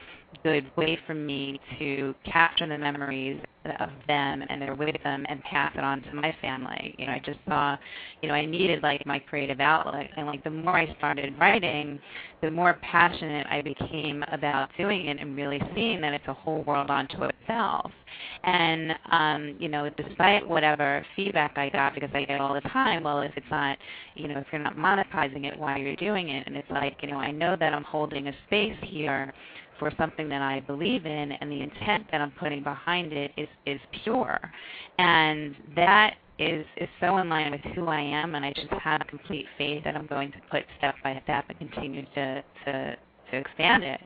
good 0.44 0.70
way 0.76 0.98
for 1.06 1.14
me 1.14 1.60
to 1.80 2.14
capture 2.26 2.68
the 2.68 2.78
memories 2.78 3.42
of 3.80 3.90
them 4.08 4.44
and 4.50 4.62
their 4.62 4.76
wisdom 4.76 5.26
and 5.28 5.42
pass 5.44 5.74
it 5.76 5.84
on 5.84 6.02
to 6.02 6.14
my 6.14 6.36
family. 6.42 6.96
You 6.98 7.08
know, 7.08 7.14
I 7.14 7.22
just 7.26 7.40
saw, 7.48 7.78
you 8.22 8.30
know, 8.30 8.36
I 8.36 8.46
needed 8.46 8.82
like 8.82 9.06
my 9.06 9.20
creative 9.20 9.60
outlet 9.60 10.10
and 10.16 10.26
like 10.26 10.44
the 10.44 10.50
more 10.50 10.78
I 10.78 10.96
started 10.98 11.38
writing, 11.40 12.00
the 12.42 12.52
more 12.52 12.80
passionate 12.82 13.46
I 13.50 13.62
became 13.62 14.24
about 14.32 14.70
doing 14.78 15.08
it 15.08 15.20
and 15.20 15.36
really 15.36 15.62
seeing 15.76 16.02
that 16.02 16.14
it's 16.14 16.28
a 16.28 16.34
whole 16.34 16.64
world 16.64 16.90
unto 16.90 17.24
itself. 17.24 17.92
And 18.44 18.94
um, 19.12 19.56
you 19.60 19.68
know, 19.68 19.90
despite 19.90 20.48
whatever 20.48 21.06
feedback 21.16 21.58
I 21.58 21.70
got 21.70 21.94
because 21.94 22.10
I 22.14 22.24
get 22.24 22.40
all 22.40 22.54
the 22.54 22.62
time, 22.62 23.04
well 23.04 23.22
if 23.22 23.32
it's 23.36 23.46
not 23.52 23.78
you 24.16 24.28
know, 24.28 24.40
if 24.40 24.48
you're 24.52 24.62
not 24.62 24.78
monetizing 24.78 25.46
it 25.46 25.58
while 25.58 25.78
you're 25.78 25.96
doing 25.96 26.30
it 26.30 26.48
and 26.48 26.56
it's 26.56 26.70
like, 26.72 26.98
you 27.02 27.10
know, 27.10 27.18
I 27.18 27.32
know 27.32 27.56
that 27.60 27.74
I'm 27.74 27.84
holding 27.84 28.28
a 28.28 28.34
space 28.48 28.78
here 28.84 29.34
for 29.80 29.92
something 29.98 30.30
that 30.30 30.42
I 30.42 30.62
believe 30.62 31.06
in 31.06 31.32
and 31.32 31.52
the 31.52 31.62
intent 31.62 32.06
that 32.12 32.22
I'm 32.22 32.32
putting 32.32 32.64
behind 32.64 33.14
it 33.14 33.32
is, 33.38 33.48
is 33.66 33.80
pure. 34.04 34.40
And 34.98 35.56
that 35.76 36.16
is, 36.40 36.66
is 36.78 36.90
so 37.00 37.18
in 37.18 37.30
line 37.30 37.52
with 37.52 37.62
who 37.76 37.88
I 37.88 38.00
am 38.00 38.36
and 38.36 38.46
I 38.46 38.54
just 38.54 38.70
have 38.72 39.02
complete 39.08 39.46
faith 39.58 39.84
that 39.84 39.96
I'm 39.96 40.08
going 40.08 40.32
to 40.32 40.38
put 40.52 40.64
step 40.78 40.96
by 41.04 41.20
step 41.24 41.46
and 41.50 41.58
continue 41.58 42.04
to, 42.16 42.44
to, 42.66 42.96
to 43.32 43.38
expand 43.38 43.84
it. 43.84 44.02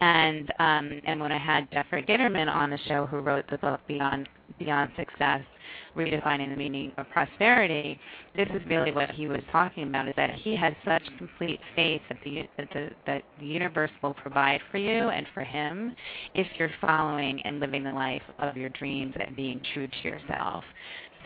And 0.00 0.52
um, 0.58 1.00
and 1.04 1.20
when 1.20 1.30
I 1.30 1.38
had 1.38 1.70
Jeffrey 1.70 2.02
Gitterman 2.02 2.52
on 2.52 2.70
the 2.70 2.78
show, 2.88 3.06
who 3.06 3.18
wrote 3.18 3.44
the 3.48 3.58
book 3.58 3.78
Beyond 3.86 4.28
Beyond 4.58 4.90
Success, 4.96 5.42
redefining 5.96 6.50
the 6.50 6.56
meaning 6.56 6.92
of 6.98 7.08
prosperity, 7.10 7.98
this 8.36 8.48
is 8.54 8.62
really 8.66 8.92
what 8.92 9.10
he 9.10 9.26
was 9.26 9.40
talking 9.50 9.84
about, 9.84 10.08
is 10.08 10.14
that 10.16 10.34
he 10.34 10.56
has 10.56 10.72
such 10.84 11.02
complete 11.18 11.60
faith 11.76 12.02
that 12.08 12.18
the, 12.24 12.48
that 12.56 12.68
the, 12.72 12.90
that 13.06 13.22
the 13.40 13.46
universe 13.46 13.90
will 14.02 14.14
provide 14.14 14.60
for 14.70 14.78
you 14.78 15.08
and 15.08 15.26
for 15.34 15.42
him 15.42 15.94
if 16.34 16.46
you're 16.58 16.70
following 16.80 17.40
and 17.42 17.60
living 17.60 17.84
the 17.84 17.92
life 17.92 18.22
of 18.38 18.56
your 18.56 18.70
dreams 18.70 19.14
and 19.24 19.36
being 19.36 19.60
true 19.72 19.86
to 19.86 20.08
yourself. 20.08 20.64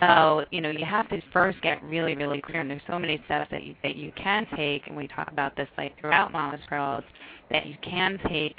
So, 0.01 0.45
you 0.51 0.61
know, 0.61 0.70
you 0.70 0.84
have 0.84 1.09
to 1.09 1.22
first 1.32 1.61
get 1.62 1.82
really, 1.82 2.14
really 2.14 2.43
clear, 2.43 2.61
and 2.61 2.68
there's 2.68 2.82
so 2.87 2.99
many 2.99 3.20
steps 3.24 3.51
that 3.51 3.62
you, 3.62 3.74
that 3.82 3.97
you 3.97 4.12
can 4.12 4.47
take, 4.55 4.87
and 4.87 4.97
we 4.97 5.09
talk 5.09 5.30
about 5.32 5.57
this 5.57 5.68
like 5.78 5.99
throughout 5.99 6.32
Mama's 6.32 6.61
Pearls, 6.68 7.05
that 7.51 7.66
you 7.66 7.76
can 7.82 8.18
take 8.28 8.57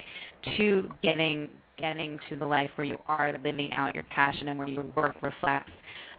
to 0.57 0.89
getting 1.03 1.47
getting 1.77 2.19
to 2.29 2.35
the 2.35 2.45
life 2.45 2.69
where 2.75 2.85
you 2.85 2.97
are 3.07 3.33
living 3.43 3.71
out 3.73 3.93
your 3.93 4.03
passion 4.05 4.47
and 4.47 4.57
where 4.57 4.67
your 4.67 4.85
work 4.95 5.15
reflects 5.21 5.71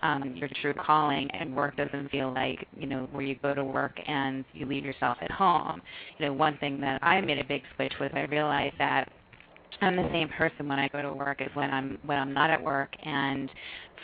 um, 0.03 0.35
your 0.37 0.49
true 0.61 0.75
calling 0.75 1.29
and 1.33 1.55
work 1.55 1.77
doesn't 1.77 2.11
feel 2.11 2.33
like, 2.33 2.67
you 2.77 2.87
know, 2.87 3.09
where 3.11 3.23
you 3.23 3.35
go 3.43 3.55
to 3.55 3.65
work 3.65 3.99
and 4.07 4.45
you 4.53 4.67
leave 4.67 4.85
yourself 4.85 5.19
at 5.21 5.31
home. 5.31 5.83
You 6.19 6.27
know, 6.27 6.33
one 6.33 6.57
thing 6.59 6.81
that 6.81 7.03
I 7.03 7.21
made 7.21 7.39
a 7.39 7.45
big 7.45 7.63
switch 7.75 7.93
was 8.01 8.11
I 8.15 8.23
realized 8.23 8.77
that 8.79 9.11
I'm 9.81 9.97
the 9.97 10.09
same 10.13 10.29
person 10.29 10.69
when 10.69 10.79
I 10.79 10.89
go 10.89 11.03
to 11.03 11.13
work 11.13 11.41
as 11.41 11.51
when 11.55 11.71
I'm 11.71 11.99
when 12.05 12.19
I'm 12.19 12.33
not 12.33 12.51
at 12.51 12.63
work 12.63 12.91
and 13.05 13.51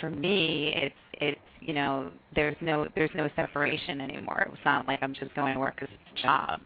for 0.01 0.11
me 0.11 0.73
it's 0.77 0.95
it's 1.15 1.41
you 1.65 1.73
know 1.73 2.11
there's 2.35 2.57
no 2.61 2.87
there's 2.95 3.11
no 3.15 3.29
separation 3.35 4.01
anymore. 4.01 4.49
It's 4.53 4.65
not 4.65 4.87
like 4.87 5.01
i'm 5.03 5.15
just 5.15 5.35
going 5.35 5.55
to 5.55 5.61
work 5.61 5.79
as 5.81 5.89
a 5.89 6.23
job. 6.23 6.61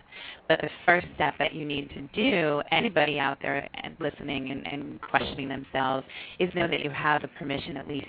But 0.49 0.61
the 0.61 0.69
first 0.85 1.07
step 1.15 1.35
that 1.39 1.55
you 1.55 1.65
need 1.65 1.89
to 1.91 2.03
do 2.15 2.63
anybody 2.73 3.19
out 3.19 3.39
there 3.41 3.69
and 3.83 3.97
listening 4.01 4.51
and, 4.51 4.67
and 4.67 5.01
questioning 5.01 5.49
themselves 5.49 6.07
is 6.39 6.53
know 6.55 6.69
that 6.69 6.81
you 6.81 6.91
have 6.91 7.23
the 7.23 7.29
permission 7.29 7.77
at 7.77 7.87
least 7.87 8.09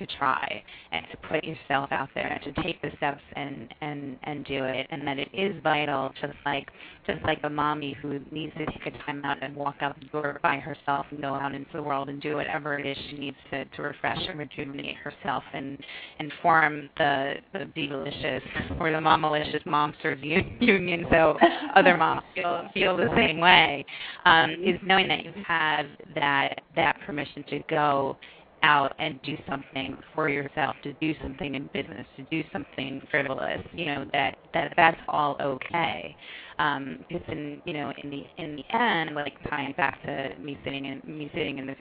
to 0.00 0.06
try 0.18 0.62
and 0.92 1.06
to 1.10 1.16
put 1.28 1.44
yourself 1.44 1.92
out 1.92 2.08
there 2.14 2.26
and 2.26 2.54
to 2.54 2.62
take 2.62 2.80
the 2.82 2.90
steps 2.96 3.22
and 3.36 3.72
and 3.80 4.16
and 4.24 4.44
do 4.46 4.64
it 4.64 4.86
and 4.90 5.06
that 5.06 5.18
it 5.18 5.28
is 5.32 5.54
vital 5.62 6.12
just 6.20 6.34
like 6.44 6.68
just 7.06 7.22
like 7.24 7.38
a 7.44 7.50
mommy 7.50 7.96
who 8.02 8.18
needs 8.32 8.52
to 8.56 8.66
take 8.66 8.86
a 8.86 8.98
time 9.04 9.24
out 9.24 9.36
and 9.42 9.54
walk 9.54 9.76
out 9.80 9.98
the 10.00 10.06
door 10.06 10.40
by 10.42 10.56
herself 10.56 11.06
and 11.10 11.20
go 11.20 11.34
out 11.34 11.54
into 11.54 11.70
the 11.74 11.82
world 11.82 12.08
and 12.08 12.20
do 12.20 12.36
whatever 12.36 12.78
it 12.78 12.86
is 12.86 12.96
she 13.10 13.18
needs 13.18 13.36
to 13.50 13.64
to 13.66 13.82
refresh 13.82 14.18
and 14.28 14.38
rejuvenate 14.38 14.96
herself 14.96 15.44
and 15.52 15.78
and 16.18 16.32
form 16.42 16.88
the 16.98 17.34
the 17.52 17.66
delicious 17.74 18.42
or 18.80 18.90
the 18.90 18.98
Momalysscious 18.98 19.64
monsters 19.66 20.18
union 20.22 21.06
so 21.10 21.36
other 21.74 21.96
moms 21.96 22.22
feel 22.34 22.68
feel 22.72 22.96
the 22.96 23.10
same 23.14 23.38
way 23.38 23.84
um, 24.24 24.50
is 24.64 24.78
knowing 24.82 25.08
that 25.08 25.24
you 25.24 25.32
have 25.46 25.86
that 26.14 26.62
that 26.74 26.96
permission 27.06 27.44
to 27.48 27.60
go 27.68 28.16
out 28.62 28.94
and 28.98 29.20
do 29.22 29.36
something 29.48 29.96
for 30.14 30.28
yourself, 30.28 30.76
to 30.82 30.92
do 30.94 31.14
something 31.22 31.54
in 31.54 31.68
business, 31.72 32.06
to 32.16 32.22
do 32.30 32.42
something 32.52 33.00
frivolous, 33.10 33.60
you 33.72 33.86
know, 33.86 34.04
that, 34.12 34.36
that 34.54 34.72
that's 34.76 35.00
all 35.08 35.36
okay. 35.40 36.16
Um, 36.58 37.04
because 37.08 37.22
in 37.28 37.62
you 37.64 37.72
know, 37.72 37.92
in 38.02 38.10
the 38.10 38.22
in 38.36 38.56
the 38.56 38.76
end, 38.76 39.14
like 39.14 39.32
tying 39.48 39.72
back 39.78 40.02
to 40.04 40.34
me 40.38 40.58
sitting 40.64 40.84
in 40.84 41.00
me 41.06 41.30
sitting 41.34 41.58
in 41.58 41.66
the 41.66 41.74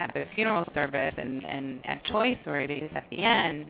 at 0.00 0.12
the 0.12 0.24
funeral 0.34 0.64
service 0.74 1.14
and, 1.16 1.44
and 1.44 1.80
at 1.86 2.04
choice 2.06 2.36
story 2.42 2.66
because 2.66 2.90
at 2.96 3.04
the 3.10 3.18
end 3.18 3.66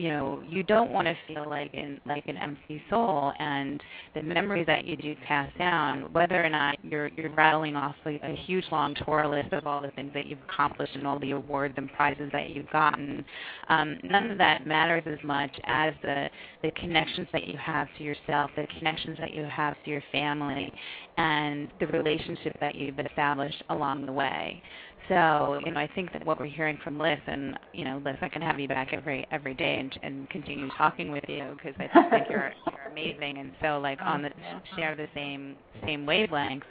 you 0.00 0.08
know 0.08 0.42
you 0.48 0.62
don't 0.62 0.90
want 0.90 1.06
to 1.06 1.14
feel 1.28 1.46
like 1.46 1.70
an 1.74 2.00
like 2.06 2.26
an 2.26 2.38
empty 2.38 2.82
soul 2.88 3.32
and 3.38 3.82
the 4.14 4.22
memories 4.22 4.64
that 4.66 4.86
you 4.86 4.96
do 4.96 5.14
pass 5.26 5.50
down 5.58 6.10
whether 6.12 6.42
or 6.42 6.48
not 6.48 6.82
you're 6.82 7.08
you're 7.08 7.30
rattling 7.34 7.76
off 7.76 7.94
like 8.06 8.18
a 8.22 8.34
huge 8.46 8.64
long 8.72 8.94
tour 9.04 9.28
list 9.28 9.52
of 9.52 9.66
all 9.66 9.82
the 9.82 9.90
things 9.90 10.10
that 10.14 10.24
you've 10.24 10.38
accomplished 10.50 10.94
and 10.94 11.06
all 11.06 11.18
the 11.18 11.32
awards 11.32 11.74
and 11.76 11.92
prizes 11.92 12.30
that 12.32 12.48
you've 12.48 12.70
gotten 12.70 13.22
um, 13.68 13.98
none 14.02 14.30
of 14.30 14.38
that 14.38 14.66
matters 14.66 15.02
as 15.06 15.22
much 15.22 15.54
as 15.64 15.92
the 16.02 16.30
the 16.62 16.70
connections 16.72 17.28
that 17.30 17.46
you 17.46 17.58
have 17.58 17.86
to 17.98 18.02
yourself 18.02 18.50
the 18.56 18.66
connections 18.78 19.18
that 19.20 19.34
you 19.34 19.44
have 19.44 19.74
to 19.84 19.90
your 19.90 20.02
family 20.10 20.72
and 21.18 21.68
the 21.78 21.86
relationship 21.88 22.56
that 22.58 22.74
you've 22.74 22.98
established 22.98 23.62
along 23.68 24.06
the 24.06 24.12
way 24.12 24.62
so, 25.08 25.60
you 25.64 25.72
know, 25.72 25.80
I 25.80 25.88
think 25.94 26.12
that 26.12 26.24
what 26.24 26.38
we're 26.38 26.46
hearing 26.46 26.78
from 26.84 26.96
Lyss, 26.96 27.20
and 27.26 27.58
you 27.72 27.84
know, 27.84 28.00
Lyss, 28.04 28.22
I 28.22 28.28
can 28.28 28.42
have 28.42 28.60
you 28.60 28.68
back 28.68 28.92
every 28.92 29.26
every 29.30 29.54
day 29.54 29.78
and, 29.78 29.98
and 30.02 30.30
continue 30.30 30.68
talking 30.76 31.10
with 31.10 31.24
you 31.28 31.56
because 31.56 31.74
I 31.78 32.10
think 32.10 32.26
you're 32.30 32.52
you're 32.70 32.90
amazing, 32.90 33.38
and 33.38 33.52
so 33.60 33.78
like 33.80 33.98
on 34.02 34.22
the 34.22 34.30
share 34.76 34.94
the 34.94 35.08
same 35.14 35.56
same 35.84 36.06
wavelengths 36.06 36.62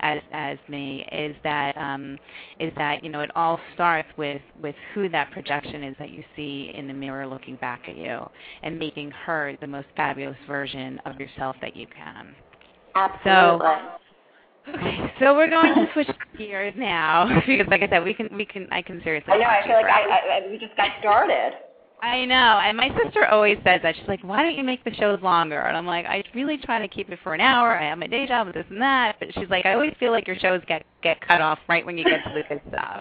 as 0.00 0.20
as 0.32 0.58
me 0.68 1.06
is 1.12 1.34
that 1.42 1.76
um, 1.76 2.18
is 2.60 2.72
that 2.76 3.02
you 3.02 3.10
know 3.10 3.20
it 3.20 3.30
all 3.34 3.58
starts 3.74 4.08
with 4.16 4.42
with 4.62 4.74
who 4.94 5.08
that 5.08 5.30
projection 5.30 5.82
is 5.82 5.96
that 5.98 6.10
you 6.10 6.22
see 6.34 6.72
in 6.74 6.86
the 6.86 6.94
mirror 6.94 7.26
looking 7.26 7.56
back 7.56 7.82
at 7.88 7.96
you 7.96 8.28
and 8.62 8.78
making 8.78 9.10
her 9.10 9.56
the 9.60 9.66
most 9.66 9.86
fabulous 9.96 10.36
version 10.46 11.00
of 11.06 11.18
yourself 11.18 11.56
that 11.60 11.76
you 11.76 11.86
can. 11.86 12.34
Absolutely. 12.94 13.66
So, 13.68 13.98
Okay, 14.68 15.12
so 15.20 15.34
we're 15.34 15.48
going 15.48 15.74
to 15.74 15.86
switch 15.92 16.08
gears 16.36 16.74
now 16.76 17.40
because, 17.46 17.66
like 17.68 17.82
I 17.82 17.88
said, 17.88 18.04
we 18.04 18.14
can 18.14 18.28
we 18.36 18.44
can 18.44 18.66
I 18.72 18.82
can 18.82 19.00
seriously. 19.02 19.32
I 19.32 19.38
know. 19.38 19.44
I 19.44 19.62
feel 19.64 19.76
like 19.76 19.86
I, 19.86 20.42
I 20.44 20.50
we 20.50 20.58
just 20.58 20.76
got 20.76 20.90
started. 21.00 21.52
I 22.02 22.26
know, 22.26 22.60
and 22.62 22.76
my 22.76 22.90
sister 23.02 23.26
always 23.26 23.56
says 23.64 23.80
that. 23.82 23.96
She's 23.96 24.06
like, 24.06 24.22
"Why 24.22 24.42
don't 24.42 24.54
you 24.54 24.62
make 24.62 24.84
the 24.84 24.92
shows 24.94 25.20
longer?" 25.22 25.60
And 25.60 25.76
I'm 25.76 25.86
like, 25.86 26.04
"I 26.04 26.22
really 26.34 26.58
try 26.58 26.78
to 26.78 26.88
keep 26.88 27.10
it 27.10 27.18
for 27.22 27.32
an 27.32 27.40
hour. 27.40 27.78
I 27.78 27.88
have 27.88 27.98
my 27.98 28.06
day 28.06 28.26
job 28.26 28.48
and 28.48 28.54
this 28.54 28.66
and 28.68 28.80
that." 28.82 29.16
But 29.18 29.32
she's 29.32 29.48
like, 29.48 29.64
"I 29.64 29.72
always 29.72 29.94
feel 29.98 30.12
like 30.12 30.26
your 30.26 30.36
shows 30.36 30.60
get 30.68 30.84
get 31.02 31.20
cut 31.26 31.40
off 31.40 31.58
right 31.68 31.86
when 31.86 31.96
you 31.96 32.04
get 32.04 32.22
to 32.24 32.34
the 32.34 32.42
good 32.48 32.60
stuff." 32.68 33.00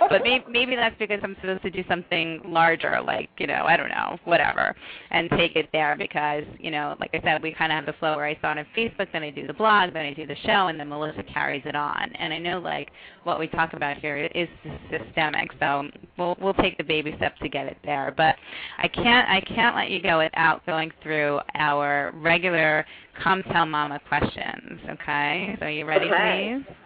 but 0.10 0.22
maybe 0.24 0.44
maybe 0.48 0.74
that's 0.74 0.96
because 0.98 1.20
I'm 1.22 1.36
supposed 1.36 1.62
to 1.62 1.70
do 1.70 1.84
something 1.88 2.40
larger, 2.44 3.00
like 3.00 3.30
you 3.38 3.46
know, 3.46 3.64
I 3.64 3.76
don't 3.76 3.90
know, 3.90 4.18
whatever, 4.24 4.74
and 5.12 5.30
take 5.30 5.54
it 5.54 5.68
there 5.72 5.94
because 5.96 6.44
you 6.58 6.72
know, 6.72 6.96
like 6.98 7.10
I 7.14 7.20
said, 7.22 7.42
we 7.44 7.54
kind 7.54 7.70
of 7.70 7.76
have 7.76 7.86
the 7.86 7.98
flow 8.00 8.16
where 8.16 8.26
I 8.26 8.34
start 8.36 8.58
on 8.58 8.66
Facebook, 8.76 9.06
then 9.12 9.22
I 9.22 9.30
do 9.30 9.46
the 9.46 9.54
blog, 9.54 9.92
then 9.92 10.04
I 10.04 10.14
do 10.14 10.26
the 10.26 10.36
show, 10.44 10.66
and 10.66 10.80
then 10.80 10.88
Melissa 10.88 11.22
carries 11.22 11.62
it 11.64 11.76
on. 11.76 12.10
And 12.18 12.32
I 12.32 12.38
know 12.38 12.58
like 12.58 12.90
what 13.22 13.38
we 13.38 13.46
talk 13.46 13.72
about 13.74 13.98
here 13.98 14.16
is 14.34 14.48
systemic, 14.90 15.50
so 15.60 15.88
we'll 16.18 16.36
we'll 16.40 16.54
take 16.54 16.76
the 16.76 16.84
baby 16.84 17.14
steps 17.18 17.38
to 17.40 17.48
get 17.48 17.66
it 17.66 17.76
there. 17.84 18.12
But 18.16 18.31
I 18.78 18.88
can't 18.88 19.28
I 19.28 19.40
can't 19.40 19.76
let 19.76 19.90
you 19.90 20.02
go 20.02 20.18
without 20.18 20.64
going 20.66 20.90
through 21.02 21.40
our 21.54 22.12
regular 22.16 22.84
Come 23.22 23.42
Tell 23.44 23.66
Mama 23.66 24.00
questions. 24.08 24.80
Okay, 24.90 25.56
so 25.58 25.66
are 25.66 25.70
you 25.70 25.84
ready, 25.84 26.06
Okay. 26.06 26.58
please? 26.64 26.76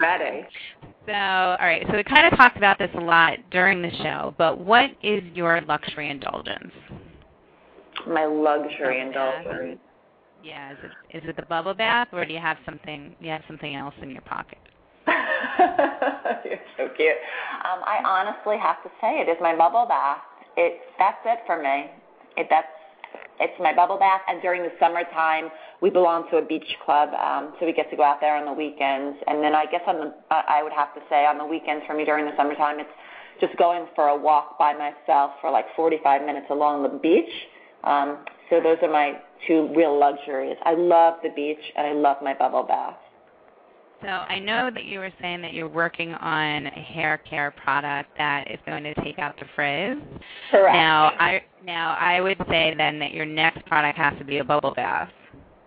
Ready. 0.00 0.46
So, 1.06 1.12
all 1.12 1.56
right. 1.60 1.84
So 1.88 1.96
we 1.96 2.04
kind 2.04 2.30
of 2.30 2.36
talked 2.36 2.58
about 2.58 2.78
this 2.78 2.90
a 2.94 3.00
lot 3.00 3.38
during 3.50 3.80
the 3.80 3.90
show, 4.02 4.34
but 4.36 4.60
what 4.60 4.90
is 5.02 5.22
your 5.34 5.60
luxury 5.62 6.10
indulgence? 6.10 6.72
My 8.06 8.26
luxury 8.26 9.00
indulgence. 9.00 9.80
Yeah, 10.42 10.72
is 10.72 10.78
it 10.82 11.16
is 11.16 11.28
it 11.28 11.36
the 11.36 11.42
bubble 11.42 11.74
bath, 11.74 12.08
or 12.12 12.24
do 12.24 12.32
you 12.32 12.38
have 12.38 12.58
something 12.64 13.14
you 13.20 13.30
have 13.30 13.42
something 13.46 13.74
else 13.74 13.94
in 14.02 14.10
your 14.10 14.20
pocket? 14.22 14.58
You're 16.44 16.60
so 16.76 16.88
cute. 16.96 17.16
Um, 17.64 17.80
I 17.84 18.00
honestly 18.04 18.56
have 18.58 18.82
to 18.82 18.90
say 19.00 19.20
it 19.20 19.28
is 19.28 19.36
my 19.40 19.56
bubble 19.56 19.86
bath. 19.88 20.18
It 20.58 20.82
that's 20.98 21.22
it 21.24 21.38
for 21.46 21.62
me. 21.62 21.86
It 22.36 22.48
that's 22.50 22.66
it's 23.38 23.54
my 23.60 23.72
bubble 23.72 23.96
bath, 23.96 24.22
and 24.26 24.42
during 24.42 24.62
the 24.62 24.74
summertime 24.80 25.50
we 25.80 25.88
belong 25.90 26.28
to 26.30 26.38
a 26.38 26.44
beach 26.44 26.66
club, 26.84 27.10
um, 27.14 27.54
so 27.58 27.66
we 27.66 27.72
get 27.72 27.88
to 27.90 27.96
go 27.96 28.02
out 28.02 28.18
there 28.20 28.34
on 28.34 28.44
the 28.44 28.52
weekends. 28.52 29.16
And 29.28 29.38
then 29.42 29.54
I 29.54 29.66
guess 29.70 29.82
on 29.86 30.00
the 30.02 30.14
I 30.30 30.62
would 30.64 30.72
have 30.72 30.92
to 30.94 31.00
say 31.08 31.24
on 31.24 31.38
the 31.38 31.46
weekends 31.46 31.86
for 31.86 31.94
me 31.94 32.04
during 32.04 32.26
the 32.26 32.36
summertime 32.36 32.80
it's 32.80 32.90
just 33.40 33.56
going 33.56 33.86
for 33.94 34.08
a 34.08 34.16
walk 34.16 34.58
by 34.58 34.74
myself 34.74 35.38
for 35.40 35.50
like 35.52 35.66
45 35.76 36.26
minutes 36.26 36.46
along 36.50 36.82
the 36.82 36.98
beach. 36.98 37.30
Um, 37.84 38.18
so 38.50 38.60
those 38.60 38.78
are 38.82 38.90
my 38.90 39.14
two 39.46 39.70
real 39.76 39.96
luxuries. 39.96 40.56
I 40.64 40.74
love 40.74 41.22
the 41.22 41.30
beach 41.30 41.62
and 41.76 41.86
I 41.86 41.92
love 41.92 42.16
my 42.20 42.34
bubble 42.34 42.64
bath. 42.64 42.98
So 44.00 44.08
I 44.08 44.38
know 44.38 44.70
that 44.72 44.84
you 44.84 45.00
were 45.00 45.12
saying 45.20 45.42
that 45.42 45.54
you're 45.54 45.68
working 45.68 46.14
on 46.14 46.66
a 46.66 46.70
hair 46.70 47.18
care 47.18 47.50
product 47.50 48.10
that 48.16 48.48
is 48.50 48.60
going 48.64 48.84
to 48.84 48.94
take 49.02 49.18
out 49.18 49.36
the 49.38 49.46
frizz. 49.56 49.98
Correct. 50.50 50.74
Now 50.74 51.12
I 51.18 51.42
now 51.64 51.96
I 51.98 52.20
would 52.20 52.38
say 52.48 52.74
then 52.76 52.98
that 53.00 53.12
your 53.12 53.26
next 53.26 53.66
product 53.66 53.98
has 53.98 54.16
to 54.18 54.24
be 54.24 54.38
a 54.38 54.44
bubble 54.44 54.72
bath. 54.72 55.10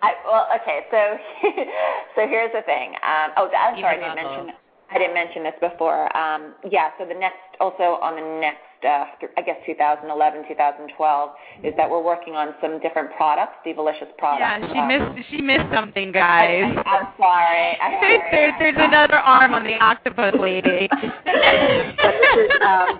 I, 0.01 0.13
well, 0.25 0.47
okay, 0.61 0.81
so 0.89 1.17
so 2.15 2.27
here's 2.27 2.51
the 2.53 2.61
thing. 2.63 2.93
Um, 3.03 3.31
oh, 3.37 3.49
I'm 3.51 3.79
sorry, 3.79 4.03
I 4.03 4.15
didn't 4.15 4.15
mention. 4.15 4.55
I 4.91 4.97
didn't 4.97 5.13
mention 5.13 5.43
this 5.43 5.55
before. 5.61 6.15
Um, 6.17 6.53
yeah, 6.69 6.89
so 6.99 7.05
the 7.05 7.13
next, 7.13 7.39
also 7.59 7.95
on 8.03 8.15
the 8.15 8.39
next, 8.41 8.59
I 8.83 9.41
guess 9.45 9.57
2011, 9.65 10.43
2012, 10.47 11.29
is 11.63 11.73
that 11.77 11.89
we're 11.89 12.03
working 12.03 12.33
on 12.35 12.53
some 12.61 12.79
different 12.79 13.11
products, 13.15 13.53
Divalysscious 13.65 14.09
products. 14.17 14.41
Yeah, 14.41 14.73
she 14.73 14.79
Um, 14.79 14.87
missed 14.87 15.29
she 15.29 15.41
missed 15.41 15.69
something, 15.73 16.11
guys. 16.11 16.63
I, 16.65 16.81
I'm 16.89 17.07
sorry. 17.17 17.77
Sorry. 18.01 18.19
there's, 18.31 18.53
there's 18.59 18.75
another 18.77 19.17
arm 19.17 19.53
on 19.53 19.63
the 19.63 19.75
octopus 19.75 20.33
lady. 20.39 20.87
but 20.91 22.13
this 22.17 22.37
is, 22.37 22.51
um, 22.65 22.99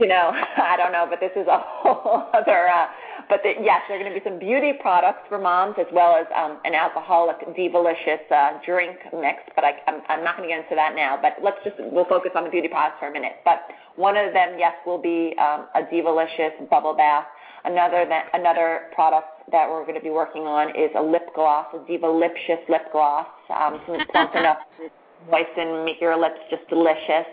you 0.00 0.06
know, 0.08 0.32
I 0.32 0.76
don't 0.76 0.92
know, 0.92 1.06
but 1.08 1.20
this 1.20 1.32
is 1.36 1.46
a 1.46 1.58
whole 1.58 2.24
other. 2.32 2.68
Uh, 2.68 2.86
but 3.28 3.40
the, 3.42 3.54
yes, 3.60 3.82
there 3.88 3.98
are 3.98 4.02
going 4.02 4.12
to 4.12 4.18
be 4.18 4.24
some 4.24 4.38
beauty 4.38 4.72
products 4.80 5.20
for 5.28 5.38
moms 5.38 5.76
as 5.78 5.86
well 5.92 6.16
as 6.16 6.26
um, 6.34 6.58
an 6.64 6.74
alcoholic 6.74 7.36
Divalysscious 7.56 8.24
uh, 8.30 8.58
drink 8.64 8.96
mix. 9.12 9.38
But 9.54 9.64
I, 9.64 9.72
I'm, 9.86 10.02
I'm 10.08 10.24
not 10.24 10.36
going 10.36 10.48
to 10.48 10.54
get 10.54 10.64
into 10.64 10.74
that 10.74 10.94
now. 10.94 11.18
But 11.20 11.36
let's 11.42 11.58
just 11.64 11.76
we'll 11.78 12.06
focus 12.06 12.32
on 12.34 12.44
the 12.44 12.50
beauty 12.50 12.68
products 12.68 12.96
for 13.00 13.08
a 13.08 13.12
minute. 13.12 13.40
But 13.44 13.68
one 13.96 14.16
of 14.16 14.32
them, 14.32 14.56
yes, 14.58 14.74
will 14.86 15.00
be 15.00 15.34
um, 15.38 15.66
a 15.74 15.82
Divalysscious 15.82 16.68
bubble 16.70 16.94
bath. 16.94 17.26
Another 17.64 18.06
that, 18.08 18.30
another 18.34 18.88
product 18.94 19.28
that 19.50 19.68
we're 19.68 19.82
going 19.82 19.98
to 19.98 20.04
be 20.04 20.10
working 20.10 20.42
on 20.42 20.70
is 20.70 20.90
a 20.96 21.02
lip 21.02 21.28
gloss, 21.34 21.66
a 21.74 21.78
Divalysscious 21.90 22.68
lip 22.68 22.92
gloss. 22.92 23.26
Um, 23.50 23.80
so 23.86 23.94
it's 23.94 24.10
plump 24.10 24.34
enough 24.34 24.58
to 24.78 24.88
moisten, 25.30 25.84
make 25.84 26.00
your 26.00 26.18
lips 26.18 26.38
just 26.50 26.68
delicious. 26.68 27.26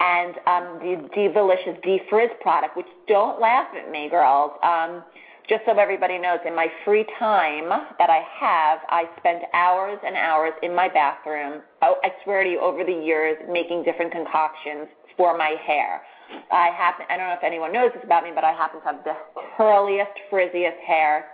And 0.00 0.34
um, 0.46 0.78
the 0.80 1.08
Divalysscious 1.16 1.82
D-Frizz 1.82 2.30
product, 2.40 2.76
which 2.76 2.86
don't 3.08 3.40
laugh 3.40 3.68
at 3.76 3.90
me, 3.90 4.08
girls. 4.08 4.52
Um, 4.62 5.02
just 5.48 5.62
so 5.64 5.78
everybody 5.78 6.18
knows, 6.18 6.38
in 6.46 6.54
my 6.54 6.66
free 6.84 7.04
time 7.18 7.68
that 7.98 8.10
I 8.10 8.22
have, 8.40 8.80
I 8.88 9.04
spend 9.18 9.42
hours 9.54 9.98
and 10.04 10.16
hours 10.16 10.52
in 10.62 10.74
my 10.74 10.88
bathroom. 10.88 11.62
Oh, 11.82 11.96
I 12.02 12.10
swear 12.24 12.44
to 12.44 12.50
you, 12.50 12.60
over 12.60 12.84
the 12.84 12.92
years, 12.92 13.36
making 13.48 13.84
different 13.84 14.12
concoctions 14.12 14.88
for 15.16 15.36
my 15.36 15.54
hair. 15.64 16.02
I 16.50 16.70
happen, 16.76 17.06
I 17.08 17.16
don't 17.16 17.28
know 17.28 17.34
if 17.34 17.44
anyone 17.44 17.72
knows 17.72 17.90
this 17.94 18.02
about 18.02 18.24
me, 18.24 18.30
but 18.34 18.44
I 18.44 18.52
happen 18.52 18.80
to 18.80 18.86
have 18.86 19.04
the 19.04 19.14
curliest, 19.56 20.10
frizziest 20.30 20.78
hair. 20.86 21.26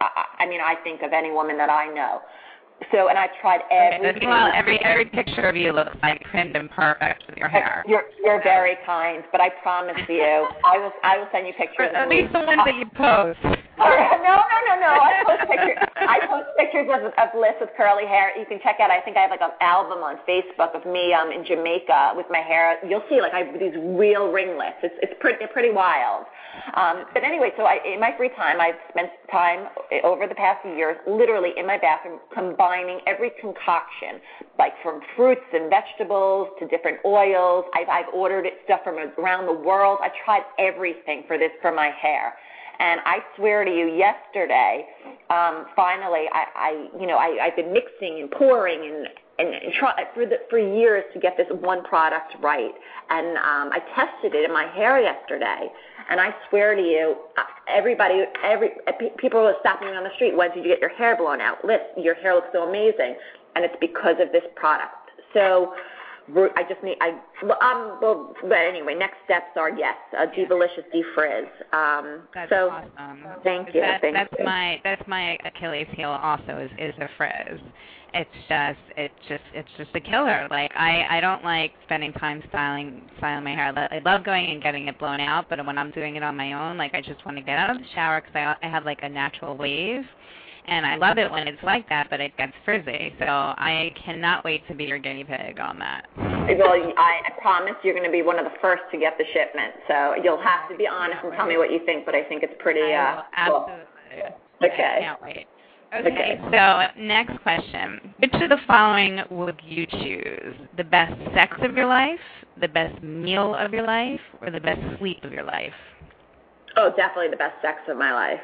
I, 0.00 0.44
I 0.44 0.46
mean, 0.46 0.60
I 0.60 0.74
think 0.82 1.02
of 1.02 1.12
any 1.12 1.30
woman 1.30 1.58
that 1.58 1.70
I 1.70 1.92
know. 1.92 2.22
So, 2.90 3.08
and 3.08 3.18
I've 3.18 3.30
tried 3.40 3.60
every. 3.70 4.26
Well, 4.26 4.50
every 4.54 4.82
every 4.84 5.06
picture 5.06 5.48
of 5.48 5.56
you 5.56 5.72
looks 5.72 5.96
like 6.02 6.22
trimmed 6.30 6.56
and 6.56 6.70
perfect 6.70 7.24
with 7.28 7.36
your 7.36 7.48
hair. 7.48 7.84
You're 7.86 8.04
you're 8.24 8.42
very 8.42 8.76
kind, 8.84 9.22
but 9.30 9.40
I 9.40 9.50
promise 9.62 9.96
you, 10.08 10.48
I 10.64 10.78
will 10.78 10.92
I 11.04 11.18
will 11.18 11.28
send 11.32 11.46
you 11.46 11.52
pictures. 11.54 11.90
at 11.94 12.08
least 12.08 12.32
the 12.32 12.40
ones 12.40 12.60
that 12.64 12.74
you 12.74 12.86
post. 12.96 13.38
Oh, 13.82 13.90
no, 14.26 14.34
no, 14.38 14.58
no, 14.70 14.74
no. 14.78 14.92
I 15.02 15.10
post 15.26 15.42
pictures. 15.50 15.78
I 15.96 16.16
post 16.30 16.48
pictures 16.58 16.88
of, 16.94 17.10
of 17.18 17.28
Lyss 17.34 17.58
with 17.60 17.70
curly 17.76 18.06
hair. 18.06 18.30
You 18.38 18.46
can 18.46 18.60
check 18.62 18.78
out. 18.78 18.90
I 18.90 19.00
think 19.02 19.16
I 19.16 19.26
have 19.26 19.34
like 19.34 19.42
an 19.42 19.54
album 19.60 20.06
on 20.06 20.22
Facebook 20.28 20.74
of 20.74 20.86
me 20.86 21.12
um 21.12 21.32
in 21.32 21.44
Jamaica 21.44 22.14
with 22.14 22.26
my 22.30 22.40
hair. 22.40 22.78
You'll 22.86 23.04
see 23.10 23.20
like 23.20 23.34
I 23.34 23.44
have 23.44 23.58
these 23.58 23.74
real 23.98 24.30
ringlets. 24.30 24.78
It's 24.82 24.94
it's 25.02 25.14
pretty 25.20 25.44
pretty 25.52 25.74
wild. 25.74 26.26
Um, 26.76 27.04
but 27.14 27.24
anyway, 27.24 27.50
so 27.56 27.64
I, 27.64 27.78
in 27.84 28.00
my 28.00 28.12
free 28.16 28.28
time, 28.36 28.60
I've 28.60 28.76
spent 28.90 29.08
time 29.30 29.68
over 30.04 30.26
the 30.26 30.34
past 30.34 30.62
few 30.62 30.72
years, 30.76 30.96
literally 31.08 31.50
in 31.56 31.66
my 31.66 31.78
bathroom, 31.78 32.20
combining 32.32 33.00
every 33.06 33.30
concoction, 33.40 34.20
like 34.58 34.72
from 34.82 35.00
fruits 35.16 35.48
and 35.52 35.70
vegetables 35.70 36.48
to 36.60 36.68
different 36.68 36.98
oils. 37.04 37.64
I've, 37.74 37.88
I've 37.88 38.14
ordered 38.14 38.46
stuff 38.64 38.80
from 38.84 38.96
around 39.18 39.46
the 39.46 39.52
world. 39.64 39.98
I 40.02 40.08
tried 40.24 40.42
everything 40.58 41.24
for 41.26 41.38
this 41.38 41.50
for 41.60 41.72
my 41.72 41.90
hair. 41.90 42.34
And 42.78 43.00
I 43.04 43.18
swear 43.36 43.64
to 43.64 43.70
you, 43.70 43.94
yesterday, 43.94 44.86
um, 45.30 45.66
finally, 45.76 46.26
I, 46.32 46.44
I, 46.54 46.88
you 47.00 47.06
know, 47.06 47.16
I, 47.16 47.38
I've 47.42 47.56
been 47.56 47.72
mixing 47.72 48.20
and 48.20 48.30
pouring 48.30 48.80
and 48.80 49.08
and, 49.38 49.54
and 49.54 49.72
try 49.72 49.94
for 50.14 50.26
the, 50.26 50.36
for 50.50 50.58
years 50.58 51.04
to 51.14 51.18
get 51.18 51.36
this 51.36 51.46
one 51.60 51.82
product 51.84 52.34
right. 52.40 52.72
And 53.08 53.36
um, 53.38 53.72
I 53.72 53.80
tested 53.94 54.34
it 54.34 54.44
in 54.44 54.52
my 54.52 54.66
hair 54.66 55.00
yesterday, 55.00 55.68
and 56.10 56.20
I 56.20 56.34
swear 56.48 56.76
to 56.76 56.82
you, 56.82 57.16
uh, 57.38 57.42
everybody, 57.66 58.24
every 58.44 58.72
uh, 58.86 58.92
people 59.16 59.42
were 59.42 59.54
stopping 59.60 59.88
me 59.88 59.96
on 59.96 60.04
the 60.04 60.14
street. 60.16 60.36
When 60.36 60.50
did 60.50 60.64
you 60.64 60.70
get 60.70 60.80
your 60.80 60.90
hair 60.90 61.16
blown 61.16 61.40
out? 61.40 61.62
Lyss, 61.64 61.80
your 61.96 62.14
hair 62.14 62.34
looks 62.34 62.48
so 62.52 62.68
amazing, 62.68 63.16
and 63.56 63.64
it's 63.64 63.76
because 63.80 64.16
of 64.20 64.32
this 64.32 64.44
product. 64.54 65.10
So. 65.32 65.74
I 66.56 66.62
just 66.68 66.82
need 66.82 66.96
I 67.00 67.18
well, 67.42 67.58
um 67.62 67.98
well 68.00 68.34
but 68.42 68.52
anyway 68.58 68.94
next 68.94 69.16
steps 69.24 69.56
are 69.56 69.70
yes 69.70 69.96
a 70.16 70.26
Divalysscious 70.26 70.84
defrizz 70.94 71.48
um 71.72 72.22
That's 72.34 72.50
so 72.50 72.70
awesome. 72.70 73.24
thank 73.42 73.74
you 73.74 73.80
That, 73.80 74.00
thank 74.00 74.14
that's 74.14 74.32
you. 74.38 74.44
my 74.44 74.80
that's 74.84 75.02
my 75.06 75.36
Achilles 75.44 75.88
heel 75.92 76.10
also 76.10 76.58
is 76.58 76.70
is 76.78 76.94
the 76.98 77.08
frizz. 77.16 77.60
It's 78.14 78.30
just 78.48 78.78
it's 78.96 79.14
just 79.28 79.42
it's 79.54 79.68
just 79.78 79.90
a 79.94 80.00
killer. 80.00 80.46
Like 80.50 80.70
I 80.76 81.06
I 81.10 81.20
don't 81.20 81.42
like 81.44 81.72
spending 81.86 82.12
time 82.14 82.42
styling 82.50 83.08
styling 83.18 83.42
my 83.44 83.54
hair. 83.54 83.72
I 83.74 83.96
I 83.96 84.00
love 84.04 84.22
going 84.24 84.50
and 84.50 84.62
getting 84.62 84.88
it 84.88 84.98
blown 84.98 85.20
out, 85.20 85.46
but 85.48 85.64
when 85.66 85.78
I'm 85.78 85.90
doing 85.92 86.16
it 86.16 86.22
on 86.22 86.36
my 86.36 86.52
own, 86.52 86.76
like 86.76 86.94
I 86.94 87.00
just 87.00 87.24
want 87.24 87.38
to 87.38 87.42
get 87.42 87.58
out 87.58 87.70
of 87.70 87.78
the 87.78 87.88
shower 87.94 88.20
because 88.20 88.34
I 88.36 88.54
I 88.66 88.70
have 88.70 88.84
like 88.84 89.00
a 89.02 89.08
natural 89.08 89.56
wave. 89.56 90.04
And 90.66 90.86
I 90.86 90.96
love 90.96 91.18
it 91.18 91.30
when 91.30 91.48
it's 91.48 91.62
like 91.62 91.88
that, 91.88 92.08
but 92.08 92.20
it 92.20 92.36
gets 92.36 92.52
frizzy. 92.64 93.12
So 93.18 93.24
I 93.26 93.92
cannot 94.04 94.44
wait 94.44 94.66
to 94.68 94.74
be 94.74 94.84
your 94.84 94.98
guinea 94.98 95.24
pig 95.24 95.58
on 95.58 95.78
that. 95.80 96.06
Well, 96.16 96.92
I, 96.96 97.20
I 97.26 97.40
promise 97.40 97.74
you're 97.82 97.94
going 97.94 98.06
to 98.06 98.12
be 98.12 98.22
one 98.22 98.38
of 98.38 98.44
the 98.44 98.56
first 98.60 98.82
to 98.92 98.98
get 98.98 99.18
the 99.18 99.24
shipment. 99.32 99.74
So 99.88 100.14
you'll 100.22 100.42
have 100.42 100.68
to 100.70 100.76
be 100.76 100.86
honest 100.86 101.18
and 101.24 101.32
tell 101.32 101.46
me 101.46 101.56
what 101.56 101.72
you 101.72 101.80
think, 101.84 102.06
but 102.06 102.14
I 102.14 102.22
think 102.24 102.42
it's 102.42 102.54
pretty. 102.60 102.92
Uh, 102.92 103.16
will 103.16 103.22
cool. 103.46 103.66
absolutely. 103.68 104.72
Okay. 104.72 104.96
I 104.98 105.00
can't 105.00 105.22
wait. 105.22 105.46
Okay, 105.94 106.08
Okay. 106.08 106.40
so 106.50 107.02
next 107.02 107.42
question. 107.42 108.14
Which 108.18 108.32
of 108.34 108.48
the 108.48 108.56
following 108.66 109.20
would 109.30 109.60
you 109.62 109.86
choose? 109.86 110.54
The 110.76 110.84
best 110.84 111.12
sex 111.34 111.54
of 111.60 111.76
your 111.76 111.86
life, 111.86 112.20
the 112.60 112.68
best 112.68 113.02
meal 113.02 113.54
of 113.54 113.74
your 113.74 113.86
life, 113.86 114.20
or 114.40 114.50
the 114.50 114.60
best 114.60 114.80
sleep 114.98 115.22
of 115.22 115.32
your 115.32 115.44
life? 115.44 115.72
Oh, 116.76 116.90
definitely 116.96 117.28
the 117.28 117.36
best 117.36 117.60
sex 117.60 117.80
of 117.88 117.98
my 117.98 118.14
life. 118.14 118.40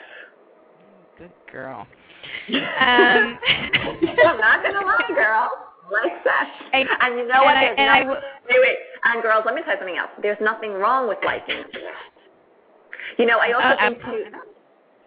Good 1.16 1.32
girl. 1.50 1.86
Um, 2.48 3.38
I'm 4.26 4.38
not 4.38 4.62
to 4.62 4.72
lie, 4.80 5.14
girl. 5.14 5.50
like 5.90 6.24
that. 6.24 6.48
And, 6.72 6.88
and 7.00 7.18
you 7.18 7.26
know 7.28 7.44
what? 7.44 7.56
I, 7.56 7.64
and 7.64 7.76
nothing, 7.76 7.88
I 7.88 7.98
w- 8.00 8.20
wait, 8.50 8.60
wait. 8.62 8.76
And 9.04 9.22
girls, 9.22 9.42
let 9.46 9.54
me 9.54 9.62
tell 9.64 9.74
you 9.74 9.80
something 9.80 9.96
else. 9.98 10.10
There's 10.22 10.40
nothing 10.40 10.72
wrong 10.72 11.08
with 11.08 11.18
liking. 11.24 11.64
You 13.18 13.26
know, 13.26 13.38
I 13.38 13.52
also 13.52 13.76
Oh, 13.80 13.88
think 13.88 14.02
too. 14.02 14.24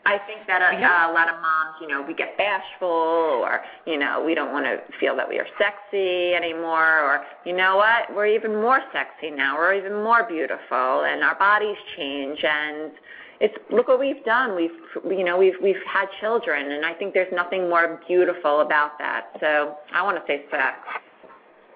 I 0.03 0.17
think 0.25 0.47
that 0.47 0.61
a, 0.63 0.79
Yeah. 0.79 1.11
a 1.11 1.13
lot 1.13 1.29
of 1.29 1.35
moms, 1.41 1.75
you 1.79 1.87
know, 1.87 2.01
we 2.01 2.15
get 2.15 2.35
bashful, 2.37 2.89
or 2.89 3.61
you 3.85 3.97
know, 3.97 4.23
we 4.25 4.33
don't 4.33 4.51
want 4.51 4.65
to 4.65 4.81
feel 4.99 5.15
that 5.15 5.29
we 5.29 5.37
are 5.37 5.45
sexy 5.59 6.33
anymore, 6.33 6.99
or 7.01 7.23
you 7.45 7.53
know 7.53 7.77
what, 7.77 8.13
we're 8.15 8.25
even 8.25 8.55
more 8.59 8.81
sexy 8.91 9.29
now. 9.29 9.57
We're 9.57 9.75
even 9.75 9.93
more 10.03 10.23
beautiful, 10.23 11.03
and 11.05 11.23
our 11.23 11.35
bodies 11.35 11.77
change, 11.95 12.43
and 12.43 12.91
it's 13.41 13.55
look 13.71 13.87
what 13.87 13.99
we've 13.99 14.23
done. 14.23 14.55
We've 14.55 14.69
you 15.17 15.25
know 15.25 15.37
we've 15.37 15.55
we've 15.61 15.75
had 15.91 16.05
children, 16.21 16.71
and 16.71 16.85
I 16.85 16.93
think 16.93 17.13
there's 17.15 17.33
nothing 17.33 17.67
more 17.67 17.99
beautiful 18.07 18.61
about 18.61 18.99
that. 18.99 19.31
So 19.39 19.77
I 19.93 20.03
want 20.03 20.17
to 20.17 20.23
say 20.27 20.45
sex. 20.51 20.77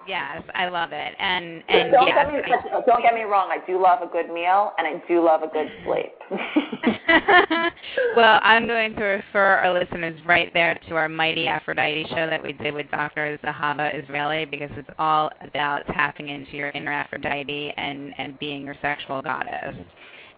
yes, 0.06 0.44
I 0.54 0.68
love 0.68 0.90
it. 0.92 1.14
And 1.18 1.64
and 1.68 1.90
don't, 1.90 2.06
yes, 2.06 2.28
get 2.32 2.32
me, 2.32 2.80
don't 2.86 3.02
get 3.02 3.14
me 3.14 3.22
wrong. 3.22 3.50
I 3.50 3.66
do 3.66 3.82
love 3.82 4.00
a 4.00 4.06
good 4.06 4.32
meal, 4.32 4.74
and 4.78 4.86
I 4.86 5.02
do 5.08 5.24
love 5.24 5.42
a 5.42 5.48
good 5.48 5.66
sleep. 5.84 6.12
well, 8.16 8.38
I'm 8.42 8.68
going 8.68 8.94
to 8.94 9.02
refer 9.02 9.56
our 9.56 9.72
listeners 9.74 10.20
right 10.24 10.52
there 10.54 10.78
to 10.88 10.94
our 10.94 11.08
Mighty 11.08 11.48
Aphrodite 11.48 12.06
show 12.10 12.28
that 12.30 12.40
we 12.42 12.52
did 12.52 12.74
with 12.74 12.88
Dr. 12.92 13.38
Zahava 13.44 14.00
Israeli 14.00 14.44
because 14.44 14.70
it's 14.76 14.90
all 15.00 15.30
about 15.40 15.84
tapping 15.86 16.28
into 16.28 16.56
your 16.56 16.70
inner 16.70 16.92
Aphrodite 16.92 17.74
and, 17.76 18.14
and 18.18 18.38
being 18.38 18.64
your 18.66 18.76
sexual 18.80 19.20
goddess. 19.20 19.74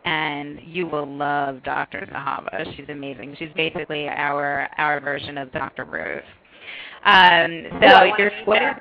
And 0.04 0.60
you 0.64 0.86
will 0.86 1.06
love 1.06 1.62
Dr. 1.64 2.08
Zahava. 2.12 2.76
She's 2.76 2.88
amazing. 2.88 3.36
She's 3.38 3.50
basically 3.54 4.08
our 4.08 4.68
our 4.78 5.00
version 5.00 5.36
of 5.36 5.52
Dr. 5.52 5.84
Ruth. 5.84 6.22
Um, 7.04 7.66
so 7.82 8.04
your 8.18 8.30
what 8.44 8.62
is, 8.62 8.74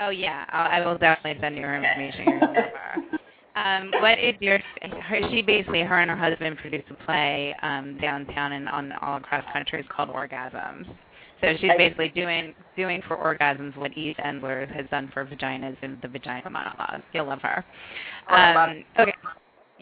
Oh 0.00 0.10
yeah, 0.10 0.44
I'll, 0.50 0.82
I 0.82 0.86
will 0.86 0.98
definitely 0.98 1.40
send 1.40 1.56
you 1.56 1.62
her 1.62 1.76
information. 1.76 2.24
You're 2.26 2.40
gonna 2.40 2.52
love 2.52 2.72
her. 2.72 3.18
Um, 3.54 3.90
what 4.00 4.18
is 4.18 4.34
your? 4.40 4.58
Her, 4.80 5.20
she 5.30 5.42
basically, 5.42 5.82
her 5.82 6.00
and 6.00 6.10
her 6.10 6.16
husband 6.16 6.56
produced 6.56 6.86
a 6.90 6.94
play 7.04 7.54
um, 7.62 7.98
downtown 8.00 8.52
and 8.52 8.68
on 8.68 8.92
all 9.02 9.18
across 9.18 9.44
country. 9.52 9.80
It's 9.80 9.88
called 9.94 10.08
Orgasms. 10.08 10.86
So 11.42 11.52
she's 11.60 11.72
basically 11.76 12.08
doing 12.08 12.54
doing 12.76 13.02
for 13.06 13.16
orgasms 13.16 13.76
what 13.76 13.92
Eve 13.96 14.16
Ensler 14.24 14.72
has 14.74 14.86
done 14.90 15.10
for 15.12 15.26
vaginas 15.26 15.76
in 15.82 15.98
the 16.00 16.08
Vagina 16.08 16.48
Monologue. 16.48 17.02
You'll 17.12 17.26
love 17.26 17.40
her. 17.42 17.64
Um, 18.30 18.84
okay. 18.98 19.12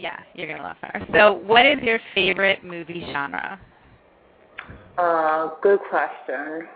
Yeah, 0.00 0.18
you're 0.34 0.48
gonna 0.48 0.62
love 0.62 0.76
her. 0.82 1.06
So, 1.12 1.34
what 1.46 1.66
is 1.66 1.78
your 1.82 2.00
favorite 2.14 2.64
movie 2.64 3.04
genre? 3.12 3.60
Uh, 4.96 5.50
good 5.62 5.78
question. 5.90 6.66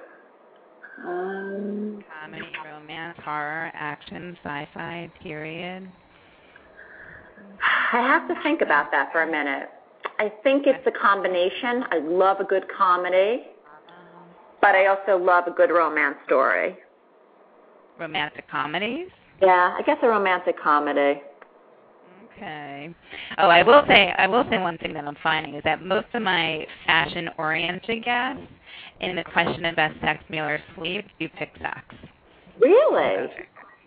Um, 1.02 2.05
Comedy, 2.22 2.44
romance, 2.64 3.18
horror, 3.24 3.70
action, 3.74 4.36
sci-fi, 4.42 5.10
period. 5.22 5.90
I 7.92 7.96
have 7.96 8.28
to 8.28 8.34
think 8.42 8.60
about 8.60 8.90
that 8.90 9.10
for 9.10 9.22
a 9.22 9.26
minute. 9.26 9.70
I 10.18 10.30
think 10.42 10.66
it's 10.66 10.86
a 10.86 10.90
combination. 10.90 11.84
I 11.90 12.01
love 12.02 12.40
a 12.40 12.44
good 12.44 12.64
comedy, 12.76 13.44
but 14.60 14.74
I 14.74 14.86
also 14.86 15.22
love 15.22 15.44
a 15.46 15.51
good 15.51 15.70
romance 15.70 16.16
story. 16.26 16.76
Romantic 17.98 18.48
comedies. 18.51 19.09
Yeah, 19.40 19.74
I 19.78 19.82
guess 19.82 19.96
a 20.02 20.09
romantic 20.09 20.60
comedy. 20.62 21.22
Okay. 22.36 22.94
Oh, 23.39 23.48
I 23.48 23.62
will 23.62 23.85
say 23.86 24.12
I 24.19 24.27
will 24.27 24.44
say 24.51 24.59
one 24.59 24.77
thing 24.78 24.93
that 24.94 25.05
I'm 25.05 25.16
finding 25.23 25.55
is 25.55 25.62
that 25.65 25.82
most 25.82 26.06
of 26.15 26.23
my 26.23 26.66
fashion 26.86 27.31
oriented 27.39 28.05
guests 28.05 28.43
in 29.01 29.16
the 29.16 29.24
question 29.24 29.65
of 29.65 29.77
best 29.77 30.01
sex 30.01 30.23
meal 30.28 30.44
or 30.44 30.59
sleep 30.77 31.06
do 31.19 31.28
pick 31.28 31.51
sex. 31.61 31.82
Really? 32.61 33.28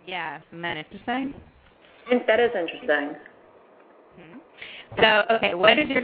Yeah, 0.05 0.39
isn't 0.47 0.61
that 0.61 0.77
interesting? 0.77 1.33
That 2.27 2.39
is 2.39 2.51
interesting. 2.55 3.15
Mhm. 4.17 4.39
So, 4.97 5.35
okay, 5.35 5.53
what 5.53 5.77
is 5.77 5.89
your 5.89 6.03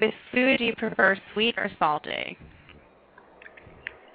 with 0.00 0.14
food? 0.30 0.58
Do 0.58 0.64
you 0.64 0.76
prefer 0.76 1.16
sweet 1.32 1.58
or 1.58 1.70
salty? 1.78 2.38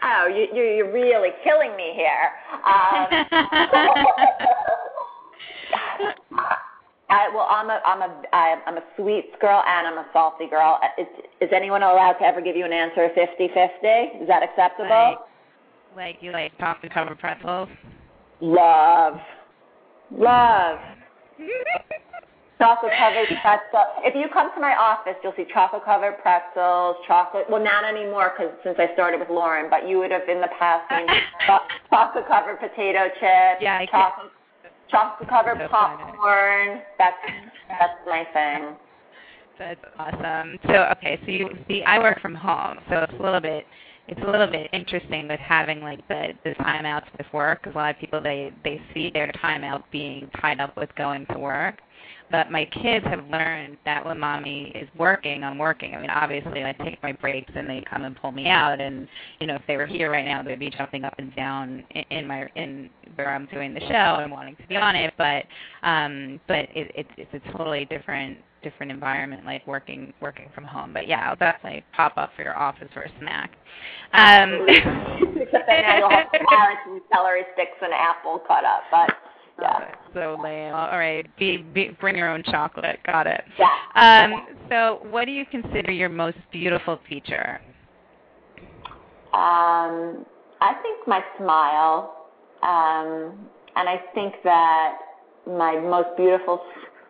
Oh, 0.04 0.28
you, 0.28 0.48
you, 0.54 0.64
you're 0.64 0.94
really 0.94 1.30
killing 1.44 1.76
me 1.76 1.94
here. 1.96 2.32
Um, 2.66 3.08
I, 7.10 7.30
well, 7.34 7.48
I'm 7.50 7.70
a 7.70 7.80
I'm 7.86 8.02
a 8.02 8.24
I'm 8.34 8.78
a 8.78 8.84
sweets 8.98 9.34
girl 9.40 9.64
and 9.66 9.88
I'm 9.88 9.98
a 9.98 10.06
salty 10.12 10.48
girl. 10.50 10.80
Is, 11.00 11.08
is 11.40 11.50
anyone 11.56 11.82
allowed 11.82 12.14
to 12.20 12.26
ever 12.26 12.42
give 12.42 12.56
you 12.58 12.66
an 12.66 12.74
answer 12.74 13.10
50-50? 13.16 14.22
Is 14.22 14.28
that 14.28 14.44
acceptable? 14.44 14.90
Like, 14.90 15.18
like 15.96 16.18
you 16.22 16.32
like 16.32 16.58
chocolate 16.58 16.94
covered 16.94 17.18
pretzels? 17.18 17.70
Love, 18.42 19.20
love. 20.12 20.80
Chocolate 22.58 22.92
covered 22.98 23.28
pretzels. 23.40 24.02
If 24.02 24.16
you 24.16 24.26
come 24.34 24.50
to 24.56 24.60
my 24.60 24.74
office, 24.74 25.14
you'll 25.24 25.34
see 25.38 25.46
chocolate 25.54 25.86
covered 25.86 26.18
pretzels, 26.24 26.98
chocolate. 27.06 27.46
Well, 27.50 27.64
not 27.64 27.86
anymore 27.86 28.34
because 28.36 28.52
since 28.64 28.76
I 28.80 28.92
started 28.96 29.20
with 29.20 29.30
Lauren, 29.30 29.70
but 29.70 29.88
you 29.88 30.00
would 30.00 30.10
have 30.10 30.28
in 30.28 30.42
the 30.42 30.50
past 30.58 30.90
seen 30.90 31.06
chocolate 31.90 32.28
covered 32.28 32.60
potato 32.60 33.10
chips, 33.22 33.62
Yeah, 33.62 33.86
chocolate 33.86 34.34
chocolate 34.90 35.30
covered 35.30 35.58
So 35.60 35.68
funny. 35.70 36.04
popcorn. 36.04 36.82
That's 36.98 37.16
that's 37.68 37.94
my 38.06 38.26
thing. 38.34 38.76
That's 39.60 39.80
awesome. 39.98 40.58
So 40.68 40.88
okay, 40.98 41.20
so 41.26 41.32
you 41.32 41.50
see, 41.68 41.84
I 41.84 42.00
work 42.00 42.22
from 42.22 42.36
home, 42.36 42.78
so 42.90 42.98
it's 43.00 43.14
a 43.20 43.24
little 43.24 43.40
bit, 43.40 43.66
it's 44.08 44.22
a 44.22 44.30
little 44.30 44.48
bit 44.48 44.70
interesting 44.72 45.28
with 45.28 45.40
having 45.40 45.82
like 45.82 46.08
the 46.08 46.34
the 46.44 46.52
timeouts 46.52 47.06
with 47.18 47.26
work. 47.34 47.62
Because 47.64 47.76
a 47.76 47.78
lot 47.78 47.96
of 47.96 48.00
people 48.00 48.22
they 48.22 48.52
they 48.64 48.80
see 48.94 49.10
their 49.12 49.32
timeout 49.44 49.84
being 49.92 50.30
tied 50.40 50.60
up 50.60 50.76
with 50.78 50.94
going 50.96 51.26
to 51.28 51.40
work. 51.40 51.80
But 52.30 52.52
my 52.52 52.66
kids 52.66 53.06
have 53.06 53.26
learned 53.28 53.78
that 53.86 54.06
when 54.06 54.20
mommy 54.20 54.72
is 54.76 54.90
working, 54.98 55.44
I'm 55.44 55.58
working. 55.58 55.96
I 55.96 56.02
mean, 56.02 56.10
obviously, 56.10 56.64
I 56.64 56.74
take 56.74 57.02
my 57.02 57.14
breaks 57.14 57.52
and 57.56 57.70
they 57.70 57.84
come 57.90 58.04
and 58.04 58.16
pull 58.16 58.32
me 58.32 58.48
out. 58.48 58.82
And 58.82 59.08
you 59.40 59.48
know, 59.48 59.56
if 59.56 59.62
they 59.68 59.78
were 59.78 59.86
here 59.86 60.12
right 60.12 60.26
now, 60.26 60.44
they'd 60.44 60.60
be 60.60 60.70
jumping 60.70 61.06
up 61.06 61.16
and 61.18 61.34
down 61.36 61.84
in, 61.92 62.04
in 62.10 62.28
my 62.28 62.50
in 62.56 62.90
where 63.16 63.34
I'm 63.34 63.48
doing 63.48 63.74
the 63.74 63.80
show 63.82 64.20
and 64.22 64.32
wanting 64.32 64.56
to 64.58 64.68
be 64.68 64.76
on 64.76 64.96
it. 64.96 65.14
But 65.18 65.46
um, 65.84 66.40
but 66.48 66.68
it, 66.76 66.92
it's 66.96 67.10
it's 67.18 67.46
a 67.46 67.52
totally 67.52 67.86
different 67.86 68.38
different 68.62 68.92
environment, 68.92 69.46
like 69.46 69.66
working 69.66 70.14
working 70.22 70.50
from 70.54 70.64
home. 70.64 70.92
But 70.94 71.08
yeah, 71.08 71.30
I'll 71.30 71.36
definitely 71.36 71.86
pop 71.96 72.14
up 72.18 72.32
for 72.36 72.44
your 72.44 72.58
office 72.58 72.90
for 72.94 73.04
a 73.04 73.12
snack. 73.20 73.52
Um, 74.14 74.66
Except 74.68 75.68
that 75.68 75.82
now 75.82 75.98
you'll 75.98 76.10
have 76.10 76.28
carrots 76.32 76.82
and 76.88 77.02
celery 77.14 77.44
sticks 77.54 77.78
and 77.82 77.94
apple 77.94 78.40
cut 78.48 78.66
up. 78.66 78.84
But 78.92 79.12
yeah, 79.62 79.96
so 80.14 80.38
lame. 80.42 80.74
All 80.74 80.98
right, 80.98 81.26
be, 81.38 81.58
be, 81.58 81.90
bring 82.00 82.16
your 82.16 82.30
own 82.30 82.44
chocolate. 82.44 83.00
Got 83.06 83.28
it. 83.28 83.44
yeah. 83.60 83.68
Um, 83.96 84.48
so, 84.70 85.00
what 85.10 85.26
do 85.26 85.32
you 85.32 85.46
consider 85.46 85.92
your 85.92 86.10
most 86.10 86.38
beautiful 86.52 87.00
feature? 87.10 87.60
Um, 89.34 90.26
I 90.62 90.74
think 90.82 91.08
my 91.08 91.22
smile, 91.38 92.28
um, 92.64 93.48
and 93.76 93.90
I 93.90 94.02
think 94.14 94.36
that 94.44 94.98
my 95.46 95.80
most 95.80 96.10
beautiful, 96.18 96.62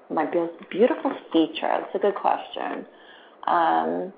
my 0.10 0.26
most 0.26 0.54
beautiful 0.70 1.12
feature. 1.32 1.80
That's 1.80 1.96
a 1.96 2.00
good 2.00 2.16
question. 2.16 2.86
Um, 3.48 4.14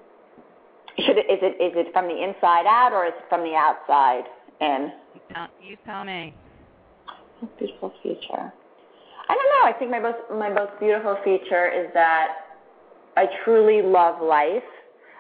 should 1.06 1.18
it, 1.18 1.26
is 1.30 1.40
it 1.42 1.62
is 1.64 1.74
it 1.76 1.94
from 1.94 2.08
the 2.08 2.24
inside 2.24 2.66
out 2.66 2.92
or 2.94 3.06
is 3.06 3.14
it 3.16 3.26
from 3.30 3.42
the 3.42 3.56
outside 3.56 4.24
in? 4.60 4.92
You 5.14 5.22
tell, 5.34 5.48
you 5.62 5.78
tell 5.86 6.04
me. 6.04 6.36
Beautiful 7.58 7.94
feature. 8.04 8.54
I 9.30 9.36
don't 9.36 9.50
know. 9.54 9.70
I 9.70 9.74
think 9.78 9.92
my 9.92 10.00
most 10.00 10.18
my 10.32 10.50
most 10.50 10.72
beautiful 10.80 11.16
feature 11.24 11.70
is 11.72 11.88
that 11.94 12.30
I 13.16 13.26
truly 13.46 13.82
love 13.82 14.22
life, 14.22 14.64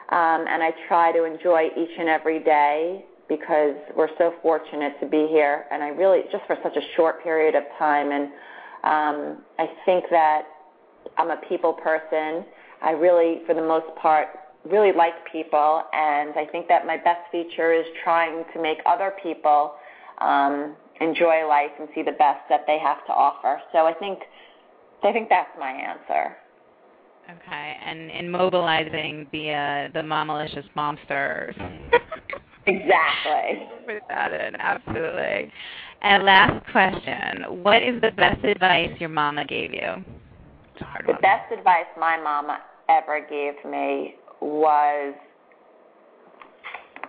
um, 0.09 0.45
and 0.49 0.63
I 0.63 0.71
try 0.87 1.11
to 1.11 1.23
enjoy 1.23 1.67
each 1.77 1.95
and 1.97 2.09
every 2.09 2.39
day 2.39 3.05
because 3.29 3.75
we're 3.95 4.09
so 4.17 4.33
fortunate 4.41 4.99
to 4.99 5.07
be 5.07 5.27
here, 5.29 5.65
and 5.71 5.83
I 5.83 5.89
really 5.89 6.23
just 6.31 6.43
for 6.47 6.57
such 6.63 6.75
a 6.75 6.81
short 6.95 7.23
period 7.23 7.55
of 7.55 7.63
time, 7.77 8.11
and 8.11 8.23
um, 8.83 9.43
I 9.59 9.67
think 9.85 10.05
that 10.09 10.43
I'm 11.17 11.29
a 11.29 11.37
people 11.47 11.73
person. 11.73 12.45
I 12.81 12.91
really, 12.91 13.41
for 13.45 13.53
the 13.53 13.61
most 13.61 13.95
part, 14.01 14.27
really 14.65 14.91
like 14.91 15.13
people, 15.31 15.83
and 15.93 16.31
I 16.35 16.45
think 16.51 16.67
that 16.67 16.85
my 16.85 16.97
best 16.97 17.21
feature 17.31 17.71
is 17.71 17.85
trying 18.03 18.43
to 18.53 18.61
make 18.61 18.79
other 18.85 19.13
people 19.21 19.75
um, 20.19 20.75
enjoy 21.01 21.47
life 21.47 21.71
and 21.79 21.87
see 21.95 22.01
the 22.01 22.13
best 22.13 22.41
that 22.49 22.65
they 22.67 22.77
have 22.79 23.05
to 23.07 23.13
offer. 23.13 23.61
So 23.71 23.79
I 23.85 23.93
think, 23.93 24.19
I 25.03 25.11
think 25.11 25.29
that's 25.29 25.49
my 25.59 25.71
answer. 25.71 26.37
Okay, 27.29 27.77
and 27.85 28.09
in 28.09 28.29
mobilizing 28.29 29.27
the 29.31 29.51
uh, 29.51 29.87
the 29.93 29.99
Momalysscious 29.99 30.67
monsters. 30.75 31.55
Exactly. 32.65 33.67
Put 33.85 34.03
that 34.09 34.33
in, 34.33 34.55
absolutely. 34.55 35.51
And 36.01 36.23
last 36.23 36.65
question: 36.71 37.63
What 37.63 37.83
is 37.83 38.01
the 38.01 38.11
best 38.11 38.43
advice 38.43 38.89
your 38.99 39.09
mama 39.09 39.45
gave 39.45 39.73
you? 39.73 40.03
It's 40.73 40.81
a 40.81 40.85
hard 40.85 41.05
The 41.05 41.13
one. 41.13 41.21
best 41.21 41.51
advice 41.51 41.85
my 41.99 42.17
mama 42.17 42.59
ever 42.89 43.19
gave 43.29 43.53
me 43.69 44.15
was 44.41 45.13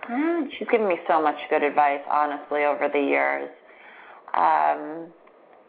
Mm, 0.09 0.49
she's 0.57 0.67
given 0.69 0.87
me 0.87 0.97
so 1.07 1.21
much 1.21 1.37
good 1.49 1.63
advice, 1.63 2.01
honestly, 2.09 2.63
over 2.65 2.89
the 2.91 2.99
years. 2.99 3.49
Um, 4.41 5.07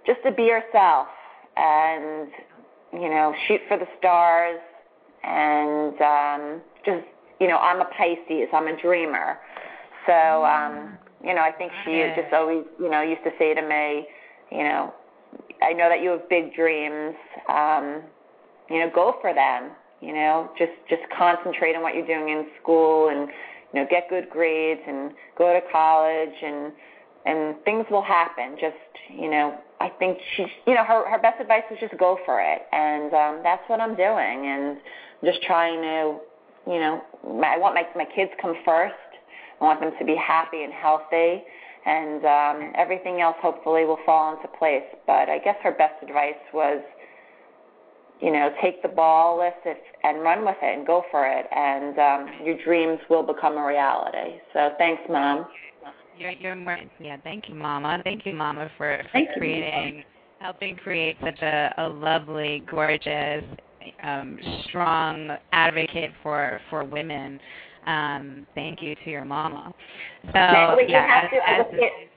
just 0.07 0.21
to 0.25 0.33
be 0.33 0.45
yourself 0.45 1.09
and 1.57 2.29
you 2.93 3.09
know 3.11 3.35
shoot 3.47 3.61
for 3.69 3.77
the 3.77 3.87
stars 3.99 4.61
and 5.23 6.01
um, 6.01 6.63
just 6.85 7.05
you 7.41 7.49
know 7.49 7.59
I'm 7.59 7.81
a 7.81 7.89
Pisces. 7.97 8.49
I'm 8.53 8.69
a 8.69 8.81
dreamer. 8.81 9.39
So 10.07 10.45
um, 10.45 10.99
you 11.25 11.35
know 11.35 11.43
I 11.43 11.53
think 11.53 11.73
she 11.85 12.03
just 12.17 12.33
always 12.33 12.65
you 12.81 12.91
know 12.91 13.03
used 13.03 13.23
to 13.25 13.31
say 13.39 13.55
to 13.55 13.63
me, 13.63 14.07
you 14.51 14.65
know, 14.65 14.95
I 15.63 15.73
know 15.73 15.89
that 15.89 16.03
you 16.03 16.11
have 16.11 16.29
big 16.29 16.55
dreams. 16.55 17.15
Um, 17.49 18.03
you 18.71 18.79
know, 18.79 18.91
go 18.95 19.17
for 19.21 19.35
them. 19.35 19.71
You 20.01 20.15
know, 20.15 20.51
just 20.59 20.73
just 20.89 21.03
concentrate 21.17 21.77
on 21.77 21.83
what 21.83 21.95
you're 21.95 22.07
doing 22.07 22.29
in 22.31 22.47
school 22.61 23.09
and 23.09 23.29
you 23.73 23.81
know 23.81 23.87
get 23.89 24.09
good 24.09 24.29
grades 24.31 24.81
and 24.87 25.13
go 25.37 25.53
to 25.53 25.61
college 25.71 26.35
and 26.43 26.73
and 27.27 27.57
things 27.65 27.87
will 27.91 28.03
happen. 28.03 28.57
Just 28.61 28.77
you 29.11 29.31
know, 29.31 29.59
I 29.81 29.89
think 29.89 30.19
she, 30.37 30.47
you 30.67 30.75
know 30.75 30.85
her 30.85 31.09
her 31.09 31.19
best 31.19 31.41
advice 31.41 31.65
is 31.71 31.79
just 31.81 31.97
go 31.99 32.19
for 32.25 32.41
it, 32.41 32.63
and 32.73 33.13
um, 33.15 33.41
that's 33.43 33.63
what 33.69 33.81
I'm 33.81 33.97
doing, 33.97 34.47
and 34.47 34.79
just 35.25 35.43
trying 35.43 35.81
to 35.83 36.19
you 36.71 36.81
know 36.81 37.03
I 37.45 37.59
want 37.59 37.75
my 37.75 37.87
my 37.97 38.07
kids 38.15 38.31
come 38.41 38.55
first. 38.65 38.95
I 39.61 39.65
want 39.65 39.81
them 39.81 39.93
to 39.99 40.05
be 40.05 40.17
happy 40.17 40.65
and 40.65 40.73
healthy, 40.73 41.45
and 41.87 42.25
um, 42.25 42.73
everything 42.77 43.21
else 43.21 43.37
hopefully 43.41 43.85
will 43.85 44.01
fall 44.05 44.37
into 44.37 44.49
place. 44.59 44.85
But 45.07 45.29
I 45.29 45.39
guess 45.39 45.57
her 45.63 45.73
best 45.73 46.03
advice 46.03 46.41
was 46.53 46.83
you 48.23 48.31
know, 48.31 48.51
take 48.63 48.81
the 48.83 48.89
ball 48.89 49.37
with 49.37 49.55
it 49.67 49.83
and 50.05 50.23
run 50.23 50.45
with 50.45 50.57
it 50.63 50.79
and 50.79 50.87
go 50.87 51.05
for 51.11 51.27
it, 51.27 51.47
and 51.51 51.99
um, 51.99 52.47
your 52.47 52.57
dreams 52.65 53.01
will 53.11 53.25
become 53.25 53.59
a 53.59 53.67
reality. 53.67 54.39
So 54.53 54.71
thanks, 54.79 55.03
Mom. 55.11 55.47
You're, 56.23 56.33
you're 56.33 56.55
more, 56.55 56.79
yeah. 57.01 57.17
Thank 57.25 57.49
you, 57.49 57.55
Mama. 57.57 58.01
Thank 58.05 58.25
you, 58.25 58.33
Mama, 58.33 58.71
for, 58.79 58.99
for 59.03 59.09
Thank 59.13 59.31
you, 59.31 59.35
creating, 59.39 60.05
helping 60.39 60.77
create 60.77 61.17
such 61.21 61.41
a, 61.43 61.75
a 61.79 61.89
lovely, 61.89 62.63
gorgeous, 62.71 63.43
um, 64.05 64.39
strong 64.69 65.37
advocate 65.53 66.13
for 66.23 66.61
for 66.71 66.85
women. 66.85 67.41
Um, 67.87 68.47
thank 68.55 68.81
you 68.81 68.95
to 68.95 69.11
your 69.11 69.25
mama. 69.25 69.75
So 70.27 70.39
you 70.81 70.87
yeah, 70.89 71.23
as, 71.25 71.31
to- 71.31 71.51
as 71.51 71.61
as, 71.61 71.67
a 71.67 71.77
kid- 71.77 72.09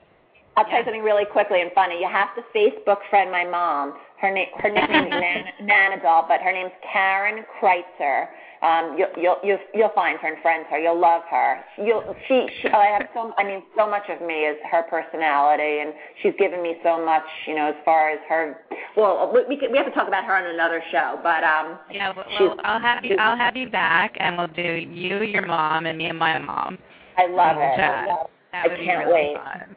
I'll 0.56 0.64
tell 0.64 0.78
you 0.78 0.84
something 0.84 1.02
really 1.02 1.24
quickly 1.24 1.60
and 1.60 1.72
funny. 1.72 1.98
You 2.00 2.08
have 2.08 2.28
to 2.36 2.42
Facebook 2.56 2.98
friend 3.10 3.32
my 3.32 3.44
mom. 3.44 3.94
Her 4.20 4.32
name, 4.32 4.48
her 4.58 4.70
nickname's 4.70 5.10
Nan- 5.60 5.68
Nanadol, 5.68 6.28
but 6.28 6.40
her 6.40 6.52
name's 6.52 6.72
Karen 6.92 7.44
Kreitzer. 7.60 8.28
Um, 8.62 8.96
you'll, 8.98 9.12
you'll 9.22 9.36
you'll 9.44 9.58
you'll 9.74 9.92
find 9.94 10.18
her 10.18 10.32
and 10.32 10.40
friend 10.40 10.64
her. 10.70 10.78
You'll 10.78 10.98
love 10.98 11.22
her. 11.30 11.62
You'll 11.76 12.16
she, 12.26 12.48
she 12.62 12.68
I 12.68 12.86
have 12.86 13.08
so 13.12 13.32
I 13.36 13.44
mean 13.44 13.62
so 13.76 13.88
much 13.88 14.04
of 14.08 14.26
me 14.26 14.34
is 14.48 14.56
her 14.70 14.82
personality, 14.84 15.80
and 15.80 15.92
she's 16.22 16.32
given 16.38 16.62
me 16.62 16.76
so 16.82 17.04
much. 17.04 17.24
You 17.46 17.54
know, 17.54 17.68
as 17.68 17.74
far 17.84 18.10
as 18.10 18.18
her. 18.28 18.58
Well, 18.96 19.30
we 19.32 19.44
we, 19.46 19.60
could, 19.60 19.70
we 19.70 19.76
have 19.76 19.86
to 19.86 19.92
talk 19.92 20.08
about 20.08 20.24
her 20.24 20.34
on 20.34 20.54
another 20.54 20.82
show, 20.90 21.20
but 21.22 21.44
um. 21.44 21.78
yeah, 21.92 22.12
well, 22.16 22.24
well, 22.40 22.56
I'll 22.64 22.80
have 22.80 23.04
you. 23.04 23.16
I'll 23.18 23.36
have 23.36 23.56
you 23.56 23.68
back, 23.68 24.16
and 24.18 24.38
we'll 24.38 24.48
do 24.48 24.62
you, 24.62 25.22
your 25.22 25.46
mom, 25.46 25.84
and 25.84 25.98
me 25.98 26.06
and 26.06 26.18
my 26.18 26.38
mom. 26.38 26.78
I 27.18 27.26
love 27.26 27.58
it. 27.58 27.76
chat. 27.76 28.08
I 28.54 28.68
would 28.68 28.78
be 28.78 28.84
can't 28.86 29.06
really 29.06 29.34
wait. 29.34 29.36
fun. 29.36 29.76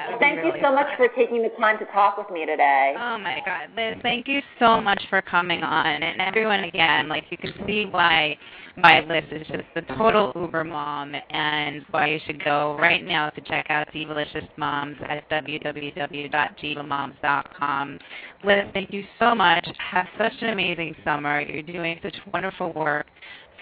That 0.00 0.12
would 0.12 0.18
be 0.18 0.24
Thank 0.24 0.38
you 0.38 0.44
really 0.44 0.60
so 0.62 0.72
much 0.72 0.86
for 0.96 1.08
taking 1.08 1.42
the 1.42 1.50
time 1.60 1.78
to 1.78 1.84
talk 1.86 2.16
with 2.16 2.30
me 2.30 2.46
today. 2.46 2.94
Oh 2.96 3.18
my 3.18 3.40
God, 3.44 3.68
Lyss! 3.76 4.00
Thank 4.02 4.28
you 4.28 4.40
so 4.58 4.80
much 4.80 5.02
for 5.10 5.20
coming 5.20 5.62
on, 5.62 6.02
and 6.02 6.22
everyone 6.22 6.64
again. 6.64 7.06
Like 7.08 7.24
you 7.30 7.36
can 7.36 7.52
see 7.66 7.84
why 7.84 8.38
why 8.76 9.02
Lyss 9.02 9.30
is 9.30 9.46
just 9.46 9.64
the 9.74 9.82
total 9.94 10.32
Uber 10.34 10.64
mom, 10.64 11.14
and 11.30 11.84
why 11.90 12.06
you 12.06 12.18
should 12.24 12.42
go 12.42 12.78
right 12.80 13.04
now 13.04 13.28
to 13.30 13.40
check 13.42 13.66
out 13.68 13.92
Divalysscious 13.92 14.48
Moms 14.56 14.96
at 15.06 15.28
www.divamoms.com. 15.28 17.98
Lyss, 18.44 18.72
thank 18.72 18.90
you 18.92 19.04
so 19.18 19.34
much. 19.34 19.68
Have 19.90 20.06
such 20.16 20.32
an 20.40 20.48
amazing 20.50 20.94
summer. 21.04 21.42
You're 21.42 21.62
doing 21.62 21.98
such 22.02 22.16
wonderful 22.32 22.72
work 22.72 23.06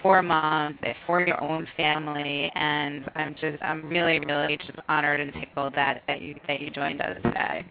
for 0.01 0.21
moms 0.21 0.77
for 1.05 1.25
your 1.25 1.41
own 1.43 1.67
family, 1.77 2.51
and 2.55 3.09
I'm 3.15 3.35
just 3.39 3.61
I'm 3.61 3.87
really 3.87 4.19
really 4.19 4.57
just 4.57 4.77
honored 4.87 5.19
and 5.19 5.33
tickled 5.33 5.75
that 5.75 6.03
that 6.07 6.21
you 6.21 6.35
that 6.47 6.59
you 6.61 6.69
joined 6.69 7.01
us 7.01 7.17
today. 7.23 7.65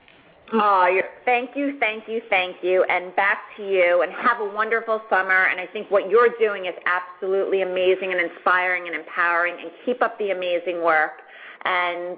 Oh, 0.52 1.00
thank 1.26 1.50
you, 1.54 1.76
thank 1.78 2.08
you, 2.08 2.22
thank 2.30 2.56
you, 2.62 2.82
and 2.84 3.14
back 3.16 3.38
to 3.58 3.62
you, 3.62 4.02
and 4.02 4.10
have 4.12 4.40
a 4.40 4.54
wonderful 4.54 5.02
summer. 5.10 5.48
And 5.50 5.60
I 5.60 5.66
think 5.66 5.90
what 5.90 6.08
you're 6.08 6.30
doing 6.38 6.64
is 6.64 6.74
absolutely 6.86 7.60
amazing 7.60 8.12
and 8.12 8.20
inspiring 8.20 8.86
and 8.86 8.96
empowering. 8.96 9.56
And 9.60 9.70
keep 9.84 10.00
up 10.00 10.18
the 10.18 10.30
amazing 10.30 10.82
work. 10.82 11.20
And 11.64 12.16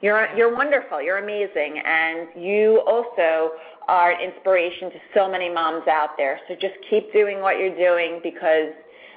you're 0.00 0.28
you're 0.36 0.54
wonderful. 0.54 1.02
You're 1.02 1.18
amazing, 1.18 1.82
and 1.84 2.28
you 2.36 2.82
also 2.86 3.52
are 3.88 4.12
an 4.12 4.20
inspiration 4.20 4.90
to 4.90 4.98
so 5.14 5.30
many 5.30 5.52
moms 5.52 5.88
out 5.88 6.10
there. 6.16 6.38
So 6.48 6.54
just 6.54 6.74
keep 6.88 7.12
doing 7.12 7.40
what 7.40 7.58
you're 7.58 7.76
doing 7.76 8.20
because 8.22 8.74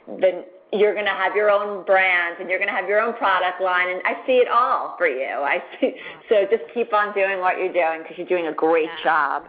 then 0.08 0.44
you're 0.74 0.94
going 0.94 1.06
to 1.06 1.12
have 1.12 1.36
your 1.36 1.50
own 1.50 1.86
brand 1.86 2.38
and 2.40 2.50
you're 2.50 2.60
going 2.60 2.68
to 2.70 2.74
have 2.76 2.88
your 2.90 3.00
own 3.00 3.14
product 3.16 3.62
line 3.62 3.90
and 3.90 4.02
I 4.06 4.26
see 4.26 4.34
it 4.38 4.48
all 4.50 4.96
for 4.98 5.08
you. 5.08 5.26
I 5.26 5.64
see 5.80 5.94
so 6.30 6.46
just 6.50 6.64
keep 6.74 6.94
on 6.94 7.14
doing 7.14 7.40
what 7.40 7.58
you're 7.58 7.72
doing 7.74 8.02
because 8.04 8.18
you're 8.18 8.28
doing 8.28 8.48
a 8.48 8.54
great 8.54 8.90
Yeah. 9.00 9.04
job. 9.04 9.44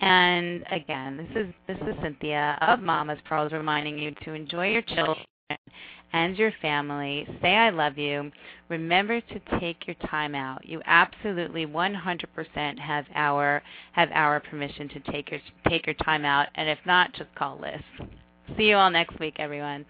And 0.00 0.64
again, 0.70 1.16
this 1.16 1.26
is 1.44 1.52
this 1.66 1.76
is 1.88 1.96
Cynthia 2.02 2.56
of 2.62 2.78
Mama's 2.80 3.18
Pearls 3.28 3.52
reminding 3.52 3.98
you 3.98 4.14
to 4.24 4.32
enjoy 4.32 4.68
your 4.68 4.82
children 4.82 5.26
and 6.12 6.36
your 6.36 6.52
family. 6.62 7.26
Say 7.42 7.54
I 7.54 7.70
love 7.70 7.98
you. 7.98 8.30
Remember 8.68 9.20
to 9.20 9.60
take 9.60 9.86
your 9.86 9.96
time 10.08 10.34
out. 10.34 10.66
You 10.66 10.80
absolutely 10.86 11.66
100% 11.66 12.78
have 12.78 13.04
our 13.14 13.62
have 13.92 14.08
our 14.12 14.40
permission 14.40 14.88
to 14.88 15.12
take 15.12 15.30
your 15.30 15.40
take 15.68 15.86
your 15.86 15.94
time 15.94 16.24
out. 16.24 16.48
And 16.54 16.68
if 16.68 16.78
not, 16.86 17.12
just 17.14 17.34
call 17.34 17.58
Lyss. 17.58 17.82
See 18.56 18.64
you 18.64 18.76
all 18.76 18.90
next 18.90 19.18
week, 19.20 19.36
everyone. 19.38 19.84